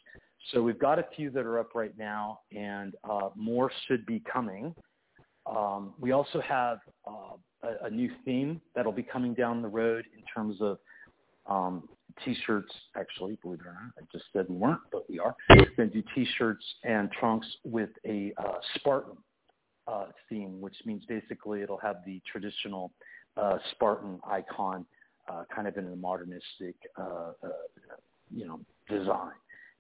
So 0.52 0.62
we've 0.62 0.78
got 0.78 0.98
a 0.98 1.04
few 1.16 1.30
that 1.30 1.44
are 1.44 1.58
up 1.58 1.74
right 1.74 1.96
now, 1.98 2.40
and 2.54 2.94
uh, 3.08 3.30
more 3.34 3.70
should 3.86 4.06
be 4.06 4.22
coming. 4.30 4.74
Um, 5.48 5.94
we 6.00 6.12
also 6.12 6.40
have 6.40 6.78
uh, 7.06 7.36
a, 7.62 7.86
a 7.86 7.90
new 7.90 8.10
theme 8.24 8.60
that'll 8.74 8.92
be 8.92 9.02
coming 9.02 9.34
down 9.34 9.62
the 9.62 9.68
road 9.68 10.04
in 10.16 10.24
terms 10.34 10.56
of 10.60 10.78
um, 11.46 11.88
t-shirts. 12.24 12.72
Actually, 12.96 13.38
believe 13.42 13.60
it 13.60 13.66
or 13.66 13.72
not, 13.72 13.92
I 13.98 14.06
just 14.12 14.24
said 14.32 14.46
we 14.48 14.56
weren't, 14.56 14.80
but 14.90 15.08
we 15.08 15.18
are. 15.18 15.34
We're 15.50 15.66
going 15.76 15.90
to 15.90 16.02
do 16.02 16.02
t-shirts 16.14 16.64
and 16.84 17.10
trunks 17.12 17.46
with 17.64 17.90
a 18.06 18.32
uh, 18.38 18.54
Spartan 18.76 19.16
uh, 19.86 20.06
theme, 20.28 20.60
which 20.60 20.76
means 20.84 21.04
basically 21.08 21.62
it'll 21.62 21.78
have 21.78 21.96
the 22.04 22.20
traditional 22.30 22.90
uh, 23.36 23.58
Spartan 23.72 24.18
icon, 24.28 24.84
uh, 25.28 25.44
kind 25.54 25.68
of 25.68 25.76
in 25.76 25.86
a 25.86 25.96
modernistic, 25.96 26.74
uh, 27.00 27.32
you 28.34 28.46
know, 28.46 28.60
design. 28.88 29.32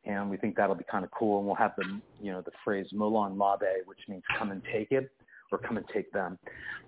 And 0.04 0.30
we 0.30 0.36
think 0.36 0.54
that'll 0.54 0.76
be 0.76 0.84
kind 0.88 1.04
of 1.04 1.10
cool. 1.10 1.38
And 1.38 1.46
we'll 1.46 1.56
have 1.56 1.72
the, 1.76 2.00
you 2.22 2.30
know, 2.30 2.40
the 2.40 2.52
phrase 2.64 2.86
"Molon 2.94 3.32
Labe," 3.32 3.84
which 3.86 3.98
means 4.08 4.22
"come 4.38 4.52
and 4.52 4.62
take 4.72 4.92
it" 4.92 5.10
or 5.52 5.58
"come 5.58 5.76
and 5.76 5.86
take 5.92 6.12
them," 6.12 6.38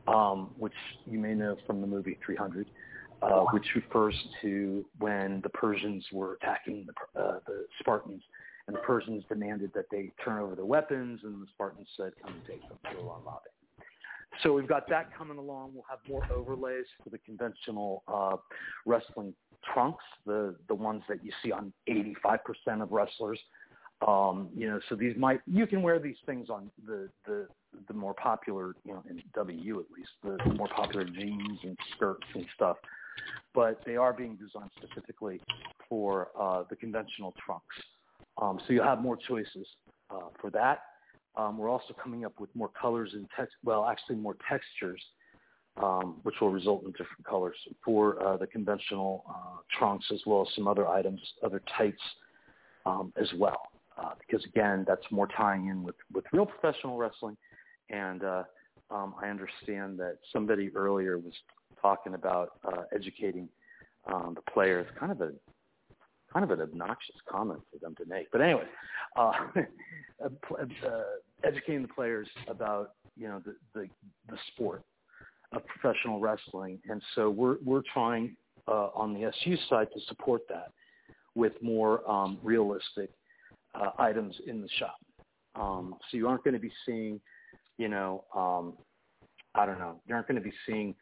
um, 0.06 0.50
which 0.58 0.74
you 1.06 1.18
may 1.18 1.34
know 1.34 1.56
from 1.66 1.80
the 1.80 1.86
movie 1.86 2.18
300, 2.24 2.66
uh, 3.22 3.44
which 3.52 3.66
refers 3.74 4.14
to 4.42 4.84
when 4.98 5.40
the 5.42 5.48
Persians 5.50 6.04
were 6.12 6.34
attacking 6.34 6.86
the, 6.86 7.20
uh, 7.20 7.40
the 7.46 7.66
Spartans, 7.80 8.22
and 8.66 8.76
the 8.76 8.80
Persians 8.80 9.24
demanded 9.28 9.72
that 9.74 9.86
they 9.90 10.12
turn 10.24 10.40
over 10.40 10.54
their 10.54 10.64
weapons, 10.64 11.20
and 11.24 11.42
the 11.42 11.46
Spartans 11.54 11.88
said, 11.96 12.12
"Come 12.22 12.34
and 12.34 12.46
take 12.46 12.62
them." 12.68 12.78
Labe. 12.84 13.42
So 14.42 14.52
we've 14.52 14.68
got 14.68 14.88
that 14.88 15.16
coming 15.16 15.38
along. 15.38 15.72
We'll 15.74 15.84
have 15.88 15.98
more 16.08 16.22
overlays 16.32 16.84
for 17.02 17.10
the 17.10 17.18
conventional 17.18 18.02
uh, 18.06 18.36
wrestling 18.86 19.34
trunks, 19.72 20.04
the 20.26 20.54
the 20.68 20.74
ones 20.74 21.02
that 21.08 21.24
you 21.24 21.32
see 21.42 21.50
on 21.50 21.72
85% 21.88 22.82
of 22.82 22.92
wrestlers. 22.92 23.38
Um, 24.06 24.48
you 24.54 24.68
know, 24.68 24.78
so 24.88 24.94
these 24.94 25.16
might 25.16 25.40
you 25.46 25.66
can 25.66 25.82
wear 25.82 25.98
these 25.98 26.16
things 26.26 26.50
on 26.50 26.70
the 26.86 27.08
the 27.26 27.48
the 27.86 27.94
more 27.94 28.14
popular, 28.14 28.74
you 28.84 28.92
know, 28.92 29.02
in 29.08 29.22
WU 29.36 29.80
at 29.80 29.90
least, 29.96 30.10
the, 30.22 30.38
the 30.46 30.54
more 30.54 30.68
popular 30.68 31.04
jeans 31.04 31.58
and 31.62 31.76
skirts 31.94 32.26
and 32.34 32.46
stuff. 32.54 32.76
But 33.54 33.80
they 33.84 33.96
are 33.96 34.12
being 34.12 34.36
designed 34.36 34.70
specifically 34.76 35.40
for 35.88 36.28
uh, 36.38 36.64
the 36.70 36.76
conventional 36.76 37.34
trunks. 37.44 37.64
Um, 38.40 38.60
so 38.66 38.72
you'll 38.72 38.84
have 38.84 39.00
more 39.00 39.16
choices 39.16 39.66
uh, 40.10 40.28
for 40.40 40.50
that. 40.50 40.82
Um, 41.36 41.58
we're 41.58 41.70
also 41.70 41.94
coming 42.02 42.24
up 42.24 42.40
with 42.40 42.54
more 42.54 42.70
colors 42.80 43.10
and 43.14 43.26
text, 43.36 43.54
well, 43.64 43.86
actually 43.86 44.16
more 44.16 44.36
textures, 44.48 45.02
um, 45.82 46.16
which 46.22 46.34
will 46.40 46.50
result 46.50 46.82
in 46.84 46.90
different 46.92 47.24
colors 47.28 47.56
for 47.84 48.20
uh, 48.22 48.36
the 48.36 48.46
conventional 48.46 49.24
uh, 49.28 49.58
trunks 49.78 50.06
as 50.12 50.20
well 50.26 50.42
as 50.42 50.48
some 50.54 50.66
other 50.66 50.88
items, 50.88 51.20
other 51.44 51.62
tights 51.76 52.02
um, 52.86 53.12
as 53.20 53.28
well. 53.36 53.62
Uh, 53.96 54.10
because 54.18 54.44
again, 54.44 54.84
that's 54.86 55.04
more 55.10 55.28
tying 55.36 55.66
in 55.66 55.82
with, 55.82 55.96
with 56.12 56.24
real 56.32 56.46
professional 56.46 56.96
wrestling. 56.96 57.36
And 57.90 58.24
uh, 58.24 58.42
um, 58.90 59.14
I 59.22 59.28
understand 59.28 59.98
that 59.98 60.18
somebody 60.32 60.70
earlier 60.74 61.18
was 61.18 61.34
talking 61.80 62.14
about 62.14 62.52
uh, 62.64 62.82
educating 62.94 63.48
um, 64.06 64.34
the 64.34 64.50
players, 64.52 64.86
kind 64.98 65.12
of 65.12 65.20
a 65.20 65.32
kind 66.32 66.44
of 66.44 66.50
an 66.50 66.60
obnoxious 66.60 67.16
comment 67.30 67.60
for 67.72 67.78
them 67.78 67.94
to 67.96 68.04
make. 68.06 68.30
But 68.30 68.42
anyway, 68.42 68.64
uh, 69.16 69.32
uh, 70.24 70.28
educating 71.44 71.82
the 71.82 71.88
players 71.88 72.28
about 72.48 72.92
you 73.16 73.28
know 73.28 73.42
the, 73.44 73.56
the 73.74 73.88
the 74.28 74.38
sport 74.52 74.82
of 75.52 75.62
professional 75.66 76.20
wrestling, 76.20 76.78
and 76.88 77.02
so 77.14 77.30
we're 77.30 77.56
we're 77.64 77.82
trying 77.92 78.36
uh, 78.66 78.88
on 78.94 79.14
the 79.14 79.24
SU 79.24 79.56
side 79.68 79.88
to 79.94 80.00
support 80.08 80.42
that 80.48 80.72
with 81.34 81.52
more 81.62 82.08
um, 82.10 82.38
realistic 82.42 83.10
uh, 83.74 83.90
items 83.98 84.34
in 84.46 84.60
the 84.60 84.68
shop. 84.78 84.98
Um, 85.54 85.94
so 86.10 86.16
you 86.16 86.28
aren't 86.28 86.44
going 86.44 86.54
to 86.54 86.60
be 86.60 86.72
seeing, 86.84 87.20
you 87.78 87.88
know, 87.88 88.24
um, 88.34 88.74
I 89.54 89.64
don't 89.66 89.78
know, 89.78 90.00
you 90.06 90.14
aren't 90.14 90.28
going 90.28 90.40
to 90.40 90.46
be 90.46 90.54
seeing 90.66 90.94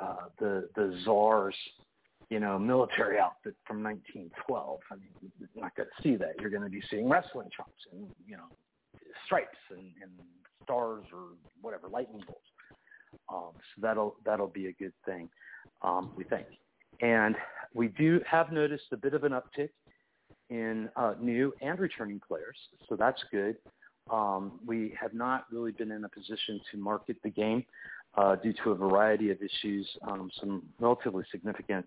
uh, 0.00 0.28
the 0.38 0.68
the 0.74 0.98
czar's 1.04 1.54
you 2.28 2.40
know, 2.40 2.58
military 2.58 3.18
outfit 3.20 3.54
from 3.66 3.82
1912. 3.82 4.80
I 4.90 4.94
mean, 4.96 5.32
you're 5.38 5.48
not 5.62 5.74
going 5.76 5.88
to 5.88 6.02
see 6.02 6.16
that. 6.16 6.40
You're 6.40 6.50
going 6.50 6.62
to 6.62 6.68
be 6.68 6.82
seeing 6.90 7.08
wrestling 7.08 7.48
trunks 7.54 7.80
and, 7.92 8.08
you 8.26 8.36
know, 8.36 8.48
stripes 9.24 9.58
and, 9.70 9.92
and 10.02 10.10
stars 10.62 11.04
or 11.12 11.36
whatever, 11.60 11.88
lightning 11.88 12.22
bolts. 12.26 12.40
Um, 13.32 13.52
so 13.54 13.80
that'll 13.80 14.16
that'll 14.24 14.48
be 14.48 14.66
a 14.66 14.72
good 14.72 14.92
thing, 15.06 15.28
um, 15.82 16.10
we 16.16 16.24
think. 16.24 16.46
And 17.00 17.34
we 17.72 17.88
do 17.88 18.20
have 18.28 18.52
noticed 18.52 18.84
a 18.92 18.96
bit 18.96 19.14
of 19.14 19.24
an 19.24 19.32
uptick 19.32 19.70
in 20.50 20.88
uh, 20.96 21.14
new 21.20 21.52
and 21.62 21.78
returning 21.78 22.20
players, 22.26 22.56
so 22.88 22.96
that's 22.96 23.22
good. 23.30 23.56
Um, 24.10 24.60
we 24.66 24.96
have 25.00 25.14
not 25.14 25.46
really 25.50 25.72
been 25.72 25.90
in 25.90 26.04
a 26.04 26.08
position 26.08 26.60
to 26.70 26.78
market 26.78 27.16
the 27.22 27.30
game 27.30 27.64
uh, 28.16 28.36
due 28.36 28.54
to 28.64 28.70
a 28.70 28.74
variety 28.74 29.30
of 29.30 29.38
issues, 29.42 29.88
um, 30.06 30.30
some 30.40 30.62
relatively 30.80 31.24
significant 31.30 31.86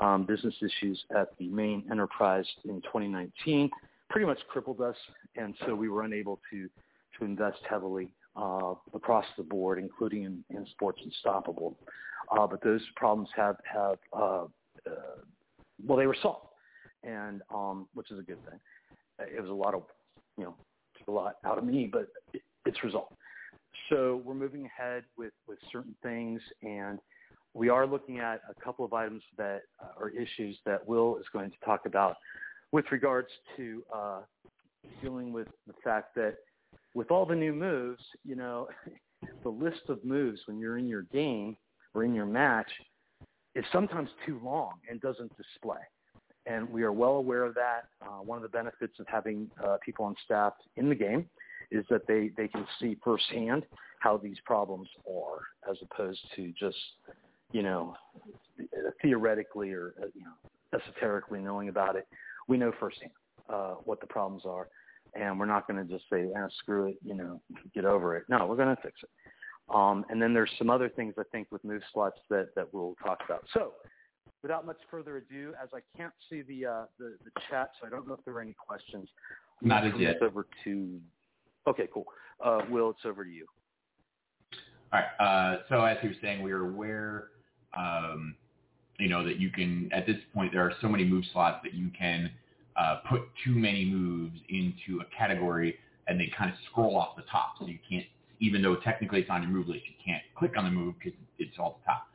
um, 0.00 0.26
business 0.26 0.54
issues 0.60 1.02
at 1.16 1.36
the 1.38 1.48
main 1.48 1.84
enterprise 1.90 2.46
in 2.64 2.80
2019 2.82 3.70
pretty 4.14 4.26
much 4.26 4.38
crippled 4.48 4.80
us, 4.80 4.96
and 5.36 5.54
so 5.66 5.74
we 5.74 5.88
were 5.88 6.02
unable 6.02 6.40
to 6.50 6.68
to 7.18 7.24
invest 7.24 7.58
heavily 7.68 8.08
uh, 8.36 8.74
across 8.92 9.24
the 9.36 9.42
board, 9.42 9.78
including 9.78 10.24
in, 10.24 10.44
in 10.50 10.66
Sports 10.72 11.00
Unstoppable. 11.04 11.76
Uh, 12.30 12.46
but 12.46 12.62
those 12.62 12.80
problems 12.96 13.28
have 13.36 13.56
have 13.64 13.98
uh, 14.12 14.44
uh, 14.86 15.20
well, 15.84 15.98
they 15.98 16.06
were 16.06 16.16
solved, 16.22 16.46
and 17.02 17.42
um, 17.52 17.88
which 17.94 18.10
is 18.10 18.18
a 18.18 18.22
good 18.22 18.38
thing. 18.48 18.58
It 19.18 19.40
was 19.40 19.50
a 19.50 19.54
lot 19.54 19.74
of 19.74 19.82
you 20.36 20.44
know 20.44 20.54
a 21.08 21.10
lot 21.10 21.36
out 21.44 21.58
of 21.58 21.64
me, 21.64 21.88
but 21.90 22.08
it, 22.32 22.42
it's 22.64 22.82
resolved. 22.82 23.14
So 23.90 24.22
we're 24.24 24.34
moving 24.34 24.66
ahead 24.66 25.04
with 25.16 25.32
with 25.46 25.58
certain 25.70 25.94
things, 26.02 26.40
and 26.62 26.98
we 27.54 27.68
are 27.68 27.86
looking 27.86 28.18
at 28.18 28.40
a 28.50 28.60
couple 28.62 28.84
of 28.84 28.92
items 28.92 29.22
that 29.36 29.62
uh, 29.82 30.00
are 30.00 30.10
issues 30.10 30.58
that 30.66 30.86
Will 30.86 31.16
is 31.18 31.26
going 31.32 31.50
to 31.50 31.56
talk 31.64 31.86
about 31.86 32.16
with 32.72 32.84
regards 32.90 33.28
to 33.56 33.82
uh, 33.94 34.20
dealing 35.02 35.32
with 35.32 35.48
the 35.66 35.74
fact 35.82 36.14
that 36.16 36.36
with 36.94 37.10
all 37.10 37.26
the 37.26 37.34
new 37.34 37.52
moves, 37.52 38.02
you 38.24 38.36
know, 38.36 38.68
the 39.42 39.48
list 39.48 39.82
of 39.88 40.04
moves 40.04 40.40
when 40.46 40.58
you're 40.58 40.78
in 40.78 40.88
your 40.88 41.02
game 41.12 41.56
or 41.94 42.04
in 42.04 42.14
your 42.14 42.26
match 42.26 42.70
is 43.54 43.64
sometimes 43.72 44.08
too 44.26 44.40
long 44.42 44.72
and 44.90 45.00
doesn't 45.00 45.32
display. 45.36 45.78
And 46.46 46.68
we 46.68 46.82
are 46.82 46.92
well 46.92 47.12
aware 47.12 47.44
of 47.44 47.54
that. 47.54 47.88
Uh, 48.02 48.22
one 48.22 48.36
of 48.36 48.42
the 48.42 48.48
benefits 48.48 48.98
of 49.00 49.06
having 49.08 49.50
uh, 49.64 49.78
people 49.84 50.04
on 50.04 50.14
staff 50.24 50.52
in 50.76 50.88
the 50.88 50.94
game 50.94 51.26
is 51.70 51.84
that 51.90 52.06
they, 52.06 52.30
they 52.36 52.48
can 52.48 52.66
see 52.80 52.96
firsthand 53.02 53.64
how 54.00 54.18
these 54.18 54.36
problems 54.44 54.88
are 55.08 55.70
as 55.70 55.78
opposed 55.82 56.20
to 56.36 56.52
just, 56.58 56.76
you 57.52 57.62
know, 57.62 57.94
theoretically 59.00 59.72
or, 59.72 59.94
uh, 60.02 60.06
you 60.14 60.22
know, 60.22 60.78
esoterically 60.78 61.40
knowing 61.40 61.70
about 61.70 61.96
it. 61.96 62.06
We 62.46 62.58
know 62.58 62.72
firsthand 62.78 63.12
uh, 63.48 63.74
what 63.84 64.00
the 64.00 64.06
problems 64.06 64.42
are 64.44 64.68
and 65.14 65.38
we're 65.38 65.46
not 65.46 65.66
going 65.66 65.84
to 65.84 65.92
just 65.92 66.04
say, 66.10 66.26
ah, 66.36 66.46
screw 66.58 66.88
it, 66.88 66.96
you 67.04 67.14
know, 67.14 67.40
get 67.74 67.84
over 67.84 68.16
it. 68.16 68.24
No, 68.28 68.46
we're 68.46 68.56
going 68.56 68.74
to 68.74 68.82
fix 68.82 69.00
it. 69.02 69.10
Um, 69.74 70.04
and 70.10 70.20
then 70.20 70.34
there's 70.34 70.50
some 70.58 70.70
other 70.70 70.88
things 70.88 71.14
I 71.18 71.22
think 71.32 71.48
with 71.50 71.64
move 71.64 71.82
slots 71.92 72.18
that, 72.30 72.48
that 72.56 72.72
we'll 72.72 72.96
talk 73.02 73.20
about. 73.24 73.44
So 73.54 73.72
without 74.44 74.66
much 74.66 74.76
further 74.90 75.16
ado, 75.16 75.54
as 75.60 75.70
I 75.72 75.78
can't 75.96 76.12
see 76.28 76.42
the, 76.42 76.66
uh, 76.66 76.84
the, 76.98 77.16
the 77.24 77.30
chat, 77.48 77.70
so 77.80 77.86
I 77.86 77.90
don't 77.90 78.06
know 78.06 78.12
if 78.12 78.22
there 78.26 78.34
are 78.34 78.42
any 78.42 78.54
questions. 78.54 79.08
Not 79.62 79.86
as 79.86 79.94
yet. 79.98 80.20
Over 80.20 80.46
to, 80.64 81.00
okay, 81.66 81.88
cool. 81.92 82.04
Uh, 82.44 82.60
Will, 82.68 82.90
it's 82.90 83.00
over 83.06 83.24
to 83.24 83.30
you. 83.30 83.46
All 84.92 85.00
right. 85.00 85.06
Uh, 85.18 85.62
so 85.70 85.82
as 85.82 85.96
he 86.02 86.08
was 86.08 86.18
saying, 86.20 86.42
we 86.42 86.52
are 86.52 86.68
aware, 86.68 87.28
um, 87.74 88.34
you 88.98 89.08
know, 89.08 89.24
that 89.24 89.40
you 89.40 89.48
can, 89.50 89.88
at 89.94 90.06
this 90.06 90.18
point, 90.34 90.52
there 90.52 90.60
are 90.60 90.74
so 90.82 90.88
many 90.88 91.06
move 91.06 91.24
slots 91.32 91.60
that 91.64 91.72
you 91.72 91.88
can 91.98 92.30
uh, 92.76 92.96
put 93.08 93.22
too 93.46 93.54
many 93.54 93.86
moves 93.86 94.38
into 94.50 95.00
a 95.00 95.16
category 95.16 95.78
and 96.06 96.20
they 96.20 96.30
kind 96.36 96.50
of 96.50 96.56
scroll 96.70 96.98
off 96.98 97.16
the 97.16 97.24
top 97.32 97.54
so 97.58 97.66
you 97.66 97.78
can't 97.88 98.04
even 98.40 98.60
though 98.60 98.76
technically 98.76 99.20
it's 99.20 99.30
on 99.30 99.42
your 99.42 99.50
move 99.50 99.68
list, 99.68 99.84
you 99.86 99.94
can't 100.04 100.22
click 100.36 100.52
on 100.58 100.64
the 100.64 100.70
move 100.70 100.94
because 100.98 101.18
it's 101.38 101.56
all 101.58 101.78
the 101.80 101.90
top. 101.90 102.08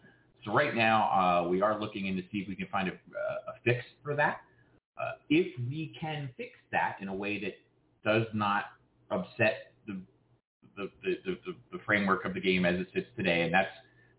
So 0.50 0.56
right 0.56 0.76
now, 0.76 1.10
uh, 1.44 1.48
we 1.48 1.62
are 1.62 1.80
looking 1.80 2.08
in 2.08 2.16
to 2.16 2.22
see 2.32 2.40
if 2.40 2.48
we 2.48 2.56
can 2.56 2.68
find 2.68 2.88
a, 2.88 2.92
a 2.92 3.54
fix 3.64 3.86
for 4.04 4.16
that. 4.16 4.42
Uh, 5.00 5.12
if 5.30 5.48
we 5.70 5.94
can 6.00 6.30
fix 6.38 6.52
that 6.72 6.98
in 7.02 7.08
a 7.08 7.14
way 7.14 7.40
that 7.42 7.54
does 8.04 8.26
not 8.34 8.66
upset 9.12 9.74
the 9.88 10.00
the, 10.76 10.90
the, 11.04 11.16
the, 11.26 11.56
the 11.72 11.80
framework 11.86 12.26
of 12.26 12.34
the 12.34 12.40
game 12.40 12.66
as 12.66 12.80
it 12.80 12.88
sits 12.94 13.08
today, 13.16 13.42
and 13.42 13.54
that's 13.54 13.70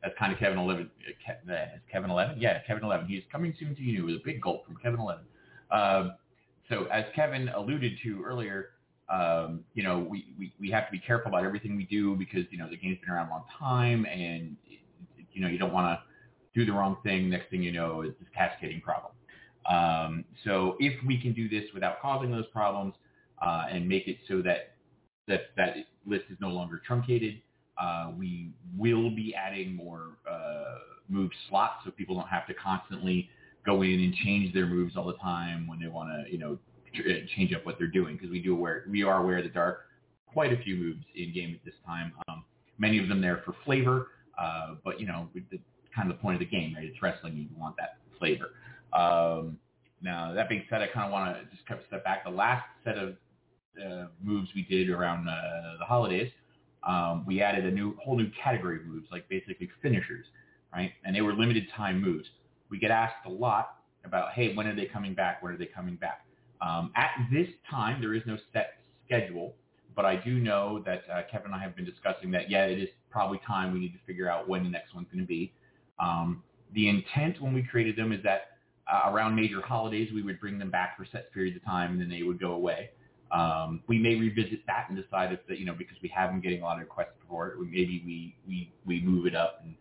that's 0.03 0.15
kind 0.19 0.33
of 0.33 0.39
Kevin 0.39 0.59
Eleven. 0.59 0.91
Uh, 1.29 1.53
uh, 1.53 1.67
Kevin 1.91 2.11
Eleven, 2.11 2.41
yeah, 2.41 2.61
Kevin 2.67 2.85
Eleven. 2.85 3.07
He's 3.07 3.23
coming 3.31 3.55
soon 3.59 3.75
to 3.75 3.83
you 3.83 4.07
with 4.07 4.17
a 4.17 4.23
big 4.25 4.41
gulp 4.41 4.67
from 4.67 4.77
Kevin 4.77 5.01
Eleven. 5.01 5.25
Um, 5.71 6.15
so 6.69 6.85
as 6.87 7.05
Kevin 7.15 7.49
alluded 7.49 7.93
to 8.05 8.23
earlier, 8.23 8.71
um, 9.09 9.65
you 9.75 9.83
know, 9.83 9.99
we, 9.99 10.33
we, 10.39 10.53
we 10.61 10.71
have 10.71 10.87
to 10.87 10.93
be 10.93 11.01
careful 11.01 11.29
about 11.29 11.45
everything 11.45 11.77
we 11.77 11.85
do 11.85 12.15
because, 12.15 12.45
you 12.51 12.59
know, 12.59 12.69
the 12.69 12.77
game's 12.77 12.99
been 13.01 13.11
around 13.11 13.27
a 13.27 13.31
long 13.31 13.45
time 13.59 14.07
and, 14.07 14.57
you 15.33 15.41
know, 15.41 15.49
you 15.49 15.59
don't 15.59 15.73
want 15.73 15.87
to 15.99 16.10
do 16.55 16.65
the 16.65 16.73
wrong 16.73 16.97
thing. 17.03 17.31
Next 17.31 17.51
thing 17.51 17.63
you 17.63 17.73
know, 17.73 18.03
it's 18.03 18.19
this 18.19 18.29
cascading 18.35 18.81
problem. 18.81 19.13
Um, 19.69 20.25
so 20.45 20.77
if 20.81 20.95
we 21.05 21.21
can 21.21 21.33
do 21.33 21.49
this 21.49 21.65
without 21.75 22.01
causing 22.01 22.31
those 22.31 22.47
problems 22.53 22.95
uh, 23.41 23.67
and 23.71 23.89
make 23.89 24.09
it 24.09 24.19
so 24.29 24.43
that, 24.43 24.75
that 25.29 25.41
that 25.57 25.77
list 26.07 26.25
is 26.31 26.39
no 26.41 26.49
longer 26.49 26.81
truncated, 26.85 27.41
uh, 27.81 28.11
we 28.17 28.51
will 28.77 29.11
be 29.11 29.35
adding 29.35 29.75
more 29.75 30.19
uh, 30.31 30.79
move 31.09 31.31
slots 31.49 31.85
so 31.85 31.91
people 31.91 32.15
don't 32.15 32.29
have 32.29 32.47
to 32.47 32.55
constantly 32.55 33.29
go 33.65 33.83
in 33.83 34.01
and 34.01 34.15
change 34.15 34.53
their 34.55 34.67
moves 34.67 34.97
all 34.97 35.07
the 35.07 35.17
time 35.19 35.67
when 35.67 35.79
they 35.79 35.87
want 35.87 36.09
to, 36.09 36.33
you 36.33 36.39
know, 36.39 36.59
tr- 36.95 37.09
uh, 37.09 37.15
change 37.37 37.53
up 37.55 37.65
what 37.65 37.77
they're 37.79 37.87
doing 37.87 38.17
because 38.17 38.31
we 38.31 38.41
do 38.41 38.55
aware 38.55 38.85
we 38.89 39.03
are 39.03 39.23
aware 39.23 39.43
that 39.43 39.53
there 39.55 39.63
are 39.63 39.79
quite 40.27 40.53
a 40.53 40.63
few 40.63 40.77
moves 40.77 41.05
in 41.15 41.33
game 41.33 41.55
at 41.55 41.65
this 41.65 41.75
time. 41.87 42.13
Um, 42.29 42.45
many 42.79 42.99
of 42.99 43.09
them 43.09 43.21
there 43.21 43.43
for 43.45 43.55
flavor, 43.65 44.09
uh, 44.39 44.75
but 44.85 45.01
you 45.01 45.07
know, 45.07 45.29
the 45.35 45.59
kind 45.95 46.11
of 46.11 46.17
the 46.17 46.23
point 46.23 46.35
of 46.35 46.41
the 46.41 46.47
game, 46.47 46.75
right? 46.75 46.85
It's 46.85 47.01
wrestling. 47.03 47.37
You 47.37 47.47
want 47.59 47.77
that 47.77 47.99
flavor. 48.19 48.53
Um, 48.93 49.59
now 50.03 50.33
that 50.33 50.49
being 50.49 50.65
said, 50.71 50.83
I 50.83 50.87
kind 50.87 51.07
of 51.07 51.13
want 51.13 51.37
to 51.37 51.45
just 51.55 51.67
kind 51.67 51.81
of 51.81 51.87
step 51.87 52.05
back. 52.05 52.25
The 52.25 52.31
last 52.31 52.65
set 52.85 52.97
of 52.97 53.17
uh, 53.79 54.07
moves 54.23 54.51
we 54.55 54.63
did 54.63 54.91
around 54.91 55.29
uh, 55.29 55.79
the 55.79 55.85
holidays, 55.85 56.31
um, 56.87 57.25
we 57.27 57.43
added 57.43 57.65
a 57.67 57.71
new 57.71 57.97
whole 58.03 58.17
new 58.17 58.31
category 58.43 58.77
of 58.77 58.87
moves, 58.87 59.07
like 59.11 59.29
basically 59.29 59.69
finishers, 59.83 60.27
right? 60.73 60.93
And 61.05 61.15
they 61.15 61.21
were 61.21 61.35
limited 61.35 61.65
time 61.77 62.01
moves. 62.01 62.27
We 62.71 62.79
get 62.79 62.91
asked 62.91 63.27
a 63.27 63.31
lot 63.31 63.77
about, 64.05 64.33
hey, 64.33 64.55
when 64.55 64.67
are 64.67 64.75
they 64.75 64.87
coming 64.87 65.15
back? 65.15 65.43
When 65.43 65.53
are 65.53 65.59
they 65.59 65.67
coming 65.67 65.97
back? 65.97 66.25
Um, 66.63 66.93
at 66.97 67.11
this 67.33 67.49
time, 67.71 68.01
there 68.01 68.15
is 68.15 68.23
no 68.27 68.37
set 68.53 68.75
schedule, 69.07 69.55
but 69.95 70.05
I 70.05 70.17
do 70.17 70.39
know 70.39 70.83
that 70.87 71.03
uh, 71.13 71.23
Kevin 71.31 71.47
and 71.47 71.55
I 71.55 71.59
have 71.63 71.75
been 71.77 71.85
discussing 71.85 72.31
that, 72.31 72.51
yeah, 72.51 72.65
it 72.65 72.79
is 72.79 72.89
probably 73.11 73.41
time 73.47 73.73
we 73.73 73.81
need 73.81 73.93
to 73.93 73.99
figure 74.07 74.31
out 74.31 74.49
when 74.49 74.63
the 74.63 74.71
next 74.71 74.95
one's 74.95 75.09
going 75.13 75.21
to 75.21 75.27
be. 75.27 75.53
Um, 76.01 76.43
the 76.73 76.89
intent 76.89 77.41
when 77.41 77.53
we 77.53 77.63
created 77.63 77.97
them 77.97 78.13
is 78.13 78.23
that 78.23 78.59
uh, 78.91 79.11
around 79.11 79.35
major 79.35 79.61
holidays, 79.61 80.11
we 80.13 80.23
would 80.23 80.41
bring 80.41 80.59
them 80.59 80.71
back 80.71 80.97
for 80.97 81.05
set 81.05 81.33
periods 81.33 81.57
of 81.57 81.65
time 81.65 81.93
and 81.93 82.01
then 82.01 82.09
they 82.09 82.23
would 82.23 82.41
go 82.41 82.53
away. 82.53 82.91
Um, 83.31 83.83
we 83.87 83.99
may 83.99 84.17
revisit 84.17 84.67
that 84.67 84.87
and 84.89 85.01
decide 85.01 85.33
if 85.33 85.47
that, 85.47 85.59
you 85.59 85.65
know, 85.65 85.75
because 85.75 85.97
we 86.03 86.09
have 86.09 86.31
been 86.31 86.41
getting 86.41 86.63
a 86.63 86.65
lot 86.65 86.75
of 86.75 86.81
requests 86.81 87.15
for 87.29 87.49
it, 87.49 87.59
maybe 87.61 88.03
we, 88.05 88.37
we, 88.47 88.73
we 88.85 89.01
move 89.01 89.27
it 89.27 89.37
up 89.37 89.61
and, 89.65 89.77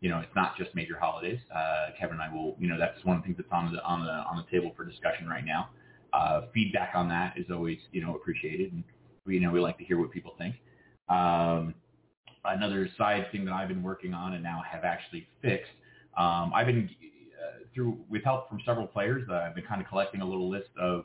you 0.00 0.10
know, 0.10 0.18
it's 0.18 0.34
not 0.34 0.56
just 0.56 0.74
major 0.74 0.98
holidays. 0.98 1.38
Uh, 1.54 1.88
Kevin 1.98 2.14
and 2.14 2.22
I 2.22 2.34
will, 2.34 2.56
you 2.58 2.68
know, 2.68 2.78
that's 2.78 3.02
one 3.04 3.16
of 3.16 3.22
the 3.22 3.26
things 3.26 3.38
that's 3.38 3.52
on 3.52 3.72
the, 3.72 3.82
on 3.84 4.04
the, 4.04 4.10
on 4.10 4.36
the 4.36 4.50
table 4.50 4.72
for 4.76 4.84
discussion 4.84 5.28
right 5.28 5.44
now. 5.44 5.70
Uh, 6.12 6.42
feedback 6.52 6.90
on 6.94 7.08
that 7.08 7.38
is 7.38 7.46
always, 7.50 7.78
you 7.92 8.02
know, 8.02 8.14
appreciated. 8.14 8.72
And 8.72 8.84
we, 9.24 9.34
you 9.34 9.40
know, 9.40 9.50
we 9.50 9.60
like 9.60 9.78
to 9.78 9.84
hear 9.84 9.98
what 9.98 10.10
people 10.10 10.34
think. 10.36 10.56
Um, 11.08 11.74
another 12.44 12.88
side 12.96 13.26
thing 13.32 13.44
that 13.44 13.52
I've 13.52 13.68
been 13.68 13.82
working 13.82 14.14
on 14.14 14.34
and 14.34 14.42
now 14.42 14.62
have 14.70 14.84
actually 14.84 15.28
fixed. 15.42 15.70
Um, 16.16 16.52
I've 16.54 16.66
been 16.66 16.90
uh, 17.40 17.64
through 17.74 17.98
with 18.08 18.24
help 18.24 18.48
from 18.48 18.60
several 18.64 18.86
players. 18.86 19.28
Uh, 19.30 19.34
I've 19.34 19.54
been 19.54 19.64
kind 19.64 19.80
of 19.80 19.88
collecting 19.88 20.20
a 20.20 20.24
little 20.24 20.48
list 20.48 20.70
of 20.80 21.04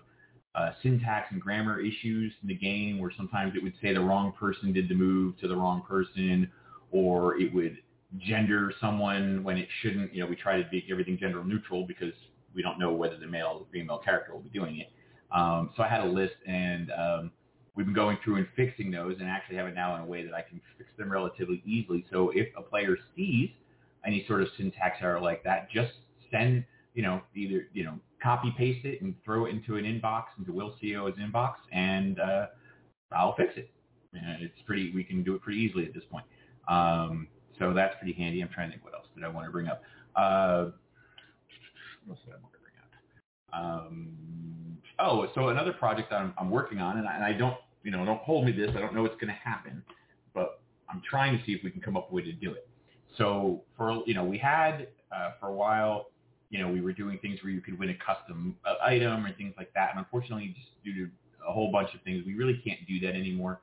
uh, 0.56 0.72
syntax 0.82 1.28
and 1.32 1.42
grammar 1.42 1.80
issues 1.80 2.34
in 2.42 2.48
the 2.48 2.56
game 2.56 3.00
where 3.00 3.12
sometimes 3.16 3.54
it 3.56 3.64
would 3.64 3.74
say 3.82 3.94
the 3.94 4.00
wrong 4.00 4.32
person 4.40 4.72
did 4.72 4.88
the 4.88 4.96
move 4.96 5.38
to 5.40 5.48
the 5.48 5.56
wrong 5.56 5.84
person, 5.88 6.50
or 6.92 7.38
it 7.40 7.54
would 7.54 7.78
gender 8.18 8.72
someone 8.80 9.44
when 9.44 9.58
it 9.58 9.68
shouldn't. 9.82 10.14
You 10.14 10.24
know, 10.24 10.28
we 10.28 10.36
try 10.36 10.62
to 10.62 10.68
make 10.72 10.86
everything 10.90 11.18
gender 11.18 11.44
neutral 11.44 11.86
because 11.86 12.14
we 12.54 12.62
don't 12.62 12.80
know 12.80 12.94
whether 12.94 13.18
the 13.18 13.28
male 13.28 13.60
or 13.60 13.66
female 13.72 13.98
character 13.98 14.34
will 14.34 14.42
be 14.42 14.50
doing 14.50 14.80
it. 14.80 14.92
Um, 15.32 15.72
so 15.76 15.84
I 15.84 15.90
had 15.90 16.02
a 16.02 16.08
list 16.08 16.36
and 16.48 16.92
um, 16.92 17.32
we've 17.76 17.86
been 17.86 17.96
going 17.96 18.18
through 18.24 18.38
and 18.38 18.48
fixing 18.56 18.92
those 18.92 19.18
and 19.20 19.30
actually 19.30 19.58
have 19.58 19.68
it 19.68 19.76
now 19.76 19.96
in 19.96 20.02
a 20.02 20.06
way 20.06 20.26
that 20.26 20.34
I 20.34 20.42
can 20.42 20.62
fix 20.78 20.90
them 20.98 21.12
relatively 21.12 21.62
easily. 21.66 22.06
So 22.12 22.32
if 22.34 22.48
a 22.58 22.62
player 22.62 22.98
sees 23.16 23.50
any 24.06 24.26
sort 24.28 24.42
of 24.42 24.48
syntax 24.58 24.98
error 25.02 25.20
like 25.20 25.44
that, 25.44 25.70
just 25.70 25.94
send, 26.32 26.64
you 26.94 27.04
know, 27.04 27.22
either, 27.36 27.68
you 27.74 27.84
know, 27.84 28.00
copy 28.24 28.54
paste 28.58 28.86
it 28.86 29.02
and 29.02 29.16
throw 29.24 29.46
it 29.46 29.50
into 29.50 29.76
an 29.76 29.84
inbox, 29.84 30.26
into 30.38 30.52
Will 30.52 30.76
CEO's 30.82 31.18
inbox, 31.18 31.56
and 31.72 32.20
uh, 32.20 32.48
I'll 33.12 33.36
fix 33.36 33.54
it. 33.58 33.70
And 34.14 34.42
it's 34.42 34.62
pretty, 34.66 34.92
we 34.96 35.04
can 35.04 35.24
do 35.24 35.36
it 35.36 35.42
pretty 35.42 35.60
easily 35.60 35.86
at 35.86 35.94
this 35.94 36.04
point. 36.10 36.26
Um, 36.70 37.28
so 37.60 37.74
that's 37.74 37.96
pretty 38.00 38.14
handy. 38.14 38.42
I'm 38.42 38.50
trying 38.50 38.70
to 38.70 38.74
think 38.74 38.84
what 38.84 38.94
else 38.94 39.08
did 39.14 39.24
I 39.24 39.28
want 39.28 39.48
to 39.48 39.52
bring 39.52 39.68
up. 39.68 39.82
Uh, 40.16 40.72
what 42.06 42.16
else 42.16 42.20
did 42.26 42.34
I 42.34 42.38
want 42.42 42.54
to 42.54 42.60
bring 42.60 42.74
up? 42.80 43.86
Um, 43.86 44.55
oh, 45.00 45.28
so 45.36 45.50
another 45.50 45.74
project 45.74 46.12
I'm, 46.12 46.34
I'm 46.38 46.50
working 46.50 46.80
on, 46.80 46.98
and 46.98 47.08
I, 47.08 47.16
and 47.16 47.24
I 47.24 47.34
don't, 47.34 47.58
you 47.84 47.92
know, 47.92 48.04
don't 48.06 48.22
hold 48.22 48.46
me 48.46 48.52
this. 48.52 48.72
I 48.76 48.80
don't 48.80 48.94
know 48.96 49.02
what's 49.02 49.16
going 49.16 49.28
to 49.28 49.34
happen, 49.34 49.84
but 50.34 50.62
I'm 50.90 51.02
trying 51.08 51.38
to 51.38 51.46
see 51.46 51.54
if 51.54 51.64
we 51.64 51.72
can 51.72 51.82
come 51.82 51.96
up 51.98 52.12
with 52.12 52.24
a 52.24 52.26
way 52.28 52.32
to 52.32 52.38
do 52.38 52.54
it. 52.54 52.68
So 53.18 53.64
for, 53.78 54.04
you 54.06 54.14
know, 54.14 54.24
we 54.24 54.38
had 54.38 54.88
uh, 55.16 55.32
for 55.40 55.48
a 55.48 55.54
while, 55.54 56.08
you 56.50 56.60
know, 56.60 56.70
we 56.70 56.82
were 56.82 56.94
doing 56.94 57.20
things 57.20 57.40
where 57.44 57.52
you 57.52 57.62
could 57.62 57.78
win 57.78 57.90
a 57.90 57.96
custom 57.96 58.56
uh, 58.66 58.76
item 58.84 59.26
or 59.26 59.34
things 59.34 59.54
like 59.58 59.74
that. 59.74 59.92
And 59.92 60.00
unfortunately, 60.00 60.54
just 60.58 60.70
due 60.84 61.06
to 61.06 61.12
a 61.48 61.52
whole 61.52 61.72
bunch 61.72 61.94
of 61.94 62.02
things, 62.02 62.24
we 62.26 62.34
really 62.34 62.62
can't 62.66 62.80
do 62.88 63.00
that 63.02 63.16
anymore. 63.16 63.62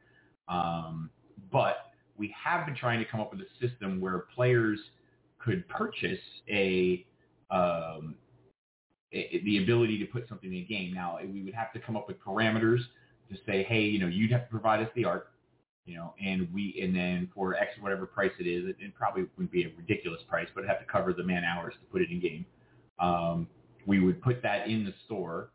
Um, 0.49 1.11
but 1.51 1.93
we 2.17 2.35
have 2.43 2.67
been 2.67 2.77
trying 2.77 2.99
to 2.99 3.05
come 3.05 3.21
up 3.21 3.33
with 3.33 3.41
a 3.41 3.67
system 3.67 4.01
where 4.01 4.27
players 4.35 4.79
could 5.39 5.67
purchase 5.69 6.21
a, 6.49 7.07
um, 7.51 8.15
the 9.13 9.63
ability 9.63 9.99
to 9.99 10.07
put 10.07 10.29
something 10.29 10.53
in 10.53 10.61
a 10.61 10.65
game. 10.65 10.93
Now, 10.95 11.19
we 11.23 11.43
would 11.43 11.55
have 11.55 11.73
to 11.75 11.79
come 11.79 11.97
up 11.97 12.09
with 12.09 12.23
parameters 12.23 12.81
to 13.31 13.37
say, 13.47 13.63
hey, 13.63 13.83
you 13.83 13.99
know, 13.99 14.07
you'd 14.07 14.33
have 14.33 14.45
to 14.45 14.51
provide 14.51 14.81
us 14.81 14.89
the 14.95 15.05
art, 15.05 15.29
you 15.85 15.97
know, 15.97 16.15
and 16.25 16.49
we, 16.53 16.81
and 16.83 16.95
then 16.95 17.29
for 17.35 17.55
X 17.55 17.73
whatever 17.81 18.07
price 18.07 18.33
it 18.39 18.47
is, 18.47 18.69
it, 18.69 18.77
it 18.79 18.95
probably 18.95 19.25
wouldn't 19.37 19.53
be 19.53 19.65
a 19.65 19.73
ridiculous 19.77 20.21
price, 20.29 20.49
but 20.55 20.61
it'd 20.61 20.71
have 20.71 20.81
to 20.81 20.91
cover 20.91 21.13
the 21.13 21.23
man 21.23 21.45
hours 21.45 21.75
to 21.75 21.87
put 21.91 22.03
it 22.03 22.11
in 22.11 22.21
game. 22.21 22.47
Um, 22.99 23.49
we 23.87 24.01
would 24.01 24.23
put 24.23 24.43
that 24.43 24.69
in 24.69 24.85
the 24.85 24.95
store, 25.07 25.51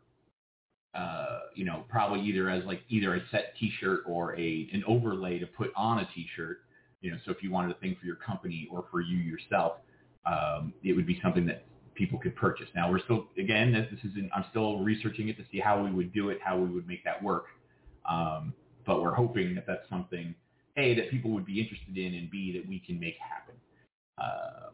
uh, 0.94 1.40
you 1.54 1.64
know, 1.64 1.84
probably 1.88 2.20
either 2.22 2.50
as 2.50 2.64
like 2.64 2.82
either 2.88 3.14
a 3.14 3.20
set 3.30 3.54
T-shirt 3.58 4.02
or 4.06 4.38
a 4.38 4.68
an 4.72 4.84
overlay 4.86 5.38
to 5.38 5.46
put 5.46 5.70
on 5.76 5.98
a 5.98 6.08
T-shirt. 6.14 6.58
You 7.00 7.12
know, 7.12 7.18
so 7.24 7.30
if 7.30 7.42
you 7.42 7.50
wanted 7.50 7.74
a 7.74 7.78
thing 7.78 7.96
for 7.98 8.06
your 8.06 8.16
company 8.16 8.68
or 8.70 8.84
for 8.90 9.00
you 9.00 9.16
yourself, 9.18 9.74
um, 10.26 10.74
it 10.82 10.94
would 10.94 11.06
be 11.06 11.20
something 11.22 11.46
that 11.46 11.64
people 11.98 12.18
could 12.18 12.36
purchase. 12.36 12.68
Now 12.74 12.90
we're 12.90 13.00
still, 13.00 13.26
again, 13.36 13.72
this, 13.72 13.86
this 13.90 14.10
is 14.10 14.16
in, 14.16 14.30
I'm 14.34 14.44
still 14.50 14.78
researching 14.78 15.28
it 15.28 15.36
to 15.38 15.44
see 15.50 15.58
how 15.58 15.82
we 15.82 15.90
would 15.90 16.12
do 16.14 16.30
it, 16.30 16.38
how 16.42 16.56
we 16.56 16.70
would 16.70 16.86
make 16.86 17.04
that 17.04 17.20
work. 17.22 17.46
Um, 18.08 18.54
but 18.86 19.02
we're 19.02 19.14
hoping 19.14 19.54
that 19.56 19.66
that's 19.66 19.86
something, 19.90 20.34
A, 20.78 20.94
that 20.94 21.10
people 21.10 21.32
would 21.32 21.44
be 21.44 21.60
interested 21.60 21.98
in, 21.98 22.14
and 22.14 22.30
B, 22.30 22.58
that 22.58 22.66
we 22.66 22.78
can 22.78 22.98
make 22.98 23.16
happen. 23.18 23.54
Uh, 24.16 24.70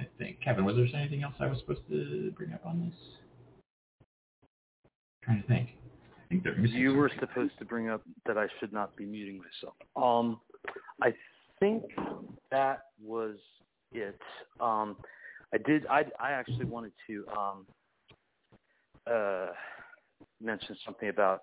to 0.00 0.06
think. 0.18 0.40
Kevin, 0.42 0.64
was 0.64 0.76
there 0.76 0.86
anything 0.98 1.22
else 1.22 1.34
I 1.38 1.46
was 1.46 1.58
supposed 1.58 1.82
to 1.90 2.32
bring 2.36 2.52
up 2.52 2.64
on 2.64 2.86
this? 2.86 2.98
trying 5.22 5.42
to 5.42 5.48
think. 5.48 5.68
I 6.24 6.28
think 6.28 6.44
missing 6.58 6.78
You 6.78 6.94
were 6.94 7.08
something. 7.10 7.28
supposed 7.28 7.58
to 7.58 7.64
bring 7.64 7.90
up 7.90 8.02
that 8.26 8.38
I 8.38 8.46
should 8.58 8.72
not 8.72 8.96
be 8.96 9.04
muting 9.04 9.38
myself. 9.38 9.74
Um, 9.96 10.40
I 11.02 11.14
think 11.60 11.84
that 12.50 12.86
was 13.00 13.36
it. 13.92 14.18
Um, 14.60 14.96
I 15.54 15.58
did. 15.58 15.86
I 15.86 16.04
I 16.18 16.32
actually 16.32 16.64
wanted 16.64 16.92
to 17.06 17.24
um, 17.36 17.66
uh, 19.10 19.46
mention 20.40 20.76
something 20.84 21.08
about 21.08 21.42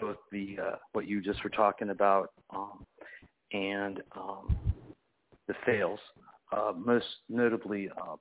both 0.00 0.16
the 0.30 0.56
uh, 0.62 0.76
what 0.92 1.06
you 1.06 1.20
just 1.20 1.42
were 1.42 1.50
talking 1.50 1.90
about 1.90 2.30
um, 2.54 2.84
and 3.52 4.02
um, 4.16 4.56
the 5.48 5.54
fails. 5.66 6.00
Uh, 6.52 6.72
most 6.76 7.06
notably, 7.28 7.88
uh, 8.00 8.16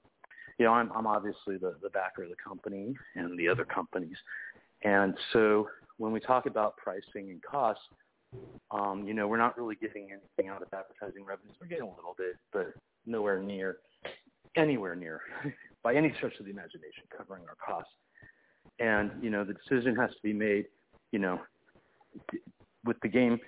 you 0.57 0.65
know, 0.65 0.73
I'm 0.73 0.91
I'm 0.93 1.07
obviously 1.07 1.57
the 1.57 1.75
the 1.81 1.89
backer 1.89 2.23
of 2.23 2.29
the 2.29 2.35
company 2.35 2.95
and 3.15 3.37
the 3.37 3.47
other 3.47 3.65
companies, 3.65 4.17
and 4.83 5.15
so 5.31 5.67
when 5.97 6.11
we 6.11 6.19
talk 6.19 6.47
about 6.47 6.75
pricing 6.77 7.29
and 7.29 7.41
costs, 7.43 7.83
um, 8.71 9.05
you 9.05 9.13
know, 9.13 9.27
we're 9.27 9.37
not 9.37 9.57
really 9.57 9.75
getting 9.75 10.09
anything 10.11 10.51
out 10.51 10.61
of 10.61 10.67
advertising 10.73 11.23
revenues. 11.23 11.55
We're 11.61 11.67
getting 11.67 11.83
a 11.83 11.95
little 11.95 12.15
bit, 12.17 12.35
but 12.51 12.73
nowhere 13.05 13.41
near, 13.41 13.77
anywhere 14.55 14.95
near, 14.95 15.21
by 15.83 15.95
any 15.95 16.13
stretch 16.17 16.39
of 16.39 16.45
the 16.45 16.51
imagination, 16.51 17.03
covering 17.15 17.43
our 17.47 17.55
costs. 17.55 17.91
And 18.79 19.11
you 19.21 19.29
know, 19.29 19.43
the 19.43 19.53
decision 19.53 19.95
has 19.95 20.09
to 20.11 20.21
be 20.23 20.33
made, 20.33 20.65
you 21.11 21.19
know, 21.19 21.39
with 22.85 22.97
the 23.01 23.07
game 23.07 23.39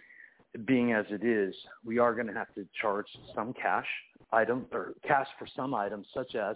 being 0.65 0.93
as 0.93 1.05
it 1.09 1.23
is, 1.23 1.53
we 1.83 1.97
are 1.99 2.13
going 2.13 2.27
to 2.27 2.33
have 2.33 2.53
to 2.55 2.65
charge 2.79 3.07
some 3.33 3.53
cash 3.53 3.87
item 4.31 4.65
or 4.71 4.93
cash 5.05 5.27
for 5.37 5.47
some 5.55 5.73
items, 5.73 6.07
such 6.13 6.35
as 6.35 6.55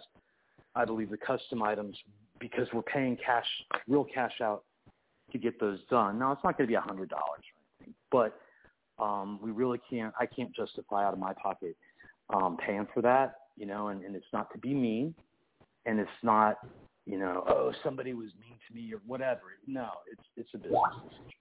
I 0.75 0.85
believe 0.85 1.09
the 1.09 1.17
custom 1.17 1.61
items, 1.63 1.97
because 2.39 2.67
we're 2.73 2.81
paying 2.83 3.17
cash, 3.23 3.45
real 3.87 4.05
cash 4.05 4.41
out 4.41 4.63
to 5.31 5.37
get 5.37 5.59
those 5.59 5.79
done. 5.89 6.17
Now 6.17 6.31
it's 6.31 6.43
not 6.43 6.57
going 6.57 6.67
to 6.67 6.71
be 6.71 6.75
a 6.75 6.81
hundred 6.81 7.09
dollars 7.09 7.43
or 7.43 7.83
anything, 7.83 7.95
but 8.11 8.39
um, 9.03 9.39
we 9.41 9.51
really 9.51 9.79
can't. 9.89 10.13
I 10.19 10.25
can't 10.25 10.53
justify 10.55 11.05
out 11.05 11.13
of 11.13 11.19
my 11.19 11.33
pocket 11.33 11.75
um, 12.33 12.57
paying 12.57 12.87
for 12.93 13.01
that, 13.01 13.35
you 13.59 13.67
know. 13.67 13.89
And, 13.89 14.03
and 14.03 14.15
it's 14.15 14.25
not 14.33 14.51
to 14.53 14.57
be 14.57 14.73
mean, 14.73 15.13
and 15.85 15.99
it's 15.99 16.09
not, 16.23 16.57
you 17.05 17.19
know, 17.19 17.43
oh 17.47 17.71
somebody 17.83 18.13
was 18.13 18.31
mean 18.39 18.57
to 18.67 18.73
me 18.73 18.91
or 18.93 19.01
whatever. 19.05 19.41
No, 19.67 19.89
it's 20.11 20.27
it's 20.35 20.49
a 20.55 20.57
business 20.57 20.81
decision. 21.03 21.33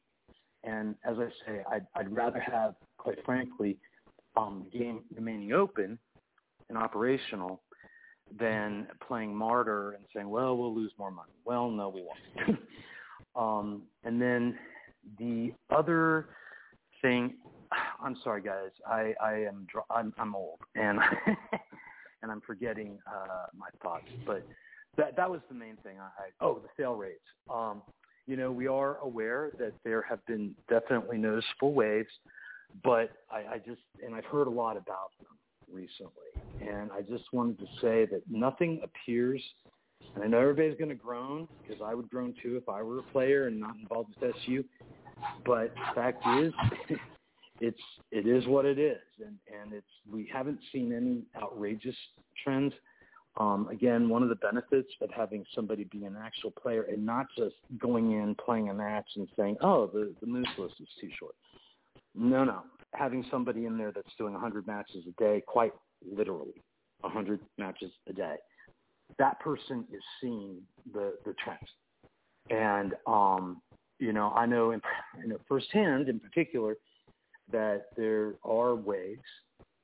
And 0.64 0.96
as 1.04 1.16
I 1.18 1.28
say, 1.46 1.62
I'd, 1.70 1.86
I'd 1.94 2.14
rather 2.14 2.40
have, 2.40 2.74
quite 2.98 3.24
frankly, 3.24 3.78
um, 4.36 4.66
the 4.70 4.78
game 4.78 5.00
remaining 5.14 5.52
open 5.52 5.98
and 6.68 6.76
operational 6.76 7.62
than 8.38 8.86
playing 9.06 9.34
martyr 9.34 9.92
and 9.92 10.04
saying, 10.14 10.28
well, 10.28 10.56
we'll 10.56 10.74
lose 10.74 10.92
more 10.98 11.10
money. 11.10 11.32
Well, 11.44 11.70
no, 11.70 11.88
we 11.88 12.02
won't. 12.02 12.58
um, 13.36 13.82
and 14.04 14.20
then 14.20 14.58
the 15.18 15.52
other 15.70 16.26
thing, 17.00 17.34
I'm 18.04 18.16
sorry, 18.22 18.42
guys. 18.42 18.70
I, 18.86 19.14
I 19.22 19.44
am 19.48 19.66
I'm, 19.90 20.12
I'm 20.18 20.34
old 20.34 20.58
and 20.74 20.98
and 22.22 22.30
I'm 22.30 22.40
forgetting 22.40 22.98
uh, 23.06 23.46
my 23.56 23.68
thoughts. 23.82 24.04
But 24.26 24.42
that 24.96 25.16
that 25.16 25.30
was 25.30 25.40
the 25.48 25.54
main 25.54 25.76
thing. 25.82 25.98
I, 25.98 26.04
I 26.04 26.28
oh 26.40 26.60
the 26.60 26.68
fail 26.76 26.94
rates. 26.94 27.20
Um, 27.52 27.82
you 28.26 28.36
know, 28.36 28.52
we 28.52 28.66
are 28.66 28.98
aware 28.98 29.50
that 29.58 29.72
there 29.84 30.02
have 30.02 30.24
been 30.26 30.54
definitely 30.68 31.16
noticeable 31.16 31.72
waves, 31.72 32.10
but 32.84 33.10
I, 33.30 33.54
I 33.54 33.58
just 33.64 33.80
and 34.04 34.14
I've 34.14 34.26
heard 34.26 34.46
a 34.46 34.50
lot 34.50 34.76
about 34.76 35.10
them 35.18 35.36
recently, 35.72 36.10
and 36.60 36.90
I 36.92 37.02
just 37.02 37.24
wanted 37.32 37.58
to 37.60 37.66
say 37.80 38.06
that 38.06 38.22
nothing 38.30 38.80
appears. 38.82 39.42
And 40.14 40.24
I 40.24 40.26
know 40.26 40.38
everybody's 40.38 40.78
going 40.78 40.88
to 40.90 40.94
groan 40.94 41.48
because 41.62 41.82
I 41.84 41.94
would 41.94 42.08
groan 42.08 42.34
too 42.42 42.56
if 42.56 42.68
I 42.68 42.82
were 42.82 43.00
a 43.00 43.02
player 43.02 43.46
and 43.46 43.60
not 43.60 43.76
involved 43.76 44.14
with 44.20 44.34
SU. 44.42 44.64
But 45.44 45.74
fact 45.94 46.24
is, 46.38 46.52
it's 47.60 47.80
it 48.10 48.26
is 48.26 48.46
what 48.46 48.64
it 48.64 48.78
is, 48.78 48.98
and 49.18 49.36
and 49.60 49.72
it's 49.72 49.86
we 50.10 50.28
haven't 50.32 50.60
seen 50.72 50.92
any 50.92 51.22
outrageous 51.42 51.96
trends. 52.42 52.72
Um, 53.38 53.68
again, 53.68 54.08
one 54.08 54.22
of 54.22 54.30
the 54.30 54.36
benefits 54.36 54.90
of 55.00 55.10
having 55.16 55.44
somebody 55.54 55.84
be 55.84 56.04
an 56.04 56.16
actual 56.20 56.50
player 56.50 56.82
and 56.90 57.04
not 57.06 57.26
just 57.36 57.54
going 57.78 58.12
in 58.12 58.34
playing 58.34 58.70
a 58.70 58.74
match 58.74 59.06
and 59.16 59.28
saying, 59.36 59.56
"Oh, 59.60 59.86
the 59.86 60.14
the 60.20 60.26
moose 60.26 60.48
list 60.58 60.74
is 60.80 60.88
too 61.00 61.10
short." 61.18 61.34
No, 62.14 62.44
no, 62.44 62.62
having 62.94 63.24
somebody 63.30 63.66
in 63.66 63.78
there 63.78 63.92
that's 63.92 64.14
doing 64.16 64.32
100 64.32 64.66
matches 64.66 65.04
a 65.06 65.22
day, 65.22 65.42
quite 65.46 65.72
literally, 66.04 66.60
100 67.00 67.40
matches 67.58 67.92
a 68.08 68.12
day, 68.12 68.36
that 69.18 69.38
person 69.40 69.84
is 69.92 70.02
seeing 70.20 70.60
the 70.92 71.14
the 71.24 71.34
trends, 71.42 71.68
and 72.50 72.94
um, 73.06 73.62
you 73.98 74.12
know, 74.12 74.30
I 74.30 74.46
know 74.46 74.72
in 74.72 74.80
you 75.22 75.28
know 75.28 75.38
firsthand, 75.48 76.08
in 76.08 76.18
particular, 76.20 76.76
that 77.52 77.86
there 77.96 78.34
are 78.44 78.74
ways 78.74 79.18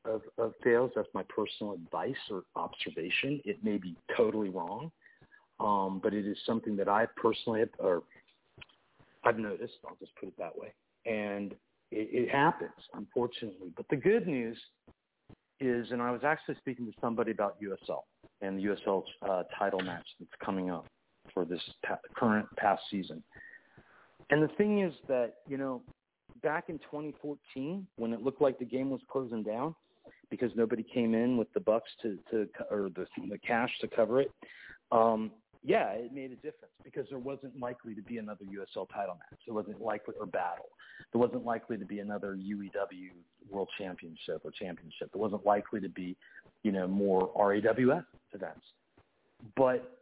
of, 0.04 0.22
of 0.38 0.52
fails. 0.62 0.90
That's 0.94 1.08
my 1.14 1.24
personal 1.28 1.74
advice 1.74 2.14
or 2.30 2.42
observation. 2.56 3.40
It 3.44 3.62
may 3.62 3.78
be 3.78 3.96
totally 4.16 4.50
wrong, 4.50 4.90
um, 5.60 6.00
but 6.02 6.14
it 6.14 6.26
is 6.26 6.36
something 6.46 6.76
that 6.76 6.88
I 6.88 7.06
personally 7.16 7.60
have, 7.60 7.70
or 7.78 8.02
I've 9.24 9.38
noticed. 9.38 9.74
I'll 9.86 9.96
just 9.98 10.14
put 10.16 10.28
it 10.28 10.34
that 10.38 10.56
way, 10.56 10.72
and 11.06 11.52
it, 11.90 12.08
it 12.12 12.30
happens, 12.30 12.72
unfortunately. 12.94 13.72
But 13.76 13.86
the 13.88 13.96
good 13.96 14.26
news 14.26 14.58
is, 15.60 15.90
and 15.90 16.02
I 16.02 16.10
was 16.10 16.22
actually 16.24 16.56
speaking 16.56 16.86
to 16.86 16.92
somebody 17.00 17.30
about 17.30 17.56
USL 17.62 18.02
and 18.40 18.58
the 18.58 18.64
USL 18.64 19.04
uh, 19.28 19.44
title 19.58 19.80
match 19.80 20.06
that's 20.18 20.32
coming 20.44 20.70
up 20.70 20.86
for 21.32 21.44
this 21.44 21.60
pa- 21.86 21.98
current 22.14 22.46
past 22.56 22.82
season. 22.90 23.22
And 24.30 24.42
the 24.42 24.52
thing 24.56 24.80
is 24.80 24.92
that 25.08 25.34
you 25.48 25.56
know 25.56 25.82
back 26.44 26.68
in 26.68 26.78
2014 26.78 27.86
when 27.96 28.12
it 28.12 28.22
looked 28.22 28.40
like 28.40 28.58
the 28.60 28.64
game 28.64 28.90
was 28.90 29.00
closing 29.10 29.42
down 29.42 29.74
because 30.30 30.52
nobody 30.54 30.84
came 30.84 31.14
in 31.14 31.36
with 31.36 31.52
the 31.54 31.60
bucks 31.60 31.90
to 32.02 32.18
to 32.30 32.46
or 32.70 32.90
the 32.94 33.06
the 33.28 33.38
cash 33.38 33.70
to 33.80 33.88
cover 33.88 34.20
it. 34.20 34.30
Um, 34.92 35.32
yeah, 35.66 35.92
it 35.92 36.12
made 36.12 36.30
a 36.30 36.36
difference 36.36 36.74
because 36.84 37.06
there 37.08 37.18
wasn't 37.18 37.58
likely 37.58 37.94
to 37.94 38.02
be 38.02 38.18
another 38.18 38.44
USL 38.44 38.86
title 38.92 39.14
match. 39.14 39.40
There 39.46 39.54
wasn't 39.54 39.80
likely 39.80 40.14
or 40.20 40.26
battle. 40.26 40.68
There 41.10 41.20
wasn't 41.20 41.46
likely 41.46 41.78
to 41.78 41.86
be 41.86 42.00
another 42.00 42.36
UEW 42.36 43.08
World 43.50 43.70
Championship 43.78 44.42
or 44.44 44.50
Championship. 44.50 45.10
There 45.12 45.22
wasn't 45.22 45.46
likely 45.46 45.80
to 45.80 45.88
be, 45.88 46.16
you 46.64 46.72
know, 46.72 46.86
more 46.86 47.30
RAWF 47.34 48.04
events. 48.34 48.66
But 49.56 49.98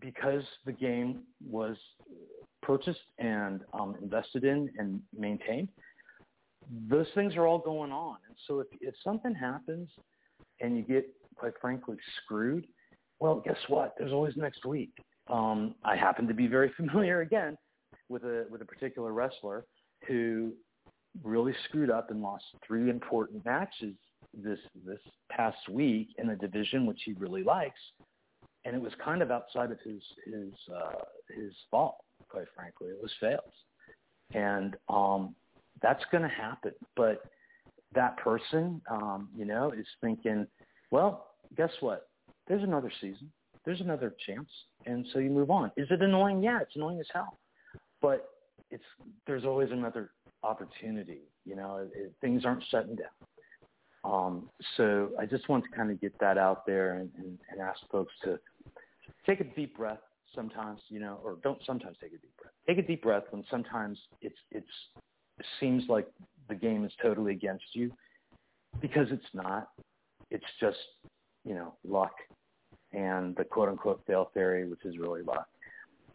because 0.00 0.42
the 0.64 0.72
game 0.72 1.20
was 1.46 1.76
purchased 2.68 3.00
and 3.18 3.62
um, 3.72 3.96
invested 4.02 4.44
in 4.44 4.70
and 4.76 5.00
maintained, 5.18 5.68
those 6.86 7.06
things 7.14 7.34
are 7.34 7.46
all 7.46 7.58
going 7.58 7.90
on. 7.90 8.18
And 8.28 8.36
so 8.46 8.60
if, 8.60 8.66
if 8.82 8.94
something 9.02 9.34
happens 9.34 9.88
and 10.60 10.76
you 10.76 10.82
get, 10.82 11.08
quite 11.34 11.54
frankly, 11.62 11.96
screwed, 12.22 12.66
well, 13.20 13.42
guess 13.42 13.56
what? 13.68 13.94
There's 13.98 14.12
always 14.12 14.36
next 14.36 14.66
week. 14.66 14.90
Um, 15.28 15.76
I 15.82 15.96
happen 15.96 16.28
to 16.28 16.34
be 16.34 16.46
very 16.46 16.70
familiar 16.76 17.22
again 17.22 17.56
with 18.10 18.24
a 18.24 18.44
with 18.50 18.60
a 18.60 18.66
particular 18.66 19.12
wrestler 19.12 19.64
who 20.06 20.52
really 21.22 21.54
screwed 21.68 21.90
up 21.90 22.10
and 22.10 22.20
lost 22.20 22.44
three 22.66 22.90
important 22.90 23.44
matches 23.46 23.94
this 24.34 24.58
this 24.86 25.00
past 25.30 25.68
week 25.70 26.08
in 26.18 26.30
a 26.30 26.36
division 26.36 26.84
which 26.84 27.00
he 27.04 27.14
really 27.14 27.42
likes, 27.42 27.80
and 28.66 28.76
it 28.76 28.80
was 28.80 28.92
kind 29.02 29.22
of 29.22 29.30
outside 29.30 29.70
of 29.70 29.78
his 29.80 30.02
his 30.26 30.52
uh, 30.74 31.02
his 31.34 31.52
fault. 31.70 31.96
Quite 32.28 32.46
frankly, 32.54 32.88
it 32.88 32.98
was 33.00 33.12
fails, 33.20 33.52
and 34.34 34.76
um, 34.88 35.34
that's 35.82 36.04
going 36.10 36.22
to 36.22 36.28
happen. 36.28 36.72
But 36.96 37.22
that 37.94 38.16
person, 38.18 38.80
um, 38.90 39.28
you 39.36 39.44
know, 39.44 39.72
is 39.72 39.86
thinking, 40.00 40.46
well, 40.90 41.28
guess 41.56 41.70
what? 41.80 42.08
There's 42.46 42.62
another 42.62 42.92
season. 43.00 43.30
There's 43.64 43.80
another 43.80 44.14
chance, 44.26 44.48
and 44.86 45.06
so 45.12 45.18
you 45.18 45.30
move 45.30 45.50
on. 45.50 45.70
Is 45.76 45.88
it 45.90 46.02
annoying? 46.02 46.42
Yeah, 46.42 46.60
it's 46.60 46.74
annoying 46.76 47.00
as 47.00 47.06
hell, 47.12 47.38
but 48.00 48.28
it's 48.70 48.84
there's 49.26 49.44
always 49.44 49.70
another 49.70 50.10
opportunity. 50.42 51.20
You 51.44 51.56
know, 51.56 51.88
it, 51.94 52.12
things 52.20 52.44
aren't 52.44 52.64
shutting 52.70 52.96
down. 52.96 53.28
Um, 54.04 54.48
so 54.76 55.10
I 55.18 55.26
just 55.26 55.48
want 55.48 55.64
to 55.64 55.76
kind 55.76 55.90
of 55.90 56.00
get 56.00 56.18
that 56.20 56.38
out 56.38 56.64
there 56.66 56.94
and, 56.94 57.10
and, 57.18 57.38
and 57.50 57.60
ask 57.60 57.80
folks 57.90 58.12
to 58.24 58.38
take 59.26 59.40
a 59.40 59.44
deep 59.44 59.76
breath 59.76 59.98
sometimes, 60.34 60.80
you 60.88 61.00
know, 61.00 61.20
or 61.22 61.38
don't 61.42 61.60
sometimes 61.66 61.96
take 62.00 62.12
a 62.12 62.18
deep 62.18 62.36
breath. 62.40 62.52
Take 62.66 62.78
a 62.78 62.86
deep 62.86 63.02
breath 63.02 63.24
when 63.30 63.44
sometimes 63.50 63.98
it's 64.20 64.38
it's 64.50 64.66
it 65.38 65.46
seems 65.60 65.84
like 65.88 66.08
the 66.48 66.54
game 66.54 66.84
is 66.84 66.92
totally 67.02 67.32
against 67.32 67.64
you 67.72 67.92
because 68.80 69.06
it's 69.10 69.34
not. 69.34 69.68
It's 70.30 70.44
just, 70.60 70.78
you 71.44 71.54
know, 71.54 71.74
luck 71.86 72.12
and 72.92 73.36
the 73.36 73.44
quote 73.44 73.68
unquote 73.68 74.02
fail 74.06 74.30
theory, 74.34 74.68
which 74.68 74.84
is 74.84 74.98
really 74.98 75.22
luck. 75.22 75.46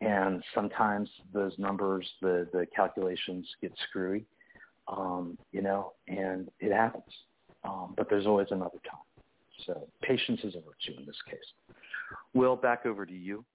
And 0.02 0.44
sometimes 0.53 1.10
those 1.34 1.53
numbers, 1.57 2.07
the, 2.22 2.48
the 2.52 2.65
calculations 2.76 3.48
get 3.61 3.72
screwy, 3.90 4.26
um, 4.88 5.38
you 5.52 5.61
know, 5.61 5.94
and 6.07 6.49
it 6.60 6.73
happens. 6.73 7.03
Um, 7.64 7.94
but 7.95 8.10
there's 8.10 8.26
always 8.26 8.48
another 8.52 8.80
time. 8.90 8.99
So 9.65 9.88
patience 10.02 10.41
is 10.44 10.56
a 10.56 10.60
virtue 10.60 10.99
in 10.99 11.06
this 11.06 11.15
case. 11.30 11.77
Will, 12.34 12.56
back 12.56 12.85
over 12.85 13.06
to 13.06 13.14
you. 13.14 13.45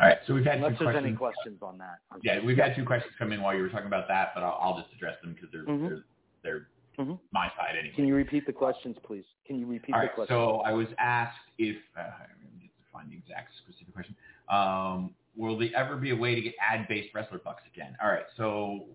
All 0.00 0.08
right, 0.08 0.18
so 0.26 0.34
we've 0.34 0.44
had 0.44 0.56
Unless 0.56 0.72
two 0.78 0.84
there's 0.86 0.94
questions. 0.94 1.06
any 1.06 1.16
questions 1.16 1.58
on 1.62 1.78
that. 1.78 1.98
Yeah, 2.22 2.40
we've 2.44 2.56
had 2.58 2.74
two 2.74 2.84
questions 2.84 3.14
come 3.16 3.30
in 3.32 3.40
while 3.42 3.54
you 3.54 3.62
were 3.62 3.68
talking 3.68 3.86
about 3.86 4.08
that, 4.08 4.32
but 4.34 4.42
I'll, 4.42 4.58
I'll 4.60 4.80
just 4.80 4.92
address 4.92 5.14
them 5.22 5.34
because 5.34 5.50
they're, 5.52 5.64
Mhm. 5.64 5.88
they're 5.88 6.04
they're 6.42 6.68
Mhm. 6.98 7.18
my 7.32 7.48
side 7.56 7.76
anyway. 7.78 7.94
Can 7.94 8.06
you 8.06 8.14
repeat 8.14 8.44
the 8.46 8.52
questions, 8.52 8.96
please? 9.04 9.24
Can 9.46 9.58
you 9.58 9.66
repeat 9.66 9.94
All 9.94 10.00
the 10.00 10.06
right, 10.06 10.14
questions? 10.14 10.36
so 10.36 10.60
I 10.60 10.72
was 10.72 10.88
asked 10.98 11.38
if 11.58 11.76
uh, 11.96 12.02
me 12.42 12.62
get 12.62 12.70
to 12.76 12.84
find 12.92 13.10
the 13.10 13.16
exact 13.16 13.52
specific 13.56 13.92
question. 13.94 14.14
Um, 14.48 15.14
will 15.36 15.56
there 15.58 15.70
ever 15.76 15.96
be 15.96 16.10
a 16.10 16.16
way 16.16 16.34
to 16.34 16.40
get 16.40 16.54
ad-based 16.60 17.14
wrestler 17.14 17.38
bucks 17.38 17.62
again? 17.72 17.96
All 18.02 18.08
right, 18.10 18.26
so 18.36 18.86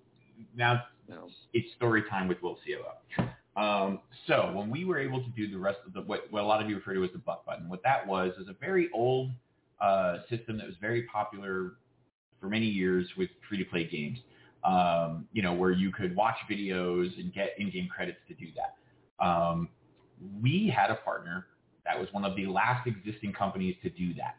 now 0.55 0.85
it's 1.53 1.73
story 1.75 2.03
time 2.09 2.27
with 2.27 2.41
Will 2.41 2.57
COO. 2.65 3.27
Um, 3.61 3.99
so 4.27 4.51
when 4.53 4.69
we 4.69 4.85
were 4.85 4.97
able 4.99 5.21
to 5.23 5.29
do 5.31 5.49
the 5.49 5.57
rest 5.57 5.79
of 5.85 5.91
the 5.93 6.01
what, 6.01 6.31
what 6.31 6.43
a 6.43 6.45
lot 6.45 6.61
of 6.61 6.69
you 6.69 6.75
refer 6.77 6.93
to 6.93 7.03
as 7.03 7.11
the 7.11 7.17
buck 7.19 7.45
button, 7.45 7.67
what 7.67 7.81
that 7.83 8.05
was 8.07 8.33
is 8.37 8.47
a 8.47 8.53
very 8.53 8.89
old 8.93 9.31
uh, 9.81 10.17
system 10.29 10.57
that 10.57 10.67
was 10.67 10.75
very 10.81 11.03
popular 11.03 11.73
for 12.39 12.47
many 12.49 12.65
years 12.65 13.07
with 13.17 13.29
free-to-play 13.47 13.85
games. 13.85 14.19
Um, 14.63 15.25
you 15.31 15.41
know, 15.41 15.53
where 15.53 15.71
you 15.71 15.89
could 15.89 16.13
watch 16.17 16.35
videos 16.51 17.17
and 17.17 17.33
get 17.33 17.55
in-game 17.57 17.87
credits 17.87 18.17
to 18.27 18.33
do 18.33 18.47
that. 18.57 19.25
Um, 19.25 19.69
we 20.43 20.73
had 20.75 20.91
a 20.91 20.95
partner 20.95 21.47
that 21.85 21.97
was 21.97 22.09
one 22.11 22.25
of 22.25 22.35
the 22.35 22.45
last 22.45 22.85
existing 22.85 23.31
companies 23.31 23.75
to 23.83 23.89
do 23.89 24.13
that, 24.15 24.35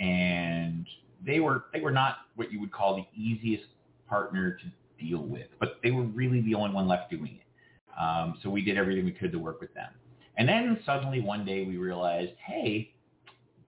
and 0.00 0.86
they 1.24 1.38
were 1.38 1.66
they 1.72 1.80
were 1.80 1.92
not 1.92 2.16
what 2.34 2.50
you 2.50 2.58
would 2.60 2.72
call 2.72 2.96
the 2.96 3.06
easiest 3.16 3.64
partner 4.08 4.58
to 4.58 5.04
deal 5.04 5.22
with, 5.22 5.46
but 5.60 5.78
they 5.84 5.92
were 5.92 6.02
really 6.02 6.40
the 6.40 6.54
only 6.56 6.74
one 6.74 6.88
left 6.88 7.10
doing 7.10 7.38
it. 7.40 8.00
Um, 8.00 8.38
so 8.42 8.50
we 8.50 8.62
did 8.62 8.76
everything 8.76 9.04
we 9.04 9.12
could 9.12 9.30
to 9.32 9.38
work 9.38 9.60
with 9.60 9.72
them. 9.74 9.90
And 10.36 10.48
then 10.48 10.80
suddenly 10.84 11.20
one 11.20 11.44
day 11.44 11.64
we 11.64 11.76
realized, 11.76 12.32
hey, 12.44 12.92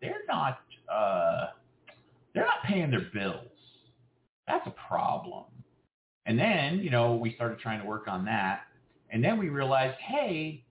they're 0.00 0.24
not 0.28 0.60
uh, 0.92 1.46
they're 2.34 2.44
not 2.44 2.62
paying 2.64 2.90
their 2.90 3.06
bills. 3.12 3.46
That's 4.46 4.66
a 4.66 4.74
problem. 4.88 5.44
And 6.26 6.38
then, 6.38 6.80
you 6.80 6.90
know, 6.90 7.14
we 7.14 7.34
started 7.34 7.58
trying 7.58 7.80
to 7.80 7.86
work 7.86 8.08
on 8.08 8.24
that. 8.26 8.62
And 9.10 9.22
then 9.22 9.38
we 9.38 9.48
realized, 9.48 9.98
hey, 10.00 10.64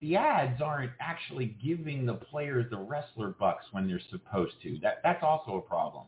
the 0.00 0.16
ads 0.16 0.60
aren't 0.60 0.92
actually 1.00 1.56
giving 1.64 2.04
the 2.04 2.14
players 2.14 2.66
the 2.70 2.78
wrestler 2.78 3.28
bucks 3.38 3.64
when 3.72 3.88
they're 3.88 4.00
supposed 4.10 4.54
to. 4.62 4.78
That 4.82 5.00
that's 5.02 5.22
also 5.22 5.56
a 5.56 5.60
problem. 5.60 6.04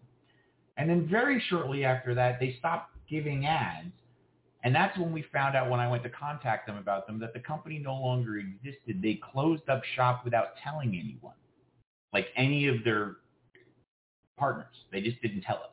And 0.77 0.90
then 0.90 1.09
very 1.09 1.43
shortly 1.49 1.85
after 1.85 2.15
that, 2.15 2.39
they 2.39 2.57
stopped 2.59 2.95
giving 3.09 3.47
ads. 3.47 3.93
And 4.65 4.74
that's 4.74 4.97
when 4.99 5.12
we 5.12 5.24
found 5.32 5.57
out 5.57 5.70
when 5.70 5.81
I 5.81 5.89
went 5.89 6.03
to 6.03 6.11
contact 6.11 6.66
them 6.66 6.77
about 6.77 7.07
them 7.07 7.19
that 7.20 7.32
the 7.32 7.40
company 7.40 7.78
no 7.78 7.95
longer 7.95 8.36
existed. 8.36 9.01
They 9.01 9.20
closed 9.32 9.69
up 9.69 9.82
shop 9.97 10.24
without 10.24 10.49
telling 10.62 10.89
anyone, 10.89 11.35
like 12.12 12.28
any 12.36 12.68
of 12.68 12.85
their 12.85 13.16
partners. 14.36 14.74
They 14.93 15.01
just 15.01 15.20
didn't 15.22 15.43
tell 15.43 15.56
us. 15.56 15.70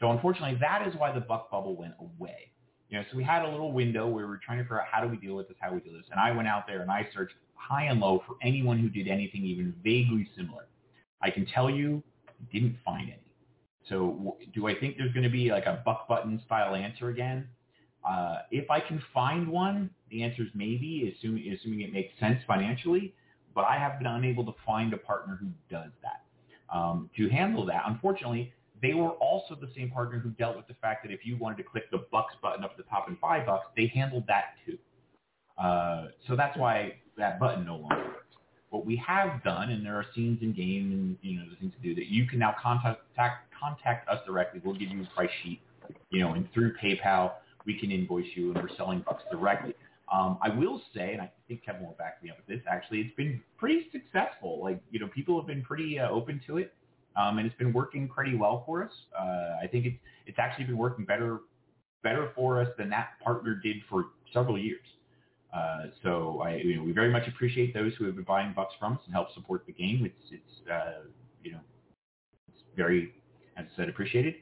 So 0.00 0.10
unfortunately, 0.10 0.58
that 0.60 0.86
is 0.86 0.94
why 0.96 1.12
the 1.12 1.20
buck 1.20 1.50
bubble 1.50 1.76
went 1.76 1.94
away. 2.00 2.52
You 2.88 2.98
know, 2.98 3.04
so 3.10 3.16
we 3.16 3.24
had 3.24 3.42
a 3.42 3.48
little 3.48 3.72
window 3.72 4.06
where 4.06 4.26
we 4.26 4.30
were 4.30 4.40
trying 4.44 4.58
to 4.58 4.64
figure 4.64 4.80
out 4.80 4.86
how 4.90 5.00
do 5.00 5.08
we 5.08 5.16
deal 5.16 5.34
with 5.34 5.48
this, 5.48 5.56
how 5.60 5.72
we 5.72 5.80
do 5.80 5.92
this. 5.92 6.06
And 6.10 6.20
I 6.20 6.30
went 6.30 6.46
out 6.46 6.66
there 6.66 6.82
and 6.82 6.90
I 6.90 7.08
searched 7.14 7.34
high 7.54 7.84
and 7.84 7.98
low 7.98 8.22
for 8.26 8.36
anyone 8.42 8.78
who 8.78 8.88
did 8.88 9.08
anything 9.08 9.44
even 9.44 9.74
vaguely 9.82 10.28
similar. 10.36 10.68
I 11.22 11.30
can 11.30 11.46
tell 11.46 11.70
you, 11.70 12.02
didn't 12.52 12.76
find 12.84 13.08
any. 13.08 13.20
So 13.88 14.36
do 14.54 14.68
I 14.68 14.74
think 14.74 14.96
there's 14.98 15.12
going 15.12 15.24
to 15.24 15.30
be 15.30 15.50
like 15.50 15.66
a 15.66 15.82
buck 15.84 16.06
button 16.08 16.40
style 16.44 16.74
answer 16.74 17.08
again? 17.08 17.48
Uh, 18.08 18.38
if 18.50 18.70
I 18.70 18.80
can 18.80 19.02
find 19.12 19.48
one, 19.48 19.90
the 20.10 20.22
answer 20.22 20.42
is 20.42 20.48
maybe, 20.54 21.12
assuming, 21.16 21.52
assuming 21.52 21.80
it 21.80 21.92
makes 21.92 22.18
sense 22.20 22.38
financially. 22.46 23.14
But 23.56 23.64
I 23.64 23.78
have 23.78 23.98
been 23.98 24.06
unable 24.06 24.44
to 24.44 24.54
find 24.64 24.92
a 24.92 24.98
partner 24.98 25.38
who 25.40 25.48
does 25.70 25.90
that. 26.02 26.22
Um, 26.72 27.10
to 27.16 27.28
handle 27.30 27.64
that, 27.66 27.84
unfortunately, 27.86 28.52
they 28.82 28.92
were 28.92 29.10
also 29.12 29.54
the 29.54 29.70
same 29.74 29.90
partner 29.90 30.18
who 30.18 30.28
dealt 30.30 30.56
with 30.56 30.66
the 30.66 30.74
fact 30.74 31.02
that 31.04 31.10
if 31.10 31.24
you 31.24 31.38
wanted 31.38 31.56
to 31.56 31.62
click 31.62 31.90
the 31.90 32.04
bucks 32.12 32.34
button 32.42 32.62
up 32.62 32.72
at 32.72 32.76
the 32.76 32.82
top 32.84 33.08
and 33.08 33.18
five 33.18 33.46
bucks, 33.46 33.66
they 33.74 33.86
handled 33.86 34.24
that 34.28 34.56
too. 34.66 34.76
Uh, 35.56 36.08
so 36.28 36.36
that's 36.36 36.56
why 36.58 36.96
that 37.16 37.40
button 37.40 37.64
no 37.64 37.76
longer 37.76 37.96
works. 37.96 38.36
What 38.68 38.84
we 38.84 38.96
have 38.96 39.42
done, 39.42 39.70
and 39.70 39.86
there 39.86 39.94
are 39.94 40.04
scenes 40.14 40.42
in 40.42 40.52
game 40.52 40.92
and 40.92 41.16
you 41.22 41.38
know 41.38 41.48
the 41.48 41.56
things 41.56 41.72
to 41.72 41.80
do 41.80 41.94
that 41.94 42.08
you 42.08 42.26
can 42.26 42.38
now 42.38 42.54
contact 42.62 43.00
contact 43.58 44.06
us 44.08 44.18
directly. 44.26 44.60
We'll 44.62 44.74
give 44.74 44.90
you 44.90 45.02
a 45.02 45.14
price 45.14 45.30
sheet, 45.42 45.62
you 46.10 46.20
know, 46.20 46.34
and 46.34 46.52
through 46.52 46.74
PayPal 46.76 47.32
we 47.64 47.78
can 47.78 47.90
invoice 47.90 48.26
you, 48.34 48.52
and 48.52 48.62
we're 48.62 48.76
selling 48.76 49.00
bucks 49.00 49.24
directly. 49.30 49.74
Um, 50.12 50.38
I 50.42 50.50
will 50.50 50.80
say, 50.94 51.12
and 51.12 51.20
I 51.20 51.30
think 51.48 51.64
Kevin 51.64 51.84
will 51.84 51.96
back 51.98 52.22
me 52.22 52.30
up 52.30 52.36
with 52.36 52.46
this. 52.46 52.64
Actually, 52.70 53.00
it's 53.00 53.16
been 53.16 53.42
pretty 53.58 53.88
successful. 53.90 54.60
Like 54.62 54.80
you 54.90 55.00
know, 55.00 55.08
people 55.08 55.38
have 55.38 55.46
been 55.46 55.62
pretty 55.62 55.98
uh, 55.98 56.08
open 56.08 56.40
to 56.46 56.58
it, 56.58 56.74
um, 57.16 57.38
and 57.38 57.46
it's 57.46 57.56
been 57.56 57.72
working 57.72 58.08
pretty 58.08 58.36
well 58.36 58.62
for 58.64 58.84
us. 58.84 58.92
Uh, 59.18 59.56
I 59.62 59.68
think 59.70 59.86
it's 59.86 59.98
it's 60.26 60.38
actually 60.38 60.66
been 60.66 60.78
working 60.78 61.04
better 61.04 61.40
better 62.02 62.30
for 62.36 62.60
us 62.60 62.68
than 62.78 62.88
that 62.90 63.18
partner 63.22 63.58
did 63.62 63.76
for 63.88 64.06
several 64.32 64.58
years. 64.58 64.86
Uh, 65.52 65.86
so 66.02 66.40
I, 66.44 66.56
you 66.56 66.76
know, 66.76 66.82
we 66.82 66.92
very 66.92 67.10
much 67.10 67.26
appreciate 67.28 67.72
those 67.72 67.92
who 67.98 68.04
have 68.04 68.14
been 68.14 68.24
buying 68.24 68.52
bucks 68.54 68.74
from 68.78 68.94
us 68.94 69.00
and 69.06 69.14
help 69.14 69.32
support 69.32 69.64
the 69.66 69.72
game. 69.72 70.04
It's, 70.04 70.30
it's, 70.30 70.70
uh, 70.70 71.08
you 71.42 71.52
know, 71.52 71.60
it's 72.48 72.62
very, 72.76 73.14
as 73.56 73.66
I 73.72 73.76
said, 73.76 73.88
appreciated. 73.88 74.34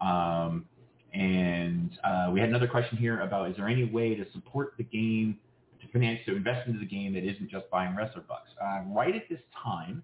Um, 0.00 0.66
and 1.12 1.90
uh, 2.04 2.30
we 2.32 2.40
had 2.40 2.48
another 2.48 2.68
question 2.68 2.96
here 2.98 3.20
about: 3.20 3.50
Is 3.50 3.56
there 3.56 3.68
any 3.68 3.84
way 3.84 4.14
to 4.14 4.24
support 4.32 4.74
the 4.78 4.84
game, 4.84 5.38
to 5.80 5.88
finance, 5.92 6.20
to 6.26 6.36
invest 6.36 6.66
into 6.66 6.78
the 6.78 6.86
game 6.86 7.14
that 7.14 7.24
isn't 7.24 7.50
just 7.50 7.68
buying 7.70 7.96
wrestler 7.96 8.22
bucks? 8.28 8.50
Uh, 8.62 8.82
right 8.86 9.14
at 9.14 9.28
this 9.28 9.40
time, 9.62 10.02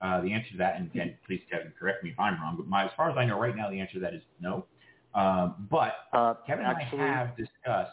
uh, 0.00 0.20
the 0.20 0.32
answer 0.32 0.50
to 0.52 0.58
that, 0.58 0.76
and 0.76 0.90
again, 0.90 1.16
please 1.26 1.40
Kevin, 1.50 1.72
correct 1.78 2.02
me 2.02 2.10
if 2.10 2.18
I'm 2.18 2.40
wrong, 2.40 2.56
but 2.56 2.66
my, 2.66 2.84
as 2.84 2.90
far 2.96 3.10
as 3.10 3.16
I 3.16 3.24
know, 3.24 3.38
right 3.38 3.56
now 3.56 3.70
the 3.70 3.80
answer 3.80 3.94
to 3.94 4.00
that 4.00 4.14
is 4.14 4.22
no. 4.40 4.64
Um, 5.14 5.68
but 5.70 5.94
Kevin 6.46 6.64
actually- 6.64 7.00
and 7.00 7.10
I 7.10 7.14
have 7.14 7.36
discussed. 7.36 7.92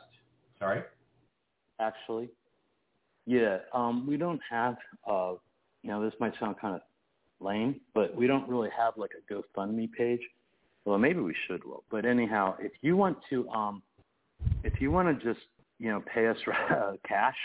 Sorry. 0.59 0.83
actually. 1.79 2.29
Yeah, 3.25 3.57
um, 3.73 4.05
we 4.07 4.17
don't 4.17 4.39
have, 4.49 4.77
uh, 5.09 5.33
you 5.81 5.89
know, 5.89 6.03
this 6.03 6.13
might 6.19 6.33
sound 6.39 6.57
kind 6.59 6.75
of 6.75 6.81
lame, 7.39 7.81
but 7.93 8.15
we 8.15 8.27
don't 8.27 8.47
really 8.47 8.69
have 8.77 8.93
like 8.97 9.11
a 9.17 9.33
GoFundMe 9.33 9.91
page. 9.91 10.21
Well, 10.85 10.97
maybe 10.99 11.19
we 11.19 11.35
should, 11.47 11.63
Will. 11.65 11.83
But 11.89 12.05
anyhow, 12.05 12.55
if 12.59 12.71
you 12.81 12.95
want 12.95 13.17
to, 13.29 13.49
um, 13.49 13.81
if 14.63 14.79
you 14.79 14.91
want 14.91 15.19
to 15.19 15.33
just, 15.33 15.45
you 15.79 15.89
know, 15.89 16.03
pay 16.13 16.27
us 16.27 16.37
uh, 16.71 16.93
cash 17.07 17.35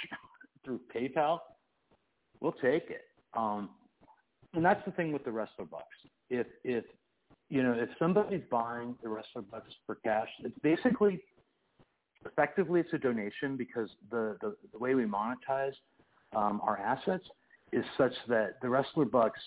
through 0.64 0.80
PayPal, 0.94 1.38
we'll 2.40 2.52
take 2.52 2.90
it. 2.90 3.04
Um, 3.34 3.70
and 4.54 4.64
that's 4.64 4.84
the 4.84 4.92
thing 4.92 5.12
with 5.12 5.24
the 5.24 5.30
wrestler 5.30 5.64
bucks. 5.64 5.86
If 6.28 6.46
if 6.64 6.84
you 7.48 7.62
know 7.62 7.72
if 7.72 7.88
somebody's 7.98 8.42
buying 8.50 8.96
the 9.02 9.08
wrestler 9.08 9.42
bucks 9.42 9.70
for 9.86 9.96
cash, 9.96 10.28
it's 10.40 10.58
basically 10.62 11.20
effectively 12.26 12.80
it's 12.80 12.92
a 12.92 12.98
donation 12.98 13.56
because 13.56 13.88
the, 14.10 14.36
the, 14.40 14.54
the 14.72 14.78
way 14.78 14.94
we 14.94 15.04
monetize 15.04 15.72
um, 16.36 16.60
our 16.62 16.78
assets 16.78 17.24
is 17.72 17.84
such 17.96 18.12
that 18.28 18.60
the 18.60 18.68
wrestler 18.68 19.04
bucks 19.04 19.40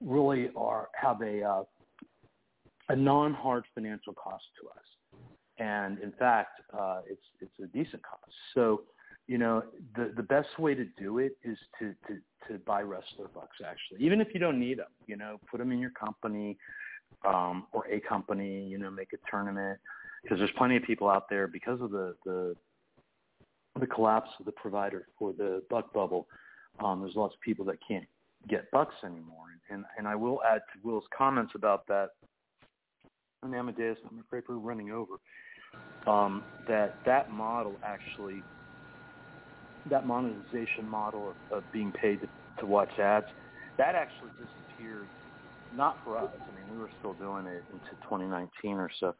really 0.00 0.50
are 0.56 0.88
have 1.00 1.20
a 1.22 1.42
uh, 1.42 1.62
a 2.88 2.96
non-hard 2.96 3.64
financial 3.74 4.12
cost 4.12 4.44
to 4.60 4.68
us, 4.68 5.20
and 5.58 5.98
in 6.00 6.12
fact, 6.12 6.60
uh, 6.76 7.00
it's 7.08 7.22
it's 7.40 7.58
a 7.62 7.66
decent 7.66 8.02
cost. 8.02 8.32
So, 8.54 8.82
you 9.26 9.38
know, 9.38 9.62
the 9.96 10.12
the 10.16 10.22
best 10.22 10.58
way 10.58 10.74
to 10.74 10.84
do 10.98 11.18
it 11.18 11.36
is 11.42 11.58
to 11.78 11.94
to 12.08 12.18
to 12.48 12.58
buy 12.64 12.82
wrestler 12.82 13.28
bucks. 13.34 13.58
Actually, 13.64 14.04
even 14.04 14.20
if 14.20 14.28
you 14.34 14.40
don't 14.40 14.60
need 14.60 14.78
them, 14.78 14.92
you 15.06 15.16
know, 15.16 15.40
put 15.50 15.58
them 15.58 15.72
in 15.72 15.78
your 15.78 15.90
company 15.90 16.58
um, 17.24 17.66
or 17.72 17.86
a 17.88 18.00
company. 18.00 18.66
You 18.66 18.78
know, 18.78 18.90
make 18.90 19.12
a 19.12 19.30
tournament 19.30 19.78
because 20.22 20.38
there's 20.38 20.50
plenty 20.56 20.76
of 20.76 20.82
people 20.82 21.08
out 21.08 21.28
there 21.28 21.46
because 21.46 21.80
of 21.80 21.90
the 21.90 22.14
the 22.24 22.54
the 23.80 23.86
collapse 23.86 24.30
of 24.38 24.46
the 24.46 24.52
provider 24.52 25.06
for 25.18 25.32
the 25.32 25.62
buck 25.70 25.92
bubble. 25.92 26.26
Um, 26.82 27.00
there's 27.00 27.16
lots 27.16 27.34
of 27.34 27.40
people 27.40 27.64
that 27.66 27.76
can't 27.86 28.06
get 28.48 28.70
bucks 28.70 28.94
anymore, 29.04 29.46
and 29.70 29.84
and 29.98 30.08
I 30.08 30.14
will 30.16 30.40
add 30.42 30.62
to 30.72 30.80
Will's 30.82 31.04
comments 31.16 31.52
about 31.54 31.86
that. 31.88 32.10
And 33.44 33.54
Amadeus, 33.54 33.98
I'm 34.10 34.20
afraid 34.20 34.44
we're 34.48 34.56
running 34.56 34.90
over. 34.90 35.14
Um, 36.06 36.44
that 36.66 36.98
that 37.06 37.30
model 37.30 37.78
actually, 37.82 38.44
that 39.86 40.06
monetization 40.06 40.86
model 40.86 41.36
of, 41.50 41.58
of 41.58 41.72
being 41.72 41.92
paid 41.92 42.20
to, 42.20 42.28
to 42.60 42.66
watch 42.66 42.98
ads, 42.98 43.26
that 43.78 43.94
actually 43.94 44.30
disappeared. 44.32 45.08
Not 45.72 45.98
for 46.04 46.16
us. 46.16 46.30
I 46.48 46.54
mean, 46.54 46.68
we 46.68 46.78
were 46.78 46.90
still 46.98 47.14
doing 47.14 47.46
it 47.46 47.64
into 47.72 47.90
2019 48.08 48.76
or 48.76 48.90
so 49.00 49.14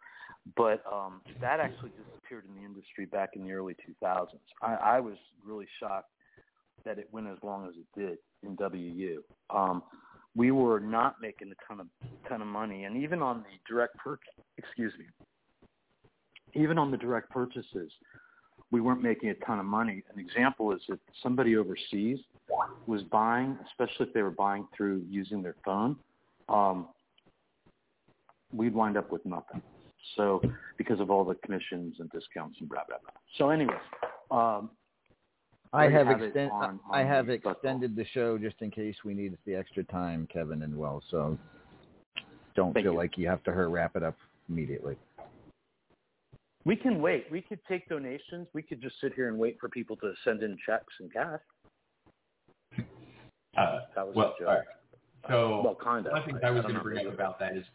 but 0.56 0.82
um, 0.90 1.22
that 1.40 1.60
actually 1.60 1.90
disappeared 1.90 2.44
in 2.48 2.55
the 2.55 2.64
industry 2.66 3.06
back 3.06 3.30
in 3.34 3.44
the 3.44 3.52
early 3.52 3.74
2000s. 4.02 4.26
I, 4.62 4.74
I 4.74 5.01
was 5.01 5.16
really 5.44 5.66
shocked 5.80 6.10
that 6.84 6.98
it 6.98 7.09
went 7.12 7.28
as 7.28 7.38
long 7.42 7.66
as 7.66 7.74
it 7.76 7.98
did 7.98 8.18
in 8.42 8.56
WU. 8.56 9.22
Um, 9.51 9.82
we 10.36 10.51
were 10.51 10.81
not 10.81 11.16
making 11.20 11.52
a 11.52 11.69
ton 11.69 11.81
of 11.81 11.86
ton 12.28 12.43
of 12.43 12.48
money, 12.48 12.85
and 12.85 12.97
even 12.97 13.23
on 13.23 13.39
the 13.39 13.73
direct 13.73 13.97
purchase, 13.98 14.35
excuse 14.59 14.93
me, 14.98 15.06
even 16.55 16.78
on 16.78 16.90
the 16.90 16.97
direct 16.97 17.31
purchases, 17.31 17.93
we 18.70 18.81
weren't 18.81 19.02
making 19.02 19.28
a 19.28 19.35
ton 19.47 19.59
of 19.59 19.66
money. 19.66 20.02
An 20.12 20.19
example 20.19 20.73
is 20.73 20.81
if 20.89 20.98
somebody 21.23 21.56
overseas 21.56 22.19
was 22.86 23.02
buying, 23.02 23.56
especially 23.66 24.06
if 24.06 24.15
they 24.15 24.23
were 24.23 24.31
buying 24.31 24.66
through 24.77 25.05
using 25.09 25.43
their 25.43 25.56
phone, 25.65 25.97
um, 26.48 26.89
we'd 28.52 28.74
wind 28.74 28.97
up 28.97 29.11
with 29.12 29.24
nothing. 29.24 29.62
So 30.16 30.43
because 30.77 31.01
of 31.01 31.11
all 31.11 31.24
the 31.24 31.35
commissions 31.36 31.97
and 31.98 32.11
discounts 32.11 32.59
and 32.61 32.69
blah 32.69 32.82
blah 32.89 32.98
blah. 33.02 33.12
So 33.39 33.51
anyways, 33.51 33.78
um, 34.31 34.70
I 35.74 35.88
there 35.88 36.01
you 36.01 36.06
have 36.06 36.22
it 36.22 36.24
extend 36.26 36.52
on- 36.52 36.80
I 36.90 37.02
have 37.02 37.26
the 37.26 37.38
buck 37.38 37.56
extended 37.56 37.96
the 37.96 38.05
show 38.06 38.38
just 38.38 38.60
in 38.62 38.70
case 38.70 38.96
we 39.05 39.12
need 39.12 39.36
the 39.44 39.55
extra 39.56 39.82
time, 39.84 40.26
Kevin 40.28 40.62
and 40.62 40.76
Will. 40.78 41.02
So 41.10 41.36
don't 42.55 42.72
feel 42.74 42.94
like 42.94 43.18
you 43.18 43.26
have 43.28 43.42
to 43.44 43.52
hurry 43.52 43.68
wrap 43.68 43.96
it 43.96 44.02
up 44.05 44.16
immediately. 44.48 44.96
We 46.64 46.76
can 46.76 47.02
wait. 47.02 47.26
We 47.30 47.42
could 47.42 47.59
take 47.66 47.88
donations. 47.88 48.46
We 48.55 48.62
could 48.62 48.80
just 48.80 48.98
sit 49.01 49.12
here 49.14 49.28
and 49.28 49.36
wait 49.38 49.59
for 49.60 49.68
people 49.68 49.96
to 49.96 50.14
send 50.22 50.42
in 50.42 50.56
checks 50.64 50.94
and 51.01 51.12
cash. 51.12 51.40
Uh, 53.56 53.80
That 53.94 54.06
was 54.06 54.16
well, 54.16 54.34
a 54.36 54.38
joke. 54.38 54.48
all 54.48 54.55
right. 54.55 54.64
So 55.28 55.62
Well, 55.62 55.74
kinda. 55.74 56.10
one 56.10 56.22
thing 56.24 56.38
I- 56.42 56.48
I 56.48 56.51
was 56.51 56.62
going 56.62 56.74
to 56.76 56.80
bring 56.82 57.02
know. 57.02 57.09
up 57.10 57.14
about 57.14 57.38
that 57.40 57.56
is 57.56 57.66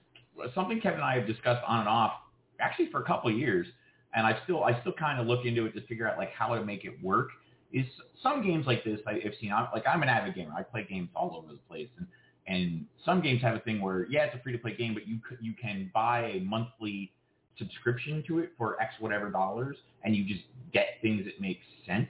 something 0.53 0.80
Kevin 0.80 0.99
and 0.99 1.05
I 1.05 1.15
have 1.17 1.27
discussed 1.27 1.63
on 1.67 1.80
and 1.81 1.89
off, 1.89 2.21
actually 2.59 2.88
for 2.88 3.01
a 3.01 3.03
couple 3.03 3.30
of 3.30 3.38
years, 3.38 3.67
and 4.13 4.26
I 4.26 4.39
still 4.43 4.63
I 4.63 4.80
still 4.81 4.93
kind 4.93 5.19
of 5.19 5.27
look 5.27 5.45
into 5.45 5.65
it 5.65 5.73
to 5.73 5.81
figure 5.81 6.07
out 6.07 6.17
like 6.17 6.31
how 6.31 6.53
to 6.55 6.63
make 6.63 6.85
it 6.85 7.01
work. 7.03 7.30
Is 7.72 7.86
some 8.24 8.44
games 8.44 8.66
like 8.66 8.84
this 8.84 9.00
I've 9.06 9.34
seen. 9.40 9.52
I'm, 9.52 9.68
like 9.74 9.86
I'm 9.88 10.02
an 10.02 10.10
avid 10.10 10.36
gamer. 10.36 10.54
I 10.58 10.64
play 10.64 10.88
games 10.90 11.10
all 11.16 11.36
over 11.38 11.54
the 11.54 11.60
place, 11.70 11.90
and 11.98 12.08
and 12.48 12.86
some 13.06 13.22
games 13.22 13.41
have 13.44 13.56
a 13.56 13.60
thing 13.60 13.80
where 13.80 14.08
yeah, 14.10 14.26
it's 14.26 14.36
a 14.36 14.40
free 14.41 14.52
to 14.54 14.58
play 14.58 14.76
game, 14.76 14.94
but 14.94 15.08
you 15.08 15.20
you 15.40 15.54
can 15.54 15.91
buy 15.94 16.32
a 16.32 16.40
monthly 16.40 17.12
subscription 17.58 18.24
to 18.28 18.40
it 18.40 18.54
for 18.58 18.82
X 18.82 18.96
whatever 19.00 19.30
dollars, 19.30 19.78
and 20.04 20.16
you 20.16 20.26
just 20.26 20.46
get 20.74 20.96
things 21.02 21.26
that 21.26 21.40
make 21.40 21.60
sense. 21.86 22.10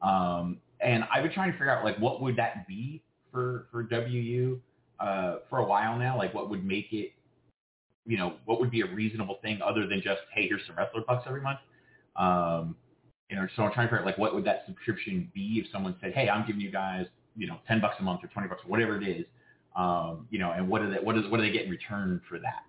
Um, 0.00 0.58
and 0.80 1.04
I've 1.12 1.22
been 1.22 1.32
trying 1.32 1.52
to 1.52 1.58
figure 1.58 1.70
out 1.70 1.84
like 1.84 1.98
what 1.98 2.22
would 2.22 2.36
that 2.36 2.66
be 2.66 3.02
for 3.30 3.66
for 3.70 3.82
WU 3.82 4.60
uh, 5.00 5.36
for 5.50 5.58
a 5.58 5.64
while 5.66 5.98
now. 5.98 6.16
Like 6.16 6.32
what 6.32 6.48
would 6.50 6.64
make 6.64 6.92
it, 6.92 7.12
you 8.06 8.16
know, 8.16 8.34
what 8.44 8.60
would 8.60 8.70
be 8.70 8.80
a 8.82 8.86
reasonable 8.86 9.38
thing 9.42 9.60
other 9.62 9.86
than 9.86 10.00
just 10.00 10.20
hey, 10.32 10.48
here's 10.48 10.62
some 10.66 10.76
wrestler 10.76 11.02
bucks 11.06 11.24
every 11.26 11.40
month. 11.40 11.58
Um, 12.16 12.76
you 13.30 13.36
know, 13.36 13.46
so 13.56 13.62
I'm 13.62 13.72
trying 13.72 13.86
to 13.86 13.90
figure 13.90 14.00
out 14.00 14.06
like 14.06 14.18
what 14.18 14.34
would 14.34 14.44
that 14.44 14.64
subscription 14.66 15.30
be 15.34 15.62
if 15.64 15.70
someone 15.72 15.96
said, 16.00 16.12
hey, 16.12 16.28
I'm 16.28 16.46
giving 16.46 16.60
you 16.60 16.70
guys, 16.70 17.06
you 17.36 17.46
know, 17.46 17.58
ten 17.66 17.80
bucks 17.80 17.96
a 18.00 18.02
month 18.02 18.20
or 18.22 18.28
twenty 18.28 18.48
bucks, 18.48 18.62
or 18.64 18.70
whatever 18.70 19.00
it 19.00 19.06
is, 19.06 19.24
um, 19.76 20.26
you 20.30 20.38
know, 20.38 20.52
and 20.52 20.68
what 20.68 20.82
do 20.82 20.90
they 20.90 20.98
what 20.98 21.16
is 21.16 21.24
what 21.30 21.38
do 21.38 21.42
they 21.42 21.52
get 21.52 21.64
in 21.64 21.70
return 21.70 22.20
for 22.28 22.38
that? 22.38 22.64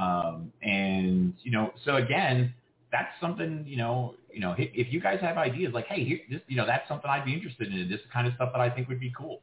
Um, 0.00 0.52
and 0.62 1.34
you 1.42 1.50
know, 1.50 1.72
so 1.84 1.96
again, 1.96 2.52
that's 2.92 3.10
something 3.20 3.64
you 3.66 3.76
know, 3.76 4.14
you 4.32 4.40
know, 4.40 4.54
if, 4.58 4.70
if 4.74 4.92
you 4.92 5.00
guys 5.00 5.20
have 5.20 5.38
ideas 5.38 5.72
like, 5.72 5.86
hey, 5.86 6.04
here, 6.04 6.18
this, 6.30 6.40
you 6.48 6.56
know, 6.56 6.66
that's 6.66 6.86
something 6.88 7.08
I'd 7.10 7.24
be 7.24 7.32
interested 7.32 7.72
in. 7.72 7.88
This 7.88 8.00
kind 8.12 8.26
of 8.26 8.34
stuff 8.34 8.50
that 8.52 8.60
I 8.60 8.68
think 8.68 8.88
would 8.88 9.00
be 9.00 9.12
cool. 9.16 9.40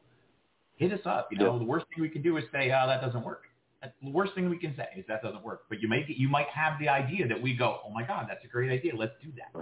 Hit 0.76 0.92
us 0.92 1.00
up. 1.06 1.28
You 1.32 1.38
know, 1.38 1.58
the 1.58 1.64
worst 1.64 1.86
thing 1.88 2.02
we 2.02 2.08
can 2.08 2.22
do 2.22 2.36
is 2.36 2.44
say, 2.52 2.70
oh, 2.70 2.86
that 2.86 3.00
doesn't 3.00 3.24
work. 3.24 3.42
That's 3.82 3.92
the 4.02 4.10
worst 4.10 4.34
thing 4.34 4.48
we 4.48 4.58
can 4.58 4.76
say 4.76 4.86
is 4.96 5.04
that 5.08 5.22
doesn't 5.22 5.42
work. 5.42 5.62
But 5.68 5.80
you 5.80 5.88
may 5.88 6.04
get 6.04 6.16
you 6.16 6.28
might 6.28 6.46
have 6.48 6.78
the 6.78 6.88
idea 6.88 7.26
that 7.28 7.40
we 7.40 7.54
go, 7.56 7.80
oh 7.84 7.90
my 7.90 8.02
God, 8.04 8.26
that's 8.28 8.44
a 8.44 8.48
great 8.48 8.70
idea. 8.70 8.94
Let's 8.94 9.14
do 9.22 9.30
that. 9.36 9.52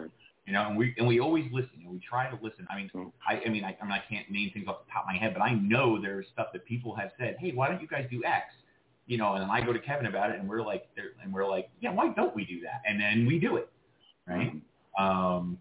You 0.46 0.52
know, 0.52 0.66
and 0.68 0.76
we 0.76 0.94
and 0.96 1.06
we 1.06 1.20
always 1.20 1.46
listen. 1.52 1.82
And 1.82 1.90
we 1.90 1.98
try 1.98 2.30
to 2.30 2.38
listen. 2.42 2.66
I 2.70 2.76
mean, 2.76 2.90
I, 3.28 3.42
I 3.44 3.48
mean, 3.48 3.64
I, 3.64 3.76
I 3.80 3.84
mean, 3.84 3.92
I 3.92 4.02
can't 4.08 4.30
name 4.30 4.50
things 4.54 4.66
off 4.68 4.86
the 4.86 4.92
top 4.92 5.02
of 5.02 5.08
my 5.08 5.16
head, 5.16 5.34
but 5.34 5.42
I 5.42 5.54
know 5.54 6.00
there's 6.00 6.26
stuff 6.32 6.48
that 6.52 6.64
people 6.64 6.94
have 6.94 7.10
said. 7.18 7.36
Hey, 7.40 7.52
why 7.52 7.68
don't 7.68 7.80
you 7.82 7.88
guys 7.88 8.06
do 8.10 8.22
X? 8.24 8.46
You 9.06 9.18
know, 9.18 9.34
and 9.34 9.42
then 9.42 9.50
I 9.50 9.60
go 9.64 9.72
to 9.72 9.78
Kevin 9.80 10.06
about 10.06 10.30
it, 10.30 10.38
and 10.38 10.48
we're 10.48 10.62
like, 10.62 10.86
and 11.22 11.32
we're 11.32 11.48
like, 11.48 11.68
yeah, 11.80 11.92
why 11.92 12.08
don't 12.14 12.34
we 12.34 12.44
do 12.44 12.60
that? 12.62 12.82
And 12.88 13.00
then 13.00 13.26
we 13.26 13.38
do 13.38 13.56
it, 13.56 13.68
right? 14.26 14.52
Um, 14.98 15.58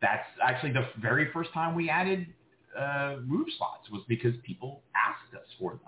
that's 0.00 0.26
actually 0.42 0.72
the 0.72 0.86
very 1.00 1.30
first 1.32 1.52
time 1.52 1.74
we 1.74 1.90
added 1.90 2.26
uh, 2.78 3.16
move 3.24 3.46
slots 3.56 3.90
was 3.90 4.02
because 4.08 4.34
people 4.44 4.82
asked 4.94 5.34
us 5.34 5.48
for 5.58 5.72
them. 5.72 5.80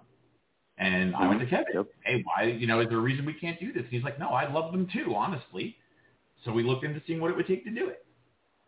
And 0.79 1.15
I 1.15 1.29
went 1.29 1.41
to 1.41 1.47
Kevin, 1.47 1.67
hey, 2.05 2.23
why, 2.25 2.45
you 2.45 2.67
know, 2.67 2.81
is 2.81 2.89
there 2.89 2.99
a 2.99 3.03
reason 3.03 3.27
we 3.27 3.35
can't 3.35 3.61
do 3.61 3.73
this? 3.73 3.83
And 3.83 3.91
he's 3.91 4.03
like, 4.03 4.19
no, 4.19 4.31
I'd 4.31 4.53
love 4.53 4.73
them 4.73 4.89
too, 4.93 5.15
honestly. 5.15 5.77
So 6.45 6.53
we 6.53 6.63
looked 6.63 6.85
into 6.85 7.03
seeing 7.07 7.21
what 7.21 7.31
it 7.31 7.37
would 7.37 7.47
take 7.47 7.65
to 7.65 7.71
do 7.71 7.89
it, 7.89 8.07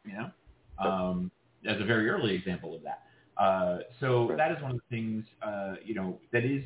you 0.04 0.12
know, 0.14 0.30
um, 0.78 1.30
as 1.66 1.80
a 1.80 1.84
very 1.84 2.08
early 2.08 2.34
example 2.34 2.74
of 2.74 2.82
that. 2.82 3.02
Uh, 3.36 3.78
so 4.00 4.32
that 4.36 4.52
is 4.52 4.62
one 4.62 4.72
of 4.72 4.76
the 4.76 4.96
things, 4.96 5.24
uh, 5.42 5.74
you 5.84 5.94
know, 5.94 6.18
that 6.32 6.44
is, 6.44 6.62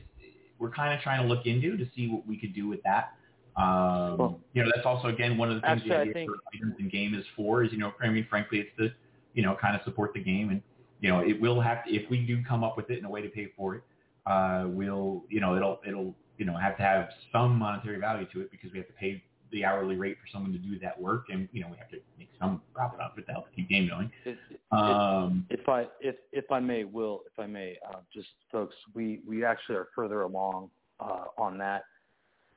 we're 0.59 0.71
kind 0.71 0.95
of 0.95 1.01
trying 1.01 1.23
to 1.23 1.29
look 1.29 1.47
into 1.47 1.77
to 1.77 1.87
see 1.95 2.09
what 2.09 2.27
we 2.27 2.37
could 2.37 2.55
do 2.55 2.67
with 2.67 2.83
that. 2.83 3.13
Um, 3.57 4.37
you 4.53 4.63
know, 4.63 4.71
that's 4.75 4.85
also, 4.87 5.09
again, 5.09 5.39
one 5.39 5.51
of 5.51 5.57
the 5.57 5.61
things 5.63 5.83
Actually, 5.83 5.91
the 5.91 5.97
idea 5.97 6.13
think- 6.13 6.31
for 6.31 6.37
items 6.55 6.75
in 6.79 6.89
game 6.89 7.15
is 7.15 7.25
for 7.35 7.65
is, 7.65 7.73
you 7.73 7.79
know, 7.79 7.93
I 8.01 8.09
mean, 8.09 8.27
frankly, 8.29 8.59
it's 8.61 8.77
to, 8.79 8.91
you 9.35 9.43
know, 9.43 9.57
kind 9.61 9.77
of 9.77 9.83
support 9.85 10.13
the 10.13 10.23
game. 10.23 10.51
And, 10.51 10.63
you 11.01 11.09
know, 11.09 11.21
it 11.21 11.41
will 11.41 11.61
have 11.61 11.85
to, 11.85 11.95
if 11.95 12.09
we 12.11 12.27
do 12.27 12.43
come 12.47 12.65
up 12.65 12.77
with 12.77 12.91
it 12.91 12.99
in 12.99 13.05
a 13.05 13.11
way 13.11 13.23
to 13.23 13.29
pay 13.29 13.53
for 13.57 13.77
it, 13.77 13.83
uh, 14.27 14.65
we'll, 14.67 15.25
you 15.29 15.41
know, 15.41 15.57
it'll, 15.57 15.81
it'll, 15.87 16.15
you 16.37 16.45
know, 16.45 16.57
have 16.57 16.77
to 16.77 16.83
have 16.83 17.09
some 17.33 17.57
monetary 17.57 17.99
value 17.99 18.27
to 18.33 18.41
it 18.41 18.51
because 18.51 18.73
we 18.73 18.79
have 18.79 18.87
to 18.89 18.93
pay 18.95 19.23
the 19.53 19.65
hourly 19.65 19.97
rate 19.97 20.17
for 20.21 20.27
someone 20.33 20.53
to 20.53 20.59
do 20.59 20.79
that 20.81 21.01
work. 21.01 21.27
And, 21.31 21.49
you 21.53 21.63
know, 21.63 21.69
we 21.71 21.77
have 21.77 21.89
to 21.91 21.99
make 22.19 22.29
some 22.41 22.61
profit 22.75 23.01
off 23.01 23.17
it 23.19 23.27
to 23.27 23.33
help 23.33 23.47
keep 23.55 23.69
the 23.69 23.75
game 23.75 23.89
going. 23.89 24.11
It- 24.25 24.39
Um, 24.73 25.47
if 25.49 25.69
I 25.69 25.87
if 26.01 26.17
if 26.33 26.51
I 26.51 26.59
may, 26.59 26.83
Will, 26.85 27.23
if 27.27 27.39
I 27.39 27.47
may, 27.47 27.79
uh, 27.89 28.01
just 28.13 28.29
folks, 28.51 28.75
we 28.95 29.21
we 29.27 29.45
actually 29.45 29.77
are 29.77 29.89
further 29.95 30.23
along 30.23 30.71
uh, 30.99 31.27
on 31.39 31.57
that. 31.59 31.85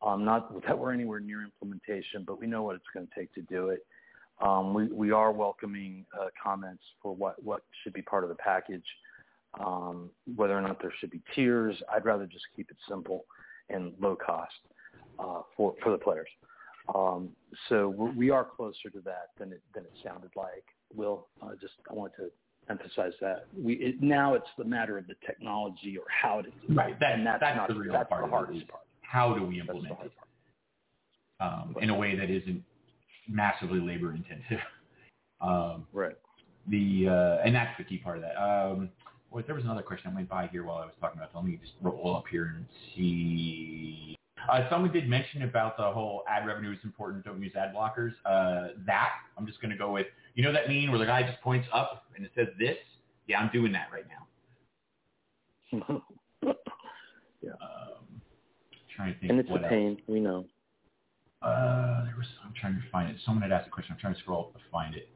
Um, 0.02 0.26
not 0.26 0.42
that 0.66 0.78
we're 0.78 0.92
anywhere 0.92 1.20
near 1.20 1.44
implementation, 1.44 2.24
but 2.26 2.40
we 2.40 2.48
know 2.48 2.64
what 2.64 2.76
it's 2.76 2.88
going 2.94 3.06
to 3.08 3.14
take 3.16 3.32
to 3.36 3.42
do 3.44 3.70
it. 3.70 3.86
Um, 4.42 4.74
we 4.74 4.88
we 4.88 5.12
are 5.12 5.32
welcoming 5.32 6.06
uh, 6.20 6.28
comments 6.42 6.84
for 7.02 7.16
what 7.16 7.42
what 7.44 7.62
should 7.84 7.94
be 7.94 8.02
part 8.02 8.24
of 8.24 8.30
the 8.30 8.36
package, 8.36 8.86
um, 9.60 10.10
whether 10.36 10.58
or 10.58 10.62
not 10.62 10.82
there 10.82 10.94
should 11.00 11.12
be 11.12 11.22
tiers. 11.36 11.80
I'd 11.94 12.06
rather 12.06 12.26
just 12.26 12.46
keep 12.56 12.72
it 12.72 12.78
simple 12.88 13.26
and 13.70 13.94
low 14.00 14.16
cost 14.16 14.56
uh, 15.20 15.42
for 15.56 15.76
for 15.84 15.92
the 15.92 15.98
players. 15.98 16.30
Um, 16.96 17.30
so 17.68 17.90
we 17.90 18.12
we 18.12 18.30
are 18.30 18.44
closer 18.44 18.90
to 18.92 19.00
that 19.02 19.30
than 19.38 19.52
it 19.52 19.62
than 19.74 19.84
it 19.84 19.94
sounded 20.04 20.32
like. 20.36 20.66
Will 20.94 21.28
uh, 21.42 21.52
just 21.62 21.74
I 21.90 21.94
want 21.94 22.14
to 22.18 22.30
emphasize 22.70 23.14
that 23.22 23.46
we 23.58 23.74
it, 23.76 24.02
now 24.02 24.34
it's 24.34 24.48
the 24.58 24.64
matter 24.64 24.98
of 24.98 25.08
the 25.08 25.16
technology 25.26 25.98
or 25.98 26.06
how 26.10 26.42
to 26.42 26.50
do 26.50 26.74
Right. 26.74 27.00
That, 27.00 27.14
and 27.14 27.26
that's, 27.26 27.40
that's 27.42 27.58
not 27.58 27.70
the 27.70 27.76
real 27.76 27.94
that's 27.94 28.10
part. 28.10 28.24
the 28.24 28.30
hardest 28.30 28.68
part. 28.68 28.84
How 29.02 29.34
do 29.34 29.44
we 29.44 29.60
implement 29.60 29.98
it 30.04 30.12
um, 31.40 31.76
in 31.82 31.90
a 31.90 31.96
way 31.96 32.16
that 32.16 32.30
isn't 32.30 32.64
massively 33.28 33.80
labor 33.80 34.14
intensive? 34.14 34.60
Um, 35.42 35.88
right. 35.94 36.18
The 36.68 37.08
uh, 37.08 37.46
and 37.46 37.56
that's 37.56 37.72
the 37.78 37.86
key 37.86 37.98
part 37.98 38.18
of 38.18 38.24
that. 38.24 38.36
Um, 38.36 38.90
well, 39.32 39.42
there 39.48 39.56
was 39.56 39.64
another 39.64 39.82
question 39.82 40.12
that 40.12 40.16
went 40.18 40.28
by 40.28 40.48
here 40.48 40.66
while 40.66 40.80
I 40.80 40.86
was 40.86 40.94
talking 41.00 41.18
about. 41.18 41.32
So 41.32 41.38
let 41.40 41.48
me 41.48 41.58
just 41.62 41.72
roll 41.82 42.18
up 42.18 42.26
here 42.30 42.54
and 42.58 42.66
see. 42.94 44.18
Uh, 44.50 44.68
someone 44.70 44.92
did 44.92 45.08
mention 45.08 45.44
about 45.44 45.78
the 45.78 45.84
whole 45.92 46.24
ad 46.28 46.46
revenue 46.48 46.72
is 46.72 46.80
important. 46.84 47.24
Don't 47.24 47.42
use 47.42 47.54
ad 47.56 47.74
blockers. 47.74 48.12
Uh, 48.26 48.70
that 48.86 49.10
I'm 49.38 49.46
just 49.46 49.62
going 49.62 49.72
to 49.72 49.78
go 49.78 49.92
with. 49.92 50.08
You 50.36 50.44
know 50.44 50.52
that 50.54 50.68
meme 50.68 50.90
where 50.90 51.00
the 51.00 51.06
guy 51.06 51.24
just 51.24 51.42
points 51.42 51.68
up 51.74 52.06
and 52.16 52.26
it 52.26 52.32
says 52.36 52.48
this? 52.58 52.78
Yeah, 53.28 53.40
I'm 53.40 53.50
doing 53.54 53.72
that 53.74 53.90
right 53.94 54.06
now. 54.08 54.26
yeah. 57.42 57.52
Um, 57.52 58.22
trying 58.96 59.14
to 59.14 59.20
think. 59.20 59.32
And 59.32 59.40
it's 59.40 59.50
a 59.50 59.54
else. 59.54 59.64
pain, 59.70 59.98
we 60.08 60.20
know. 60.20 60.46
Uh, 61.42 62.06
there 62.06 62.16
was. 62.18 62.26
I'm 62.44 62.54
trying 62.60 62.76
to 62.76 62.82
find 62.92 63.10
it. 63.10 63.18
Someone 63.26 63.44
had 63.44 63.52
asked 63.52 63.68
a 63.68 63.72
question. 63.72 63.94
I'm 63.94 64.00
trying 64.00 64.16
to 64.16 64.20
scroll 64.20 64.48
up 64.48 64.54
to 64.54 64.60
find 64.72 64.96
it. 64.96 65.10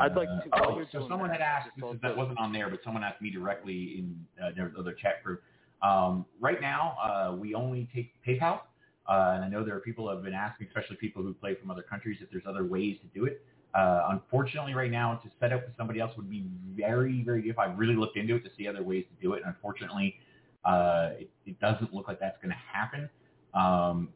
I'd 0.00 0.14
like 0.14 0.28
Uh, 0.28 0.40
to- 0.40 0.48
Oh, 0.66 0.84
so 0.92 1.08
someone 1.08 1.30
that, 1.30 1.40
had 1.40 1.42
asked. 1.42 1.70
This 1.76 1.94
is, 1.94 2.00
that 2.02 2.16
wasn't 2.16 2.38
on 2.38 2.52
there, 2.52 2.68
but 2.68 2.80
someone 2.84 3.04
asked 3.04 3.22
me 3.22 3.30
directly 3.30 3.98
in 3.98 4.26
uh, 4.42 4.50
their 4.54 4.72
other 4.78 4.92
chat 4.92 5.22
group. 5.22 5.42
Um, 5.82 6.26
right 6.40 6.60
now, 6.60 6.96
uh, 7.02 7.34
we 7.34 7.54
only 7.54 7.88
take 7.94 8.12
PayPal, 8.26 8.60
uh, 9.08 9.32
and 9.34 9.44
I 9.44 9.48
know 9.48 9.64
there 9.64 9.76
are 9.76 9.80
people 9.80 10.08
who 10.08 10.14
have 10.14 10.24
been 10.24 10.34
asking, 10.34 10.66
especially 10.68 10.96
people 10.96 11.22
who 11.22 11.32
play 11.34 11.54
from 11.54 11.70
other 11.70 11.82
countries, 11.82 12.18
if 12.20 12.30
there's 12.30 12.46
other 12.48 12.64
ways 12.64 12.96
to 13.02 13.18
do 13.18 13.26
it. 13.26 13.42
Uh, 13.74 14.08
unfortunately, 14.10 14.74
right 14.74 14.90
now, 14.90 15.14
to 15.22 15.30
set 15.38 15.52
up 15.52 15.64
with 15.66 15.76
somebody 15.76 16.00
else 16.00 16.12
would 16.16 16.30
be 16.30 16.44
very, 16.74 17.22
very 17.22 17.42
difficult. 17.42 17.68
I've 17.68 17.78
really 17.78 17.94
looked 17.94 18.16
into 18.16 18.36
it 18.36 18.44
to 18.44 18.50
see 18.56 18.66
other 18.66 18.82
ways 18.82 19.04
to 19.04 19.22
do 19.22 19.34
it, 19.34 19.42
and 19.44 19.54
unfortunately, 19.54 20.16
uh, 20.64 21.10
it, 21.18 21.30
it 21.46 21.60
doesn't 21.60 21.94
look 21.94 22.08
like 22.08 22.18
that's 22.18 22.38
going 22.38 22.50
to 22.50 22.56
happen. 22.72 23.08
Um, 23.54 24.08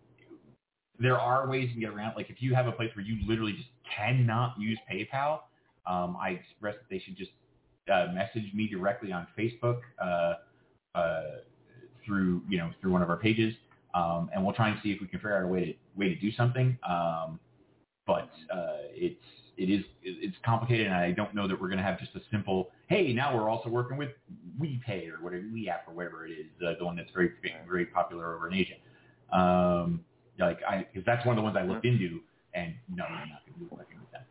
there 0.99 1.19
are 1.19 1.49
ways 1.49 1.65
you 1.69 1.73
can 1.73 1.81
get 1.81 1.91
around. 1.91 2.15
Like 2.17 2.31
if 2.31 2.41
you 2.41 2.55
have 2.55 2.67
a 2.67 2.73
place 2.73 2.91
where 2.95 3.05
you 3.05 3.17
literally 3.27 3.53
just 3.53 3.69
cannot 3.97 4.55
use 4.59 4.79
PayPal, 4.91 5.41
um, 5.87 6.17
I 6.21 6.31
express 6.31 6.75
that 6.75 6.89
they 6.91 6.99
should 6.99 7.17
just 7.17 7.33
uh, 7.93 8.07
message 8.13 8.53
me 8.55 8.69
directly 8.69 9.13
on 9.13 9.27
Facebook 9.37 9.81
uh, 10.01 10.35
uh, 10.95 11.23
through 12.05 12.43
you 12.49 12.59
know 12.59 12.71
through 12.81 12.93
one 12.93 13.03
of 13.03 13.11
our 13.11 13.17
pages, 13.17 13.55
um, 13.95 14.31
and 14.35 14.45
we'll 14.45 14.55
try 14.55 14.69
and 14.69 14.79
see 14.83 14.91
if 14.91 15.01
we 15.01 15.07
can 15.07 15.19
figure 15.19 15.37
out 15.37 15.45
a 15.45 15.47
way 15.47 15.65
to 15.65 15.75
way 15.97 16.09
to 16.09 16.17
do 16.17 16.33
something. 16.33 16.79
Um, 16.89 17.39
but 18.07 18.31
uh, 18.53 18.89
it's 18.91 19.23
it 19.57 19.71
is 19.71 19.85
it's 20.03 20.37
complicated, 20.45 20.87
and 20.87 20.95
I 20.95 21.13
don't 21.13 21.35
know 21.35 21.47
that 21.47 21.61
we're 21.61 21.69
going 21.69 21.79
to 21.79 21.85
have 21.85 21.99
just 21.99 22.15
a 22.15 22.21
simple 22.31 22.71
hey 22.89 23.13
now 23.13 23.37
we're 23.37 23.49
also 23.49 23.69
working 23.69 23.97
with 23.97 24.11
WePay 24.61 25.09
or 25.09 25.23
whatever 25.23 25.43
WeApp 25.43 25.89
or 25.89 25.95
whatever 25.95 26.27
it 26.27 26.33
is 26.33 26.47
uh, 26.67 26.73
the 26.79 26.85
one 26.85 26.97
that's 26.97 27.11
very 27.13 27.33
very 27.69 27.87
popular 27.87 28.35
over 28.35 28.49
in 28.49 28.55
Asia. 28.55 28.75
Um, 29.33 30.05
like 30.39 30.61
I 30.69 30.87
because 30.93 31.05
that's 31.07 31.25
one 31.27 31.37
of 31.37 31.43
the 31.43 31.45
ones 31.45 31.57
I 31.59 31.65
looked 31.65 31.85
into, 31.85 32.21
and 32.55 32.75
no, 32.95 33.05
I'm 33.05 33.29
not 33.29 33.45
going 33.47 33.55
to 33.55 33.61
be 33.61 33.67
working 33.71 33.99
with 34.01 34.11
that. 34.13 34.27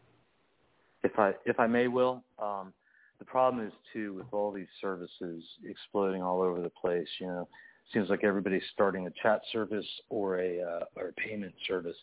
If 1.03 1.18
I 1.18 1.34
if 1.45 1.60
I 1.60 1.68
may, 1.68 1.88
Will, 1.88 2.23
um, 2.39 2.73
the 3.22 3.26
problem 3.26 3.64
is 3.65 3.72
too 3.93 4.15
with 4.15 4.26
all 4.31 4.52
these 4.52 4.65
services 4.81 5.43
exploding 5.64 6.23
all 6.23 6.41
over 6.41 6.60
the 6.60 6.72
place. 6.72 7.07
You 7.19 7.27
know, 7.27 7.48
seems 7.93 8.10
like 8.10 8.23
everybody's 8.23 8.64
starting 8.73 9.06
a 9.06 9.11
chat 9.22 9.41
service 9.52 9.85
or 10.10 10.39
a 10.39 10.60
uh, 10.60 10.85
or 10.95 11.10
a 11.10 11.14
payment 11.14 11.53
service, 11.68 11.95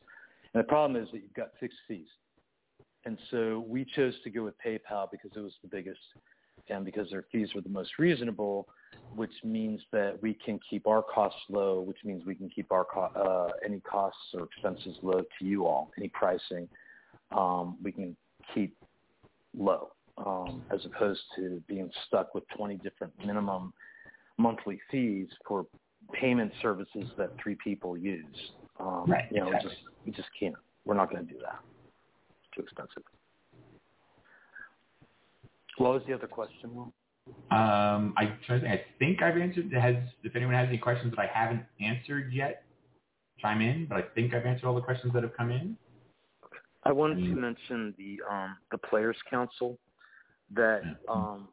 and 0.55 0.62
the 0.62 0.69
problem 0.69 1.03
is 1.03 1.11
that 1.11 1.19
you've 1.19 1.35
got 1.35 1.49
fixed 1.59 1.78
fees. 1.89 2.07
And 3.05 3.19
so 3.32 3.65
we 3.66 3.85
chose 3.97 4.15
to 4.23 4.31
go 4.31 4.45
with 4.45 4.55
PayPal 4.65 5.11
because 5.11 5.32
it 5.35 5.40
was 5.40 5.55
the 5.62 5.69
biggest, 5.69 5.99
and 6.69 6.85
because 6.85 7.11
their 7.11 7.24
fees 7.32 7.49
were 7.53 7.62
the 7.62 7.69
most 7.69 7.99
reasonable, 7.99 8.69
which 9.16 9.32
means 9.43 9.81
that 9.90 10.23
we 10.23 10.35
can 10.35 10.61
keep 10.70 10.86
our 10.86 11.03
costs 11.03 11.40
low, 11.49 11.81
which 11.81 11.99
means 12.05 12.24
we 12.27 12.36
can 12.36 12.49
keep 12.49 12.70
our 12.70 12.85
co- 12.85 13.11
uh, 13.16 13.51
any 13.65 13.81
costs 13.81 14.20
or 14.35 14.45
expenses 14.45 14.97
low 15.03 15.23
to 15.39 15.45
you 15.45 15.66
all, 15.66 15.90
any 15.99 16.09
pricing 16.09 16.69
um, 17.32 17.77
we 17.82 17.90
can 17.93 18.16
keep 18.55 18.77
low, 19.57 19.89
um, 20.24 20.62
as 20.73 20.85
opposed 20.85 21.20
to 21.36 21.62
being 21.69 21.90
stuck 22.07 22.35
with 22.35 22.45
20 22.57 22.77
different 22.78 23.12
minimum 23.24 23.73
monthly 24.39 24.81
fees 24.90 25.28
for 25.47 25.66
payment 26.12 26.53
services 26.62 27.11
that 27.16 27.31
three 27.43 27.57
people 27.62 27.97
use. 27.97 28.24
Um, 28.81 29.05
Right, 29.07 29.24
You 29.31 29.40
know, 29.40 29.47
exactly. 29.49 29.70
we 29.70 29.74
just 29.74 29.82
we 30.07 30.12
just 30.12 30.28
can't. 30.39 30.55
We're 30.85 30.95
not 30.95 31.11
going 31.11 31.27
to 31.27 31.32
do 31.32 31.39
that. 31.40 31.59
It's 32.31 32.57
too 32.57 32.62
expensive. 32.62 33.03
What 35.77 35.95
was 35.95 36.03
the 36.07 36.15
other 36.15 36.27
question? 36.27 36.74
Will? 36.74 36.93
Um, 37.51 38.15
I 38.16 38.32
try 38.47 38.59
to 38.59 38.61
think. 38.61 38.73
I 38.73 38.85
think 38.99 39.23
I've 39.23 39.36
answered. 39.36 39.73
Has 39.73 39.97
if 40.23 40.35
anyone 40.35 40.55
has 40.55 40.69
any 40.69 40.78
questions 40.78 41.12
that 41.16 41.20
I 41.20 41.27
haven't 41.32 41.62
answered 41.81 42.32
yet, 42.32 42.62
chime 43.40 43.61
in. 43.61 43.86
But 43.86 43.99
I 43.99 44.03
think 44.15 44.35
I've 44.35 44.47
answered 44.47 44.66
all 44.66 44.74
the 44.74 44.81
questions 44.81 45.12
that 45.12 45.23
have 45.23 45.36
come 45.36 45.51
in. 45.51 45.77
I 46.85 46.93
wanted 46.93 47.16
to 47.16 47.35
mention 47.35 47.95
the 47.99 48.19
um, 48.31 48.57
the 48.70 48.78
Players 48.78 49.16
Council 49.28 49.78
that 50.55 50.83
um, 51.09 51.49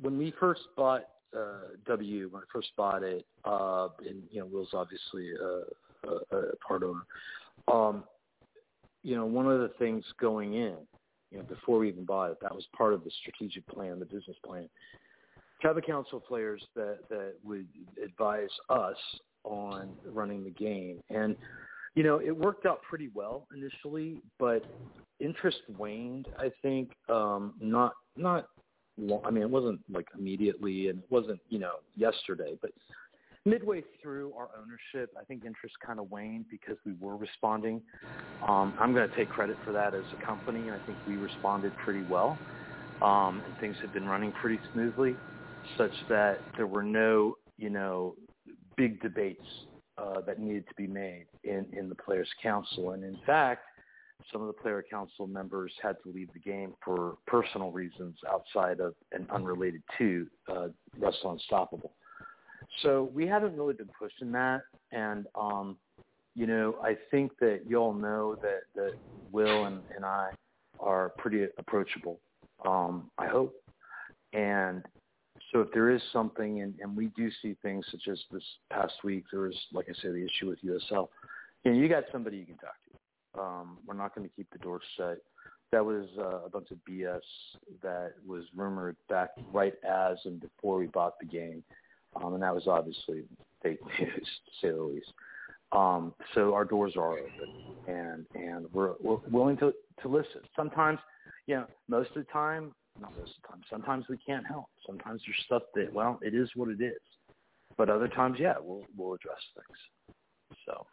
when 0.00 0.18
we 0.18 0.32
first 0.38 0.62
bought 0.76 1.04
uh, 1.36 1.76
W, 1.86 2.28
when 2.30 2.42
I 2.42 2.46
first 2.52 2.68
bought 2.76 3.02
it, 3.02 3.26
uh, 3.44 3.88
and 4.06 4.22
you 4.30 4.40
know 4.40 4.46
Will's 4.46 4.68
obviously 4.72 5.32
a, 5.32 6.08
a, 6.08 6.36
a 6.36 6.56
part 6.66 6.82
owner. 6.82 7.04
Um, 7.68 8.04
you 9.02 9.16
know, 9.16 9.26
one 9.26 9.46
of 9.46 9.60
the 9.60 9.70
things 9.78 10.04
going 10.20 10.54
in, 10.54 10.76
you 11.30 11.38
know, 11.38 11.44
before 11.44 11.78
we 11.78 11.88
even 11.88 12.04
bought 12.04 12.30
it, 12.30 12.38
that 12.40 12.54
was 12.54 12.64
part 12.76 12.94
of 12.94 13.04
the 13.04 13.10
strategic 13.20 13.66
plan, 13.66 13.98
the 13.98 14.06
business 14.06 14.36
plan. 14.44 14.68
To 15.60 15.68
have 15.68 15.76
a 15.76 15.82
council 15.82 16.18
of 16.18 16.26
players 16.26 16.62
that 16.74 16.98
that 17.08 17.34
would 17.42 17.66
advise 18.02 18.50
us 18.70 18.96
on 19.44 19.90
running 20.06 20.44
the 20.44 20.50
game, 20.50 21.02
and 21.10 21.36
you 21.94 22.02
know, 22.02 22.20
it 22.20 22.36
worked 22.36 22.66
out 22.66 22.82
pretty 22.82 23.08
well 23.14 23.46
initially, 23.54 24.20
but 24.38 24.64
interest 25.20 25.58
waned. 25.78 26.26
I 26.38 26.50
think 26.62 26.90
um, 27.08 27.54
not 27.60 27.92
not. 28.16 28.48
Long, 28.96 29.22
I 29.24 29.30
mean, 29.30 29.42
it 29.42 29.50
wasn't 29.50 29.80
like 29.90 30.06
immediately, 30.16 30.88
and 30.88 31.00
it 31.00 31.10
wasn't 31.10 31.40
you 31.48 31.58
know 31.58 31.74
yesterday, 31.96 32.56
but 32.60 32.70
midway 33.44 33.82
through 34.00 34.32
our 34.34 34.48
ownership, 34.60 35.14
I 35.20 35.24
think 35.24 35.44
interest 35.44 35.74
kind 35.84 35.98
of 35.98 36.10
waned 36.10 36.46
because 36.48 36.76
we 36.86 36.94
were 37.00 37.16
responding. 37.16 37.82
Um, 38.46 38.74
I'm 38.78 38.94
going 38.94 39.08
to 39.08 39.16
take 39.16 39.28
credit 39.28 39.56
for 39.64 39.72
that 39.72 39.94
as 39.94 40.04
a 40.18 40.24
company, 40.24 40.60
and 40.60 40.72
I 40.72 40.86
think 40.86 40.96
we 41.08 41.16
responded 41.16 41.72
pretty 41.84 42.02
well, 42.08 42.38
um, 43.02 43.42
and 43.44 43.58
things 43.60 43.76
have 43.82 43.92
been 43.92 44.06
running 44.06 44.32
pretty 44.32 44.60
smoothly, 44.72 45.16
such 45.76 45.92
that 46.08 46.40
there 46.56 46.68
were 46.68 46.84
no 46.84 47.36
you 47.56 47.70
know 47.70 48.14
big 48.76 49.00
debates 49.00 49.46
uh, 49.98 50.20
that 50.22 50.40
needed 50.40 50.66
to 50.68 50.74
be 50.76 50.86
made 50.86 51.26
in, 51.44 51.66
in 51.72 51.88
the 51.88 51.94
Players 51.94 52.28
Council. 52.42 52.92
And 52.92 53.04
in 53.04 53.18
fact, 53.26 53.62
some 54.32 54.40
of 54.40 54.46
the 54.46 54.52
Player 54.54 54.84
Council 54.88 55.26
members 55.26 55.72
had 55.82 55.96
to 56.04 56.12
leave 56.12 56.28
the 56.32 56.38
game 56.38 56.74
for 56.84 57.16
personal 57.26 57.70
reasons 57.70 58.16
outside 58.30 58.80
of 58.80 58.94
and 59.12 59.30
unrelated 59.30 59.82
to 59.98 60.26
uh, 60.50 60.68
Wrestle 60.98 61.32
Unstoppable. 61.32 61.92
So 62.82 63.10
we 63.12 63.26
haven't 63.26 63.56
really 63.56 63.74
been 63.74 63.90
pushing 63.98 64.32
that. 64.32 64.62
And, 64.92 65.26
um, 65.38 65.76
you 66.34 66.46
know, 66.46 66.76
I 66.82 66.96
think 67.10 67.32
that 67.40 67.60
you 67.66 67.76
all 67.76 67.92
know 67.92 68.36
that, 68.42 68.62
that 68.74 68.94
Will 69.30 69.66
and, 69.66 69.80
and 69.94 70.04
I 70.04 70.30
are 70.80 71.12
pretty 71.18 71.46
approachable, 71.58 72.20
um, 72.66 73.10
I 73.18 73.26
hope. 73.26 73.54
And 74.32 74.82
so 75.52 75.60
if 75.60 75.68
there 75.72 75.90
is 75.90 76.02
something, 76.12 76.62
and, 76.62 76.74
and 76.80 76.96
we 76.96 77.06
do 77.16 77.30
see 77.40 77.56
things 77.62 77.84
such 77.90 78.08
as 78.10 78.18
this 78.32 78.42
past 78.72 78.94
week, 79.04 79.24
there 79.30 79.42
was, 79.42 79.54
like 79.72 79.86
I 79.88 79.94
said, 80.02 80.12
the 80.12 80.24
issue 80.24 80.48
with 80.48 80.58
USL. 80.64 81.08
And 81.64 81.78
you 81.78 81.88
got 81.88 82.04
somebody 82.12 82.36
you 82.36 82.46
can 82.46 82.56
talk 82.58 82.74
to. 82.84 83.40
Um, 83.40 83.78
we're 83.86 83.94
not 83.94 84.14
going 84.14 84.28
to 84.28 84.34
keep 84.34 84.48
the 84.52 84.58
door 84.58 84.80
shut. 84.96 85.18
That 85.72 85.84
was 85.84 86.06
uh, 86.18 86.44
a 86.44 86.48
bunch 86.48 86.70
of 86.70 86.78
BS 86.88 87.20
that 87.82 88.12
was 88.26 88.44
rumored 88.54 88.96
back 89.08 89.30
right 89.52 89.74
as 89.82 90.18
and 90.24 90.40
before 90.40 90.78
we 90.78 90.86
bought 90.86 91.18
the 91.18 91.26
game, 91.26 91.64
um, 92.16 92.34
and 92.34 92.42
that 92.42 92.54
was 92.54 92.68
obviously 92.68 93.24
fake 93.62 93.80
news, 94.00 94.10
to 94.14 94.52
say 94.60 94.70
the 94.70 94.82
least. 94.82 95.12
Um, 95.72 96.14
so 96.34 96.54
our 96.54 96.64
doors 96.64 96.94
are 96.96 97.14
open, 97.14 97.48
and 97.88 98.26
and 98.34 98.66
we're, 98.72 98.92
we're 99.02 99.16
willing 99.30 99.56
to 99.56 99.72
to 100.02 100.08
listen. 100.08 100.42
Sometimes, 100.54 101.00
you 101.46 101.56
know, 101.56 101.66
most 101.88 102.10
of 102.10 102.24
the 102.24 102.32
time, 102.32 102.72
not 103.00 103.10
most 103.18 103.30
of 103.30 103.42
the 103.42 103.48
time. 103.48 103.60
Sometimes 103.68 104.04
we 104.08 104.18
can't 104.18 104.46
help. 104.46 104.66
Sometimes 104.86 105.22
there's 105.26 105.42
stuff 105.46 105.62
that, 105.74 105.92
well, 105.92 106.20
it 106.22 106.34
is 106.34 106.48
what 106.54 106.68
it 106.68 106.80
is. 106.80 107.00
But 107.76 107.90
other 107.90 108.06
times, 108.06 108.36
yeah, 108.38 108.54
we'll 108.62 108.84
we'll 108.96 109.14
address 109.14 109.40
things. 109.56 109.78
So. 110.66 110.86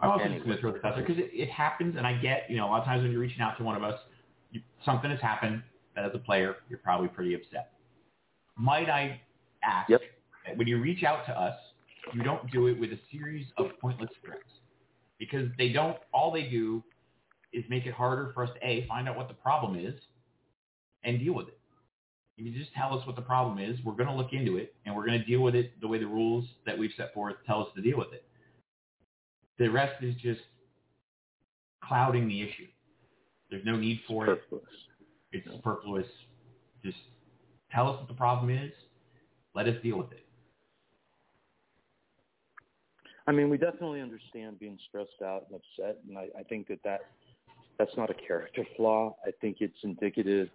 I'm 0.00 0.10
also 0.10 0.28
just 0.28 0.44
going 0.44 0.56
to 0.56 0.60
throw 0.60 0.72
this 0.72 0.84
out 0.84 0.94
there 0.94 1.04
because 1.04 1.18
it, 1.18 1.30
it 1.32 1.50
happens, 1.50 1.96
and 1.96 2.06
I 2.06 2.14
get, 2.14 2.46
you 2.48 2.56
know, 2.56 2.66
a 2.66 2.70
lot 2.70 2.80
of 2.80 2.84
times 2.84 3.02
when 3.02 3.10
you're 3.10 3.20
reaching 3.20 3.40
out 3.40 3.56
to 3.58 3.64
one 3.64 3.76
of 3.76 3.82
us, 3.82 3.98
you, 4.52 4.60
something 4.84 5.10
has 5.10 5.20
happened 5.20 5.62
that 5.96 6.04
as 6.04 6.12
a 6.14 6.18
player, 6.18 6.56
you're 6.68 6.78
probably 6.78 7.08
pretty 7.08 7.34
upset. 7.34 7.72
Might 8.56 8.88
I 8.88 9.20
ask, 9.64 9.90
that 10.46 10.56
when 10.56 10.68
you 10.68 10.80
reach 10.80 11.02
out 11.02 11.26
to 11.26 11.32
us, 11.32 11.54
you 12.14 12.22
don't 12.22 12.50
do 12.52 12.68
it 12.68 12.78
with 12.78 12.90
a 12.92 12.98
series 13.10 13.46
of 13.58 13.66
pointless 13.80 14.10
threats 14.24 14.42
because 15.18 15.48
they 15.58 15.70
don't, 15.70 15.96
all 16.12 16.32
they 16.32 16.48
do 16.48 16.82
is 17.52 17.64
make 17.68 17.86
it 17.86 17.92
harder 17.92 18.30
for 18.34 18.44
us 18.44 18.50
to, 18.54 18.66
A, 18.66 18.86
find 18.86 19.08
out 19.08 19.16
what 19.16 19.28
the 19.28 19.34
problem 19.34 19.78
is 19.78 19.94
and 21.02 21.18
deal 21.18 21.34
with 21.34 21.48
it. 21.48 21.58
If 22.36 22.46
you 22.46 22.56
just 22.56 22.72
tell 22.72 22.96
us 22.96 23.04
what 23.04 23.16
the 23.16 23.22
problem 23.22 23.58
is, 23.58 23.78
we're 23.84 23.94
going 23.94 24.08
to 24.08 24.14
look 24.14 24.32
into 24.32 24.58
it, 24.58 24.74
and 24.86 24.94
we're 24.94 25.06
going 25.06 25.18
to 25.18 25.24
deal 25.24 25.40
with 25.40 25.56
it 25.56 25.72
the 25.80 25.88
way 25.88 25.98
the 25.98 26.06
rules 26.06 26.44
that 26.66 26.78
we've 26.78 26.92
set 26.96 27.12
forth 27.12 27.34
tell 27.46 27.62
us 27.62 27.68
to 27.74 27.82
deal 27.82 27.98
with 27.98 28.12
it. 28.12 28.27
The 29.58 29.68
rest 29.68 30.02
is 30.02 30.14
just 30.16 30.40
clouding 31.84 32.28
the 32.28 32.42
issue. 32.42 32.66
There's 33.50 33.64
no 33.64 33.76
need 33.76 34.00
for 34.06 34.26
it. 34.26 34.42
It's 35.32 35.46
superfluous. 35.50 36.06
Just 36.84 36.96
tell 37.72 37.88
us 37.88 37.98
what 37.98 38.08
the 38.08 38.14
problem 38.14 38.50
is. 38.50 38.72
Let 39.54 39.66
us 39.66 39.74
deal 39.82 39.98
with 39.98 40.12
it. 40.12 40.24
I 43.26 43.32
mean, 43.32 43.50
we 43.50 43.58
definitely 43.58 44.00
understand 44.00 44.58
being 44.58 44.78
stressed 44.88 45.20
out 45.22 45.46
and 45.50 45.60
upset, 45.60 45.98
and 46.08 46.16
I, 46.16 46.28
I 46.38 46.42
think 46.44 46.68
that, 46.68 46.78
that 46.84 47.00
that's 47.78 47.94
not 47.96 48.10
a 48.10 48.14
character 48.14 48.64
flaw. 48.76 49.16
I 49.26 49.30
think 49.40 49.58
it's 49.60 49.76
indicative, 49.82 50.48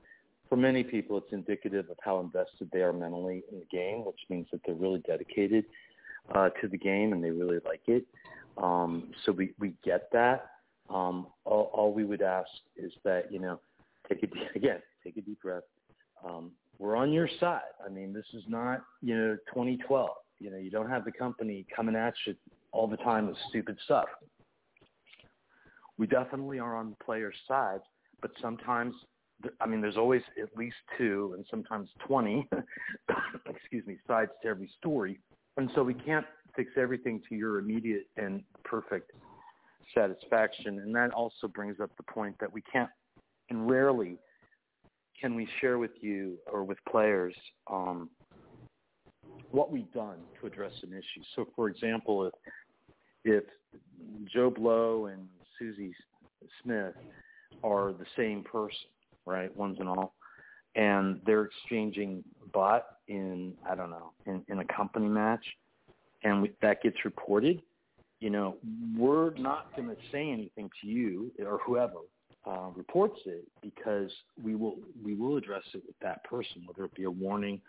for 0.49 0.55
many 0.55 0.84
people, 0.84 1.17
it's 1.17 1.31
indicative 1.31 1.89
of 1.89 1.97
how 2.03 2.19
invested 2.19 2.69
they 2.71 2.81
are 2.81 2.93
mentally 2.93 3.43
in 3.51 3.59
the 3.59 3.65
game, 3.65 4.05
which 4.05 4.19
means 4.30 4.47
that 4.51 4.61
they're 4.65 4.75
really 4.75 5.03
dedicated 5.05 5.65
uh, 6.34 6.49
to 6.61 6.67
the 6.67 6.77
game 6.77 7.13
and 7.13 7.23
they 7.23 7.31
really 7.31 7.59
like 7.65 7.81
it. 7.88 8.05
Um, 8.57 9.11
so 9.25 9.31
we, 9.31 9.53
we 9.59 9.73
get 9.84 10.09
that. 10.11 10.47
Um, 10.89 11.27
all, 11.45 11.71
all 11.73 11.93
we 11.93 12.03
would 12.03 12.21
ask 12.21 12.49
is 12.75 12.91
that, 13.03 13.31
you 13.31 13.39
know, 13.39 13.59
take 14.07 14.23
a, 14.23 14.27
deep- 14.27 14.43
again, 14.55 14.80
take 15.03 15.17
a 15.17 15.21
deep 15.21 15.41
breath. 15.41 15.63
Um, 16.25 16.51
we're 16.80 16.95
on 16.95 17.11
your 17.11 17.30
side. 17.39 17.61
I 17.85 17.89
mean, 17.89 18.13
this 18.13 18.25
is 18.34 18.43
not, 18.47 18.81
you 19.01 19.15
know, 19.15 19.38
2012. 19.53 20.09
You 20.39 20.51
know, 20.51 20.57
you 20.57 20.71
don't 20.71 20.89
have 20.89 21.05
the 21.05 21.11
company 21.11 21.65
coming 21.73 21.95
at 21.95 22.13
you 22.25 22.35
all 22.71 22.88
the 22.88 22.97
time 22.97 23.27
with 23.27 23.38
stupid 23.49 23.77
stuff. 23.85 24.07
We 25.97 26.07
definitely 26.07 26.59
are 26.59 26.75
on 26.75 26.89
the 26.89 27.03
player's 27.03 27.35
side, 27.47 27.80
but 28.21 28.31
sometimes, 28.41 28.95
I 29.61 29.67
mean, 29.67 29.80
there's 29.80 29.97
always 29.97 30.23
at 30.41 30.49
least 30.57 30.75
two 30.97 31.34
and 31.35 31.45
sometimes 31.49 31.89
20, 32.07 32.49
excuse 33.49 33.85
me, 33.85 33.97
sides 34.07 34.31
to 34.41 34.49
every 34.49 34.69
story. 34.80 35.19
And 35.57 35.69
so 35.75 35.84
we 35.84 35.93
can't 35.93 36.25
fix 36.55 36.71
everything 36.77 37.21
to 37.30 37.35
your 37.35 37.59
immediate 37.59 38.07
and 38.17 38.43
perfect 38.63 39.11
satisfaction. 39.93 40.80
And 40.80 40.95
that 40.95 41.11
also 41.11 41.47
brings 41.47 41.80
up 41.80 41.91
the 41.97 42.03
point 42.03 42.35
that 42.39 42.51
we 42.51 42.61
can't, 42.61 42.89
and 43.49 43.69
rarely 43.69 44.17
can 45.19 45.35
we 45.35 45.47
share 45.61 45.77
with 45.77 45.91
you 46.01 46.38
or 46.51 46.63
with 46.63 46.77
players 46.89 47.35
um, 47.71 48.09
what 49.51 49.71
we've 49.71 49.91
done 49.93 50.17
to 50.39 50.47
address 50.47 50.73
an 50.84 50.91
issue. 50.91 51.23
So, 51.35 51.47
for 51.55 51.69
example, 51.69 52.25
if 52.25 52.34
if 53.25 53.43
Joe 54.34 54.49
Blow 54.49 55.05
and 55.05 55.27
Susie 55.57 55.95
Smith 56.61 56.93
are 57.63 57.93
the 57.93 58.05
same 58.17 58.43
person, 58.43 58.89
right, 59.25 59.55
ones 59.55 59.77
and 59.80 59.88
all, 59.88 60.15
and 60.75 61.21
they're 61.25 61.45
exchanging 61.45 62.23
bot 62.51 62.85
in 63.07 63.53
I 63.69 63.75
don't 63.75 63.91
know 63.91 64.11
in, 64.25 64.43
in 64.49 64.59
a 64.59 64.65
company 64.65 65.07
match, 65.07 65.45
and 66.23 66.41
we, 66.41 66.51
that 66.61 66.81
gets 66.81 66.97
reported, 67.05 67.61
you 68.19 68.29
know, 68.29 68.55
we're 68.97 69.33
not 69.35 69.75
going 69.75 69.89
to 69.89 69.97
say 70.11 70.29
anything 70.29 70.69
to 70.81 70.87
you 70.87 71.31
or 71.45 71.59
whoever 71.65 71.99
uh, 72.45 72.69
reports 72.75 73.19
it 73.25 73.45
because 73.61 74.11
we 74.41 74.55
will 74.55 74.75
we 75.03 75.13
will 75.13 75.37
address 75.37 75.63
it 75.73 75.81
with 75.85 75.97
that 76.01 76.23
person, 76.23 76.63
whether 76.65 76.85
it 76.85 76.95
be 76.95 77.03
a 77.03 77.11
warning, 77.11 77.59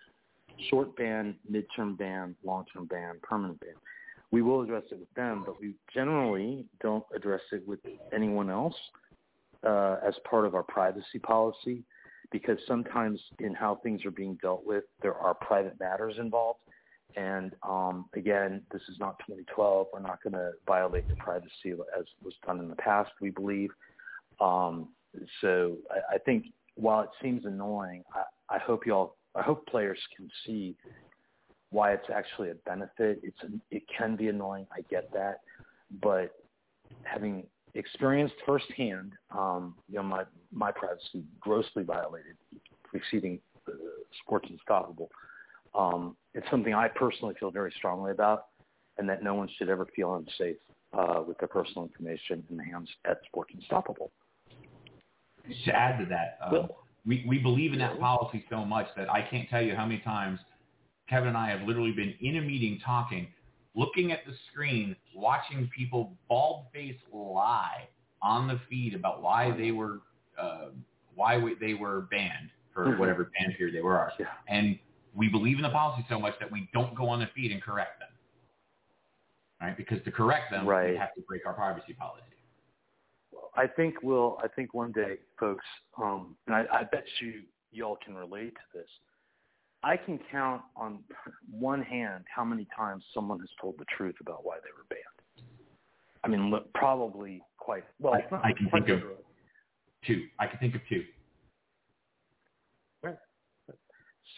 short 0.71 0.97
ban, 0.97 1.37
midterm 1.51 1.97
ban, 1.97 2.35
long 2.45 2.65
term 2.73 2.87
ban, 2.87 3.17
permanent 3.23 3.59
ban. 3.61 3.75
We 4.31 4.43
will 4.43 4.63
address 4.63 4.83
it 4.91 4.99
with 4.99 5.13
them, 5.15 5.45
but 5.47 5.61
we 5.61 5.75
generally 5.93 6.65
don't 6.81 7.05
address 7.15 7.43
it 7.53 7.67
with 7.67 7.79
anyone 8.13 8.51
else 8.51 8.75
uh, 9.65 9.97
as 10.07 10.15
part 10.29 10.45
of 10.45 10.55
our 10.55 10.63
privacy 10.63 11.19
policy 11.23 11.85
because 12.33 12.59
sometimes 12.67 13.21
in 13.39 13.55
how 13.55 13.77
things 13.77 14.05
are 14.05 14.11
being 14.11 14.37
dealt 14.43 14.67
with, 14.67 14.85
there 15.03 15.15
are 15.15 15.35
private 15.35 15.79
matters 15.79 16.15
involved. 16.19 16.59
And 17.17 17.55
um, 17.63 18.07
again, 18.15 18.63
this 18.73 18.83
is 18.89 18.99
not 18.99 19.19
2012. 19.21 19.87
We're 19.93 20.01
not 20.01 20.23
going 20.23 20.33
to 20.33 20.53
violate 20.67 21.09
the 21.09 21.17
privacy 21.17 21.73
as 21.99 22.05
was 22.23 22.35
done 22.45 22.59
in 22.59 22.69
the 22.69 22.77
past, 22.77 23.11
we 23.21 23.31
believe. 23.31 23.71
Um, 24.41 24.89
so 25.41 25.77
I, 25.91 26.17
I 26.17 26.19
think 26.19 26.47
while 26.75 27.03
it 27.03 27.11
seems 27.23 27.45
annoying, 27.45 28.03
I, 28.13 28.57
I 28.57 28.59
hope 28.59 28.87
y'all, 28.87 29.17
I 29.35 29.43
hope 29.43 29.67
players 29.67 29.99
can 30.17 30.29
see 30.45 30.77
why 31.71 31.93
it's 31.93 32.09
actually 32.15 32.51
a 32.51 32.55
benefit. 32.67 33.21
It's 33.23 33.39
it 33.71 33.83
can 33.97 34.17
be 34.17 34.29
annoying. 34.29 34.67
I 34.73 34.83
get 34.91 35.13
that, 35.13 35.41
but 36.03 36.33
having 37.03 37.47
experienced 37.75 38.37
firsthand, 38.47 39.13
um, 39.37 39.75
you 39.89 39.97
know, 39.97 40.05
my 40.05 40.25
my 40.53 40.71
privacy 40.71 41.25
grossly 41.41 41.83
violated, 41.83 42.37
preceding 42.85 43.41
uh, 43.69 43.73
Sports 44.23 44.49
Unstoppable. 44.51 45.11
Um, 45.75 46.17
it's 46.35 46.47
something 46.51 46.75
I 46.75 46.89
personally 46.89 47.35
feel 47.39 47.51
very 47.51 47.73
strongly 47.77 48.11
about, 48.13 48.47
and 48.99 49.09
that 49.09 49.23
no 49.23 49.35
one 49.35 49.49
should 49.59 49.69
ever 49.69 49.87
feel 49.95 50.15
unsafe 50.15 50.57
uh, 50.93 51.23
with 51.27 51.39
their 51.39 51.49
personal 51.49 51.85
information 51.85 52.45
in 52.51 52.57
the 52.57 52.65
hands 52.65 52.89
at 53.05 53.21
Sports 53.27 53.53
Unstoppable. 53.55 54.13
Just 55.49 55.65
to 55.67 55.73
add 55.73 55.99
to 55.99 56.07
that, 56.07 56.39
um, 56.45 56.69
we, 57.07 57.25
we 57.29 57.39
believe 57.39 57.73
in 57.73 57.79
that 57.81 57.99
policy 58.01 58.45
so 58.49 58.65
much 58.65 58.87
that 58.97 59.11
I 59.11 59.27
can't 59.31 59.49
tell 59.49 59.61
you 59.63 59.75
how 59.75 59.85
many 59.85 60.01
times 60.01 60.41
Kevin 61.09 61.29
and 61.29 61.37
I 61.37 61.51
have 61.51 61.67
literally 61.67 61.93
been 61.93 62.15
in 62.21 62.37
a 62.37 62.41
meeting 62.41 62.81
talking, 62.85 63.29
looking 63.75 64.11
at 64.13 64.21
the 64.27 64.33
screen, 64.51 64.97
watching 65.15 65.69
people 65.77 66.17
bald-faced 66.29 67.01
lie 67.13 67.89
on 68.23 68.49
the 68.49 68.59
feed 68.71 68.95
about 68.95 69.23
why 69.23 69.55
they 69.57 69.71
were 69.71 70.01
uh, 70.41 70.69
why 71.15 71.41
they 71.61 71.75
were 71.75 72.03
banned 72.11 72.51
for 72.73 72.87
Mhm. 72.87 72.99
whatever 72.99 73.31
ban 73.39 73.53
period 73.57 73.75
they 73.77 73.83
were. 73.83 74.13
And 74.49 74.79
we 75.15 75.29
believe 75.29 75.57
in 75.57 75.63
the 75.63 75.71
policy 75.71 76.05
so 76.09 76.19
much 76.19 76.35
that 76.41 76.51
we 76.51 76.69
don't 76.73 76.95
go 76.95 77.09
on 77.09 77.21
the 77.21 77.29
feed 77.35 77.53
and 77.53 77.63
correct 77.63 78.01
them. 78.01 78.09
Right? 79.61 79.77
Because 79.77 80.03
to 80.05 80.11
correct 80.11 80.51
them, 80.51 80.67
we 80.67 80.97
have 80.97 81.15
to 81.15 81.21
break 81.27 81.47
our 81.47 81.55
privacy 81.55 81.95
policy. 81.95 82.23
I 83.57 83.67
think 83.69 84.03
we'll. 84.03 84.37
I 84.43 84.49
think 84.49 84.75
one 84.75 84.91
day, 84.91 85.19
folks, 85.39 85.65
um, 85.97 86.35
and 86.47 86.57
I, 86.57 86.65
I 86.73 86.83
bet 86.85 87.05
you 87.21 87.43
y'all 87.71 87.97
can 88.05 88.15
relate 88.15 88.53
to 88.55 88.79
this. 88.79 88.89
I 89.85 89.97
can 89.97 90.19
count 90.31 90.63
on 90.77 91.01
one 91.51 91.83
hand 91.83 92.25
how 92.35 92.45
many 92.45 92.67
times 92.77 93.05
someone 93.13 93.39
has 93.41 93.49
told 93.61 93.77
the 93.79 93.85
truth 93.97 94.17
about 94.21 94.45
why 94.45 94.57
they 94.57 94.71
were 94.77 94.87
banned. 94.89 95.47
I 96.25 96.29
mean, 96.29 96.51
look, 96.51 96.73
probably 96.73 97.43
quite 97.59 97.85
well. 98.01 98.15
it's 98.15 98.31
not 98.33 98.45
I 98.45 98.53
can 98.53 98.69
think 98.71 98.89
of 98.89 99.01
two. 100.07 100.27
I 100.41 100.47
can 100.47 100.59
think 100.59 100.75
of 100.75 100.81
two. 100.89 101.05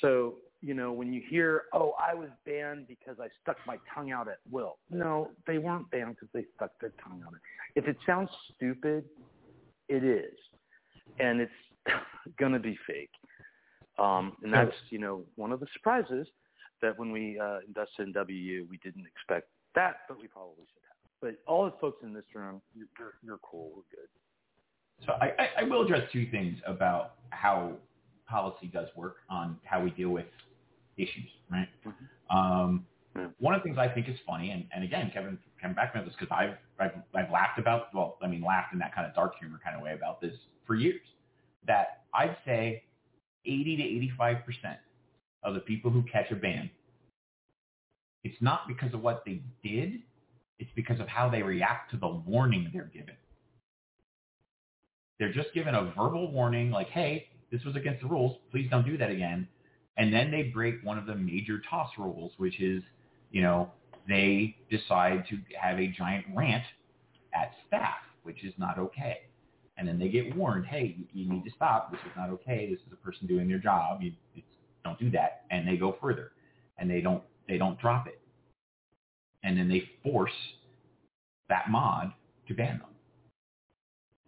So, 0.00 0.34
you 0.66 0.74
know, 0.74 0.92
when 0.92 1.12
you 1.12 1.22
hear, 1.30 1.62
oh, 1.72 1.94
I 1.96 2.12
was 2.12 2.28
banned 2.44 2.88
because 2.88 3.18
I 3.20 3.28
stuck 3.40 3.56
my 3.68 3.78
tongue 3.94 4.10
out 4.10 4.26
at 4.26 4.38
will. 4.50 4.78
No, 4.90 5.30
they 5.46 5.58
weren't 5.58 5.88
banned 5.92 6.16
because 6.16 6.28
they 6.34 6.44
stuck 6.56 6.72
their 6.80 6.92
tongue 7.04 7.22
out. 7.24 7.34
If 7.76 7.86
it 7.86 7.96
sounds 8.04 8.30
stupid, 8.56 9.04
it 9.88 10.02
is. 10.02 10.34
And 11.20 11.40
it's 11.40 11.52
going 12.40 12.50
to 12.50 12.58
be 12.58 12.76
fake. 12.84 13.12
Um, 13.96 14.32
and 14.42 14.52
that's, 14.52 14.74
you 14.90 14.98
know, 14.98 15.22
one 15.36 15.52
of 15.52 15.60
the 15.60 15.68
surprises 15.72 16.26
that 16.82 16.98
when 16.98 17.12
we 17.12 17.38
uh, 17.38 17.58
invested 17.68 18.08
in 18.08 18.12
WU, 18.12 18.66
we 18.68 18.78
didn't 18.82 19.06
expect 19.06 19.46
that, 19.76 19.98
but 20.08 20.20
we 20.20 20.26
probably 20.26 20.64
should 20.64 20.82
have. 20.90 20.96
But 21.22 21.50
all 21.50 21.64
the 21.64 21.74
folks 21.80 22.02
in 22.02 22.12
this 22.12 22.24
room, 22.34 22.60
you're, 22.74 22.88
you're, 22.98 23.12
you're 23.22 23.38
cool. 23.38 23.70
We're 23.76 23.96
good. 23.96 25.06
So 25.06 25.12
I, 25.12 25.26
I, 25.40 25.48
I 25.60 25.62
will 25.62 25.82
address 25.84 26.10
two 26.12 26.26
things 26.32 26.58
about 26.66 27.14
how 27.30 27.74
policy 28.28 28.66
does 28.66 28.88
work 28.96 29.18
on 29.30 29.56
how 29.62 29.80
we 29.80 29.90
deal 29.90 30.10
with 30.10 30.26
issues, 30.96 31.28
right? 31.50 31.68
Um, 32.30 32.86
one 33.38 33.54
of 33.54 33.60
the 33.60 33.64
things 33.64 33.78
I 33.78 33.88
think 33.88 34.08
is 34.08 34.16
funny, 34.26 34.50
and, 34.50 34.64
and 34.74 34.84
again, 34.84 35.10
Kevin, 35.12 35.38
Kevin 35.60 35.76
Backman 35.76 36.04
this 36.04 36.14
because 36.18 36.34
I've, 36.36 36.56
I've 36.78 36.92
I've 37.14 37.30
laughed 37.30 37.58
about, 37.58 37.94
well, 37.94 38.18
I 38.22 38.26
mean, 38.26 38.42
laughed 38.42 38.72
in 38.72 38.78
that 38.80 38.94
kind 38.94 39.06
of 39.06 39.14
dark 39.14 39.32
humor 39.38 39.58
kind 39.64 39.76
of 39.76 39.82
way 39.82 39.94
about 39.94 40.20
this 40.20 40.34
for 40.66 40.74
years. 40.74 41.00
That 41.66 42.04
I'd 42.14 42.36
say 42.44 42.84
80 43.46 43.76
to 43.76 43.82
85 43.82 44.36
percent 44.44 44.78
of 45.42 45.54
the 45.54 45.60
people 45.60 45.90
who 45.90 46.02
catch 46.02 46.30
a 46.30 46.36
ban, 46.36 46.70
it's 48.24 48.36
not 48.40 48.68
because 48.68 48.92
of 48.92 49.02
what 49.02 49.22
they 49.24 49.40
did, 49.62 50.02
it's 50.58 50.70
because 50.74 51.00
of 51.00 51.08
how 51.08 51.30
they 51.30 51.42
react 51.42 51.90
to 51.92 51.96
the 51.96 52.08
warning 52.08 52.70
they're 52.72 52.90
given. 52.92 53.14
They're 55.18 55.32
just 55.32 55.54
given 55.54 55.74
a 55.74 55.92
verbal 55.96 56.30
warning 56.30 56.70
like, 56.70 56.88
hey, 56.88 57.28
this 57.50 57.64
was 57.64 57.76
against 57.76 58.02
the 58.02 58.08
rules. 58.08 58.36
Please 58.50 58.68
don't 58.70 58.84
do 58.84 58.98
that 58.98 59.10
again. 59.10 59.48
And 59.96 60.12
then 60.12 60.30
they 60.30 60.44
break 60.44 60.76
one 60.82 60.98
of 60.98 61.06
the 61.06 61.14
major 61.14 61.60
TOS 61.70 61.88
rules, 61.98 62.32
which 62.36 62.60
is, 62.60 62.82
you 63.30 63.42
know, 63.42 63.70
they 64.08 64.56
decide 64.70 65.24
to 65.30 65.38
have 65.58 65.78
a 65.78 65.88
giant 65.88 66.26
rant 66.34 66.64
at 67.34 67.52
staff, 67.66 67.96
which 68.22 68.44
is 68.44 68.52
not 68.58 68.78
okay. 68.78 69.20
And 69.78 69.86
then 69.86 69.98
they 69.98 70.08
get 70.08 70.34
warned, 70.36 70.66
hey, 70.66 70.96
you, 71.12 71.28
need 71.28 71.44
to 71.44 71.50
stop. 71.50 71.90
This 71.90 72.00
is 72.00 72.12
not 72.16 72.30
okay. 72.30 72.68
This 72.70 72.80
is 72.86 72.92
a 72.92 72.96
person 72.96 73.26
doing 73.26 73.48
their 73.48 73.58
job. 73.58 74.00
You 74.02 74.12
don't 74.84 74.98
do 74.98 75.10
that. 75.10 75.42
And 75.50 75.66
they 75.68 75.76
go 75.76 75.96
further, 76.00 76.32
and 76.78 76.90
they 76.90 77.00
don't 77.00 77.22
they 77.46 77.58
don't 77.58 77.78
drop 77.78 78.06
it. 78.06 78.20
And 79.42 79.56
then 79.56 79.68
they 79.68 79.88
force 80.02 80.32
that 81.48 81.70
mod 81.70 82.12
to 82.48 82.54
ban 82.54 82.78
them. 82.78 82.95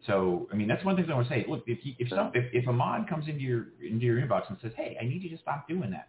So, 0.06 0.48
I 0.52 0.56
mean, 0.56 0.68
that's 0.68 0.84
one 0.84 0.96
thing 0.96 1.10
I 1.10 1.14
want 1.14 1.28
to 1.28 1.34
say. 1.34 1.44
Look, 1.48 1.64
if 1.66 1.84
you, 1.84 1.94
if 1.98 2.08
some 2.08 2.30
if, 2.34 2.44
if 2.52 2.68
a 2.68 2.72
mod 2.72 3.08
comes 3.08 3.28
into 3.28 3.40
your 3.40 3.66
into 3.82 4.04
your 4.04 4.20
inbox 4.20 4.48
and 4.48 4.56
says, 4.62 4.72
"Hey, 4.76 4.96
I 5.00 5.04
need 5.04 5.22
you 5.22 5.30
to 5.30 5.38
stop 5.38 5.68
doing 5.68 5.90
that," 5.90 6.08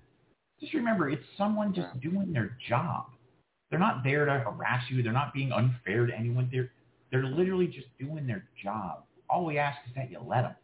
just 0.60 0.74
remember 0.74 1.10
it's 1.10 1.26
someone 1.38 1.74
just 1.74 2.00
doing 2.00 2.32
their 2.32 2.56
job. 2.68 3.06
They're 3.70 3.80
not 3.80 4.04
there 4.04 4.26
to 4.26 4.40
harass 4.40 4.84
you. 4.90 5.04
They're 5.04 5.12
not 5.12 5.34
being 5.34 5.52
unfair 5.52 6.06
to 6.06 6.14
anyone. 6.16 6.50
They're 6.52 6.72
they're 7.12 7.26
literally 7.26 7.68
just 7.68 7.88
doing 8.00 8.28
their 8.28 8.46
job. 8.64 9.04
All 9.30 9.46
we 9.46 9.58
ask 9.58 9.78
is 9.88 9.96
that 9.96 10.12
you 10.12 10.20
let 10.26 10.42
them. 10.44 10.56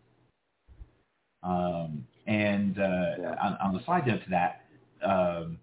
Um, 1.43 2.07
and 2.27 2.79
uh, 2.79 3.35
on, 3.41 3.57
on 3.63 3.73
the 3.73 3.83
side 3.85 4.07
note 4.07 4.23
to 4.23 4.29
that, 4.31 4.61
um, 5.03 5.59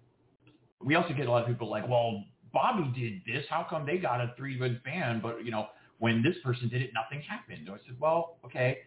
we 0.81 0.95
also 0.95 1.13
get 1.13 1.27
a 1.27 1.31
lot 1.31 1.43
of 1.43 1.47
people 1.47 1.69
like, 1.69 1.87
well, 1.87 2.23
Bobby 2.53 2.89
did 2.95 3.21
this. 3.25 3.45
How 3.49 3.65
come 3.69 3.85
they 3.85 3.97
got 3.97 4.21
a 4.21 4.33
three-month 4.37 4.83
ban, 4.85 5.19
but 5.21 5.43
you 5.43 5.51
know, 5.51 5.67
when 6.03 6.21
this 6.21 6.35
person 6.43 6.67
did 6.67 6.81
it, 6.81 6.91
nothing 6.93 7.21
happened? 7.21 7.63
So 7.65 7.75
I 7.75 7.77
said, 7.87 7.95
well, 7.97 8.35
okay, 8.43 8.79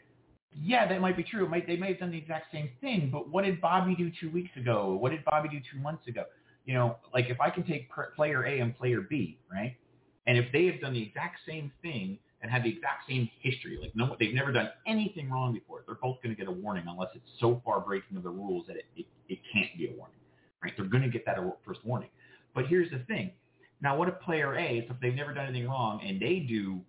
yeah, 0.53 0.87
that 0.87 1.01
might 1.01 1.17
be 1.17 1.23
true. 1.23 1.49
Might, 1.49 1.67
they 1.67 1.79
may 1.79 1.89
have 1.89 1.99
done 1.99 2.11
the 2.11 2.19
exact 2.19 2.53
same 2.53 2.69
thing, 2.83 3.09
but 3.11 3.31
what 3.31 3.47
did 3.47 3.59
Bobby 3.59 3.95
do 3.97 4.13
two 4.21 4.31
weeks 4.31 4.51
ago? 4.55 4.99
What 5.01 5.13
did 5.13 5.25
Bobby 5.25 5.49
do 5.49 5.59
two 5.73 5.81
months 5.81 6.07
ago? 6.09 6.25
You 6.67 6.75
know, 6.75 6.97
like 7.15 7.31
if 7.31 7.41
I 7.41 7.49
can 7.49 7.65
take 7.65 7.89
player 8.15 8.45
A 8.45 8.61
and 8.61 8.77
player 8.77 9.01
B, 9.01 9.39
right? 9.51 9.75
And 10.27 10.37
if 10.37 10.53
they 10.53 10.67
have 10.67 10.79
done 10.79 10.93
the 10.93 11.03
exact 11.03 11.39
same 11.49 11.73
thing 11.81 12.19
and 12.43 12.51
have 12.51 12.65
the 12.65 12.69
exact 12.69 13.09
same 13.09 13.31
history, 13.41 13.79
like 13.81 13.97
no, 13.97 14.15
they've 14.21 14.35
never 14.35 14.53
done 14.53 14.69
anything 14.87 15.31
wrong 15.31 15.55
before, 15.55 15.85
they're 15.87 15.95
both 15.95 16.23
going 16.23 16.37
to 16.37 16.39
get 16.39 16.49
a 16.49 16.53
warning 16.53 16.85
unless 16.87 17.09
it's 17.15 17.31
so 17.41 17.63
far 17.65 17.81
breaking 17.81 18.19
of 18.19 18.25
the 18.25 18.29
rules 18.29 18.67
that 18.67 18.77
it, 18.77 18.85
it, 18.95 19.07
it 19.31 19.39
can't 19.55 19.71
be 19.79 19.87
a 19.87 19.97
warning, 19.97 20.19
right? 20.63 20.75
They're 20.77 20.85
going 20.85 21.03
to 21.03 21.09
get 21.09 21.25
that 21.25 21.39
first 21.65 21.81
warning. 21.83 22.11
But 22.55 22.67
here's 22.67 22.91
the 22.91 22.99
thing. 22.99 23.31
Now, 23.81 23.97
what 23.97 24.07
if 24.09 24.21
player 24.21 24.55
A, 24.55 24.87
if 24.91 25.01
they've 25.01 25.15
never 25.15 25.33
done 25.33 25.47
anything 25.47 25.67
wrong 25.67 26.03
and 26.07 26.21
they 26.21 26.41
do 26.41 26.83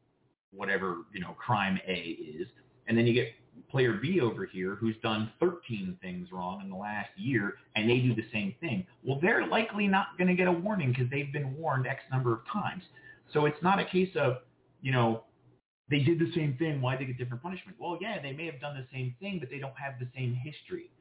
whatever, 0.51 0.97
you 1.13 1.19
know, 1.19 1.33
crime 1.33 1.79
A 1.87 1.93
is, 1.93 2.47
and 2.87 2.97
then 2.97 3.05
you 3.05 3.13
get 3.13 3.27
player 3.69 3.93
B 4.01 4.21
over 4.21 4.45
here 4.45 4.75
who's 4.75 4.95
done 5.03 5.31
13 5.39 5.97
things 6.01 6.31
wrong 6.31 6.61
in 6.61 6.69
the 6.69 6.75
last 6.75 7.09
year 7.17 7.55
and 7.75 7.89
they 7.89 7.99
do 7.99 8.15
the 8.15 8.25
same 8.31 8.55
thing. 8.59 8.85
Well, 9.03 9.19
they're 9.21 9.47
likely 9.47 9.87
not 9.87 10.17
going 10.17 10.27
to 10.27 10.35
get 10.35 10.47
a 10.47 10.51
warning 10.51 10.89
because 10.89 11.09
they've 11.09 11.31
been 11.33 11.55
warned 11.57 11.87
X 11.87 12.01
number 12.11 12.33
of 12.33 12.39
times. 12.51 12.83
So 13.33 13.45
it's 13.45 13.61
not 13.61 13.79
a 13.79 13.85
case 13.85 14.15
of, 14.15 14.37
you 14.81 14.91
know, 14.91 15.23
they 15.89 15.99
did 15.99 16.19
the 16.19 16.31
same 16.35 16.55
thing. 16.57 16.81
Why 16.81 16.97
they 16.97 17.05
get 17.05 17.17
different 17.17 17.43
punishment? 17.43 17.77
Well, 17.79 17.97
yeah, 17.99 18.21
they 18.21 18.33
may 18.33 18.45
have 18.45 18.59
done 18.59 18.75
the 18.75 18.85
same 18.93 19.15
thing, 19.19 19.39
but 19.39 19.49
they 19.49 19.59
don't 19.59 19.77
have 19.77 19.99
the 19.99 20.07
same 20.15 20.33
history. 20.33 20.91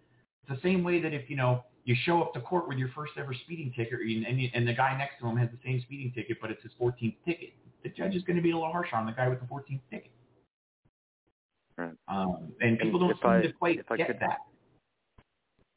It's 0.43 0.61
the 0.61 0.69
same 0.69 0.85
way 0.85 1.01
that 1.03 1.13
if, 1.13 1.29
you 1.29 1.37
know, 1.37 1.65
you 1.85 1.95
show 2.05 2.23
up 2.23 2.35
to 2.35 2.41
court 2.41 2.69
with 2.69 2.79
your 2.79 2.89
first 2.95 3.13
ever 3.17 3.35
speeding 3.35 3.73
ticket 3.77 4.01
and, 4.01 4.51
and, 4.55 4.67
the 4.67 4.73
guy 4.73 4.97
next 4.99 5.21
to 5.21 5.27
him 5.27 5.37
has 5.37 5.49
the 5.51 5.59
same 5.65 5.81
speeding 5.83 6.13
ticket, 6.13 6.39
but 6.41 6.51
it's 6.51 6.63
his 6.63 6.73
14th 6.81 7.15
ticket, 7.25 7.51
the 7.83 7.89
judge 7.91 8.15
is 8.15 8.23
going 8.25 8.37
to 8.37 8.43
be 8.43 8.51
a 8.51 8.55
little 8.57 8.73
harsher 8.73 8.97
on 8.97 9.07
the 9.07 9.13
guy 9.13 9.29
with 9.29 9.41
the 9.41 9.47
14th 9.47 9.81
ticket. 9.91 10.11
Right. 11.77 11.93
Um, 12.09 12.53
and 12.61 12.79
people 12.79 12.99
don't 12.99 13.11
if 13.11 13.19
seem 13.19 13.31
I- 13.31 13.43
to 13.43 13.53
quite 13.53 13.79
if 13.79 13.91
I 13.91 13.97
get 13.97 14.07
could- 14.09 14.21
that. 14.21 14.39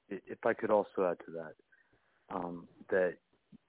if 0.10 0.46
I 0.46 0.54
could 0.54 0.72
also 0.72 1.06
add 1.12 1.18
to 1.26 1.32
that, 1.32 1.54
um, 2.30 2.68
that 2.90 3.16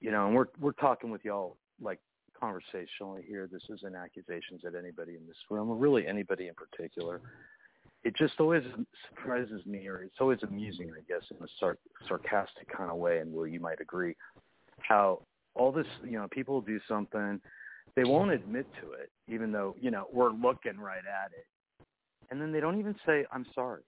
you 0.00 0.10
know, 0.10 0.26
and 0.26 0.34
we're 0.34 0.46
we're 0.60 0.72
talking 0.72 1.10
with 1.10 1.24
y'all 1.24 1.56
like 1.80 1.98
conversationally 2.38 3.22
here. 3.22 3.46
This 3.50 3.62
isn't 3.68 3.94
accusations 3.96 4.64
at 4.64 4.74
anybody 4.74 5.16
in 5.16 5.26
this 5.26 5.36
room, 5.50 5.70
or 5.70 5.76
really 5.76 6.06
anybody 6.06 6.48
in 6.48 6.54
particular. 6.54 7.20
It 8.04 8.14
just 8.16 8.40
always 8.40 8.62
surprises 9.08 9.66
me, 9.66 9.86
or 9.88 10.04
it's 10.04 10.16
always 10.20 10.42
amusing, 10.42 10.90
I 10.96 11.00
guess, 11.06 11.22
in 11.30 11.36
a 11.44 11.48
sar- 11.58 11.76
sarcastic 12.08 12.66
kind 12.68 12.90
of 12.90 12.96
way. 12.96 13.18
And 13.18 13.30
Will, 13.32 13.46
you 13.46 13.60
might 13.60 13.80
agree, 13.80 14.16
how 14.78 15.22
all 15.54 15.70
this, 15.72 15.86
you 16.02 16.12
know, 16.12 16.26
people 16.30 16.62
do 16.62 16.80
something, 16.88 17.38
they 17.96 18.04
won't 18.04 18.30
admit 18.30 18.66
to 18.80 18.92
it, 18.92 19.10
even 19.28 19.52
though 19.52 19.74
you 19.80 19.90
know 19.90 20.06
we're 20.12 20.32
looking 20.32 20.78
right 20.78 20.98
at 20.98 21.32
it, 21.32 21.46
and 22.30 22.40
then 22.40 22.52
they 22.52 22.60
don't 22.60 22.78
even 22.78 22.94
say, 23.06 23.24
"I'm 23.32 23.46
sorry." 23.54 23.82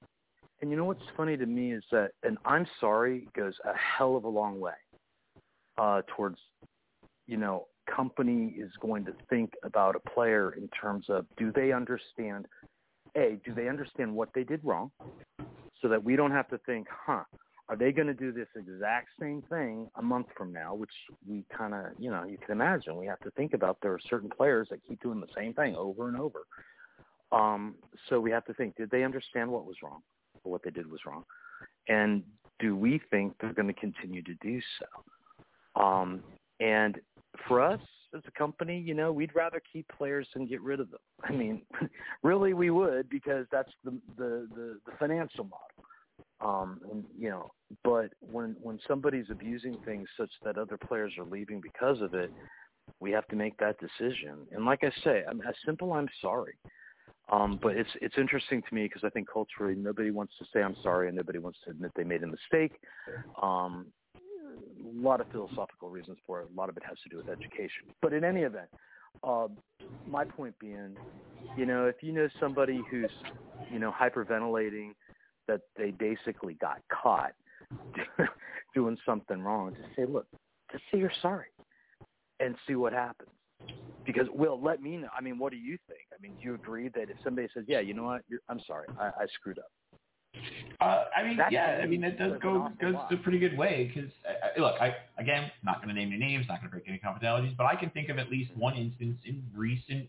And 0.60 0.70
you 0.70 0.76
know 0.76 0.84
what's 0.84 1.02
funny 1.16 1.36
to 1.36 1.46
me 1.46 1.72
is 1.72 1.82
that 1.90 2.12
an 2.22 2.38
I'm 2.44 2.66
sorry 2.80 3.26
goes 3.36 3.54
a 3.64 3.76
hell 3.76 4.16
of 4.16 4.24
a 4.24 4.28
long 4.28 4.60
way 4.60 4.72
uh, 5.76 6.02
towards, 6.16 6.38
you 7.26 7.36
know, 7.36 7.66
company 7.94 8.54
is 8.56 8.70
going 8.80 9.04
to 9.04 9.12
think 9.28 9.52
about 9.64 9.96
a 9.96 10.10
player 10.10 10.52
in 10.52 10.68
terms 10.68 11.06
of 11.08 11.26
do 11.36 11.50
they 11.52 11.72
understand, 11.72 12.46
A, 13.16 13.38
do 13.44 13.52
they 13.52 13.68
understand 13.68 14.14
what 14.14 14.28
they 14.34 14.44
did 14.44 14.60
wrong 14.62 14.92
so 15.80 15.88
that 15.88 16.02
we 16.02 16.14
don't 16.14 16.30
have 16.30 16.48
to 16.48 16.58
think, 16.58 16.86
huh, 16.88 17.24
are 17.72 17.76
they 17.76 17.90
going 17.90 18.06
to 18.06 18.12
do 18.12 18.32
this 18.32 18.48
exact 18.54 19.08
same 19.18 19.42
thing 19.48 19.88
a 19.96 20.02
month 20.02 20.26
from 20.36 20.52
now, 20.52 20.74
which 20.74 20.90
we 21.26 21.42
kind 21.56 21.72
of, 21.72 21.86
you 21.98 22.10
know, 22.10 22.22
you 22.24 22.36
can 22.36 22.52
imagine. 22.52 22.98
We 22.98 23.06
have 23.06 23.20
to 23.20 23.30
think 23.30 23.54
about 23.54 23.78
there 23.80 23.94
are 23.94 24.00
certain 24.10 24.28
players 24.28 24.68
that 24.70 24.86
keep 24.86 25.02
doing 25.02 25.20
the 25.20 25.26
same 25.34 25.54
thing 25.54 25.74
over 25.74 26.06
and 26.08 26.18
over. 26.18 26.40
Um, 27.32 27.76
so 28.10 28.20
we 28.20 28.30
have 28.30 28.44
to 28.44 28.52
think, 28.52 28.76
did 28.76 28.90
they 28.90 29.04
understand 29.04 29.50
what 29.50 29.64
was 29.64 29.76
wrong 29.82 30.02
or 30.44 30.52
what 30.52 30.62
they 30.62 30.68
did 30.68 30.90
was 30.90 31.00
wrong? 31.06 31.24
And 31.88 32.22
do 32.58 32.76
we 32.76 33.00
think 33.10 33.32
they're 33.40 33.54
going 33.54 33.72
to 33.72 33.80
continue 33.80 34.22
to 34.22 34.34
do 34.42 34.60
so? 34.78 35.82
Um, 35.82 36.22
and 36.60 37.00
for 37.48 37.62
us 37.62 37.80
as 38.14 38.20
a 38.28 38.38
company, 38.38 38.78
you 38.78 38.92
know, 38.92 39.12
we'd 39.12 39.34
rather 39.34 39.62
keep 39.72 39.88
players 39.96 40.28
than 40.34 40.46
get 40.46 40.60
rid 40.60 40.78
of 40.78 40.90
them. 40.90 41.00
I 41.24 41.32
mean, 41.32 41.62
really, 42.22 42.52
we 42.52 42.68
would 42.68 43.08
because 43.08 43.46
that's 43.50 43.72
the 43.82 43.92
the 44.18 44.46
the, 44.54 44.78
the 44.84 44.92
financial 44.98 45.44
model. 45.44 45.68
Um, 46.42 46.80
and 46.90 47.04
you 47.18 47.30
know, 47.30 47.52
but 47.84 48.12
when 48.20 48.56
when 48.62 48.78
somebody's 48.86 49.26
abusing 49.30 49.76
things 49.84 50.08
such 50.16 50.30
that 50.44 50.58
other 50.58 50.76
players 50.76 51.12
are 51.18 51.24
leaving 51.24 51.60
because 51.60 52.00
of 52.00 52.14
it, 52.14 52.32
we 53.00 53.10
have 53.12 53.26
to 53.28 53.36
make 53.36 53.56
that 53.58 53.76
decision. 53.78 54.46
And 54.52 54.64
like 54.64 54.80
I 54.82 54.90
say, 55.04 55.22
I'm 55.28 55.40
as 55.42 55.54
simple. 55.64 55.92
I'm 55.92 56.08
sorry. 56.20 56.54
Um, 57.30 57.58
but 57.62 57.76
it's 57.76 57.90
it's 58.00 58.16
interesting 58.18 58.62
to 58.68 58.74
me 58.74 58.84
because 58.84 59.02
I 59.04 59.10
think 59.10 59.28
culturally 59.32 59.74
nobody 59.74 60.10
wants 60.10 60.34
to 60.38 60.44
say 60.52 60.62
I'm 60.62 60.76
sorry 60.82 61.08
and 61.08 61.16
nobody 61.16 61.38
wants 61.38 61.58
to 61.64 61.70
admit 61.70 61.92
they 61.96 62.04
made 62.04 62.22
a 62.22 62.26
mistake. 62.26 62.78
Um, 63.42 63.86
a 64.14 65.02
lot 65.02 65.20
of 65.20 65.28
philosophical 65.30 65.88
reasons 65.88 66.18
for 66.26 66.40
it. 66.40 66.48
A 66.54 66.58
lot 66.58 66.68
of 66.68 66.76
it 66.76 66.82
has 66.86 66.98
to 67.04 67.08
do 67.08 67.16
with 67.16 67.28
education. 67.28 67.84
But 68.02 68.12
in 68.12 68.24
any 68.24 68.40
event, 68.42 68.68
uh, 69.24 69.48
my 70.06 70.24
point 70.24 70.58
being, 70.58 70.96
you 71.56 71.64
know, 71.64 71.86
if 71.86 71.96
you 72.02 72.12
know 72.12 72.28
somebody 72.40 72.82
who's, 72.90 73.10
you 73.70 73.78
know, 73.78 73.92
hyperventilating 73.92 74.90
that 75.48 75.60
they 75.76 75.90
basically 75.90 76.54
got 76.54 76.80
caught 76.90 77.32
doing 78.74 78.96
something 79.04 79.40
wrong, 79.40 79.74
just 79.74 79.94
say, 79.96 80.04
look, 80.06 80.26
just 80.70 80.84
say 80.90 80.98
you're 80.98 81.12
sorry 81.20 81.46
and 82.40 82.54
see 82.66 82.74
what 82.74 82.92
happens. 82.92 83.30
Because 84.04 84.26
Will, 84.34 84.60
let 84.60 84.82
me 84.82 84.96
know. 84.96 85.08
I 85.16 85.20
mean, 85.20 85.38
what 85.38 85.52
do 85.52 85.58
you 85.58 85.78
think? 85.86 86.00
I 86.12 86.20
mean, 86.20 86.32
do 86.40 86.48
you 86.48 86.54
agree 86.54 86.88
that 86.88 87.02
if 87.02 87.16
somebody 87.22 87.46
says, 87.54 87.64
"Yeah, 87.68 87.78
you 87.78 87.94
know 87.94 88.02
what, 88.02 88.22
You're, 88.28 88.40
I'm 88.48 88.60
sorry, 88.66 88.88
I, 88.98 89.06
I 89.06 89.26
screwed 89.38 89.60
up," 89.60 89.70
Uh, 90.80 91.04
I 91.16 91.22
mean, 91.22 91.36
That 91.36 91.52
yeah, 91.52 91.78
I 91.82 91.86
mean, 91.86 92.00
me 92.00 92.08
it 92.08 92.18
does 92.18 92.32
go 92.42 92.68
goes 92.80 92.94
lot. 92.94 93.12
a 93.12 93.16
pretty 93.18 93.38
good 93.38 93.56
way 93.56 93.92
because 93.94 94.10
uh, 94.28 94.60
look, 94.60 94.80
I 94.80 94.96
again 95.18 95.50
not 95.62 95.76
going 95.76 95.88
to 95.88 95.94
name 95.94 96.08
any 96.08 96.18
names, 96.18 96.46
not 96.48 96.58
going 96.60 96.70
to 96.70 96.76
break 96.76 96.88
any 96.88 96.98
confidentialities, 96.98 97.54
but 97.56 97.66
I 97.66 97.76
can 97.76 97.90
think 97.90 98.08
of 98.08 98.18
at 98.18 98.30
least 98.30 98.50
one 98.56 98.74
instance 98.74 99.18
in 99.24 99.42
recent 99.54 100.08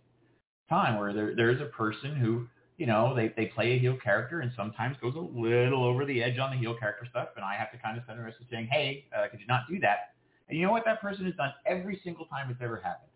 time 0.70 1.00
where 1.00 1.14
there 1.14 1.36
there 1.36 1.52
is 1.52 1.62
a 1.62 1.66
person 1.66 2.16
who 2.16 2.48
you 2.84 2.88
know 2.88 3.16
they 3.16 3.34
they 3.38 3.46
play 3.46 3.72
a 3.72 3.80
heel 3.80 3.96
character 4.04 4.42
and 4.42 4.52
sometimes 4.58 4.98
goes 5.02 5.16
a 5.16 5.18
little 5.18 5.86
over 5.86 6.04
the 6.04 6.22
edge 6.22 6.38
on 6.38 6.52
the 6.52 6.58
heel 6.58 6.76
character 6.78 7.08
stuff, 7.10 7.30
and 7.38 7.46
I 7.46 7.56
have 7.56 7.72
to 7.72 7.78
kind 7.78 7.98
of 7.98 8.04
send 8.06 8.20
a 8.20 8.24
message 8.24 8.44
saying, 8.52 8.68
hey, 8.70 9.06
uh, 9.18 9.30
could 9.32 9.40
you 9.40 9.48
not 9.48 9.62
do 9.70 9.80
that? 9.80 10.16
And 10.50 10.60
you 10.60 10.66
know 10.66 10.72
what 10.74 10.84
that 10.84 11.00
person 11.00 11.24
has 11.24 11.34
done 11.36 11.54
every 11.66 12.02
single 12.04 12.26
time 12.26 12.52
it's 12.52 12.60
ever 12.62 12.82
happened. 12.84 13.10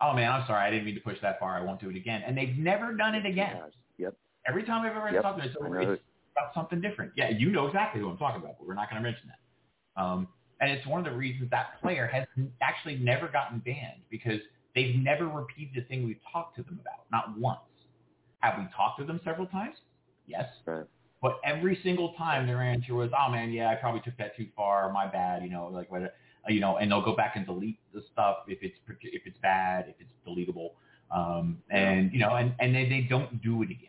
Oh 0.00 0.12
man, 0.12 0.32
I'm 0.32 0.44
sorry, 0.48 0.66
I 0.66 0.72
didn't 0.72 0.86
mean 0.86 0.96
to 0.96 1.00
push 1.00 1.18
that 1.22 1.38
far. 1.38 1.56
I 1.56 1.60
won't 1.60 1.80
do 1.80 1.88
it 1.88 1.94
again. 1.94 2.24
And 2.26 2.36
they've 2.36 2.58
never 2.58 2.94
done 2.94 3.14
it 3.14 3.24
again. 3.24 3.60
Yep. 3.98 4.16
Every 4.48 4.64
time 4.64 4.84
I've 4.84 4.96
ever 4.96 5.12
Yep, 5.12 5.22
talked 5.22 5.40
to 5.40 5.48
them, 5.48 5.74
it's, 5.76 5.92
it's 5.92 6.02
about 6.36 6.52
something 6.52 6.80
different. 6.80 7.12
Yeah, 7.16 7.30
you 7.30 7.52
know 7.52 7.68
exactly 7.68 8.00
who 8.00 8.10
I'm 8.10 8.18
talking 8.18 8.42
about, 8.42 8.56
but 8.58 8.66
we're 8.66 8.74
not 8.74 8.90
going 8.90 9.00
to 9.00 9.08
mention 9.08 9.30
that. 9.30 10.02
Um, 10.02 10.26
and 10.60 10.68
it's 10.68 10.84
one 10.84 10.98
of 10.98 11.04
the 11.04 11.16
reasons 11.16 11.48
that 11.50 11.80
player 11.80 12.08
has 12.08 12.26
actually 12.60 12.96
never 12.96 13.28
gotten 13.28 13.60
banned 13.60 14.02
because 14.10 14.40
they've 14.74 14.96
never 14.96 15.28
repeated 15.28 15.76
the 15.76 15.86
thing 15.86 16.04
we've 16.04 16.18
talked 16.32 16.56
to 16.56 16.64
them 16.64 16.80
about, 16.82 17.06
not 17.12 17.38
once. 17.38 17.60
Have 18.42 18.58
we 18.58 18.66
talked 18.76 18.98
to 18.98 19.04
them 19.04 19.20
several 19.24 19.46
times? 19.46 19.76
Yes. 20.26 20.46
But 21.20 21.40
every 21.44 21.78
single 21.84 22.14
time 22.14 22.46
their 22.46 22.60
answer 22.60 22.94
was, 22.94 23.10
"Oh 23.16 23.30
man, 23.30 23.52
yeah, 23.52 23.70
I 23.70 23.76
probably 23.76 24.00
took 24.00 24.16
that 24.18 24.36
too 24.36 24.48
far. 24.56 24.92
My 24.92 25.06
bad." 25.06 25.42
You 25.44 25.50
know, 25.50 25.68
like 25.68 25.90
what, 25.90 26.14
you 26.48 26.60
know, 26.60 26.78
and 26.78 26.90
they'll 26.90 27.04
go 27.04 27.14
back 27.14 27.36
and 27.36 27.46
delete 27.46 27.78
the 27.94 28.02
stuff 28.12 28.38
if 28.48 28.58
it's 28.62 28.76
if 29.02 29.22
it's 29.24 29.38
bad, 29.38 29.86
if 29.88 29.94
it's 30.00 30.12
deletable, 30.26 30.70
um, 31.12 31.58
and 31.70 32.12
you 32.12 32.18
know, 32.18 32.34
and 32.34 32.54
and 32.58 32.74
they 32.74 32.88
they 32.88 33.06
don't 33.08 33.40
do 33.40 33.62
it 33.62 33.70
again. 33.70 33.88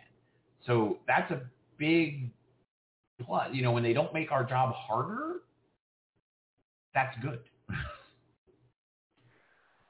So 0.65 0.99
that's 1.07 1.31
a 1.31 1.41
big 1.77 2.29
plus. 3.19 3.49
You 3.51 3.63
know, 3.63 3.71
when 3.71 3.81
they 3.81 3.93
don't 3.93 4.13
make 4.13 4.31
our 4.31 4.43
job 4.43 4.73
harder, 4.75 5.41
that's 6.93 7.17
good. 7.23 7.39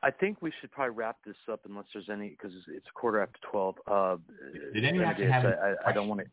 I 0.04 0.12
think 0.12 0.42
we 0.42 0.52
should 0.60 0.72
probably 0.72 0.96
wrap 0.96 1.18
this 1.26 1.36
up 1.50 1.62
unless 1.68 1.86
there's 1.94 2.10
any 2.10 2.30
because 2.30 2.52
it's, 2.68 2.88
a 2.88 2.92
quarter 2.92 3.22
after 3.22 3.40
twelve. 3.50 3.76
Uh, 3.88 4.18
Did 4.74 4.84
anyone 4.84 5.08
actually 5.08 5.28
Amadeus, 5.28 5.54
have 5.54 5.76
I, 5.84 5.88
I, 5.88 5.90
I 5.90 5.94
don't 5.94 6.10
want 6.10 6.22
to. 6.22 6.28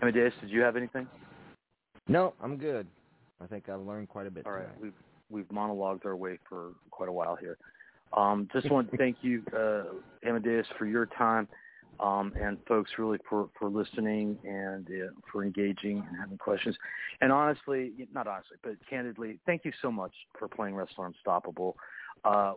Amadeus, 0.00 0.32
did 0.40 0.50
you 0.50 0.62
have 0.62 0.76
anything? 0.76 1.06
No, 2.08 2.32
I'm 2.42 2.56
good. 2.56 2.86
I 3.42 3.46
think 3.46 3.68
I've 3.68 3.80
learned 3.80 4.08
quite 4.08 4.26
a 4.26 4.30
bit. 4.30 4.46
All 4.46 4.52
right, 4.52 4.62
tonight. 4.62 4.80
we've 4.80 4.92
we've 5.28 5.48
monologued 5.48 6.06
our 6.06 6.16
way 6.16 6.38
for 6.48 6.72
quite 6.90 7.10
a 7.10 7.12
while 7.12 7.36
here. 7.36 7.58
Um, 8.16 8.48
just 8.52 8.70
want 8.70 8.90
to 8.90 8.96
thank 8.96 9.18
you, 9.20 9.42
uh, 9.54 9.82
Amadeus, 10.26 10.66
for 10.78 10.86
your 10.86 11.06
time, 11.06 11.46
um, 12.00 12.32
and 12.40 12.58
folks 12.66 12.90
really 12.98 13.18
for 13.28 13.48
for 13.58 13.68
listening 13.68 14.38
and 14.44 14.86
uh, 14.88 15.10
for 15.30 15.44
engaging 15.44 16.04
and 16.08 16.18
having 16.18 16.38
questions. 16.38 16.76
And 17.20 17.32
honestly, 17.32 17.92
not 18.12 18.26
honestly, 18.26 18.56
but 18.62 18.74
candidly, 18.88 19.38
thank 19.46 19.64
you 19.64 19.72
so 19.82 19.90
much 19.90 20.12
for 20.38 20.48
playing 20.48 20.74
Wrestler 20.74 21.06
Unstoppable. 21.06 21.76
Uh, 22.24 22.54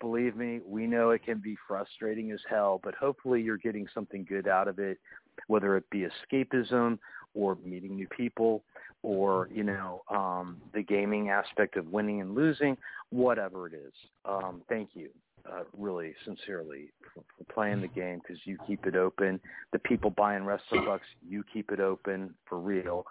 believe 0.00 0.36
me, 0.36 0.60
we 0.66 0.86
know 0.86 1.10
it 1.10 1.24
can 1.24 1.38
be 1.38 1.56
frustrating 1.66 2.30
as 2.32 2.40
hell, 2.48 2.80
but 2.82 2.94
hopefully 2.94 3.42
you're 3.42 3.58
getting 3.58 3.86
something 3.94 4.24
good 4.28 4.46
out 4.48 4.68
of 4.68 4.78
it, 4.78 4.98
whether 5.46 5.76
it 5.76 5.88
be 5.90 6.06
escapism 6.06 6.98
or 7.34 7.56
meeting 7.64 7.96
new 7.96 8.08
people 8.08 8.62
or, 9.02 9.48
you 9.52 9.62
know, 9.62 10.02
um, 10.10 10.56
the 10.74 10.82
gaming 10.82 11.30
aspect 11.30 11.76
of 11.76 11.86
winning 11.88 12.20
and 12.20 12.34
losing, 12.34 12.76
whatever 13.10 13.66
it 13.66 13.74
is. 13.74 13.92
Um, 14.24 14.62
thank 14.68 14.90
you, 14.94 15.10
uh, 15.50 15.64
really, 15.76 16.14
sincerely, 16.24 16.90
for, 17.14 17.22
for 17.36 17.52
playing 17.52 17.80
the 17.80 17.88
game 17.88 18.20
because 18.20 18.40
you 18.44 18.58
keep 18.66 18.86
it 18.86 18.96
open. 18.96 19.40
The 19.72 19.78
people 19.80 20.10
buying 20.10 20.44
Bucks, 20.44 21.06
you 21.26 21.44
keep 21.52 21.70
it 21.70 21.80
open 21.80 22.34
for 22.48 22.58
real 22.58 23.04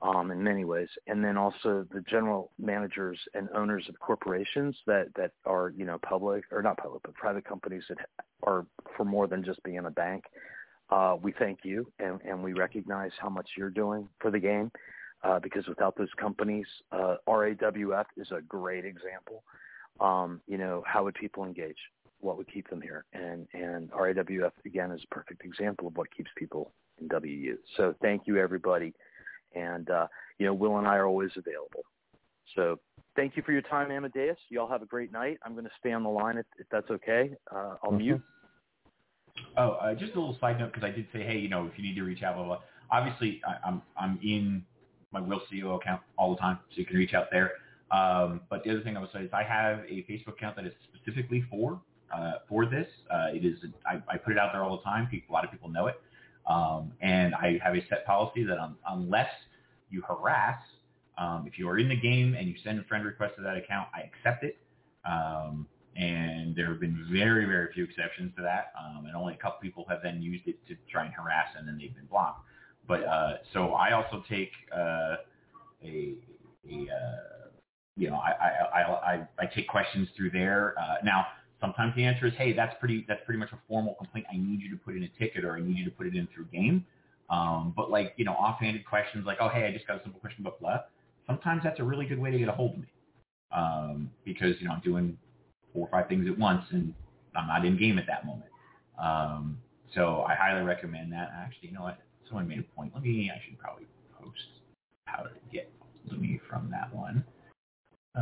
um, 0.00 0.30
in 0.30 0.42
many 0.42 0.64
ways, 0.64 0.88
and 1.06 1.24
then 1.24 1.36
also 1.36 1.86
the 1.92 2.02
general 2.08 2.52
managers 2.58 3.18
and 3.34 3.48
owners 3.54 3.84
of 3.88 3.98
corporations 3.98 4.76
that 4.86 5.08
that 5.16 5.32
are 5.44 5.72
you 5.76 5.84
know 5.84 5.98
public 5.98 6.44
or 6.52 6.62
not 6.62 6.76
public 6.76 7.02
but 7.02 7.14
private 7.14 7.44
companies 7.44 7.82
that 7.88 7.98
are 8.44 8.64
for 8.96 9.04
more 9.04 9.26
than 9.26 9.44
just 9.44 9.62
being 9.64 9.84
a 9.86 9.90
bank. 9.90 10.24
Uh, 10.90 11.16
we 11.20 11.32
thank 11.38 11.58
you 11.64 11.90
and, 11.98 12.18
and 12.22 12.42
we 12.42 12.54
recognize 12.54 13.10
how 13.20 13.28
much 13.28 13.46
you're 13.58 13.68
doing 13.68 14.08
for 14.20 14.30
the 14.30 14.38
game 14.38 14.70
uh, 15.22 15.38
because 15.38 15.66
without 15.68 15.96
those 15.96 16.08
companies, 16.18 16.66
uh, 16.92 17.16
RAWF 17.28 18.06
is 18.16 18.28
a 18.30 18.40
great 18.40 18.84
example. 18.84 19.42
Um, 20.00 20.40
you 20.46 20.58
know, 20.58 20.82
how 20.86 21.04
would 21.04 21.14
people 21.14 21.44
engage? 21.44 21.78
What 22.20 22.36
would 22.36 22.52
keep 22.52 22.68
them 22.68 22.80
here? 22.80 23.04
And 23.12 23.46
and 23.52 23.90
RAWF 23.90 24.52
again 24.64 24.90
is 24.90 25.00
a 25.04 25.14
perfect 25.14 25.44
example 25.44 25.88
of 25.88 25.96
what 25.96 26.14
keeps 26.14 26.30
people 26.36 26.72
in 27.00 27.08
WU. 27.08 27.56
So 27.76 27.94
thank 28.00 28.26
you 28.26 28.38
everybody 28.38 28.92
and 29.54 29.88
uh, 29.90 30.06
you 30.38 30.46
know 30.46 30.54
Will 30.54 30.78
and 30.78 30.86
I 30.86 30.96
are 30.96 31.06
always 31.06 31.30
available. 31.36 31.84
So 32.54 32.78
thank 33.16 33.36
you 33.36 33.42
for 33.42 33.52
your 33.52 33.62
time, 33.62 33.90
Amadeus. 33.90 34.38
You 34.48 34.60
all 34.60 34.68
have 34.68 34.82
a 34.82 34.86
great 34.86 35.12
night. 35.12 35.38
I'm 35.44 35.52
going 35.52 35.64
to 35.64 35.70
stay 35.78 35.92
on 35.92 36.02
the 36.02 36.08
line 36.08 36.38
if, 36.38 36.46
if 36.58 36.66
that's 36.70 36.90
okay. 36.90 37.34
Uh, 37.54 37.74
I'll 37.82 37.92
mute. 37.92 38.22
Oh, 39.56 39.72
uh, 39.72 39.94
just 39.94 40.14
a 40.14 40.20
little 40.20 40.36
side 40.40 40.58
note 40.58 40.72
because 40.72 40.84
I 40.84 40.90
did 40.90 41.06
say, 41.12 41.22
hey, 41.22 41.38
you 41.38 41.48
know, 41.48 41.66
if 41.66 41.72
you 41.76 41.84
need 41.84 41.94
to 41.96 42.02
reach 42.02 42.22
out, 42.22 42.36
blah 42.36 42.44
blah. 42.44 42.56
blah. 42.56 42.64
Obviously, 42.90 43.40
I, 43.46 43.68
I'm 43.68 43.82
I'm 43.96 44.18
in 44.22 44.64
my 45.12 45.20
Will 45.20 45.42
CEO 45.52 45.76
account 45.76 46.02
all 46.16 46.34
the 46.34 46.40
time, 46.40 46.58
so 46.70 46.78
you 46.78 46.86
can 46.86 46.96
reach 46.96 47.14
out 47.14 47.26
there. 47.30 47.52
Um, 47.90 48.42
but 48.50 48.64
the 48.64 48.70
other 48.70 48.80
thing 48.82 48.96
I 48.96 49.00
would 49.00 49.12
say 49.12 49.20
is 49.20 49.30
I 49.32 49.42
have 49.42 49.80
a 49.80 50.04
Facebook 50.08 50.34
account 50.34 50.56
that 50.56 50.66
is 50.66 50.72
specifically 50.94 51.44
for 51.50 51.80
uh, 52.14 52.32
for 52.48 52.66
this. 52.66 52.86
Uh, 53.10 53.28
it 53.32 53.44
is 53.44 53.58
I, 53.86 54.02
I 54.08 54.16
put 54.18 54.32
it 54.32 54.38
out 54.38 54.50
there 54.52 54.62
all 54.62 54.76
the 54.76 54.82
time. 54.82 55.06
People, 55.10 55.32
a 55.32 55.34
lot 55.34 55.44
of 55.44 55.50
people 55.50 55.68
know 55.68 55.86
it, 55.86 56.00
um, 56.46 56.92
and 57.00 57.34
I 57.34 57.58
have 57.62 57.74
a 57.74 57.80
set 57.88 58.04
policy 58.06 58.44
that 58.44 58.58
un 58.58 58.76
unless 58.88 59.30
you 59.90 60.02
harass, 60.02 60.60
um, 61.16 61.44
if 61.46 61.58
you 61.58 61.68
are 61.68 61.78
in 61.78 61.88
the 61.88 61.96
game 61.96 62.34
and 62.34 62.46
you 62.46 62.54
send 62.62 62.78
a 62.78 62.84
friend 62.84 63.04
request 63.04 63.36
to 63.36 63.42
that 63.42 63.56
account, 63.56 63.88
I 63.94 64.00
accept 64.00 64.44
it. 64.44 64.58
Um, 65.04 65.66
and 65.96 66.54
there 66.54 66.68
have 66.68 66.80
been 66.80 67.08
very, 67.10 67.44
very 67.44 67.72
few 67.72 67.84
exceptions 67.84 68.32
to 68.36 68.42
that, 68.42 68.72
um, 68.78 69.06
and 69.06 69.16
only 69.16 69.34
a 69.34 69.36
couple 69.36 69.58
people 69.60 69.84
have 69.88 69.98
then 70.02 70.22
used 70.22 70.46
it 70.46 70.64
to 70.68 70.76
try 70.90 71.04
and 71.04 71.12
harass, 71.14 71.48
and 71.58 71.66
then 71.66 71.76
they've 71.76 71.94
been 71.94 72.06
blocked. 72.06 72.46
But 72.86 73.04
uh, 73.04 73.38
so 73.52 73.72
I 73.72 73.92
also 73.92 74.22
take 74.28 74.52
uh, 74.72 75.16
a, 75.82 76.14
a 76.70 76.86
uh, 76.88 77.37
you 77.98 78.10
know 78.10 78.16
I, 78.16 78.30
I, 78.30 78.82
I, 78.82 79.28
I, 79.40 79.46
take 79.46 79.68
questions 79.68 80.08
through 80.16 80.30
there. 80.30 80.74
Uh, 80.80 80.94
now 81.04 81.26
sometimes 81.60 81.94
the 81.96 82.04
answer 82.04 82.26
is, 82.26 82.32
hey, 82.36 82.52
that's 82.52 82.74
pretty 82.78 83.04
that's 83.08 83.20
pretty 83.24 83.38
much 83.38 83.50
a 83.52 83.58
formal 83.68 83.94
complaint. 83.94 84.26
I 84.32 84.36
need 84.36 84.60
you 84.60 84.70
to 84.70 84.76
put 84.76 84.96
in 84.96 85.02
a 85.02 85.08
ticket, 85.18 85.44
or 85.44 85.56
I 85.56 85.60
need 85.60 85.76
you 85.76 85.84
to 85.84 85.90
put 85.90 86.06
it 86.06 86.14
in 86.14 86.28
through 86.34 86.46
game. 86.46 86.86
Um, 87.30 87.74
but 87.76 87.90
like 87.90 88.14
you 88.16 88.24
know 88.24 88.32
offhanded 88.32 88.86
questions 88.86 89.26
like, 89.26 89.38
oh 89.40 89.48
hey, 89.48 89.66
I 89.66 89.72
just 89.72 89.86
got 89.86 90.00
a 90.00 90.02
simple 90.02 90.20
question 90.20 90.42
about 90.42 90.60
blah. 90.60 90.78
Sometimes 91.26 91.62
that's 91.62 91.80
a 91.80 91.84
really 91.84 92.06
good 92.06 92.18
way 92.18 92.30
to 92.30 92.38
get 92.38 92.48
a 92.48 92.52
hold 92.52 92.72
of 92.72 92.78
me 92.78 92.88
um, 93.52 94.10
because 94.24 94.54
you 94.60 94.68
know 94.68 94.74
I'm 94.74 94.80
doing 94.80 95.18
four 95.72 95.86
or 95.86 95.90
five 95.90 96.08
things 96.08 96.28
at 96.28 96.38
once, 96.38 96.64
and 96.70 96.94
I'm 97.36 97.46
not 97.46 97.64
in 97.64 97.76
game 97.78 97.98
at 97.98 98.06
that 98.06 98.24
moment. 98.24 98.50
Um, 98.98 99.58
so 99.94 100.22
I 100.22 100.34
highly 100.34 100.64
recommend 100.64 101.12
that. 101.12 101.30
Actually, 101.36 101.68
you 101.68 101.74
know 101.74 101.82
what? 101.82 101.98
Someone 102.26 102.48
made 102.48 102.58
a 102.58 102.76
point. 102.76 102.92
Let 102.94 103.02
me. 103.02 103.30
I 103.34 103.40
should 103.44 103.58
probably 103.58 103.86
post 104.20 104.38
how 105.04 105.22
to 105.22 105.30
get 105.52 105.70
Lumi 106.10 106.40
from 106.48 106.70
that 106.70 106.94
one. 106.94 107.24
Uh, 108.16 108.20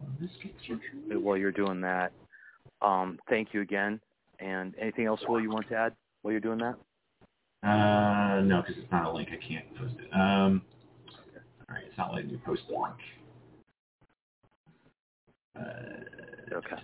will 0.00 0.12
this 0.20 0.30
get 0.42 0.54
you? 0.62 1.20
While 1.20 1.36
you're 1.36 1.52
doing 1.52 1.80
that, 1.82 2.12
um, 2.82 3.18
thank 3.28 3.52
you 3.52 3.60
again. 3.60 4.00
And 4.38 4.74
anything 4.80 5.06
else, 5.06 5.20
Will, 5.28 5.40
you 5.40 5.50
want 5.50 5.68
to 5.70 5.76
add 5.76 5.94
while 6.22 6.32
you're 6.32 6.40
doing 6.40 6.58
that? 6.58 6.76
Uh, 7.66 8.42
no, 8.42 8.60
because 8.60 8.76
it's 8.82 8.92
not 8.92 9.06
a 9.06 9.12
link. 9.12 9.28
I 9.32 9.36
can't 9.46 9.74
post 9.76 9.94
it. 9.98 10.12
Um, 10.14 10.62
all 11.68 11.74
right, 11.74 11.84
it's 11.88 11.96
not 11.98 12.12
letting 12.12 12.30
me 12.32 12.40
post 12.44 12.62
the 12.68 12.74
link. 12.74 12.94
Uh, 15.58 15.62
Okay. 16.52 16.76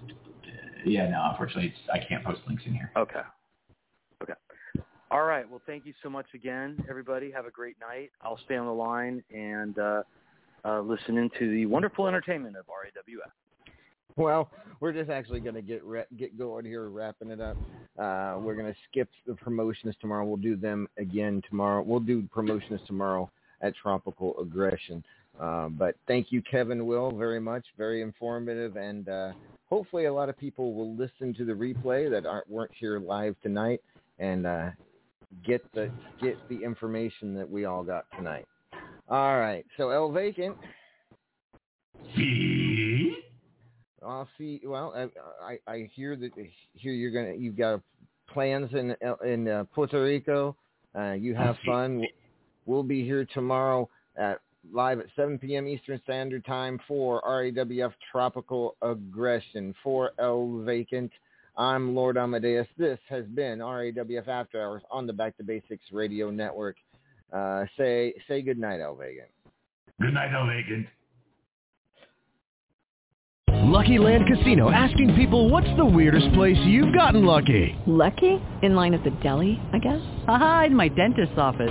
yeah, 0.84 1.08
no, 1.08 1.28
unfortunately, 1.30 1.68
it's, 1.68 1.88
I 1.92 1.98
can't 2.06 2.24
post 2.24 2.40
links 2.48 2.64
in 2.66 2.74
here. 2.74 2.90
Okay. 2.96 3.20
Okay. 4.22 4.32
All 5.10 5.22
right. 5.22 5.48
Well, 5.48 5.60
thank 5.66 5.86
you 5.86 5.94
so 6.02 6.10
much 6.10 6.26
again, 6.34 6.82
everybody. 6.88 7.30
Have 7.30 7.46
a 7.46 7.50
great 7.50 7.76
night. 7.80 8.10
I'll 8.22 8.38
stay 8.44 8.56
on 8.56 8.66
the 8.66 8.72
line 8.72 9.22
and 9.32 9.78
uh, 9.78 10.02
uh, 10.64 10.80
listen 10.80 11.18
into 11.18 11.50
the 11.50 11.66
wonderful 11.66 12.06
entertainment 12.06 12.56
of 12.56 12.66
RAWF. 12.66 13.30
Well, 14.16 14.50
we're 14.80 14.92
just 14.92 15.10
actually 15.10 15.40
going 15.40 15.54
to 15.54 15.62
get 15.62 15.82
ra- 15.84 16.02
get 16.16 16.36
going 16.38 16.64
here, 16.64 16.88
wrapping 16.88 17.30
it 17.30 17.40
up. 17.40 17.56
Uh, 17.98 18.38
we're 18.38 18.54
going 18.54 18.72
to 18.72 18.78
skip 18.90 19.08
the 19.26 19.34
promotions 19.34 19.94
tomorrow. 20.00 20.24
We'll 20.24 20.36
do 20.36 20.56
them 20.56 20.88
again 20.98 21.42
tomorrow. 21.48 21.82
We'll 21.82 22.00
do 22.00 22.22
promotions 22.32 22.80
tomorrow 22.86 23.30
at 23.62 23.74
Tropical 23.76 24.38
Aggression. 24.38 25.02
Uh, 25.40 25.68
but 25.68 25.96
thank 26.06 26.30
you, 26.30 26.42
Kevin 26.42 26.84
Will, 26.86 27.10
very 27.10 27.40
much. 27.40 27.64
Very 27.78 28.02
informative, 28.02 28.76
and 28.76 29.08
uh, 29.08 29.32
hopefully 29.68 30.04
a 30.04 30.12
lot 30.12 30.28
of 30.28 30.36
people 30.36 30.74
will 30.74 30.94
listen 30.94 31.32
to 31.34 31.44
the 31.46 31.52
replay 31.52 32.10
that 32.10 32.26
aren't 32.26 32.48
weren't 32.50 32.72
here 32.78 32.98
live 32.98 33.34
tonight 33.42 33.80
and 34.18 34.46
uh, 34.46 34.70
get 35.44 35.64
the 35.72 35.90
get 36.20 36.36
the 36.50 36.62
information 36.62 37.34
that 37.34 37.50
we 37.50 37.64
all 37.64 37.82
got 37.82 38.04
tonight. 38.16 38.46
All 39.08 39.38
right, 39.38 39.64
so 39.76 39.90
El 39.90 40.10
Vacant. 40.12 40.56
I'll 44.04 44.28
see. 44.38 44.60
Well, 44.64 44.92
I, 44.96 45.08
I 45.44 45.72
I 45.72 45.90
hear 45.94 46.16
that 46.16 46.32
here 46.74 46.92
you're 46.92 47.10
gonna 47.10 47.34
you've 47.36 47.56
got 47.56 47.80
plans 48.28 48.70
in 48.72 48.94
in 49.24 49.48
uh, 49.48 49.64
Puerto 49.74 50.02
Rico. 50.02 50.56
Uh, 50.96 51.12
you 51.12 51.34
have 51.34 51.56
fun. 51.64 52.04
We'll 52.66 52.82
be 52.82 53.04
here 53.04 53.26
tomorrow 53.32 53.88
at 54.16 54.40
live 54.72 55.00
at 55.00 55.06
7 55.16 55.38
p.m. 55.38 55.66
Eastern 55.66 56.00
Standard 56.04 56.44
Time 56.44 56.78
for 56.86 57.20
RAWF 57.22 57.92
Tropical 58.10 58.76
Aggression 58.82 59.74
for 59.82 60.12
El 60.18 60.62
Vacant. 60.64 61.10
I'm 61.56 61.94
Lord 61.94 62.16
Amadeus. 62.16 62.66
This 62.78 62.98
has 63.08 63.24
been 63.26 63.58
RAWF 63.58 64.28
After 64.28 64.62
Hours 64.62 64.82
on 64.90 65.06
the 65.06 65.12
Back 65.12 65.36
to 65.38 65.44
Basics 65.44 65.84
Radio 65.92 66.30
Network. 66.30 66.76
Uh, 67.32 67.64
say 67.78 68.14
say 68.28 68.42
good 68.42 68.58
night, 68.58 68.80
El 68.80 68.94
Vacant. 68.94 69.28
Good 70.00 70.14
night, 70.14 70.34
El 70.34 70.46
Vacant. 70.46 70.86
Lucky 73.72 73.98
Land 73.98 74.26
Casino 74.26 74.70
asking 74.70 75.14
people 75.14 75.48
what's 75.48 75.70
the 75.78 75.84
weirdest 75.84 76.32
place 76.34 76.58
you've 76.66 76.92
gotten 76.92 77.24
lucky? 77.24 77.74
Lucky? 77.86 78.38
In 78.62 78.74
line 78.74 78.92
at 78.92 79.02
the 79.02 79.10
deli, 79.22 79.58
I 79.72 79.78
guess? 79.78 80.02
Aha, 80.28 80.64
in 80.66 80.76
my 80.76 80.88
dentist's 80.88 81.38
office. 81.38 81.70